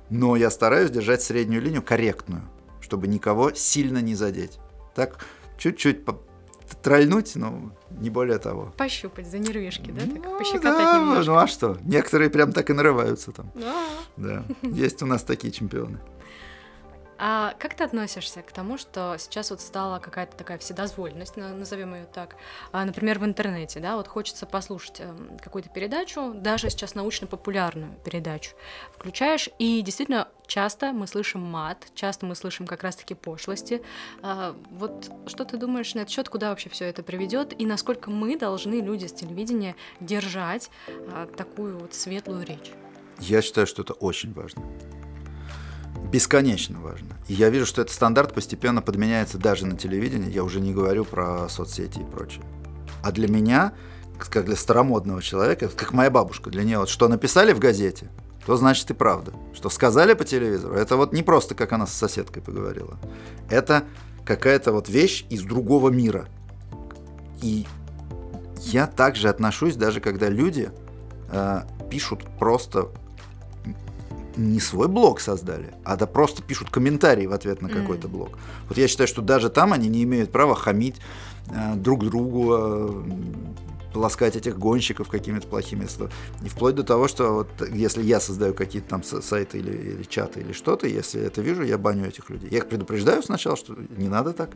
Но 0.09 0.35
я 0.35 0.49
стараюсь 0.51 0.91
держать 0.91 1.23
среднюю 1.23 1.61
линию 1.61 1.81
корректную, 1.81 2.43
чтобы 2.81 3.07
никого 3.07 3.51
сильно 3.53 3.99
не 3.99 4.15
задеть. 4.15 4.59
Так, 4.93 5.25
чуть-чуть 5.57 6.05
трольнуть, 6.81 7.35
но 7.35 7.71
не 7.91 8.09
более 8.09 8.37
того. 8.37 8.73
Пощупать 8.77 9.29
за 9.29 9.39
нервишки, 9.39 9.91
да? 9.91 10.01
Так, 10.01 10.23
Ну, 10.23 10.37
пощекотать 10.37 10.77
да, 10.77 10.99
немножко. 10.99 11.31
Ну 11.31 11.37
а 11.37 11.47
что? 11.47 11.77
Некоторые 11.83 12.29
прям 12.29 12.51
так 12.51 12.69
и 12.69 12.73
нарываются 12.73 13.31
там. 13.31 13.51
Да. 13.55 13.85
Да, 14.17 14.43
есть 14.63 15.01
у 15.01 15.05
нас 15.05 15.23
такие 15.23 15.51
чемпионы. 15.51 15.99
А 17.17 17.53
как 17.59 17.75
ты 17.75 17.83
относишься 17.83 18.41
к 18.41 18.51
тому, 18.51 18.77
что 18.77 19.15
сейчас 19.19 19.51
вот 19.51 19.61
стала 19.61 19.99
какая-то 19.99 20.35
такая 20.35 20.57
вседозволенность, 20.57 21.37
на- 21.37 21.53
назовем 21.53 21.93
ее 21.95 22.05
так, 22.05 22.35
А, 22.71 22.83
например, 22.85 23.19
в 23.19 23.25
интернете, 23.25 23.79
да, 23.79 23.95
вот 23.97 24.07
хочется 24.07 24.45
послушать 24.45 24.99
эм, 24.99 25.37
какую-то 25.41 25.69
передачу, 25.69 26.33
даже 26.33 26.69
сейчас 26.69 26.95
научно-популярную 26.95 27.93
передачу, 28.03 28.51
включаешь, 28.91 29.49
и 29.59 29.81
действительно 29.81 30.27
часто 30.47 30.91
мы 30.91 31.07
слышим 31.07 31.41
мат, 31.41 31.85
часто 31.95 32.25
мы 32.25 32.35
слышим 32.35 32.65
как 32.67 32.83
раз-таки 32.83 33.13
пошлости. 33.13 33.81
А, 34.21 34.55
Вот 34.71 35.11
что 35.27 35.45
ты 35.45 35.57
думаешь 35.57 35.93
на 35.93 35.99
этот 35.99 36.11
счет, 36.11 36.29
куда 36.29 36.49
вообще 36.49 36.69
все 36.69 36.85
это 36.85 37.03
приведет, 37.03 37.59
и 37.59 37.65
насколько 37.65 38.09
мы 38.09 38.37
должны, 38.37 38.81
люди 38.81 39.05
с 39.05 39.13
телевидения, 39.13 39.75
держать 39.99 40.69
а, 41.11 41.27
такую 41.27 41.77
вот 41.77 41.93
светлую 41.93 42.45
речь? 42.45 42.71
Я 43.19 43.41
считаю, 43.41 43.67
что 43.67 43.83
это 43.83 43.93
очень 43.93 44.33
важно. 44.33 44.63
Бесконечно 46.11 46.79
важно. 46.79 47.15
И 47.27 47.33
я 47.33 47.49
вижу, 47.49 47.65
что 47.65 47.81
этот 47.81 47.93
стандарт 47.93 48.33
постепенно 48.33 48.81
подменяется 48.81 49.37
даже 49.37 49.65
на 49.65 49.77
телевидении. 49.77 50.31
Я 50.31 50.43
уже 50.43 50.59
не 50.59 50.73
говорю 50.73 51.05
про 51.05 51.49
соцсети 51.49 51.99
и 51.99 52.03
прочее. 52.03 52.43
А 53.03 53.11
для 53.11 53.27
меня, 53.27 53.73
как 54.19 54.45
для 54.45 54.55
старомодного 54.55 55.21
человека, 55.21 55.69
как 55.69 55.93
моя 55.93 56.09
бабушка, 56.09 56.49
для 56.49 56.63
нее 56.63 56.79
вот 56.79 56.89
что 56.89 57.07
написали 57.07 57.53
в 57.53 57.59
газете, 57.59 58.09
то 58.45 58.57
значит 58.57 58.89
и 58.91 58.93
правда. 58.93 59.33
Что 59.53 59.69
сказали 59.69 60.13
по 60.13 60.25
телевизору, 60.25 60.75
это 60.75 60.97
вот 60.97 61.13
не 61.13 61.23
просто 61.23 61.55
как 61.55 61.73
она 61.73 61.87
с 61.87 61.93
соседкой 61.93 62.41
поговорила. 62.41 62.97
Это 63.49 63.83
какая-то 64.25 64.71
вот 64.71 64.89
вещь 64.89 65.25
из 65.29 65.43
другого 65.43 65.89
мира. 65.89 66.27
И 67.41 67.65
я 68.59 68.87
также 68.87 69.29
отношусь, 69.29 69.75
даже 69.75 69.99
когда 69.99 70.29
люди 70.29 70.71
э, 71.29 71.61
пишут 71.89 72.23
просто 72.39 72.89
не 74.37 74.59
свой 74.59 74.87
блог 74.87 75.19
создали, 75.19 75.73
а 75.83 75.95
да 75.95 76.07
просто 76.07 76.41
пишут 76.43 76.69
комментарии 76.69 77.25
в 77.25 77.33
ответ 77.33 77.61
на 77.61 77.69
какой-то 77.69 78.07
блог. 78.07 78.37
Вот 78.67 78.77
я 78.77 78.87
считаю, 78.87 79.07
что 79.07 79.21
даже 79.21 79.49
там 79.49 79.73
они 79.73 79.89
не 79.89 80.03
имеют 80.03 80.31
права 80.31 80.55
хамить 80.55 80.95
э, 81.49 81.75
друг 81.75 82.03
другу, 82.03 82.53
э, 82.53 83.03
полоскать 83.93 84.35
этих 84.35 84.57
гонщиков 84.57 85.07
какими-то 85.07 85.47
плохими 85.47 85.85
словами. 85.85 86.13
И 86.43 86.49
вплоть 86.49 86.75
до 86.75 86.83
того, 86.83 87.07
что 87.07 87.31
вот 87.33 87.47
если 87.71 88.01
я 88.03 88.19
создаю 88.19 88.53
какие-то 88.53 88.89
там 88.89 89.03
сайты 89.03 89.59
или, 89.59 89.71
или 89.71 90.03
чаты 90.03 90.41
или 90.41 90.51
что-то, 90.51 90.87
если 90.87 91.21
это 91.21 91.41
вижу, 91.41 91.63
я 91.63 91.77
баню 91.77 92.07
этих 92.07 92.29
людей. 92.29 92.49
Я 92.51 92.57
их 92.57 92.67
предупреждаю 92.67 93.21
сначала, 93.23 93.55
что 93.55 93.75
не 93.97 94.07
надо 94.09 94.33
так, 94.33 94.49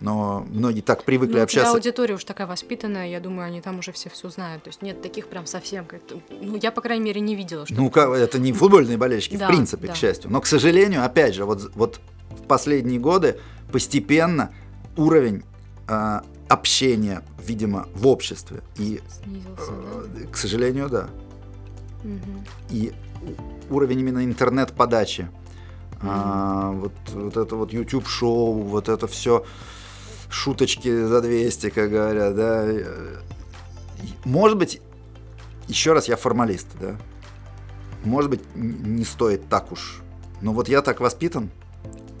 но 0.00 0.46
многие 0.50 0.80
так 0.80 1.04
привыкли 1.04 1.36
Ну, 1.36 1.42
общаться. 1.42 1.72
аудитория 1.72 2.14
уж 2.14 2.24
такая 2.24 2.46
воспитанная, 2.46 3.08
я 3.08 3.20
думаю, 3.20 3.46
они 3.46 3.60
там 3.60 3.78
уже 3.78 3.92
все 3.92 4.08
все 4.10 4.28
знают. 4.30 4.62
То 4.64 4.68
есть 4.68 4.82
нет 4.82 5.00
таких 5.02 5.28
прям 5.28 5.46
совсем. 5.46 5.86
Ну, 6.30 6.56
я, 6.56 6.72
по 6.72 6.80
крайней 6.80 7.04
мере, 7.04 7.20
не 7.20 7.34
видела, 7.36 7.66
что. 7.66 7.74
Ну, 7.74 7.90
как- 7.90 8.10
это 8.10 8.38
не 8.38 8.52
футбольные 8.52 8.96
болельщики, 8.98 9.36
Да, 9.36 9.46
в 9.46 9.48
принципе, 9.50 9.86
да. 9.88 9.92
к 9.92 9.96
счастью. 9.96 10.30
Но, 10.30 10.40
к 10.40 10.46
сожалению, 10.46 11.04
опять 11.04 11.34
же, 11.34 11.44
вот, 11.44 11.70
вот 11.74 12.00
в 12.30 12.46
последние 12.46 12.98
годы 12.98 13.38
постепенно 13.70 14.50
уровень 14.96 15.42
а, 15.86 16.24
общения, 16.50 17.22
видимо, 17.46 17.86
в 17.94 18.06
обществе, 18.08 18.62
и, 18.76 19.00
снизился, 19.22 19.70
да? 19.70 20.20
э, 20.20 20.26
к 20.26 20.36
сожалению, 20.36 20.88
да, 20.88 21.08
Мгм. 22.02 22.44
и 22.70 22.92
уровень 23.70 24.00
именно 24.00 24.24
интернет-подачи, 24.24 25.28
а, 26.02 26.72
вот, 26.72 26.92
вот 27.12 27.36
это 27.36 27.54
вот 27.56 27.72
YouTube-шоу, 27.72 28.62
вот 28.62 28.88
это 28.88 29.06
все 29.06 29.44
шуточки 30.28 31.04
за 31.04 31.20
200, 31.20 31.70
как 31.70 31.90
говорят, 31.90 32.34
да. 32.34 32.64
э, 32.66 33.18
Может 34.24 34.58
быть, 34.58 34.80
еще 35.68 35.92
раз, 35.92 36.08
я 36.08 36.16
формалист, 36.16 36.66
да. 36.80 36.96
Может 38.04 38.30
быть, 38.30 38.40
не 38.56 39.04
стоит 39.04 39.48
так 39.48 39.70
уж. 39.72 40.00
Но 40.40 40.52
вот 40.52 40.68
я 40.68 40.80
так 40.82 41.00
воспитан. 41.00 41.50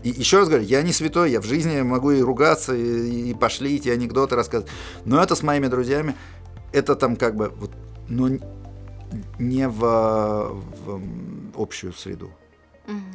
И 0.02 0.08
еще 0.08 0.38
раз 0.38 0.48
говорю, 0.48 0.64
я 0.64 0.82
не 0.82 0.92
святой, 0.92 1.30
я 1.30 1.40
в 1.40 1.44
жизни 1.44 1.82
могу 1.82 2.10
и 2.10 2.20
ругаться, 2.20 2.74
и, 2.74 3.30
и 3.30 3.34
пошлить, 3.34 3.86
и 3.86 3.90
анекдоты 3.90 4.34
рассказывать. 4.34 4.72
Но 5.04 5.22
это 5.22 5.34
с 5.34 5.42
моими 5.42 5.66
друзьями, 5.66 6.14
это 6.72 6.96
там 6.96 7.16
как 7.16 7.36
бы, 7.36 7.50
вот, 7.50 7.72
но 8.08 8.28
не 9.38 9.68
в, 9.68 9.80
в, 9.80 11.02
общую 11.56 11.92
среду. 11.92 12.30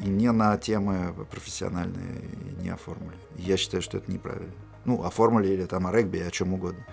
И 0.04 0.08
не 0.08 0.32
на 0.32 0.58
темы 0.58 1.14
профессиональные 1.30 2.22
не 2.62 2.70
оформили. 2.70 3.18
Я 3.38 3.58
считаю, 3.58 3.84
что 3.84 3.98
это 3.98 4.10
неправильно. 4.10 4.54
Ну, 4.86 5.04
оформили 5.04 5.52
или 5.52 5.66
там 5.66 5.88
о 5.88 5.92
регби, 5.92 6.20
о 6.20 6.32
чем 6.32 6.54
угодно. 6.54 6.86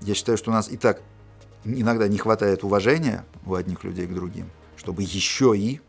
Я 0.00 0.14
считаю, 0.14 0.38
что 0.38 0.50
у 0.50 0.54
нас 0.54 0.70
и 0.70 0.76
так 0.76 1.02
иногда 1.64 2.06
не 2.06 2.18
хватает 2.18 2.62
уважения 2.62 3.24
у 3.46 3.54
одних 3.54 3.82
людей 3.82 4.06
к 4.06 4.14
другим, 4.14 4.48
чтобы 4.76 5.02
еще 5.02 5.56
и 5.56 5.80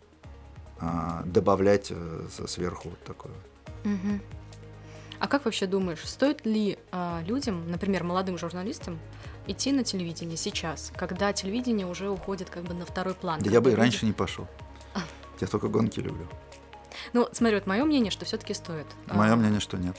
добавлять 1.26 1.88
э, 1.89 2.28
сверху 2.47 2.89
вот 2.89 3.03
такое. 3.03 3.34
Мгм. 3.84 4.21
А 5.19 5.28
как 5.28 5.45
вообще 5.45 5.65
думаешь, 5.65 6.03
стоит 6.05 6.45
ли 6.45 6.78
а, 6.91 7.21
людям, 7.26 7.71
например, 7.71 8.03
молодым 8.03 8.38
журналистам, 8.38 8.99
идти 9.47 9.71
на 9.71 9.84
телевидение 9.84 10.36
сейчас, 10.36 10.91
когда 10.95 11.32
телевидение 11.32 11.88
уже 11.88 12.09
уходит 12.09 12.49
как 12.49 12.63
бы 12.63 12.73
на 12.73 12.86
второй 12.86 13.13
план? 13.13 13.39
Да 13.41 13.49
я 13.49 13.61
бы 13.61 13.69
и 13.69 13.71
люди- 13.71 13.80
раньше 13.80 14.05
не 14.05 14.11
пошел. 14.11 14.47
Я 15.39 15.47
только 15.47 15.67
гонки 15.69 15.99
люблю. 15.99 16.28
Ну, 17.13 17.28
смотри, 17.32 17.55
вот 17.57 17.67
мое 17.67 17.84
мнение, 17.86 18.11
что 18.11 18.26
все-таки 18.26 18.53
стоит. 18.53 18.88
Мое 19.07 19.34
А, 19.34 19.36
мнение, 19.36 19.59
что 19.59 19.78
нет. 19.78 19.95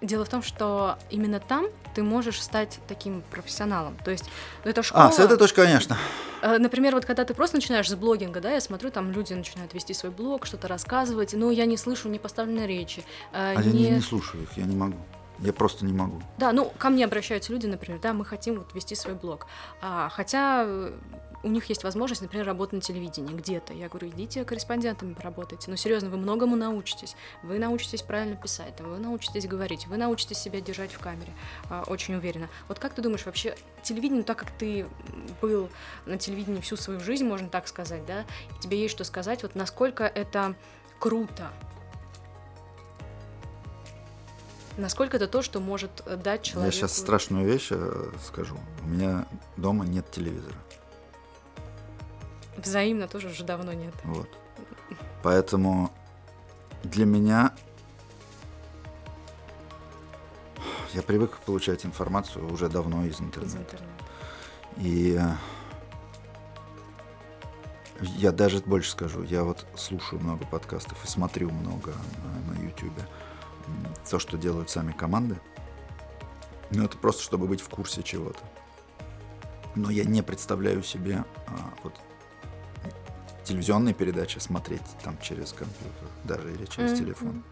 Дело 0.00 0.24
в 0.24 0.28
том, 0.28 0.42
что 0.42 0.96
именно 1.10 1.40
там 1.40 1.66
ты 1.94 2.02
можешь 2.04 2.40
стать 2.40 2.78
таким 2.86 3.22
профессионалом. 3.30 3.96
То 4.04 4.10
есть 4.12 4.24
ну, 4.64 4.70
это 4.70 4.82
школа. 4.84 5.06
А, 5.06 5.12
с 5.12 5.18
этой 5.18 5.36
точки, 5.36 5.56
конечно. 5.56 5.96
Э, 6.40 6.58
Например, 6.58 6.94
вот 6.94 7.04
когда 7.04 7.24
ты 7.24 7.34
просто 7.34 7.56
начинаешь 7.56 7.88
с 7.90 7.94
блогинга, 7.96 8.40
да, 8.40 8.52
я 8.52 8.60
смотрю, 8.60 8.90
там 8.92 9.10
люди 9.10 9.32
начинают 9.32 9.74
вести 9.74 9.94
свой 9.94 10.12
блог, 10.12 10.46
что-то 10.46 10.68
рассказывать, 10.68 11.32
но 11.34 11.50
я 11.50 11.66
не 11.66 11.76
слышу 11.76 12.08
не 12.08 12.20
поставленной 12.20 12.68
речи. 12.68 13.04
э, 13.32 13.54
А 13.56 13.60
я 13.60 13.72
не, 13.72 13.82
не- 13.84 13.90
не 13.90 14.00
слушаю 14.00 14.44
их, 14.44 14.52
я 14.56 14.64
не 14.64 14.76
могу. 14.76 14.96
Я 15.40 15.52
просто 15.52 15.84
не 15.84 15.92
могу. 15.92 16.20
Да, 16.36 16.52
ну, 16.52 16.64
ко 16.78 16.90
мне 16.90 17.04
обращаются 17.04 17.52
люди, 17.52 17.66
например, 17.66 18.00
да, 18.00 18.12
мы 18.12 18.24
хотим 18.24 18.58
вот 18.58 18.74
вести 18.74 18.94
свой 18.96 19.14
блог. 19.14 19.46
А, 19.80 20.08
хотя 20.10 20.64
э, 20.66 20.92
у 21.42 21.48
них 21.48 21.66
есть 21.66 21.84
возможность, 21.84 22.22
например, 22.22 22.46
работать 22.46 22.72
на 22.74 22.80
телевидении 22.80 23.34
где-то. 23.34 23.72
Я 23.72 23.88
говорю, 23.88 24.08
идите 24.08 24.44
корреспондентами 24.44 25.14
поработайте. 25.14 25.70
Но 25.70 25.76
серьезно, 25.76 26.10
вы 26.10 26.16
многому 26.16 26.56
научитесь. 26.56 27.14
Вы 27.42 27.58
научитесь 27.58 28.02
правильно 28.02 28.36
писать, 28.36 28.76
там, 28.76 28.90
вы 28.90 28.98
научитесь 28.98 29.46
говорить, 29.46 29.86
вы 29.86 29.96
научитесь 29.96 30.38
себя 30.38 30.60
держать 30.60 30.92
в 30.92 30.98
камере. 30.98 31.32
А, 31.70 31.84
очень 31.86 32.14
уверена. 32.14 32.48
Вот 32.66 32.78
как 32.78 32.94
ты 32.94 33.02
думаешь, 33.02 33.24
вообще 33.26 33.56
телевидение, 33.82 34.18
ну, 34.18 34.24
так 34.24 34.38
как 34.38 34.50
ты 34.50 34.86
был 35.40 35.68
на 36.06 36.18
телевидении 36.18 36.60
всю 36.60 36.76
свою 36.76 37.00
жизнь, 37.00 37.24
можно 37.24 37.48
так 37.48 37.68
сказать, 37.68 38.04
да, 38.06 38.22
и 38.22 38.60
тебе 38.60 38.80
есть 38.80 38.94
что 38.94 39.04
сказать, 39.04 39.42
вот 39.42 39.54
насколько 39.54 40.04
это 40.04 40.54
круто? 40.98 41.52
Насколько 44.76 45.16
это 45.16 45.26
то, 45.26 45.42
что 45.42 45.58
может 45.58 46.04
дать 46.22 46.42
человеку... 46.42 46.72
Я 46.72 46.80
сейчас 46.80 46.96
страшную 46.96 47.44
вещь 47.44 47.68
э, 47.72 48.10
скажу. 48.24 48.56
У 48.84 48.88
меня 48.88 49.26
дома 49.56 49.84
нет 49.84 50.08
телевизора. 50.12 50.54
Взаимно 52.58 53.08
тоже 53.08 53.28
уже 53.28 53.44
давно 53.44 53.72
нет. 53.72 53.94
Вот. 54.04 54.28
Поэтому 55.22 55.90
для 56.82 57.06
меня 57.06 57.52
я 60.92 61.02
привык 61.02 61.38
получать 61.38 61.86
информацию 61.86 62.52
уже 62.52 62.68
давно 62.68 63.04
из 63.04 63.20
интернета. 63.20 63.46
Из 63.46 63.60
интернета. 63.60 64.04
И 64.78 65.20
я 68.00 68.32
даже 68.32 68.60
больше 68.60 68.90
скажу, 68.90 69.22
я 69.22 69.44
вот 69.44 69.66
слушаю 69.76 70.20
много 70.20 70.44
подкастов 70.46 71.04
и 71.04 71.08
смотрю 71.08 71.50
много 71.50 71.92
на, 72.24 72.54
на 72.54 72.64
YouTube. 72.64 72.98
То, 74.08 74.18
что 74.18 74.38
делают 74.38 74.70
сами 74.70 74.92
команды. 74.92 75.38
Ну, 76.70 76.84
это 76.84 76.96
просто, 76.96 77.22
чтобы 77.22 77.46
быть 77.46 77.60
в 77.60 77.68
курсе 77.68 78.02
чего-то. 78.02 78.40
Но 79.74 79.90
я 79.90 80.04
не 80.04 80.22
представляю 80.22 80.82
себе 80.82 81.24
а, 81.46 81.74
вот 81.82 81.94
телевизионные 83.48 83.94
передачи 83.94 84.38
смотреть 84.38 84.82
там 85.02 85.18
через 85.20 85.52
компьютер, 85.52 86.08
даже 86.24 86.52
или 86.52 86.66
через 86.66 86.92
mm-hmm. 86.92 86.98
телефон. 86.98 87.42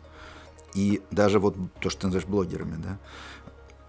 И 0.75 1.03
даже 1.11 1.39
вот 1.39 1.57
то, 1.81 1.89
что 1.89 2.03
ты 2.03 2.07
называешь 2.09 2.29
блогерами, 2.29 2.77
да, 2.77 2.99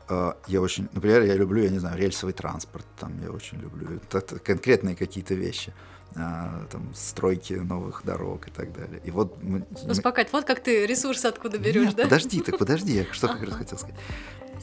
а, 0.10 0.38
я 0.48 0.62
очень, 0.62 0.88
например, 0.94 1.24
я 1.24 1.36
люблю, 1.36 1.64
я 1.64 1.70
не 1.70 1.80
знаю, 1.80 1.98
рельсовый 1.98 2.34
транспорт, 2.34 2.86
там 2.98 3.22
я 3.22 3.30
очень 3.30 3.60
люблю, 3.60 4.00
это 4.12 4.40
конкретные 4.40 4.96
какие-то 4.96 5.34
вещи, 5.34 5.74
а, 6.16 6.66
там 6.72 6.94
стройки 6.96 7.54
новых 7.54 8.04
дорог 8.06 8.48
и 8.48 8.52
так 8.52 8.72
далее. 8.72 9.02
И 9.04 9.12
вот 9.12 9.44
мы, 9.44 9.66
успокаивать, 9.86 10.32
вот 10.32 10.46
как 10.46 10.64
ты 10.64 10.86
ресурсы 10.86 11.26
откуда 11.26 11.58
берешь, 11.58 11.94
да? 11.94 12.04
Подожди, 12.04 12.40
так 12.40 12.58
подожди, 12.58 12.94
я 12.94 13.14
что 13.14 13.28
как 13.28 13.44
раз 13.44 13.56
хотел 13.56 13.78
сказать. 13.78 14.00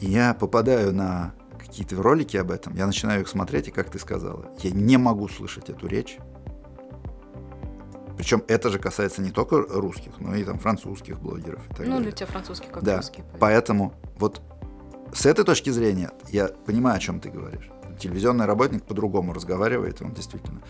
Я 0.01 0.33
попадаю 0.33 0.93
на 0.93 1.35
какие-то 1.59 2.01
ролики 2.01 2.37
об 2.37 2.49
этом, 2.49 2.75
я 2.75 2.87
начинаю 2.87 3.21
их 3.21 3.27
смотреть, 3.27 3.67
и 3.67 3.71
как 3.71 3.91
ты 3.91 3.99
сказала, 3.99 4.49
я 4.63 4.71
не 4.71 4.97
могу 4.97 5.27
слышать 5.27 5.69
эту 5.69 5.87
речь, 5.87 6.17
причем 8.17 8.43
это 8.47 8.69
же 8.69 8.79
касается 8.79 9.21
не 9.21 9.31
только 9.31 9.61
русских, 9.61 10.13
но 10.19 10.35
и 10.35 10.43
там 10.43 10.59
французских 10.59 11.19
блогеров 11.19 11.61
и 11.69 11.69
так 11.69 11.79
ну, 11.79 11.93
далее. 11.93 12.01
Для 12.03 12.11
тебя 12.11 12.27
французский 12.27 12.67
как 12.71 12.83
да. 12.83 12.97
русский. 12.97 13.23
Поэтому 13.39 13.93
вот 14.17 14.41
с 15.13 15.25
этой 15.25 15.45
точки 15.45 15.69
зрения 15.69 16.11
я 16.29 16.47
понимаю, 16.47 16.97
о 16.97 16.99
чем 16.99 17.19
ты 17.19 17.29
говоришь. 17.29 17.69
Телевизионный 17.99 18.45
работник 18.45 18.83
по-другому 18.83 19.33
разговаривает, 19.33 20.01
он 20.01 20.13
действительно. 20.13 20.61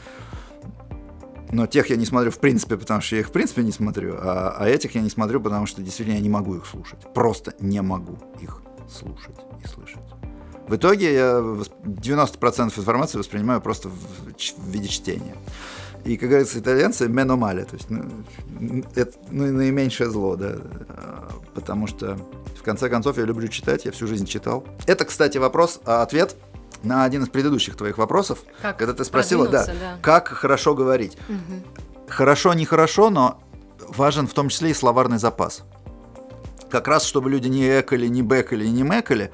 Но 1.51 1.67
тех 1.67 1.89
я 1.89 1.95
не 1.95 2.05
смотрю 2.05 2.31
в 2.31 2.39
принципе, 2.39 2.77
потому 2.77 3.01
что 3.01 3.15
я 3.15 3.21
их 3.21 3.27
в 3.27 3.31
принципе 3.31 3.63
не 3.63 3.71
смотрю, 3.71 4.15
а, 4.17 4.55
а 4.57 4.67
этих 4.67 4.95
я 4.95 5.01
не 5.01 5.09
смотрю, 5.09 5.39
потому 5.39 5.65
что 5.65 5.81
действительно 5.81 6.15
я 6.15 6.21
не 6.21 6.29
могу 6.29 6.55
их 6.55 6.65
слушать. 6.65 6.99
Просто 7.13 7.53
не 7.59 7.81
могу 7.81 8.17
их 8.41 8.61
слушать 8.89 9.37
и 9.63 9.67
слышать. 9.67 10.01
В 10.67 10.75
итоге 10.75 11.13
я 11.13 11.37
90% 11.83 12.79
информации 12.79 13.19
воспринимаю 13.19 13.61
просто 13.61 13.89
в, 13.89 13.93
в 13.93 14.69
виде 14.69 14.87
чтения. 14.87 15.35
И, 16.06 16.18
как 16.18 16.30
говорится, 16.30 16.60
итальянцы 16.60 17.10
меномали, 17.10 17.64
то 17.64 17.76
есть 17.76 17.89
ну, 17.89 18.03
это 18.93 19.12
ну, 19.32 19.51
наименьшее 19.51 20.08
зло, 20.12 20.36
да, 20.36 20.58
потому 21.56 21.88
что, 21.88 22.16
в 22.56 22.62
конце 22.62 22.89
концов, 22.89 23.18
я 23.18 23.26
люблю 23.26 23.47
читать, 23.47 23.86
я 23.86 23.91
всю 23.91 24.06
жизнь 24.06 24.28
читал. 24.28 24.64
Это, 24.86 25.06
кстати, 25.06 25.39
вопрос, 25.39 25.82
а 25.84 26.03
ответ 26.03 26.36
на 26.84 27.06
один 27.06 27.24
из 27.24 27.30
предыдущих 27.30 27.76
твоих 27.76 27.97
вопросов, 27.97 28.43
как 28.62 28.78
когда 28.78 28.93
ты 28.93 29.03
спросила, 29.03 29.47
да, 29.47 29.66
да, 29.66 29.97
как 30.03 30.28
хорошо 30.28 30.76
говорить. 30.76 31.18
Угу. 31.28 32.10
Хорошо, 32.10 32.53
нехорошо, 32.53 33.10
но 33.10 33.39
важен 33.88 34.28
в 34.28 34.34
том 34.34 34.49
числе 34.49 34.70
и 34.70 34.74
словарный 34.76 35.18
запас. 35.18 35.64
Как 36.70 36.88
раз, 36.88 37.03
чтобы 37.03 37.32
люди 37.32 37.47
не 37.47 37.80
экали, 37.80 38.06
не 38.06 38.22
бэкали, 38.22 38.68
не 38.68 38.84
мэкали, 38.84 39.32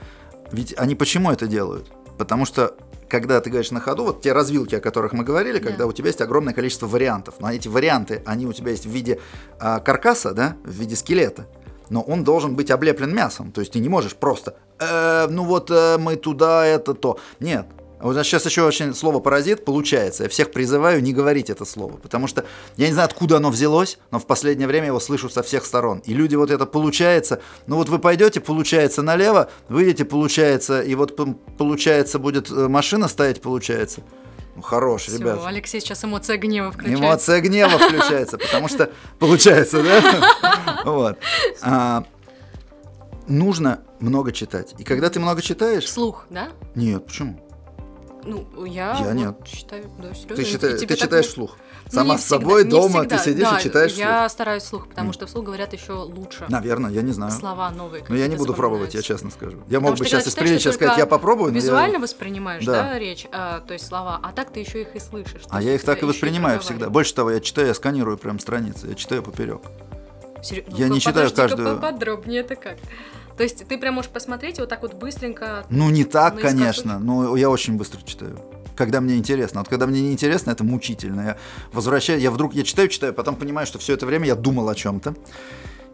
ведь 0.54 0.74
они 0.78 0.96
почему 0.96 1.32
это 1.32 1.48
делают? 1.48 1.92
Потому 2.18 2.46
что 2.46 2.78
когда 3.12 3.42
ты 3.42 3.50
говоришь 3.50 3.72
на 3.72 3.82
ходу, 3.82 4.06
вот 4.06 4.22
те 4.22 4.32
развилки, 4.32 4.76
о 4.76 4.80
которых 4.80 5.12
мы 5.12 5.24
говорили, 5.24 5.60
да. 5.60 5.68
когда 5.68 5.86
у 5.86 5.92
тебя 5.92 6.08
есть 6.08 6.22
огромное 6.22 6.54
количество 6.54 6.88
вариантов, 6.88 7.36
но 7.40 7.52
эти 7.52 7.68
варианты, 7.68 8.24
они 8.26 8.48
у 8.48 8.54
тебя 8.54 8.72
есть 8.72 8.86
в 8.86 8.90
виде 8.90 9.20
а, 9.60 9.80
каркаса, 9.80 10.34
да, 10.34 10.56
в 10.64 10.72
виде 10.72 10.96
скелета, 10.96 11.46
но 11.90 12.02
он 12.02 12.24
должен 12.24 12.56
быть 12.56 12.72
облеплен 12.72 13.14
мясом, 13.14 13.52
то 13.52 13.60
есть 13.60 13.74
ты 13.74 13.80
не 13.80 13.90
можешь 13.90 14.16
просто, 14.16 14.56
э, 14.80 15.28
ну 15.30 15.44
вот 15.44 15.70
э, 15.70 15.98
мы 15.98 16.16
туда, 16.16 16.66
это 16.66 16.94
то. 16.94 17.20
Нет, 17.42 17.66
вот 18.02 18.26
сейчас 18.26 18.46
еще 18.46 18.64
очень 18.64 18.94
слово 18.94 19.20
паразит 19.20 19.66
получается. 19.66 20.24
Я 20.24 20.30
всех 20.30 20.52
призываю 20.52 21.02
не 21.04 21.14
говорить 21.14 21.50
это 21.50 21.66
слово, 21.66 21.98
потому 21.98 22.28
что 22.28 22.46
я 22.78 22.88
не 22.88 22.94
знаю, 22.94 23.08
откуда 23.08 23.38
оно 23.38 23.50
взялось, 23.50 24.00
но 24.12 24.20
в 24.20 24.26
последнее 24.26 24.68
время 24.68 24.88
его 24.88 25.00
слышу 25.00 25.30
со 25.30 25.44
всех 25.44 25.66
сторон. 25.66 26.00
И 26.06 26.14
люди 26.14 26.36
вот 26.36 26.52
это 26.52 26.66
получается. 26.66 27.42
Ну 27.68 27.76
вот 27.76 27.90
вы 27.90 28.00
пойдете, 28.00 28.40
получается 28.40 29.02
налево, 29.02 29.50
выйдете, 29.70 30.06
получается, 30.06 30.82
и 30.82 30.96
вот 30.96 31.16
получается 31.58 32.20
будет 32.20 32.50
э, 32.50 32.68
машина 32.68 33.08
стоять, 33.08 33.42
получается. 33.42 34.02
Ну, 34.56 34.62
хорош, 34.62 35.04
Всё, 35.04 35.18
ребят. 35.18 35.40
Алексей 35.46 35.80
сейчас 35.80 36.04
эмоция 36.04 36.38
гнева 36.38 36.72
включается. 36.72 37.04
Эмоция 37.04 37.42
гнева 37.42 37.70
включается, 37.78 38.38
потому 38.38 38.68
что 38.68 38.92
получается, 39.20 39.82
да? 39.82 40.82
Вот. 40.86 41.18
А, 41.62 42.04
нужно 43.28 43.82
много 44.00 44.32
читать. 44.32 44.74
И 44.78 44.84
когда 44.84 45.10
ты 45.10 45.20
много 45.20 45.42
читаешь... 45.42 45.90
Слух, 45.90 46.26
да? 46.30 46.50
Нет, 46.76 47.06
почему? 47.06 47.40
Ну, 48.24 48.66
я, 48.66 48.94
я 48.94 49.06
вот 49.06 49.14
нет. 49.14 49.36
считаю, 49.48 49.84
да, 50.02 50.14
серьезно. 50.14 50.36
Ты, 50.36 50.44
считаешь, 50.46 50.80
ты 50.80 50.96
читаешь 50.96 51.26
вот... 51.26 51.32
вслух? 51.32 51.58
Ну, 51.86 51.92
Сама 51.92 52.18
с 52.18 52.26
собой 52.26 52.62
всегда, 52.62 52.78
дома 52.78 53.00
всегда. 53.00 53.18
ты 53.18 53.24
сидишь 53.24 53.50
да, 53.50 53.60
и 53.60 53.64
читаешь 53.64 53.92
я 53.94 54.06
вслух? 54.06 54.22
Я 54.22 54.30
стараюсь 54.30 54.64
вслух, 54.64 54.88
потому 54.88 55.10
mm. 55.10 55.14
что 55.14 55.26
вслух 55.26 55.46
говорят 55.46 55.74
еще 55.74 55.94
лучше. 55.94 56.46
Наверное, 56.50 56.92
я 56.92 57.02
не 57.02 57.12
знаю. 57.12 57.32
Слова 57.32 57.70
новые. 57.72 58.04
Но 58.08 58.16
я 58.16 58.28
не 58.28 58.36
буду 58.36 58.54
пробовать, 58.54 58.94
я 58.94 59.02
честно 59.02 59.32
скажу. 59.32 59.58
Я 59.68 59.80
потому 59.80 59.90
мог 59.90 60.00
бы 60.00 60.06
сейчас 60.06 60.28
из 60.28 60.36
приличия 60.36 60.72
сказать, 60.72 60.98
я 60.98 61.06
попробую. 61.06 61.52
Визуально 61.52 61.96
я... 61.96 62.00
воспринимаешь, 62.00 62.66
да, 62.66 62.72
да 62.72 63.00
речь, 63.00 63.28
а, 63.32 63.62
то 63.62 63.74
есть 63.74 63.88
слова, 63.88 64.20
а 64.22 64.32
так 64.32 64.52
ты 64.52 64.60
еще 64.60 64.82
их 64.82 64.96
и 64.96 65.00
слышишь. 65.00 65.42
А 65.50 65.62
я 65.62 65.74
их 65.76 65.84
так 65.84 66.02
и 66.02 66.06
воспринимаю 66.06 66.60
всегда. 66.60 66.90
Больше 66.90 67.14
того, 67.14 67.32
я 67.32 67.40
читаю, 67.40 67.68
я 67.68 67.74
сканирую 67.74 68.18
прям 68.18 68.40
страницы, 68.40 68.88
я 68.88 68.96
читаю 68.96 69.24
поперек. 69.24 69.62
Я 70.70 70.88
ну, 70.88 70.96
не 70.96 71.00
читаю 71.00 71.32
каждую. 71.32 71.76
Поподробнее 71.76 72.42
это 72.42 72.56
как? 72.56 72.78
То 73.42 73.46
есть 73.46 73.66
ты 73.68 73.76
прям 73.80 73.96
можешь 73.96 74.12
посмотреть 74.12 74.60
и 74.60 74.62
вот 74.62 74.70
так 74.70 74.84
вот 74.84 74.94
быстренько. 74.94 75.66
Ну 75.72 75.90
не 75.90 76.04
так, 76.04 76.40
конечно, 76.40 77.00
но 77.00 77.36
я 77.36 77.50
очень 77.50 77.76
быстро 77.76 78.00
читаю 78.04 78.40
когда 78.76 79.02
мне 79.02 79.18
интересно. 79.18 79.62
Вот 79.62 79.68
когда 79.68 79.88
мне 79.88 80.02
не 80.02 80.12
интересно, 80.12 80.52
это 80.52 80.64
мучительно. 80.64 81.22
Я 81.22 81.38
возвращаю, 81.74 82.20
я 82.20 82.30
вдруг, 82.30 82.54
я 82.54 82.64
читаю, 82.64 82.88
читаю, 82.88 83.14
потом 83.14 83.36
понимаю, 83.36 83.66
что 83.68 83.80
все 83.80 83.94
это 83.94 84.06
время 84.06 84.28
я 84.28 84.36
думал 84.36 84.70
о 84.70 84.76
чем-то. 84.76 85.16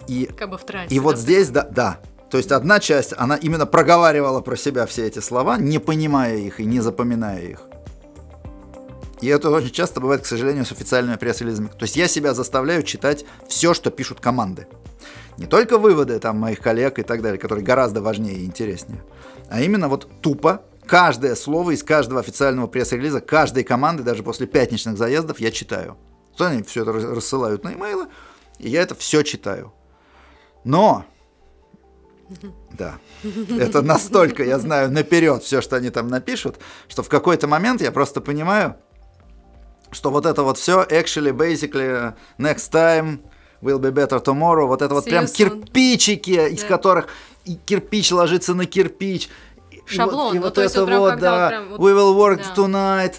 И, 0.07 0.29
как 0.37 0.49
бы 0.49 0.57
в 0.57 0.65
трансе, 0.65 0.93
и 0.93 0.99
вот 0.99 1.17
здесь, 1.17 1.49
да, 1.49 1.63
да. 1.63 1.99
То 2.29 2.37
есть 2.37 2.51
одна 2.51 2.79
часть, 2.81 3.13
она 3.17 3.35
именно 3.35 3.65
проговаривала 3.65 4.41
про 4.41 4.57
себя 4.57 4.85
все 4.85 5.07
эти 5.07 5.19
слова, 5.19 5.57
не 5.57 5.79
понимая 5.79 6.37
их 6.37 6.59
и 6.59 6.65
не 6.65 6.81
запоминая 6.81 7.41
их. 7.41 7.61
И 9.21 9.27
это 9.27 9.49
очень 9.49 9.71
часто 9.71 9.99
бывает, 9.99 10.21
к 10.21 10.25
сожалению, 10.25 10.65
с 10.65 10.71
официальными 10.71 11.15
пресс-релизами. 11.15 11.67
То 11.69 11.83
есть 11.83 11.95
я 11.95 12.07
себя 12.07 12.33
заставляю 12.33 12.83
читать 12.83 13.25
все, 13.47 13.73
что 13.73 13.89
пишут 13.89 14.19
команды. 14.19 14.67
Не 15.37 15.45
только 15.45 15.77
выводы 15.77 16.19
там 16.19 16.37
моих 16.37 16.59
коллег 16.59 16.99
и 16.99 17.03
так 17.03 17.21
далее, 17.21 17.39
которые 17.39 17.63
гораздо 17.63 18.01
важнее 18.01 18.37
и 18.37 18.45
интереснее, 18.45 19.03
а 19.49 19.61
именно 19.61 19.87
вот 19.87 20.07
тупо 20.21 20.63
Каждое 20.87 21.35
слово 21.35 21.71
из 21.71 21.83
каждого 21.83 22.21
официального 22.21 22.67
пресс-релиза, 22.67 23.19
каждой 23.19 23.65
команды, 23.65 24.03
даже 24.03 24.23
после 24.23 24.47
пятничных 24.47 24.97
заездов, 24.97 25.39
я 25.39 25.51
читаю. 25.51 25.97
То 26.37 26.45
они 26.45 26.63
все 26.63 26.83
это 26.83 26.93
рассылают 26.93 27.65
на 27.65 27.73
имейлы, 27.73 28.07
и 28.57 28.69
я 28.69 28.83
это 28.83 28.95
все 28.95 29.23
читаю. 29.23 29.73
Но, 30.63 31.05
да, 32.71 32.99
это 33.59 33.81
настолько 33.81 34.45
я 34.45 34.59
знаю 34.59 34.89
наперед 34.89 35.43
все, 35.43 35.59
что 35.59 35.75
они 35.75 35.89
там 35.89 36.07
напишут, 36.07 36.57
что 36.87 37.03
в 37.03 37.09
какой-то 37.09 37.47
момент 37.47 37.81
я 37.81 37.91
просто 37.91 38.21
понимаю, 38.21 38.77
что 39.91 40.09
вот 40.09 40.25
это 40.25 40.43
вот 40.43 40.57
все, 40.57 40.83
actually, 40.83 41.33
basically, 41.33 42.13
next 42.37 42.71
time, 42.71 43.19
will 43.61 43.79
be 43.79 43.91
better 43.91 44.23
tomorrow, 44.23 44.65
вот 44.65 44.81
это 44.81 44.93
вот 44.93 45.05
прям 45.05 45.27
кирпичики, 45.27 46.49
из 46.49 46.63
которых 46.63 47.07
кирпич 47.65 48.11
ложится 48.11 48.53
на 48.53 48.65
кирпич, 48.65 49.29
Шаблон. 49.87 50.35
И, 50.35 50.39
вот, 50.39 50.57
и 50.57 50.61
ну, 50.61 50.63
вот 50.65 50.71
это 50.71 50.85
вот, 50.85 51.11
вот 51.11 51.19
да, 51.19 51.47
прям, 51.49 51.69
вот, 51.69 51.79
we 51.79 51.95
will 51.95 52.15
work 52.15 52.41
да. 52.55 52.61
tonight 52.61 53.15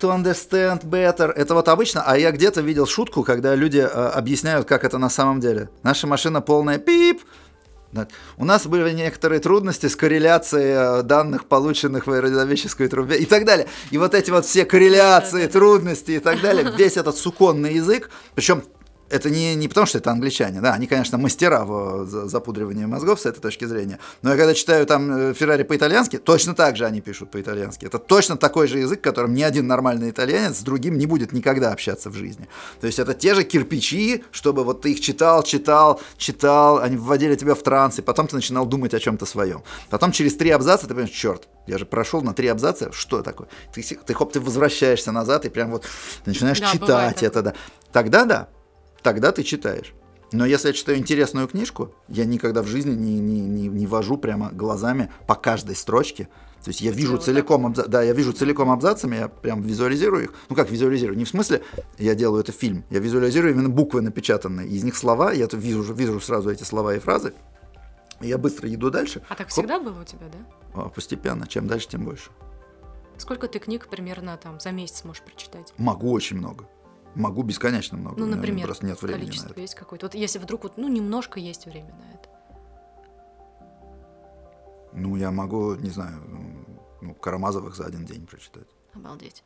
to 0.00 0.10
understand 0.10 0.84
better. 0.84 1.32
Это 1.32 1.54
вот 1.54 1.68
обычно, 1.68 2.02
а 2.02 2.16
я 2.16 2.30
где-то 2.30 2.60
видел 2.60 2.86
шутку, 2.86 3.22
когда 3.24 3.54
люди 3.54 3.78
э, 3.78 3.86
объясняют, 3.86 4.66
как 4.66 4.84
это 4.84 4.98
на 4.98 5.10
самом 5.10 5.40
деле. 5.40 5.68
Наша 5.82 6.06
машина 6.06 6.40
полная 6.40 6.78
пип, 6.78 7.22
у 8.38 8.44
нас 8.44 8.66
были 8.66 8.90
некоторые 8.92 9.40
трудности 9.40 9.86
с 9.86 9.96
корреляцией 9.96 11.00
э, 11.00 11.02
данных, 11.02 11.44
полученных 11.44 12.06
в 12.06 12.10
аэродинамической 12.10 12.88
трубе 12.88 13.18
и 13.18 13.26
так 13.26 13.44
далее. 13.44 13.66
И 13.90 13.98
вот 13.98 14.14
эти 14.14 14.30
вот 14.30 14.46
все 14.46 14.64
корреляции, 14.64 15.46
трудности 15.46 16.12
и 16.12 16.18
так 16.18 16.40
далее, 16.40 16.72
весь 16.76 16.96
этот 16.96 17.16
суконный 17.16 17.74
язык, 17.74 18.10
причем 18.34 18.62
это 19.12 19.28
не, 19.28 19.54
не 19.54 19.68
потому, 19.68 19.86
что 19.86 19.98
это 19.98 20.10
англичане, 20.10 20.60
да, 20.60 20.72
они, 20.72 20.86
конечно, 20.86 21.18
мастера 21.18 21.64
в 21.64 22.06
запудривании 22.06 22.86
мозгов 22.86 23.20
с 23.20 23.26
этой 23.26 23.40
точки 23.40 23.66
зрения, 23.66 23.98
но 24.22 24.30
я 24.30 24.36
когда 24.38 24.54
читаю 24.54 24.86
там 24.86 25.12
э, 25.12 25.34
Феррари 25.34 25.64
по-итальянски, 25.64 26.16
точно 26.16 26.54
так 26.54 26.78
же 26.78 26.86
они 26.86 27.02
пишут 27.02 27.30
по-итальянски. 27.30 27.84
Это 27.84 27.98
точно 27.98 28.38
такой 28.38 28.68
же 28.68 28.78
язык, 28.78 29.02
которым 29.02 29.34
ни 29.34 29.42
один 29.42 29.66
нормальный 29.66 30.08
итальянец 30.08 30.58
с 30.58 30.62
другим 30.62 30.96
не 30.96 31.04
будет 31.04 31.32
никогда 31.32 31.72
общаться 31.72 32.08
в 32.08 32.14
жизни. 32.14 32.48
То 32.80 32.86
есть 32.86 32.98
это 32.98 33.12
те 33.12 33.34
же 33.34 33.44
кирпичи, 33.44 34.24
чтобы 34.30 34.64
вот 34.64 34.80
ты 34.80 34.92
их 34.92 35.00
читал, 35.00 35.42
читал, 35.42 36.00
читал, 36.16 36.78
они 36.78 36.96
вводили 36.96 37.36
тебя 37.36 37.54
в 37.54 37.62
транс, 37.62 37.98
и 37.98 38.02
потом 38.02 38.28
ты 38.28 38.36
начинал 38.36 38.64
думать 38.64 38.94
о 38.94 38.98
чем-то 38.98 39.26
своем. 39.26 39.62
Потом 39.90 40.12
через 40.12 40.36
три 40.36 40.50
абзаца 40.50 40.86
ты 40.86 40.94
понимаешь, 40.94 41.10
черт, 41.10 41.48
я 41.66 41.76
же 41.76 41.84
прошел 41.84 42.22
на 42.22 42.32
три 42.32 42.48
абзаца, 42.48 42.90
что 42.92 43.20
такое? 43.20 43.48
Ты, 43.74 43.82
ты 43.82 44.14
хоп, 44.14 44.32
ты 44.32 44.40
возвращаешься 44.40 45.12
назад 45.12 45.44
и 45.44 45.50
прям 45.50 45.70
вот 45.70 45.84
начинаешь 46.24 46.60
да, 46.60 46.72
читать 46.72 47.22
это, 47.22 47.42
да. 47.42 47.54
Тогда 47.92 48.24
да, 48.24 48.48
тогда 49.02 49.32
ты 49.32 49.42
читаешь. 49.42 49.94
Но 50.32 50.46
если 50.46 50.68
я 50.68 50.74
читаю 50.74 50.98
интересную 50.98 51.46
книжку, 51.46 51.94
я 52.08 52.24
никогда 52.24 52.62
в 52.62 52.66
жизни 52.66 52.94
не, 52.94 53.18
не, 53.18 53.40
не, 53.40 53.68
не 53.68 53.86
вожу 53.86 54.16
прямо 54.16 54.50
глазами 54.50 55.10
по 55.26 55.34
каждой 55.34 55.76
строчке. 55.76 56.28
То 56.64 56.68
есть 56.68 56.80
я 56.80 56.92
вижу 56.92 57.12
вот 57.12 57.24
целиком, 57.24 57.66
абза... 57.66 57.86
да, 57.86 58.02
я 58.02 58.12
вижу 58.12 58.32
целиком 58.32 58.70
абзацами, 58.70 59.16
я 59.16 59.28
прям 59.28 59.62
визуализирую 59.62 60.24
их. 60.24 60.34
Ну 60.48 60.56
как 60.56 60.70
визуализирую? 60.70 61.18
Не 61.18 61.24
в 61.24 61.28
смысле 61.28 61.62
я 61.98 62.14
делаю 62.14 62.40
это 62.40 62.52
фильм, 62.52 62.84
я 62.88 63.00
визуализирую 63.00 63.52
именно 63.52 63.68
буквы 63.68 64.00
напечатанные, 64.00 64.68
из 64.68 64.84
них 64.84 64.96
слова, 64.96 65.32
я 65.32 65.48
вижу, 65.52 65.92
вижу 65.92 66.20
сразу 66.20 66.50
эти 66.50 66.62
слова 66.62 66.94
и 66.94 67.00
фразы, 67.00 67.34
и 68.20 68.28
я 68.28 68.38
быстро 68.38 68.72
иду 68.72 68.90
дальше. 68.90 69.22
А 69.28 69.34
так 69.34 69.48
всегда 69.48 69.74
Хоп. 69.74 69.86
было 69.86 70.02
у 70.02 70.04
тебя, 70.04 70.26
да? 70.32 70.38
А, 70.74 70.88
постепенно, 70.88 71.48
чем 71.48 71.66
дальше, 71.66 71.88
тем 71.88 72.04
больше. 72.04 72.30
Сколько 73.18 73.48
ты 73.48 73.58
книг 73.58 73.88
примерно 73.88 74.36
там 74.36 74.60
за 74.60 74.70
месяц 74.70 75.02
можешь 75.04 75.22
прочитать? 75.22 75.74
Могу 75.78 76.12
очень 76.12 76.38
много. 76.38 76.68
Могу 77.14 77.42
бесконечно 77.42 77.98
много. 77.98 78.18
Ну, 78.18 78.26
например, 78.26 78.66
просто 78.66 78.86
нет 78.86 79.00
времени 79.02 79.20
количество 79.20 79.48
на 79.48 79.52
это. 79.52 79.60
есть 79.60 79.74
какое-то. 79.74 80.06
Вот 80.06 80.14
если 80.14 80.38
вдруг 80.38 80.62
вот, 80.64 80.76
ну, 80.76 80.88
немножко 80.88 81.38
есть 81.40 81.66
время 81.66 81.94
на 81.94 82.14
это. 82.14 82.28
Ну, 84.94 85.16
я 85.16 85.30
могу, 85.30 85.74
не 85.74 85.90
знаю, 85.90 86.22
ну, 87.00 87.14
Карамазовых 87.14 87.74
за 87.74 87.86
один 87.86 88.04
день 88.04 88.26
прочитать. 88.26 88.66
Обалдеть. 88.94 89.42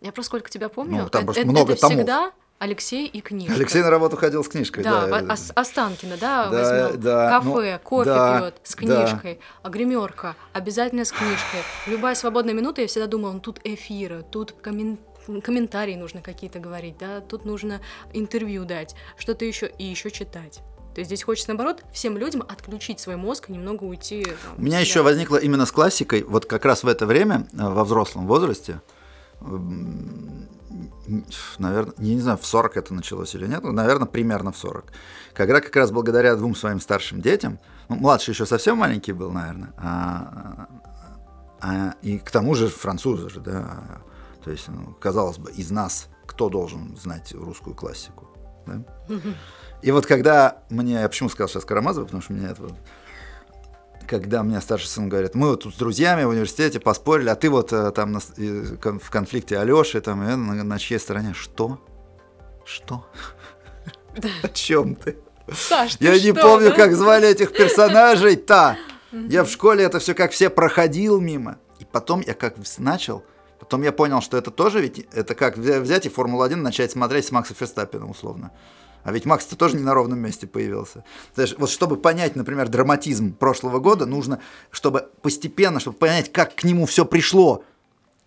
Я 0.00 0.12
просто 0.12 0.28
сколько 0.28 0.50
тебя 0.50 0.68
помню, 0.68 1.02
ну, 1.02 1.08
там 1.08 1.28
это, 1.28 1.46
много 1.46 1.72
это 1.72 1.82
томов. 1.82 1.96
всегда 1.96 2.32
Алексей 2.58 3.06
и 3.06 3.20
книжка. 3.22 3.54
Алексей 3.54 3.82
на 3.82 3.90
работу 3.90 4.16
ходил 4.16 4.44
с 4.44 4.48
книжкой, 4.48 4.84
да. 4.84 5.06
Да, 5.06 5.20
да. 5.22 5.36
Останкино, 5.54 6.16
да, 6.18 6.48
да 6.50 6.50
возьмем. 6.50 7.00
Да, 7.00 7.30
Кафе, 7.30 7.72
ну, 7.72 7.88
кофе 7.88 8.10
да, 8.10 8.38
пьет 8.38 8.60
с 8.62 8.74
книжкой, 8.74 9.40
да. 9.62 9.70
гримерка, 9.70 10.36
обязательно 10.52 11.04
с 11.04 11.12
книжкой. 11.12 11.60
Любая 11.86 12.14
свободная 12.14 12.54
минута, 12.54 12.82
я 12.82 12.86
всегда 12.86 13.06
думала, 13.06 13.32
ну 13.32 13.40
тут 13.40 13.60
эфиры, 13.64 14.24
тут 14.30 14.52
комментарии 14.52 15.09
комментарии 15.40 15.94
нужно 15.94 16.22
какие-то 16.22 16.58
говорить, 16.58 16.98
да, 16.98 17.20
тут 17.20 17.44
нужно 17.44 17.80
интервью 18.12 18.64
дать, 18.64 18.94
что-то 19.16 19.44
еще 19.44 19.70
и 19.78 19.84
еще 19.84 20.10
читать. 20.10 20.60
То 20.94 21.00
есть 21.00 21.08
здесь 21.08 21.22
хочется, 21.22 21.50
наоборот, 21.50 21.84
всем 21.92 22.18
людям 22.18 22.42
отключить 22.42 22.98
свой 22.98 23.16
мозг 23.16 23.48
и 23.48 23.52
немного 23.52 23.84
уйти. 23.84 24.24
Там, 24.24 24.54
У 24.58 24.62
меня 24.62 24.80
еще 24.80 25.02
возникло 25.02 25.36
именно 25.36 25.64
с 25.64 25.72
классикой, 25.72 26.24
вот 26.24 26.46
как 26.46 26.64
раз 26.64 26.82
в 26.82 26.88
это 26.88 27.06
время, 27.06 27.46
э, 27.52 27.56
во 27.58 27.84
взрослом 27.84 28.26
возрасте, 28.26 28.80
наверное, 31.58 31.94
я 31.98 32.14
не 32.14 32.20
знаю, 32.20 32.38
в 32.38 32.46
40 32.46 32.76
это 32.76 32.94
началось 32.94 33.34
или 33.34 33.46
нет, 33.46 33.62
но, 33.62 33.72
наверное, 33.72 34.06
примерно 34.06 34.52
в 34.52 34.56
40. 34.56 34.92
Когда 35.34 35.60
как 35.60 35.74
раз 35.76 35.90
благодаря 35.90 36.36
двум 36.36 36.54
своим 36.54 36.80
старшим 36.80 37.20
детям, 37.20 37.58
ну, 37.88 37.96
младший 37.96 38.32
еще 38.32 38.46
совсем 38.46 38.78
маленький 38.78 39.12
был, 39.12 39.30
наверное, 39.30 39.72
а, 39.76 40.68
а, 41.60 41.94
и 42.02 42.18
к 42.18 42.30
тому 42.30 42.54
же 42.54 42.68
французы 42.68 43.30
же, 43.30 43.40
да, 43.40 44.02
то 44.42 44.50
есть, 44.50 44.68
ну, 44.68 44.94
казалось 45.00 45.38
бы, 45.38 45.50
из 45.50 45.70
нас 45.70 46.08
кто 46.26 46.48
должен 46.48 46.96
знать 46.96 47.32
русскую 47.34 47.74
классику? 47.74 48.28
Да? 48.66 48.82
И 49.82 49.90
вот 49.90 50.06
когда 50.06 50.62
мне, 50.68 50.94
я 50.94 51.08
почему 51.08 51.28
сказал 51.28 51.48
сейчас 51.48 51.64
Карамазова, 51.64 52.04
потому 52.04 52.22
что 52.22 52.32
меня 52.32 52.50
это 52.50 52.62
вот, 52.62 52.74
когда 54.06 54.42
мне 54.42 54.60
старший 54.60 54.88
сын 54.88 55.08
говорит, 55.08 55.34
мы 55.34 55.50
вот 55.50 55.62
тут 55.62 55.74
с 55.74 55.78
друзьями 55.78 56.24
в 56.24 56.28
университете 56.28 56.80
поспорили, 56.80 57.28
а 57.28 57.34
ты 57.34 57.48
вот 57.48 57.72
э, 57.72 57.90
там 57.92 58.12
на, 58.12 58.20
в 58.20 59.10
конфликте 59.10 59.58
Алёши, 59.58 60.00
там, 60.00 60.24
на, 60.24 60.64
на 60.64 60.78
чьей 60.78 60.98
стороне? 60.98 61.32
Что? 61.32 61.80
Что? 62.64 63.06
О 64.42 64.48
чем 64.48 64.96
ты? 64.96 65.16
Саш, 65.52 65.96
я 66.00 66.12
не 66.12 66.32
что, 66.32 66.42
помню, 66.42 66.70
да? 66.70 66.76
как 66.76 66.94
звали 66.94 67.28
этих 67.28 67.52
персонажей-то. 67.52 68.76
Я 69.12 69.42
в 69.42 69.50
школе 69.50 69.84
это 69.84 69.98
все 69.98 70.14
как 70.14 70.30
все 70.30 70.50
проходил 70.50 71.20
мимо. 71.20 71.58
И 71.80 71.84
потом 71.84 72.20
я 72.20 72.34
как 72.34 72.54
начал 72.78 73.24
Потом 73.60 73.82
я 73.82 73.92
понял, 73.92 74.22
что 74.22 74.38
это 74.38 74.50
тоже 74.50 74.80
ведь, 74.80 75.06
это 75.12 75.34
как 75.34 75.58
взять 75.58 76.06
и 76.06 76.08
Формулу-1 76.08 76.56
начать 76.56 76.90
смотреть 76.90 77.26
с 77.26 77.30
Макса 77.30 77.54
Ферстаппина, 77.54 78.08
условно. 78.08 78.52
А 79.04 79.12
ведь 79.12 79.26
Макс-то 79.26 79.56
тоже 79.56 79.76
не 79.76 79.82
на 79.82 79.94
ровном 79.94 80.18
месте 80.18 80.46
появился. 80.46 81.04
То 81.34 81.46
вот 81.58 81.70
чтобы 81.70 81.96
понять, 81.96 82.36
например, 82.36 82.68
драматизм 82.68 83.34
прошлого 83.34 83.78
года, 83.78 84.06
нужно, 84.06 84.40
чтобы 84.70 85.10
постепенно, 85.22 85.78
чтобы 85.78 85.98
понять, 85.98 86.32
как 86.32 86.54
к 86.54 86.64
нему 86.64 86.86
все 86.86 87.04
пришло. 87.04 87.64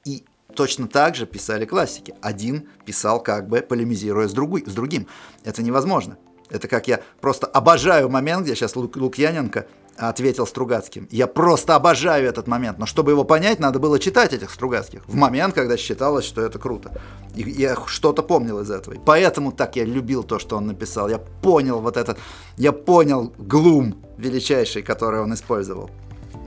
И 0.05 0.23
точно 0.55 0.87
так 0.87 1.15
же 1.15 1.25
писали 1.25 1.65
классики. 1.65 2.15
Один 2.21 2.69
писал 2.85 3.21
как 3.21 3.47
бы 3.47 3.61
полемизируя 3.61 4.27
с, 4.27 4.33
другой, 4.33 4.63
с 4.65 4.73
другим. 4.73 5.07
Это 5.43 5.61
невозможно. 5.61 6.17
Это 6.49 6.67
как 6.67 6.87
я 6.87 7.01
просто 7.21 7.47
обожаю 7.47 8.09
момент, 8.09 8.43
где 8.43 8.55
сейчас 8.55 8.75
Лук, 8.75 8.95
Лукьяненко 8.95 9.67
ответил 9.97 10.47
Стругацким. 10.47 11.07
Я 11.11 11.27
просто 11.27 11.75
обожаю 11.75 12.27
этот 12.27 12.47
момент, 12.47 12.79
но 12.79 12.85
чтобы 12.85 13.11
его 13.11 13.23
понять, 13.23 13.59
надо 13.59 13.79
было 13.79 13.99
читать 13.99 14.33
этих 14.33 14.51
Стругацких 14.51 15.07
в 15.07 15.15
момент, 15.15 15.53
когда 15.53 15.77
считалось, 15.77 16.25
что 16.25 16.41
это 16.41 16.59
круто. 16.59 16.91
И 17.35 17.41
я 17.41 17.75
что-то 17.85 18.23
помнил 18.23 18.59
из 18.61 18.71
этого. 18.71 18.95
И 18.95 18.99
поэтому 19.03 19.51
так 19.51 19.75
я 19.75 19.85
любил 19.85 20.23
то, 20.23 20.39
что 20.39 20.57
он 20.57 20.67
написал. 20.67 21.09
Я 21.09 21.19
понял 21.19 21.79
вот 21.79 21.97
этот, 21.97 22.17
я 22.57 22.71
понял 22.71 23.33
глум 23.37 24.03
величайший, 24.17 24.83
который 24.83 25.21
он 25.21 25.33
использовал. 25.33 25.89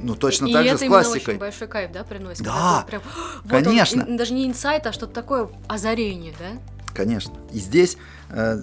Ну, 0.01 0.15
точно 0.15 0.47
и 0.47 0.53
так 0.53 0.67
же 0.67 0.79
с 0.79 0.87
классикой. 0.87 1.35
очень 1.35 1.39
большой 1.39 1.69
кайф, 1.69 1.93
да, 1.93 2.05
приносит? 2.05 2.45
Да, 2.45 2.85
прям, 2.87 3.03
вот 3.45 3.51
конечно. 3.51 4.05
Он, 4.07 4.17
даже 4.17 4.35
не 4.35 4.47
инсайт, 4.47 4.87
а 4.87 4.93
что-то 4.93 5.13
такое 5.13 5.49
озарение, 5.69 6.35
да? 6.39 6.61
Конечно. 6.95 7.35
И 7.53 7.59
здесь 7.59 7.97
э, 8.31 8.59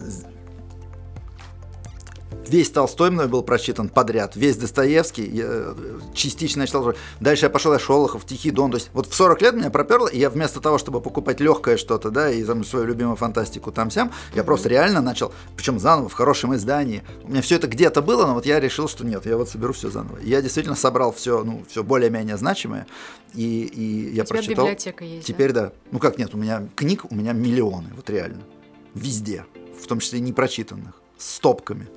Весь 2.47 2.69
Толстой 2.69 3.09
мной 3.09 3.27
был 3.27 3.41
прочитан 3.41 3.89
подряд, 3.89 4.35
весь 4.35 4.57
Достоевский, 4.57 5.25
я 5.25 5.45
э, 5.47 5.75
частично 6.13 6.67
читал. 6.67 6.93
Дальше 7.19 7.45
я 7.45 7.49
пошел, 7.49 7.73
я 7.73 7.79
Шолохов, 7.79 8.25
Тихий 8.25 8.51
Дон. 8.51 8.71
То 8.71 8.77
есть 8.77 8.89
вот 8.93 9.07
в 9.07 9.13
40 9.15 9.41
лет 9.41 9.55
меня 9.55 9.69
проперло, 9.69 10.07
и 10.07 10.19
я 10.19 10.29
вместо 10.29 10.59
того, 10.59 10.77
чтобы 10.77 11.01
покупать 11.01 11.39
легкое 11.39 11.77
что-то, 11.77 12.11
да, 12.11 12.29
и 12.29 12.43
там 12.43 12.63
свою 12.63 12.85
любимую 12.85 13.15
фантастику 13.15 13.71
там-сям, 13.71 14.11
я 14.33 14.41
mm-hmm. 14.41 14.45
просто 14.45 14.69
реально 14.69 15.01
начал, 15.01 15.33
причем 15.55 15.79
заново, 15.79 16.09
в 16.09 16.13
хорошем 16.13 16.55
издании. 16.55 17.03
У 17.23 17.29
меня 17.29 17.41
все 17.41 17.55
это 17.55 17.67
где-то 17.67 18.01
было, 18.01 18.25
но 18.25 18.33
вот 18.33 18.45
я 18.45 18.59
решил, 18.59 18.87
что 18.87 19.05
нет, 19.05 19.25
я 19.25 19.37
вот 19.37 19.49
соберу 19.49 19.73
все 19.73 19.89
заново. 19.89 20.17
И 20.17 20.29
я 20.29 20.41
действительно 20.41 20.75
собрал 20.75 21.13
все, 21.13 21.43
ну, 21.43 21.63
все 21.69 21.83
более-менее 21.83 22.37
значимое, 22.37 22.87
и, 23.33 23.63
и 23.63 24.15
я 24.15 24.23
у 24.23 24.25
тебя 24.25 24.35
прочитал. 24.35 24.65
библиотека 24.65 25.03
есть, 25.03 25.27
Теперь 25.27 25.51
да? 25.51 25.67
да. 25.67 25.71
Ну 25.91 25.99
как 25.99 26.17
нет, 26.17 26.33
у 26.33 26.37
меня 26.37 26.67
книг, 26.75 27.05
у 27.09 27.15
меня 27.15 27.33
миллионы, 27.33 27.89
вот 27.95 28.09
реально. 28.09 28.43
Везде, 28.93 29.45
в 29.81 29.87
том 29.87 29.99
числе 29.99 30.19
непрочитанных, 30.19 31.01
с 31.17 31.35
стопками. 31.35 31.87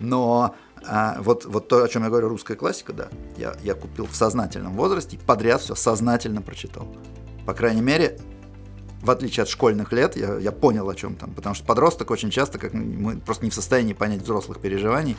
Но 0.00 0.56
а, 0.86 1.16
вот, 1.20 1.44
вот 1.44 1.68
то, 1.68 1.84
о 1.84 1.88
чем 1.88 2.02
я 2.04 2.08
говорю, 2.08 2.28
русская 2.28 2.56
классика, 2.56 2.92
да, 2.92 3.08
я, 3.36 3.54
я 3.62 3.74
купил 3.74 4.06
в 4.06 4.16
сознательном 4.16 4.74
возрасте, 4.74 5.18
подряд 5.26 5.60
все 5.60 5.74
сознательно 5.74 6.42
прочитал. 6.42 6.88
По 7.46 7.54
крайней 7.54 7.82
мере, 7.82 8.18
в 9.02 9.10
отличие 9.10 9.42
от 9.42 9.48
школьных 9.48 9.92
лет, 9.92 10.16
я, 10.16 10.36
я 10.36 10.52
понял, 10.52 10.88
о 10.88 10.94
чем 10.94 11.16
там. 11.16 11.32
Потому 11.32 11.54
что 11.54 11.64
подросток 11.64 12.10
очень 12.10 12.30
часто, 12.30 12.58
как 12.58 12.74
мы 12.74 13.16
просто 13.16 13.44
не 13.44 13.50
в 13.50 13.54
состоянии 13.54 13.94
понять 13.94 14.22
взрослых 14.22 14.60
переживаний 14.60 15.16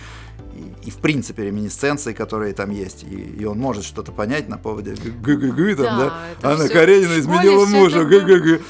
и, 0.56 0.88
и 0.88 0.92
в 0.92 0.98
принципе 0.98 1.46
реминисценции, 1.46 2.14
которые 2.14 2.54
там 2.54 2.70
есть. 2.70 3.04
И, 3.04 3.16
и 3.16 3.46
он 3.46 3.58
может 3.58 3.84
что-то 3.84 4.12
понять 4.12 4.50
на 4.50 4.58
поводе 4.58 4.94
г-г-г, 4.94 5.76
там, 5.76 5.98
да, 5.98 6.14
да? 6.42 6.52
Анна 6.52 6.70
Каренина 6.70 7.20
изменила 7.20 7.66
мужа, 7.66 8.06
г-г-г. 8.06 8.62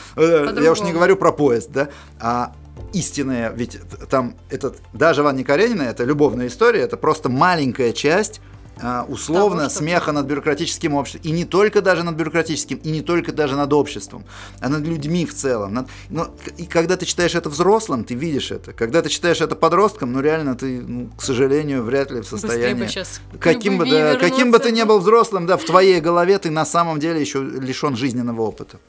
Я 0.61 0.71
уж 0.71 0.81
не 0.81 0.93
говорю 0.93 1.17
про 1.17 1.33
поезд, 1.33 1.71
да. 1.71 1.89
А 2.19 2.55
истинная, 2.94 3.52
ведь 3.52 3.80
там 4.10 4.36
этот, 4.49 4.78
даже 4.94 5.24
Ванни 5.24 5.44
Каренина, 5.44 5.84
это 5.84 6.03
любовная 6.03 6.48
история, 6.48 6.82
это 6.82 6.98
просто 6.98 7.30
маленькая 7.30 7.94
часть 7.94 8.41
а, 8.84 9.06
условно 9.08 9.64
Того, 9.64 9.70
смеха 9.70 10.12
над 10.12 10.26
бюрократическим 10.26 10.95
обществом. 10.95 11.30
И 11.30 11.32
не 11.32 11.45
только 11.45 11.82
даже 11.82 12.03
над 12.03 12.16
бюрократическим, 12.16 12.78
и 12.78 12.90
не 12.90 13.02
только 13.02 13.32
даже 13.32 13.56
над 13.56 13.72
обществом, 13.74 14.26
а 14.60 14.70
над 14.70 14.82
людьми 14.82 15.26
в 15.26 15.36
целом. 15.36 15.74
Над, 15.74 15.88
но, 16.10 16.34
и 16.58 16.66
когда 16.66 16.98
ты 16.98 17.06
читаешь 17.06 17.36
это 17.36 17.49
взрослым, 17.49 18.03
ты 18.03 18.16
видишь 18.16 18.52
это. 18.52 18.74
Когда 18.74 19.02
ты 19.02 19.10
читаешь 19.10 19.41
это 19.41 19.56
подростком, 19.56 20.14
ну 20.14 20.22
реально 20.22 20.56
ты, 20.56 20.82
ну, 20.82 21.10
к 21.16 21.22
сожалению, 21.22 21.84
вряд 21.84 22.12
ли 22.12 22.22
в 22.22 22.26
состоянии... 22.26 22.84
Бы 23.32 23.38
каким, 23.40 23.78
бы, 23.78 23.90
да, 23.90 24.16
каким 24.16 24.52
бы 24.52 24.60
ты 24.60 24.72
ни 24.72 24.84
был 24.84 24.99
взрослым, 24.99 25.45
да, 25.45 25.58
в 25.58 25.64
твоей 25.64 25.99
голове 26.02 26.40
ты 26.40 26.49
на 26.49 26.66
самом 26.66 26.99
деле 26.99 27.22
еще 27.22 27.44
лишен 27.44 27.95
жизненного 27.95 28.41
опыта. 28.41 28.80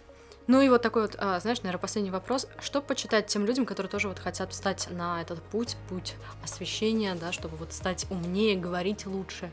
Ну 0.49 0.61
и 0.61 0.69
вот 0.69 0.83
такой 0.83 1.03
вот, 1.03 1.15
а, 1.19 1.39
знаешь, 1.41 1.59
наверное, 1.63 1.81
последний 1.81 2.11
вопрос. 2.11 2.49
Что 2.61 2.81
почитать 2.83 3.27
тем 3.27 3.47
людям, 3.47 3.65
которые 3.65 3.91
тоже 3.91 4.09
вот 4.09 4.19
хотят 4.19 4.53
встать 4.53 4.89
на 4.91 5.23
этот 5.23 5.43
путь, 5.43 5.77
путь 5.89 6.15
освещения, 6.43 7.15
да, 7.15 7.33
чтобы 7.33 7.57
вот 7.57 7.73
стать 7.73 8.07
умнее, 8.11 8.57
говорить 8.57 9.07
лучше? 9.07 9.51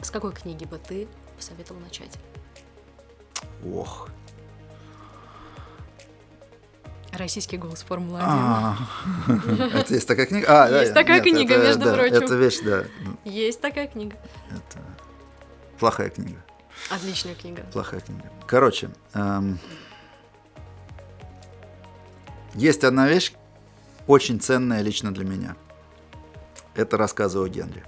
С 0.00 0.10
какой 0.10 0.32
книги 0.32 0.64
бы 0.64 0.78
ты 0.78 1.06
посоветовал 1.36 1.80
начать? 1.80 2.16
Ох. 3.70 4.08
Российский 7.12 7.58
голос 7.58 7.82
Формулы-1. 7.82 8.22
А, 8.24 8.76
Это 9.74 9.92
есть 9.94 10.06
такая 10.08 10.26
книга? 10.26 10.46
А, 10.64 10.70
да, 10.70 10.80
Есть 10.82 10.94
такая 10.94 11.16
нет, 11.20 11.24
книга, 11.34 11.54
это- 11.54 11.66
между 11.66 11.84
да, 11.84 11.94
прочим. 11.94 12.14
Это 12.14 12.34
вещь, 12.36 12.60
да. 12.64 12.84
Есть 13.24 13.60
такая 13.60 13.88
книга. 13.88 14.16
Это 14.50 14.78
плохая 15.78 16.08
книга. 16.08 16.42
Отличная 16.90 17.34
книга. 17.36 17.62
Плохая 17.72 18.00
книга. 18.00 18.24
Короче, 18.46 18.90
эм, 19.14 19.58
есть 22.54 22.82
одна 22.82 23.08
вещь, 23.08 23.32
очень 24.08 24.40
ценная 24.40 24.82
лично 24.82 25.14
для 25.14 25.24
меня. 25.24 25.56
Это 26.74 26.96
рассказы 26.96 27.38
о 27.38 27.46
Генри. 27.46 27.84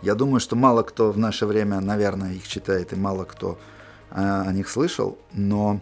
Я 0.00 0.14
думаю, 0.14 0.38
что 0.38 0.54
мало 0.54 0.82
кто 0.82 1.10
в 1.10 1.18
наше 1.18 1.44
время, 1.44 1.80
наверное, 1.80 2.34
их 2.34 2.46
читает, 2.46 2.92
и 2.92 2.96
мало 2.96 3.24
кто 3.24 3.58
э, 4.10 4.42
о 4.46 4.52
них 4.52 4.68
слышал, 4.68 5.18
но 5.32 5.80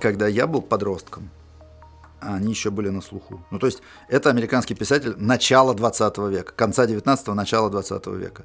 когда 0.00 0.28
я 0.28 0.46
был 0.46 0.62
подростком, 0.62 1.30
они 2.20 2.50
еще 2.50 2.70
были 2.70 2.88
на 2.88 3.00
слуху. 3.00 3.44
Ну, 3.50 3.58
то 3.58 3.66
есть, 3.66 3.82
это 4.08 4.30
американский 4.30 4.74
писатель 4.74 5.14
начала 5.16 5.74
20 5.74 6.18
века, 6.18 6.52
конца 6.52 6.84
19-го, 6.86 7.34
начала 7.34 7.70
20 7.70 8.06
века. 8.08 8.44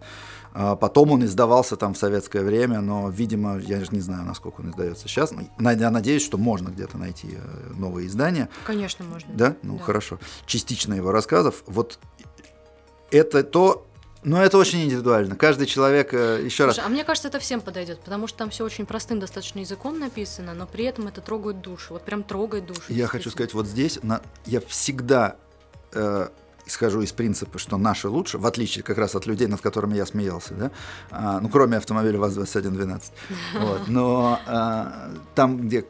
А 0.55 0.75
Потом 0.75 1.11
он 1.11 1.25
издавался 1.25 1.75
там 1.77 1.93
в 1.95 1.97
советское 1.97 2.43
время, 2.43 2.79
но, 2.81 3.09
видимо, 3.09 3.57
я 3.57 3.83
же 3.83 3.87
не 3.91 4.01
знаю, 4.01 4.23
насколько 4.23 4.61
он 4.61 4.69
издается 4.69 5.07
сейчас. 5.07 5.33
Я 5.59 5.89
надеюсь, 5.89 6.23
что 6.23 6.37
можно 6.37 6.69
где-то 6.69 6.97
найти 6.97 7.37
э, 7.39 7.73
новые 7.75 8.07
издания. 8.07 8.49
Конечно, 8.65 9.03
можно. 9.03 9.33
Да? 9.33 9.55
Ну, 9.63 9.77
Да. 9.77 9.83
хорошо. 9.83 10.19
Частично 10.45 10.93
его 10.93 11.11
рассказов. 11.11 11.63
Вот 11.65 11.99
это 13.11 13.43
то... 13.43 13.87
Но 14.25 14.41
это 14.41 14.57
очень 14.57 14.83
индивидуально. 14.83 15.35
Каждый 15.35 15.65
человек, 15.67 16.13
э, 16.13 16.41
еще 16.45 16.63
раз, 16.65 16.75
Слушай, 16.75 16.87
а 16.87 16.89
мне 16.89 17.03
кажется, 17.03 17.27
это 17.27 17.39
всем 17.39 17.59
подойдет, 17.59 17.99
потому 17.99 18.27
что 18.27 18.37
там 18.37 18.51
все 18.51 18.63
очень 18.63 18.85
простым 18.85 19.19
достаточно 19.19 19.59
языком 19.59 19.99
написано, 19.99 20.53
но 20.53 20.65
при 20.65 20.85
этом 20.85 21.07
это 21.07 21.19
трогает 21.19 21.59
душу. 21.59 21.93
Вот 21.95 22.05
прям 22.05 22.23
трогает 22.23 22.65
душу. 22.65 22.81
Я 22.87 23.07
хочу 23.07 23.31
сказать, 23.31 23.53
вот 23.53 23.67
здесь 23.67 23.99
на- 24.01 24.21
я 24.45 24.61
всегда 24.61 25.35
э, 25.91 26.29
исхожу 26.65 27.01
из 27.01 27.11
принципа, 27.11 27.59
что 27.59 27.77
наши 27.77 28.07
лучше, 28.09 28.37
в 28.37 28.45
отличие 28.45 28.83
как 28.83 28.97
раз 28.97 29.15
от 29.15 29.25
людей, 29.25 29.47
над 29.47 29.61
которыми 29.61 29.95
я 29.95 30.05
смеялся, 30.05 30.53
да, 30.53 30.71
А, 31.11 31.39
ну, 31.39 31.49
кроме 31.49 31.77
автомобиля 31.77 32.19
ВАЗ-2112. 32.19 33.01
Вот, 33.59 33.87
но 33.87 34.39
а, 34.47 35.11
там, 35.35 35.57
где... 35.67 35.85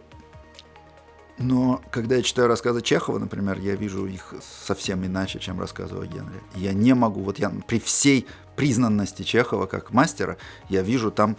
Но 1.40 1.82
когда 1.92 2.16
я 2.16 2.22
читаю 2.22 2.48
рассказы 2.48 2.82
Чехова, 2.82 3.18
например, 3.20 3.60
я 3.60 3.76
вижу 3.76 4.06
их 4.06 4.34
совсем 4.66 5.04
иначе, 5.06 5.40
чем 5.40 5.60
рассказы 5.60 5.96
о 5.96 6.06
Генри. 6.06 6.42
Я 6.56 6.74
не 6.74 6.94
могу, 6.94 7.22
вот 7.22 7.40
я 7.40 7.52
при 7.68 7.80
всей 7.80 8.28
признанности 8.56 9.24
Чехова 9.24 9.66
как 9.66 9.92
мастера, 9.92 10.38
я 10.70 10.84
вижу 10.84 11.10
там 11.12 11.36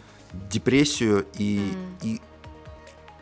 депрессию 0.51 1.27
и, 1.39 1.73
Мгм. 1.73 1.97
и 2.03 2.21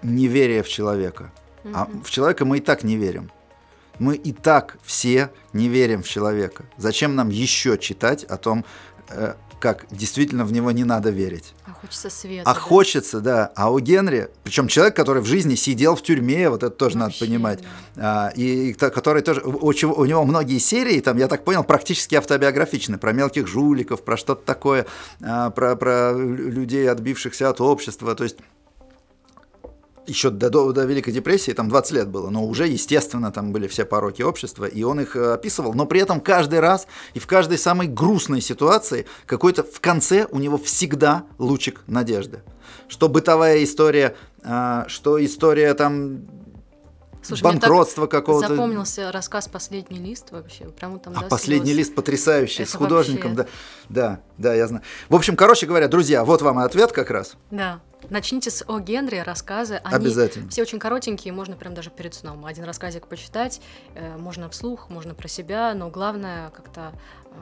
неверие 0.03 0.63
в 0.63 0.69
человека. 0.69 1.31
А 1.75 1.85
Мгм. 1.85 2.03
в 2.03 2.11
человека 2.11 2.45
мы 2.47 2.57
и 2.57 2.61
так 2.61 2.85
не 2.85 2.97
верим. 2.97 3.31
Мы 3.99 4.17
и 4.17 4.33
так 4.33 4.79
все 4.83 5.31
не 5.53 5.69
верим 5.69 6.03
в 6.03 6.09
человека. 6.09 6.65
Зачем 6.77 7.15
нам 7.15 7.29
еще 7.29 7.79
читать 7.79 8.25
о 8.25 8.37
том, 8.37 8.65
э, 9.11 9.35
как 9.63 9.87
действительно 9.93 10.45
в 10.45 10.53
него 10.53 10.73
не 10.73 10.83
надо 10.83 11.11
верить? 11.11 11.55
А 11.67 11.73
хочется 11.73 12.11
света. 12.11 12.51
А 12.51 12.55
да? 12.55 12.59
хочется, 12.61 13.21
да. 13.21 13.53
А 13.55 13.71
у 13.71 13.79
Генри, 13.79 14.29
причем 14.43 14.67
человек, 14.67 14.97
который 14.97 15.23
в 15.23 15.27
жизни 15.27 15.55
сидел 15.55 15.95
в 15.95 16.03
тюрьме, 16.03 16.51
вот 16.51 16.65
это 16.65 16.75
тоже 16.75 16.97
надо 16.97 17.11
Вообще, 17.11 17.27
понимать, 17.27 17.63
да. 17.95 18.27
а, 18.27 18.33
и, 18.35 18.71
и 18.71 18.73
который 18.73 19.23
тоже, 19.23 19.41
у, 19.43 19.69
у 19.69 20.05
него 20.05 20.25
многие 20.25 20.59
серии, 20.59 20.99
там, 20.99 21.17
я 21.17 21.29
так 21.29 21.45
понял, 21.45 21.63
практически 21.63 22.17
автобиографичны, 22.17 22.99
про 22.99 23.13
мелких 23.13 23.47
жуликов, 23.47 24.03
про 24.03 24.17
что-то 24.17 24.45
такое, 24.45 24.87
а, 25.23 25.51
про, 25.51 25.77
про 25.77 26.13
лю- 26.13 26.51
людей, 26.51 26.91
отбившихся 26.91 27.49
от 27.49 27.61
общества, 27.61 28.17
то 28.17 28.25
есть 28.25 28.39
еще 30.07 30.31
до, 30.31 30.51
до, 30.51 30.73
до 30.73 30.85
Великой 30.85 31.13
депрессии, 31.13 31.53
там 31.53 31.69
20 31.69 31.93
лет 31.93 32.09
было, 32.09 32.31
но 32.31 32.45
уже, 32.45 32.67
естественно, 32.67 33.31
там 33.31 33.53
были 33.53 33.67
все 33.67 33.85
пороки 33.85 34.23
общества, 34.23 34.65
и 34.65 34.83
он 34.83 35.01
их 35.01 35.17
э, 35.17 35.35
описывал, 35.35 35.75
но 35.75 35.87
при 35.87 36.01
этом 36.01 36.21
каждый 36.21 36.61
раз 36.61 36.87
и 37.15 37.19
в 37.19 37.27
каждой 37.27 37.59
самой 37.59 37.87
грустной 37.87 38.41
ситуации 38.41 39.07
какой-то 39.27 39.63
в 39.63 39.81
конце 39.81 40.27
у 40.31 40.39
него 40.39 40.59
всегда 40.59 41.25
лучик 41.39 41.83
надежды. 41.87 42.43
Что 42.89 43.09
бытовая 43.09 43.63
история, 43.63 44.17
а, 44.43 44.87
что 44.89 45.23
история 45.25 45.75
там 45.75 46.23
Слушай, 47.23 47.43
банкротства 47.45 48.07
какого-то. 48.07 48.49
Запомнился 48.49 49.13
рассказ 49.13 49.49
«Последний 49.49 49.99
лист» 49.99 50.31
вообще. 50.33 50.65
Прямо 50.71 50.99
там, 50.99 51.15
А 51.17 51.21
да, 51.23 51.27
последний 51.29 51.67
слёз. 51.73 51.79
лист 51.79 51.95
потрясающий, 51.95 52.63
Это 52.63 52.73
с 52.73 52.75
художником, 52.75 53.35
вообще- 53.35 53.53
да. 53.89 54.19
Да, 54.19 54.21
да, 54.51 54.55
я 54.55 54.67
знаю. 54.67 54.83
В 55.09 55.15
общем, 55.15 55.37
короче 55.37 55.67
говоря, 55.67 55.89
друзья, 55.89 56.25
вот 56.25 56.43
вам 56.43 56.61
и 56.61 56.65
ответ 56.65 56.93
как 56.93 57.11
раз. 57.11 57.35
Да. 57.51 57.81
Начните 58.11 58.51
с 58.51 58.65
О. 58.67 58.81
Генри, 58.81 59.19
рассказы. 59.19 59.77
Они 59.85 59.95
Обязательно. 59.95 60.51
все 60.51 60.63
очень 60.63 60.81
коротенькие, 60.81 61.33
можно 61.33 61.55
прям 61.57 61.73
даже 61.75 61.91
перед 61.91 62.15
сном. 62.15 62.45
Один 62.45 62.65
рассказик 62.65 63.07
почитать, 63.07 63.61
э, 63.95 64.17
можно 64.19 64.49
вслух, 64.51 64.91
можно 64.91 65.15
про 65.15 65.29
себя, 65.29 65.73
но 65.75 65.89
главное 65.89 66.51
как-то 66.51 66.93
э, 67.27 67.35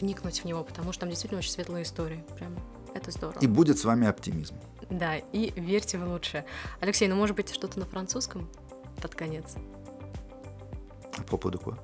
вникнуть 0.00 0.40
в 0.40 0.44
него, 0.46 0.64
потому 0.64 0.92
что 0.92 1.00
там 1.00 1.10
действительно 1.10 1.40
очень 1.40 1.50
светлые 1.50 1.82
истории. 1.82 2.24
Прям 2.36 2.56
это 2.94 3.10
здорово. 3.10 3.38
И 3.40 3.46
будет 3.46 3.78
с 3.78 3.84
вами 3.84 4.06
оптимизм. 4.08 4.54
Да, 4.88 5.16
и 5.16 5.52
верьте 5.60 5.98
в 5.98 6.08
лучшее. 6.08 6.46
Алексей, 6.80 7.08
ну 7.08 7.16
может 7.16 7.36
быть 7.36 7.52
что-то 7.52 7.78
на 7.78 7.84
французском 7.84 8.48
под 9.00 9.14
конец? 9.14 9.54
А 11.18 11.22
по 11.22 11.36
поводу 11.36 11.58
quoi? 11.58 11.74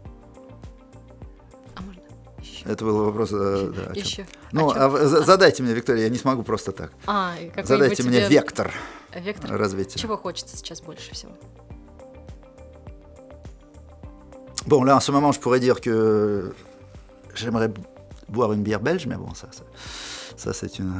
А 1.77 1.83
можно 1.83 2.03
еще? 2.41 2.65
Это 2.67 2.85
был 2.85 3.05
вопрос, 3.05 3.31
э, 3.33 3.73
да, 3.75 3.83
о 3.91 3.95
чём. 3.95 4.05
Еще. 4.05 4.27
Ну, 4.53 4.69
О 4.71 4.75
чём? 4.75 4.83
а 4.83 4.91
за- 5.07 5.23
задайте 5.23 5.63
мне, 5.63 5.73
Виктория, 5.75 6.05
я 6.05 6.09
не 6.11 6.19
смогу 6.19 6.43
просто 6.43 6.73
так. 6.73 6.93
А, 7.07 7.35
Задайте 7.65 8.03
мне 8.03 8.19
тебе 8.21 8.29
вектор 8.29 8.73
Вектор. 9.15 9.57
развития. 9.59 9.99
Чего 9.99 10.17
хочется 10.17 10.57
сейчас 10.57 10.81
больше 10.83 11.13
всего? 11.15 11.33
Bon, 14.67 14.85
là, 14.85 14.97
en 14.97 15.01
ce 15.01 15.11
moment, 15.13 15.33
je 15.33 15.41
pourrais 15.41 15.61
dire 15.61 15.81
que 15.81 16.55
j'aimerais 17.35 17.73
boire 18.29 18.53
une 18.53 18.63
bière 18.63 18.81
belge, 18.81 19.07
mais 19.07 19.17
bon, 19.17 19.35
ça, 19.35 19.49
ça, 19.51 19.65
ça, 20.37 20.53
c'est 20.53 20.79
une, 20.79 20.95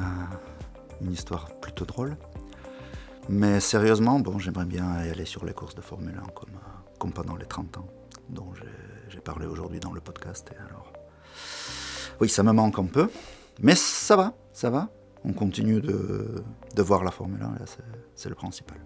une 1.01 1.13
histoire 1.13 1.49
plutôt 1.61 1.85
drôle. 1.85 2.17
Mais 3.29 3.61
sérieusement, 3.61 4.19
bon, 4.19 4.39
j'aimerais 4.39 4.65
bien 4.65 4.91
aller 4.91 5.25
sur 5.25 5.45
les 5.45 5.53
courses 5.53 5.75
de 5.75 5.81
Formule 5.81 6.19
1 6.23 6.31
comme, 6.33 6.51
comme 6.99 7.13
pendant 7.13 7.37
les 7.37 7.47
30 7.47 7.79
ans 7.79 7.87
dont 8.29 8.53
j'ai- 8.55 8.67
parlé 9.25 9.47
aujourd'hui 9.47 9.79
dans 9.79 9.93
le 9.93 10.01
podcast. 10.01 10.51
Et 10.53 10.59
alors, 10.59 10.93
oui, 12.21 12.29
ça 12.29 12.43
me 12.43 12.51
manque 12.51 12.77
un 12.81 12.87
peu, 12.87 13.09
mais 13.61 13.77
ça 13.77 14.17
va, 14.17 14.33
ça 14.53 14.69
va. 14.69 14.89
On 15.25 15.33
continue 15.33 15.81
de, 15.81 16.43
de 16.75 16.83
voir 16.83 17.05
la 17.05 17.13
Formule 17.13 17.41
1, 17.41 17.45
là, 17.61 17.65
c'est- 17.67 17.85
c'est 18.17 18.29
le 18.29 18.35
principal. 18.35 18.79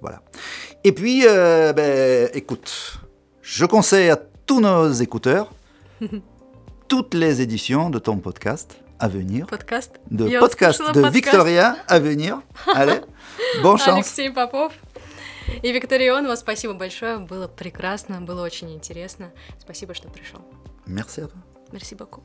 Voilà. 0.00 0.22
Et 0.84 0.92
puis, 0.92 1.22
euh, 1.26 1.72
ben, 1.72 2.30
écoute, 2.32 3.00
je 3.42 3.66
conseille 3.66 4.08
à 4.08 4.16
tous 4.16 4.60
nos 4.60 4.92
écouteurs 4.92 5.52
toutes 6.88 7.14
les 7.14 7.40
éditions 7.40 7.90
de 7.90 7.98
ton 7.98 8.18
podcast 8.18 8.76
à 8.98 9.08
venir, 9.08 9.46
Подкаст? 9.46 9.92
de 10.10 10.28
Я 10.28 10.40
podcast 10.40 10.80
de 10.80 10.92
подкаст. 10.92 11.14
Victoria 11.14 11.76
à 11.88 11.98
venir. 11.98 12.42
Allez, 12.74 13.02
bonne 13.62 13.78
chance. 13.78 13.94
Алексей 13.94 14.30
Попов 14.30 14.72
и 15.62 15.72
Виктория 15.72 16.12
Ионова. 16.12 16.36
Спасибо 16.36 16.74
большое, 16.74 17.18
было 17.18 17.48
прекрасно, 17.48 18.20
было 18.20 18.42
очень 18.42 18.72
интересно. 18.72 19.32
Спасибо, 19.58 19.94
что 19.94 20.08
пришел. 20.08 20.40
Merci 20.86 21.22
à 21.22 21.28
toi. 21.28 21.42
Мерси 21.72 21.94
beaucoup. 21.94 22.22